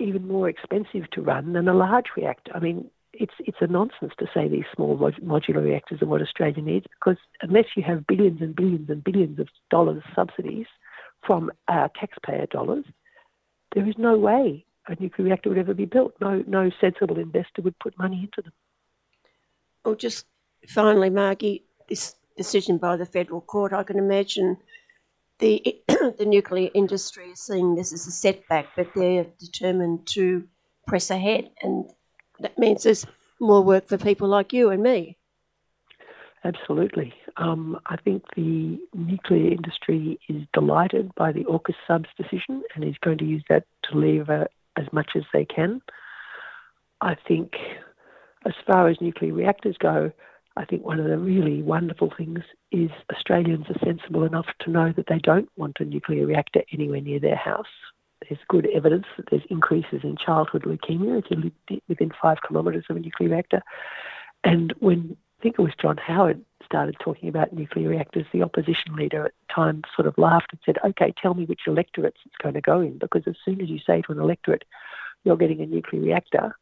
even 0.01 0.27
more 0.27 0.49
expensive 0.49 1.11
to 1.13 1.23
run 1.23 1.53
than 1.53 1.69
a 1.69 1.75
large 1.75 2.07
reactor. 2.17 2.53
I 2.55 2.61
mean, 2.61 2.91
it's 3.13 3.35
it's 3.41 3.59
a 3.61 3.67
nonsense 3.67 4.13
to 4.19 4.27
say 4.33 4.49
these 4.49 4.65
small 4.75 4.97
modular 4.99 5.63
reactors 5.63 6.01
are 6.03 6.07
what 6.07 6.23
Australia 6.23 6.63
needs 6.63 6.87
because 6.99 7.19
unless 7.43 7.67
you 7.77 7.83
have 7.83 8.07
billions 8.07 8.41
and 8.41 8.55
billions 8.55 8.89
and 8.89 9.03
billions 9.03 9.39
of 9.39 9.49
dollars 9.71 10.03
subsidies 10.15 10.67
from 11.27 11.51
our 11.69 11.91
taxpayer 11.99 12.47
dollars, 12.47 12.85
there 13.75 13.87
is 13.87 13.97
no 13.99 14.17
way 14.17 14.65
a 14.87 14.97
nuclear 14.99 15.27
reactor 15.27 15.49
would 15.51 15.59
ever 15.59 15.75
be 15.75 15.85
built. 15.85 16.15
No 16.21 16.43
no 16.47 16.71
sensible 16.81 17.19
investor 17.19 17.63
would 17.63 17.79
put 17.79 17.99
money 17.99 18.21
into 18.21 18.43
them. 18.43 18.53
Well, 19.85 19.95
just 19.95 20.27
finally, 20.69 21.11
Margie, 21.11 21.65
this 21.89 22.15
decision 22.37 22.79
by 22.79 22.97
the 22.97 23.07
federal 23.07 23.41
court, 23.41 23.73
I 23.73 23.83
can 23.83 23.99
imagine 23.99 24.57
the 25.41 25.83
the 25.89 26.27
nuclear 26.27 26.71
industry 26.75 27.31
is 27.31 27.41
seeing 27.41 27.75
this 27.75 27.93
as 27.93 28.07
a 28.07 28.11
setback, 28.11 28.67
but 28.77 28.89
they're 28.95 29.27
determined 29.39 30.07
to 30.09 30.45
press 30.87 31.11
ahead, 31.11 31.51
and 31.63 31.91
that 32.41 32.59
means 32.59 32.83
there's 32.83 33.07
more 33.41 33.63
work 33.63 33.89
for 33.89 33.99
people 33.99 34.29
like 34.29 34.53
you 34.53 34.71
and 34.71 34.83
me. 34.83 35.17
Absolutely. 36.45 37.13
Um, 37.37 37.79
I 37.87 37.97
think 37.97 38.25
the 38.35 38.79
nuclear 38.95 39.51
industry 39.51 40.19
is 40.29 40.43
delighted 40.55 41.15
by 41.15 41.33
the 41.33 41.45
AUKUS 41.45 41.75
subs 41.87 42.09
decision 42.17 42.63
and 42.75 42.83
is 42.83 42.97
going 43.03 43.19
to 43.19 43.27
use 43.27 43.45
that 43.51 43.65
to 43.85 43.99
lever 43.99 44.47
as 44.77 44.87
much 44.93 45.11
as 45.17 45.23
they 45.33 45.45
can. 45.45 45.83
I 47.03 47.17
think, 47.29 47.53
as 48.47 48.55
far 48.67 48.89
as 48.89 49.01
nuclear 49.01 49.35
reactors 49.35 49.77
go, 49.79 50.13
I 50.61 50.67
think 50.67 50.85
one 50.85 51.01
of 51.01 51.07
the 51.07 51.17
really 51.17 51.63
wonderful 51.63 52.13
things 52.15 52.41
is 52.71 52.91
Australians 53.11 53.65
are 53.71 53.83
sensible 53.83 54.25
enough 54.25 54.45
to 54.61 54.71
know 54.71 54.93
that 54.95 55.07
they 55.09 55.19
don't 55.19 55.49
want 55.57 55.79
a 55.81 55.87
nuclear 55.87 56.27
reactor 56.27 56.61
anywhere 56.71 57.01
near 57.01 57.19
their 57.19 57.35
house. 57.35 57.65
There's 58.29 58.41
good 58.47 58.69
evidence 58.75 59.07
that 59.17 59.31
there's 59.31 59.43
increases 59.49 60.01
in 60.03 60.19
childhood 60.19 60.65
leukemia 60.65 61.19
if 61.19 61.31
you 61.31 61.51
live 61.71 61.81
within 61.89 62.13
five 62.21 62.37
kilometres 62.47 62.85
of 62.91 62.97
a 62.97 63.01
nuclear 63.01 63.31
reactor. 63.31 63.63
And 64.45 64.75
when 64.81 65.17
I 65.39 65.43
think 65.43 65.55
it 65.59 65.63
was 65.63 65.73
John 65.81 65.97
Howard 65.97 66.45
started 66.63 66.97
talking 67.03 67.31
about 67.31 67.55
nuclear 67.55 67.89
reactors, 67.89 68.27
the 68.31 68.43
opposition 68.43 68.95
leader 68.97 69.25
at 69.25 69.33
the 69.49 69.55
time 69.55 69.81
sort 69.97 70.07
of 70.07 70.19
laughed 70.19 70.49
and 70.53 70.61
said, 70.67 70.77
okay, 70.85 71.15
tell 71.21 71.33
me 71.33 71.47
which 71.47 71.63
electorates 71.67 72.19
it's 72.27 72.37
going 72.43 72.55
to 72.55 72.61
go 72.61 72.83
in, 72.83 72.99
because 72.99 73.23
as 73.27 73.37
soon 73.47 73.63
as 73.63 73.71
you 73.71 73.79
say 73.79 74.03
to 74.03 74.13
an 74.13 74.21
electorate, 74.21 74.65
you're 75.25 75.39
getting 75.39 75.63
a 75.63 75.67
nuclear 75.67 76.03
reactor, 76.03 76.55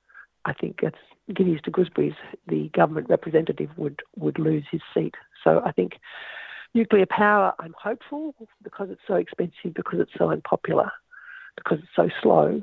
I 0.44 0.52
think 0.52 0.78
that's 0.82 0.96
Guineas 1.34 1.60
to 1.62 1.70
Gooseberry's, 1.70 2.14
the 2.46 2.68
government 2.68 3.08
representative 3.08 3.70
would, 3.76 4.02
would 4.16 4.38
lose 4.38 4.64
his 4.70 4.80
seat. 4.94 5.14
So 5.44 5.62
I 5.64 5.72
think 5.72 5.98
nuclear 6.74 7.06
power, 7.06 7.54
I'm 7.58 7.74
hopeful 7.80 8.34
because 8.62 8.90
it's 8.90 9.00
so 9.06 9.14
expensive, 9.14 9.74
because 9.74 10.00
it's 10.00 10.12
so 10.16 10.30
unpopular, 10.30 10.90
because 11.56 11.78
it's 11.80 11.96
so 11.96 12.08
slow. 12.22 12.62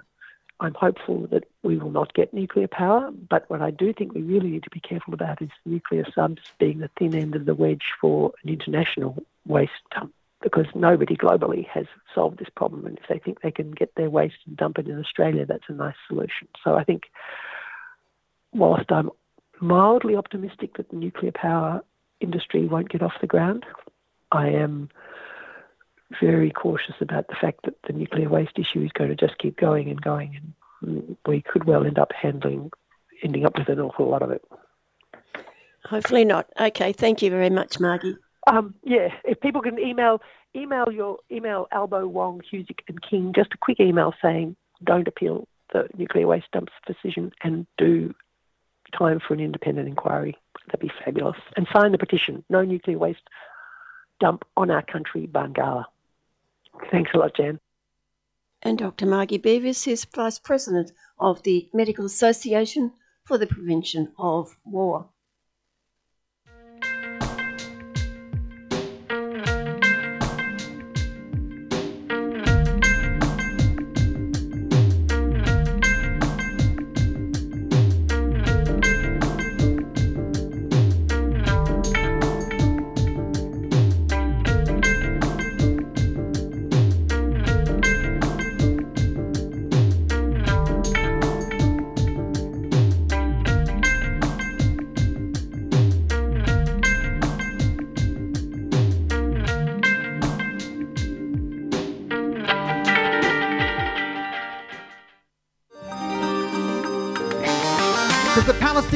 I'm 0.61 0.73
hopeful 0.73 1.27
that 1.27 1.43
we 1.63 1.77
will 1.77 1.91
not 1.91 2.13
get 2.13 2.33
nuclear 2.33 2.67
power, 2.67 3.11
but 3.29 3.49
what 3.49 3.61
I 3.61 3.71
do 3.71 3.91
think 3.93 4.13
we 4.13 4.21
really 4.21 4.49
need 4.49 4.63
to 4.63 4.69
be 4.69 4.79
careful 4.79 5.13
about 5.13 5.41
is 5.41 5.49
nuclear 5.65 6.05
subs 6.15 6.41
being 6.59 6.79
the 6.79 6.89
thin 6.97 7.13
end 7.13 7.35
of 7.35 7.45
the 7.45 7.55
wedge 7.55 7.83
for 7.99 8.31
an 8.43 8.49
international 8.49 9.21
waste 9.45 9.73
dump 9.91 10.13
because 10.41 10.67
nobody 10.75 11.15
globally 11.17 11.67
has 11.67 11.87
solved 12.13 12.37
this 12.37 12.49
problem. 12.55 12.85
And 12.85 12.97
if 12.99 13.07
they 13.09 13.19
think 13.19 13.41
they 13.41 13.51
can 13.51 13.71
get 13.71 13.93
their 13.95 14.09
waste 14.09 14.37
and 14.45 14.55
dump 14.55 14.77
it 14.77 14.87
in 14.87 14.99
Australia, 14.99 15.45
that's 15.45 15.67
a 15.67 15.73
nice 15.73 15.95
solution. 16.07 16.47
So 16.63 16.75
I 16.75 16.83
think 16.83 17.03
whilst 18.55 18.91
I'm 18.91 19.11
mildly 19.61 20.15
optimistic 20.15 20.77
that 20.77 20.89
the 20.89 20.95
nuclear 20.95 21.31
power 21.31 21.83
industry 22.21 22.65
won't 22.65 22.89
get 22.89 23.01
off 23.01 23.13
the 23.21 23.27
ground, 23.27 23.65
I 24.31 24.47
am 24.47 24.89
very 26.21 26.51
cautious 26.51 26.95
about 27.01 27.27
the 27.27 27.35
fact 27.39 27.61
that 27.65 27.75
the 27.87 27.93
nuclear 27.93 28.29
waste 28.29 28.57
issue 28.57 28.83
is 28.83 28.91
going 28.91 29.09
to 29.09 29.15
just 29.15 29.37
keep 29.37 29.57
going 29.57 29.89
and 29.89 30.01
going, 30.01 30.53
and 30.81 31.17
we 31.27 31.41
could 31.41 31.65
well 31.65 31.85
end 31.85 31.99
up 31.99 32.11
handling, 32.19 32.71
ending 33.23 33.45
up 33.45 33.57
with 33.57 33.69
an 33.69 33.79
awful 33.79 34.09
lot 34.09 34.21
of 34.21 34.31
it. 34.31 34.43
Hopefully 35.85 36.25
not. 36.25 36.47
Okay, 36.59 36.93
thank 36.93 37.21
you 37.21 37.29
very 37.29 37.49
much, 37.49 37.79
Margie. 37.79 38.17
Um, 38.47 38.75
yeah, 38.83 39.09
if 39.23 39.39
people 39.41 39.61
can 39.61 39.79
email 39.79 40.21
email 40.55 40.85
your 40.91 41.17
email 41.31 41.67
Albo 41.71 42.07
Wong 42.07 42.41
Husic 42.51 42.79
and 42.87 43.01
King 43.01 43.33
just 43.35 43.53
a 43.53 43.57
quick 43.57 43.79
email 43.79 44.13
saying 44.21 44.55
don't 44.83 45.07
appeal 45.07 45.47
the 45.73 45.87
nuclear 45.97 46.27
waste 46.27 46.51
dumps 46.53 46.71
decision 46.87 47.31
and 47.43 47.67
do 47.77 48.13
time 48.97 49.19
for 49.25 49.33
an 49.33 49.39
independent 49.39 49.87
inquiry. 49.87 50.37
That'd 50.67 50.79
be 50.79 50.91
fabulous. 51.03 51.37
And 51.55 51.67
sign 51.73 51.91
the 51.91 51.97
petition. 51.97 52.43
No 52.49 52.63
nuclear 52.63 52.97
waste 52.97 53.27
dump 54.19 54.43
on 54.55 54.71
our 54.71 54.81
country, 54.81 55.27
Barngala. 55.27 55.85
Thanks 56.91 57.11
a 57.13 57.17
lot, 57.17 57.35
Jan. 57.35 57.59
And 58.61 58.77
Dr. 58.77 59.05
Margie 59.05 59.39
Beavis 59.39 59.87
is 59.87 60.05
Vice 60.05 60.39
President 60.39 60.91
of 61.19 61.43
the 61.43 61.69
Medical 61.73 62.05
Association 62.05 62.93
for 63.23 63.37
the 63.37 63.47
Prevention 63.47 64.11
of 64.17 64.57
War. 64.65 65.09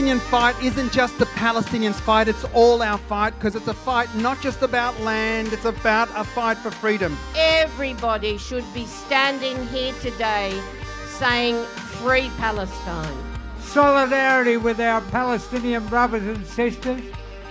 Palestinian 0.09 0.31
fight 0.31 0.63
isn't 0.63 0.91
just 0.91 1.19
the 1.19 1.25
Palestinians' 1.25 1.93
fight, 1.93 2.27
it's 2.27 2.43
all 2.45 2.81
our 2.81 2.97
fight 2.97 3.29
because 3.35 3.55
it's 3.55 3.67
a 3.67 3.75
fight 3.75 4.09
not 4.15 4.41
just 4.41 4.63
about 4.63 4.99
land, 5.01 5.53
it's 5.53 5.65
about 5.65 6.09
a 6.15 6.23
fight 6.23 6.57
for 6.57 6.71
freedom. 6.71 7.15
Everybody 7.35 8.39
should 8.39 8.65
be 8.73 8.85
standing 8.85 9.67
here 9.67 9.93
today 10.01 10.59
saying 11.09 11.63
Free 12.01 12.31
Palestine. 12.37 13.15
Solidarity 13.59 14.57
with 14.57 14.79
our 14.79 15.01
Palestinian 15.11 15.85
brothers 15.89 16.23
and 16.23 16.43
sisters 16.43 17.03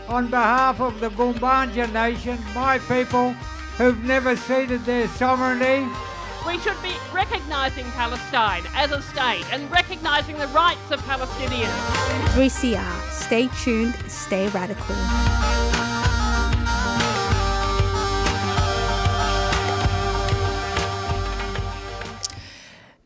on 0.08 0.26
behalf 0.26 0.80
of 0.80 0.98
the 0.98 1.10
Gumbanja 1.10 1.92
Nation, 1.92 2.40
my 2.56 2.80
people 2.80 3.34
who've 3.76 4.02
never 4.02 4.34
ceded 4.34 4.84
their 4.84 5.06
sovereignty. 5.06 5.86
We 6.46 6.58
should 6.60 6.80
be 6.82 6.94
recognising 7.12 7.84
Palestine 7.92 8.64
as 8.74 8.90
a 8.90 9.02
state 9.02 9.44
and 9.52 9.70
recognising 9.70 10.38
the 10.38 10.46
rights 10.48 10.90
of 10.90 11.00
Palestinians. 11.00 11.68
3CR. 12.34 13.10
Stay 13.10 13.48
tuned, 13.62 13.94
stay 14.06 14.48
radical. 14.48 14.94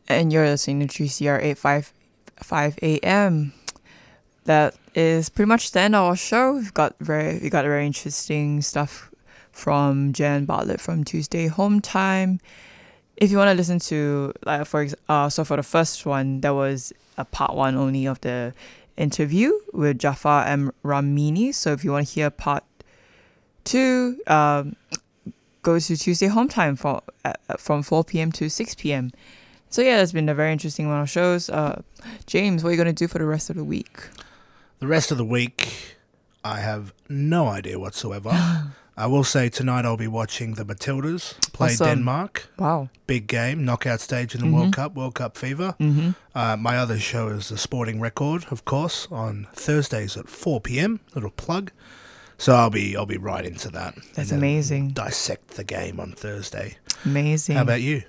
And 0.07 0.31
you're 0.31 0.45
listening 0.45 0.87
to 0.87 1.03
3CR 1.03 1.41
855 1.41 2.79
AM. 2.81 3.53
That 4.45 4.75
is 4.93 5.29
pretty 5.29 5.49
much 5.49 5.71
the 5.71 5.79
end 5.79 5.95
of 5.95 6.03
our 6.03 6.15
show. 6.15 6.53
We've 6.53 6.73
got 6.73 6.95
very 6.99 7.39
we 7.39 7.49
got 7.49 7.65
very 7.65 7.85
interesting 7.85 8.61
stuff 8.61 9.09
from 9.51 10.13
Jan 10.13 10.45
Bartlett 10.45 10.79
from 10.79 11.03
Tuesday 11.03 11.47
Home 11.47 11.81
Time. 11.81 12.39
If 13.17 13.31
you 13.31 13.37
want 13.37 13.49
to 13.49 13.55
listen 13.55 13.79
to 13.79 14.33
like 14.45 14.65
for 14.65 14.81
ex- 14.81 14.95
uh 15.07 15.29
so 15.29 15.43
for 15.43 15.55
the 15.57 15.63
first 15.63 16.05
one 16.05 16.41
that 16.41 16.51
was 16.53 16.91
a 17.17 17.25
part 17.25 17.55
one 17.55 17.75
only 17.75 18.05
of 18.07 18.19
the 18.21 18.53
interview 18.97 19.51
with 19.71 19.99
Jafar 19.99 20.45
M 20.45 20.71
Ramini. 20.83 21.53
So 21.53 21.71
if 21.73 21.83
you 21.83 21.91
want 21.91 22.07
to 22.07 22.13
hear 22.13 22.29
part 22.29 22.63
two, 23.63 24.17
um, 24.27 24.75
go 25.61 25.79
to 25.79 25.97
Tuesday 25.97 26.27
Home 26.27 26.47
Time 26.47 26.75
for 26.75 27.01
uh, 27.25 27.33
from 27.57 27.83
4 27.83 28.03
p.m. 28.03 28.31
to 28.33 28.49
6 28.49 28.75
p.m. 28.75 29.11
So 29.69 29.81
yeah, 29.81 30.01
it's 30.01 30.11
been 30.11 30.29
a 30.29 30.35
very 30.35 30.51
interesting 30.51 30.87
one 30.89 31.01
of 31.01 31.09
shows. 31.09 31.49
Uh, 31.49 31.81
James, 32.27 32.63
what 32.63 32.69
are 32.69 32.71
you 32.73 32.77
gonna 32.77 32.93
do 32.93 33.07
for 33.07 33.17
the 33.19 33.25
rest 33.25 33.49
of 33.49 33.55
the 33.55 33.63
week? 33.63 34.01
The 34.79 34.87
rest 34.87 35.11
of 35.11 35.17
the 35.17 35.25
week, 35.25 35.95
I 36.43 36.59
have 36.59 36.93
no 37.09 37.47
idea 37.47 37.79
whatsoever. 37.79 38.31
I 38.95 39.07
will 39.07 39.23
say 39.23 39.49
tonight 39.49 39.85
I'll 39.85 39.97
be 39.97 40.07
watching 40.07 40.53
the 40.53 40.63
Matildas 40.63 41.33
play 41.51 41.69
Awesome. 41.73 41.87
Denmark. 41.87 42.49
Wow. 42.59 42.89
Big 43.07 43.25
game, 43.27 43.65
knockout 43.65 44.01
stage 44.01 44.35
in 44.35 44.41
the 44.41 44.47
Mhm. 44.47 44.53
World 44.53 44.75
Cup, 44.75 44.93
World 44.95 45.15
Cup 45.15 45.35
fever. 45.37 45.73
Mhm. 45.79 46.13
Uh, 46.35 46.55
my 46.57 46.77
other 46.77 46.99
show 46.99 47.29
is 47.29 47.49
the 47.49 47.57
Sporting 47.57 47.99
Record, 47.99 48.45
of 48.51 48.65
course, 48.65 49.07
on 49.11 49.47
Thursdays 49.55 50.15
at 50.15 50.29
4 50.29 50.61
p.m. 50.61 50.99
Little 51.15 51.31
plug. 51.31 51.71
So 52.37 52.53
I'll 52.55 52.69
be 52.69 52.95
I'll 52.95 53.05
be 53.07 53.17
right 53.17 53.45
into 53.45 53.69
that. 53.71 53.95
That's 54.15 54.31
amazing. 54.31 54.89
Dissect 54.89 55.55
the 55.55 55.63
game 55.63 55.99
on 55.99 56.11
Thursday. 56.11 56.77
Amazing. 57.05 57.55
How 57.55 57.61
about 57.63 57.81
you? 57.81 58.03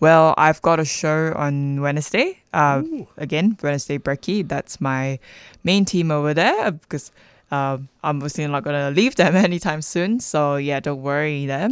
Well, 0.00 0.34
I've 0.36 0.60
got 0.62 0.80
a 0.80 0.84
show 0.84 1.32
on 1.36 1.80
Wednesday. 1.80 2.38
Uh, 2.52 2.82
again, 3.16 3.56
Wednesday 3.62 3.98
Brekkie. 3.98 4.46
That's 4.48 4.80
my 4.80 5.18
main 5.62 5.84
team 5.84 6.10
over 6.10 6.34
there 6.34 6.72
because 6.72 7.12
um, 7.52 7.90
I'm 8.02 8.16
obviously 8.16 8.46
not 8.46 8.64
gonna 8.64 8.90
leave 8.90 9.14
them 9.16 9.36
anytime 9.48 9.82
soon. 9.82 10.20
So 10.20 10.56
yeah, 10.56 10.80
don't 10.80 11.02
worry 11.02 11.46
there. 11.46 11.68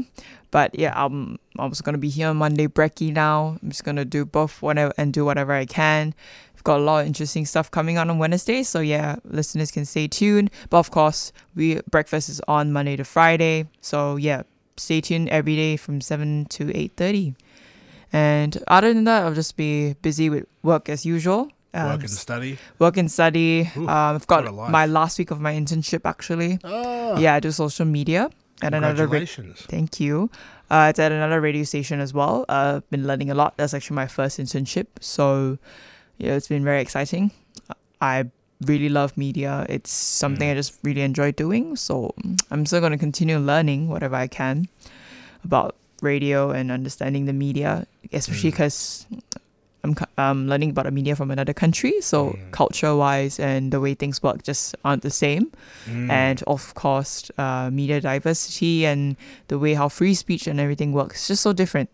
But 0.51 0.79
yeah, 0.79 0.93
I'm 0.95 1.39
I'm 1.59 1.71
also 1.71 1.83
gonna 1.83 1.99
be 1.99 2.11
here 2.11 2.29
on 2.29 2.37
Monday 2.37 2.67
Brekkie 2.69 3.13
now. 3.13 3.57
I'm 3.63 3.71
just 3.71 3.83
gonna 3.83 4.05
do 4.05 4.27
both 4.27 4.61
whatever 4.61 4.93
and 4.99 5.13
do 5.13 5.25
whatever 5.25 5.53
I 5.53 5.65
can. 5.65 6.15
We've 6.55 6.65
got 6.65 6.81
a 6.81 6.83
lot 6.83 7.01
of 7.01 7.07
interesting 7.07 7.47
stuff 7.47 7.71
coming 7.71 7.97
on 7.97 8.11
on 8.11 8.19
Wednesday, 8.19 8.63
so 8.63 8.81
yeah, 8.81 9.17
listeners 9.25 9.71
can 9.71 9.87
stay 9.87 10.07
tuned. 10.07 10.51
But 10.69 10.81
of 10.81 10.91
course, 10.91 11.33
we 11.55 11.81
breakfast 11.91 12.29
is 12.29 12.43
on 12.47 12.73
Monday 12.73 12.97
to 12.97 13.05
Friday, 13.05 13.67
so 13.81 14.17
yeah, 14.17 14.43
stay 14.77 15.01
tuned 15.01 15.31
every 15.31 15.57
day 15.57 15.79
from 15.79 16.03
seven 16.03 16.45
to 16.51 16.77
eight 16.77 16.93
thirty. 16.97 17.35
And 18.13 18.63
other 18.67 18.93
than 18.93 19.05
that, 19.05 19.23
I'll 19.23 19.35
just 19.35 19.57
be 19.57 19.95
busy 20.03 20.29
with 20.29 20.45
work 20.63 20.91
as 20.91 21.07
usual. 21.07 21.51
Work 21.75 22.01
and 22.01 22.11
study? 22.11 22.59
Work 22.79 22.97
and 22.97 23.11
study. 23.11 23.71
Ooh, 23.77 23.83
um, 23.89 24.17
I've 24.17 24.27
got 24.27 24.53
my 24.71 24.87
last 24.87 25.19
week 25.19 25.31
of 25.31 25.41
my 25.41 25.53
internship 25.55 26.03
actually. 26.05 26.59
Oh. 26.65 27.19
Yeah, 27.19 27.35
I 27.35 27.41
do 27.41 27.51
social 27.53 27.87
media 27.87 28.31
at 28.63 28.75
another. 28.75 29.05
ra- 29.07 29.11
Congratulations. 29.21 29.63
Thank 29.69 30.01
you. 30.01 30.31
Uh, 30.71 30.87
it's 30.91 30.99
at 30.99 31.11
another 31.13 31.41
radio 31.41 31.63
station 31.65 32.01
as 32.01 32.13
well. 32.15 32.45
Uh, 32.49 32.75
I've 32.77 32.91
been 32.91 33.07
learning 33.07 33.31
a 33.31 33.35
lot. 33.35 33.57
That's 33.57 33.75
actually 33.75 33.97
my 33.97 34.07
first 34.07 34.39
internship. 34.39 34.87
So, 35.01 35.59
yeah, 36.19 36.35
it's 36.35 36.49
been 36.49 36.63
very 36.65 36.81
exciting. 36.81 37.31
I 38.01 38.31
really 38.67 38.89
love 38.89 39.17
media. 39.17 39.67
It's 39.69 39.91
something 39.91 40.49
I 40.49 40.55
just 40.55 40.79
really 40.85 41.01
enjoy 41.03 41.33
doing. 41.33 41.75
So, 41.77 42.15
I'm 42.51 42.67
still 42.67 42.81
going 42.81 42.93
to 42.93 42.99
continue 42.99 43.39
learning 43.39 43.89
whatever 43.89 44.15
I 44.17 44.27
can 44.29 44.69
about 45.45 45.75
radio 46.03 46.51
and 46.51 46.71
understanding 46.71 47.27
the 47.27 47.33
media, 47.33 47.87
especially 48.13 48.51
because 48.51 49.07
I'm 49.83 49.95
co- 49.95 50.05
um, 50.19 50.47
learning 50.47 50.71
about 50.71 50.93
media 50.93 51.17
from 51.17 51.31
another 51.31 51.55
country. 51.55 52.01
So, 52.03 52.39
culture 52.51 52.95
wise 52.95 53.41
and 53.41 53.73
the 53.73 53.81
way 53.81 53.95
things 53.95 54.23
work 54.23 54.43
just 54.43 54.75
aren't 54.85 55.03
the 55.03 55.11
same. 55.11 55.51
Mm. 55.87 56.11
And 56.11 56.43
of 56.47 56.75
course, 56.75 57.31
uh, 57.39 57.71
media 57.73 58.01
diversity 58.01 58.85
and 58.85 59.17
the 59.49 59.59
way 59.59 59.75
how 59.75 59.89
free 59.89 60.15
speech 60.15 60.47
and 60.47 60.61
everything 60.61 60.93
works 60.93 61.23
is 61.23 61.29
just 61.29 61.43
so 61.43 61.53
different. 61.55 61.89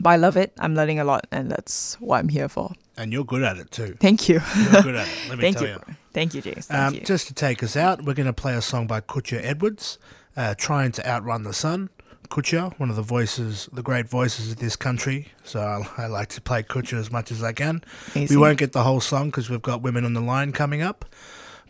But 0.00 0.10
I 0.10 0.16
love 0.16 0.36
it. 0.36 0.52
I'm 0.58 0.74
learning 0.74 0.98
a 0.98 1.04
lot, 1.04 1.26
and 1.30 1.50
that's 1.50 1.94
what 2.00 2.18
I'm 2.18 2.28
here 2.28 2.48
for. 2.48 2.72
And 2.96 3.12
you're 3.12 3.24
good 3.24 3.42
at 3.42 3.56
it 3.58 3.70
too. 3.70 3.96
Thank 4.00 4.28
you. 4.28 4.40
You're 4.72 4.82
good 4.82 4.94
at 4.96 5.06
it. 5.08 5.14
Let 5.28 5.38
me 5.38 5.42
Thank 5.46 5.56
tell 5.58 5.66
you. 5.66 5.72
you. 5.88 5.94
Thank 6.12 6.34
you, 6.34 6.42
James. 6.42 6.66
Thank 6.66 6.80
Um, 6.80 6.94
you. 6.94 7.00
just 7.00 7.26
to 7.28 7.34
take 7.34 7.62
us 7.62 7.76
out, 7.76 8.04
we're 8.04 8.14
going 8.14 8.26
to 8.26 8.32
play 8.32 8.54
a 8.54 8.62
song 8.62 8.86
by 8.86 9.00
Kutcha 9.00 9.40
Edwards, 9.42 9.98
uh, 10.36 10.54
trying 10.56 10.92
to 10.92 11.08
outrun 11.08 11.42
the 11.44 11.52
sun. 11.52 11.90
Kutcha, 12.28 12.78
one 12.78 12.90
of 12.90 12.96
the 12.96 13.02
voices, 13.02 13.68
the 13.72 13.82
great 13.82 14.08
voices 14.08 14.52
of 14.52 14.58
this 14.58 14.76
country. 14.76 15.28
So 15.44 15.60
I, 15.60 16.04
I 16.04 16.06
like 16.06 16.28
to 16.30 16.40
play 16.40 16.62
Kutcha 16.62 16.94
as 16.98 17.10
much 17.10 17.30
as 17.30 17.42
I 17.42 17.52
can. 17.52 17.82
Amazing. 18.14 18.36
We 18.36 18.40
won't 18.40 18.58
get 18.58 18.72
the 18.72 18.82
whole 18.82 19.00
song 19.00 19.26
because 19.26 19.50
we've 19.50 19.62
got 19.62 19.82
women 19.82 20.04
on 20.04 20.14
the 20.14 20.20
line 20.20 20.52
coming 20.52 20.82
up, 20.82 21.04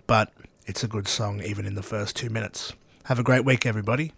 but 0.06 0.32
it's 0.66 0.82
a 0.82 0.89
good 0.89 1.09
song 1.09 1.43
even 1.43 1.66
in 1.66 1.74
the 1.74 1.82
first 1.82 2.16
two 2.16 2.31
minutes. 2.31 2.72
Have 3.05 3.18
a 3.18 3.22
great 3.22 3.44
week, 3.44 3.66
everybody. 3.66 4.12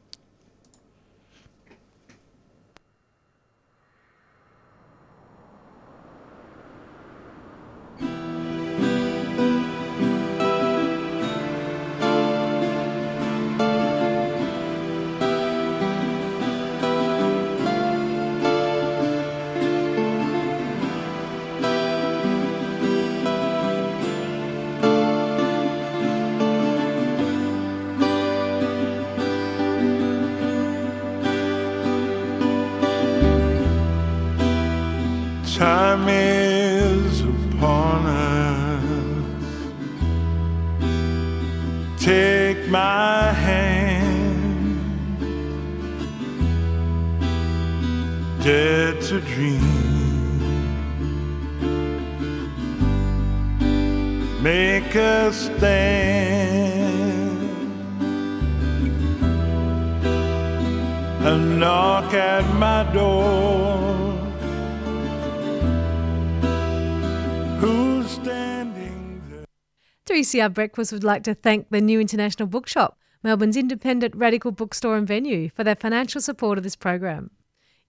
Stand 55.32 57.16
and 61.26 61.58
knock 61.58 62.14
at 62.14 62.44
my 62.54 62.84
door. 62.92 64.12
Who's 67.58 68.10
standing 68.10 69.46
3CR 70.06 70.54
Breakfast 70.54 70.92
would 70.92 71.02
like 71.02 71.24
to 71.24 71.34
thank 71.34 71.68
the 71.70 71.80
New 71.80 71.98
International 72.00 72.46
Bookshop, 72.46 72.98
Melbourne's 73.22 73.56
independent 73.56 74.14
radical 74.14 74.52
bookstore 74.52 74.96
and 74.96 75.06
venue, 75.06 75.50
for 75.50 75.64
their 75.64 75.74
financial 75.74 76.20
support 76.20 76.58
of 76.58 76.64
this 76.64 76.76
program. 76.76 77.30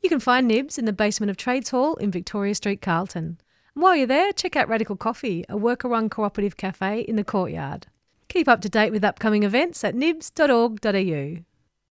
You 0.02 0.10
can 0.10 0.20
find 0.20 0.48
Nibs 0.48 0.78
in 0.78 0.86
the 0.86 0.94
basement 0.94 1.30
of 1.30 1.38
Trades 1.38 1.70
Hall 1.70 1.96
in 1.96 2.10
Victoria 2.12 2.56
Street, 2.56 2.82
Carlton. 2.82 3.40
While 3.78 3.96
you're 3.96 4.08
there, 4.08 4.34
check 4.34 4.56
out 4.56 4.70
Radical 4.70 4.96
Coffee, 4.96 5.46
a 5.48 5.56
worker 5.56 5.88
run 5.88 6.10
cooperative 6.10 6.58
cafe 6.58 7.02
in 7.02 7.16
the 7.16 7.24
courtyard. 7.24 7.86
Keep 8.28 8.48
up 8.48 8.60
to 8.62 8.70
date 8.70 8.92
with 8.92 9.04
upcoming 9.04 9.44
events 9.44 9.84
at 9.84 9.94
nibs.org.au. 9.94 11.38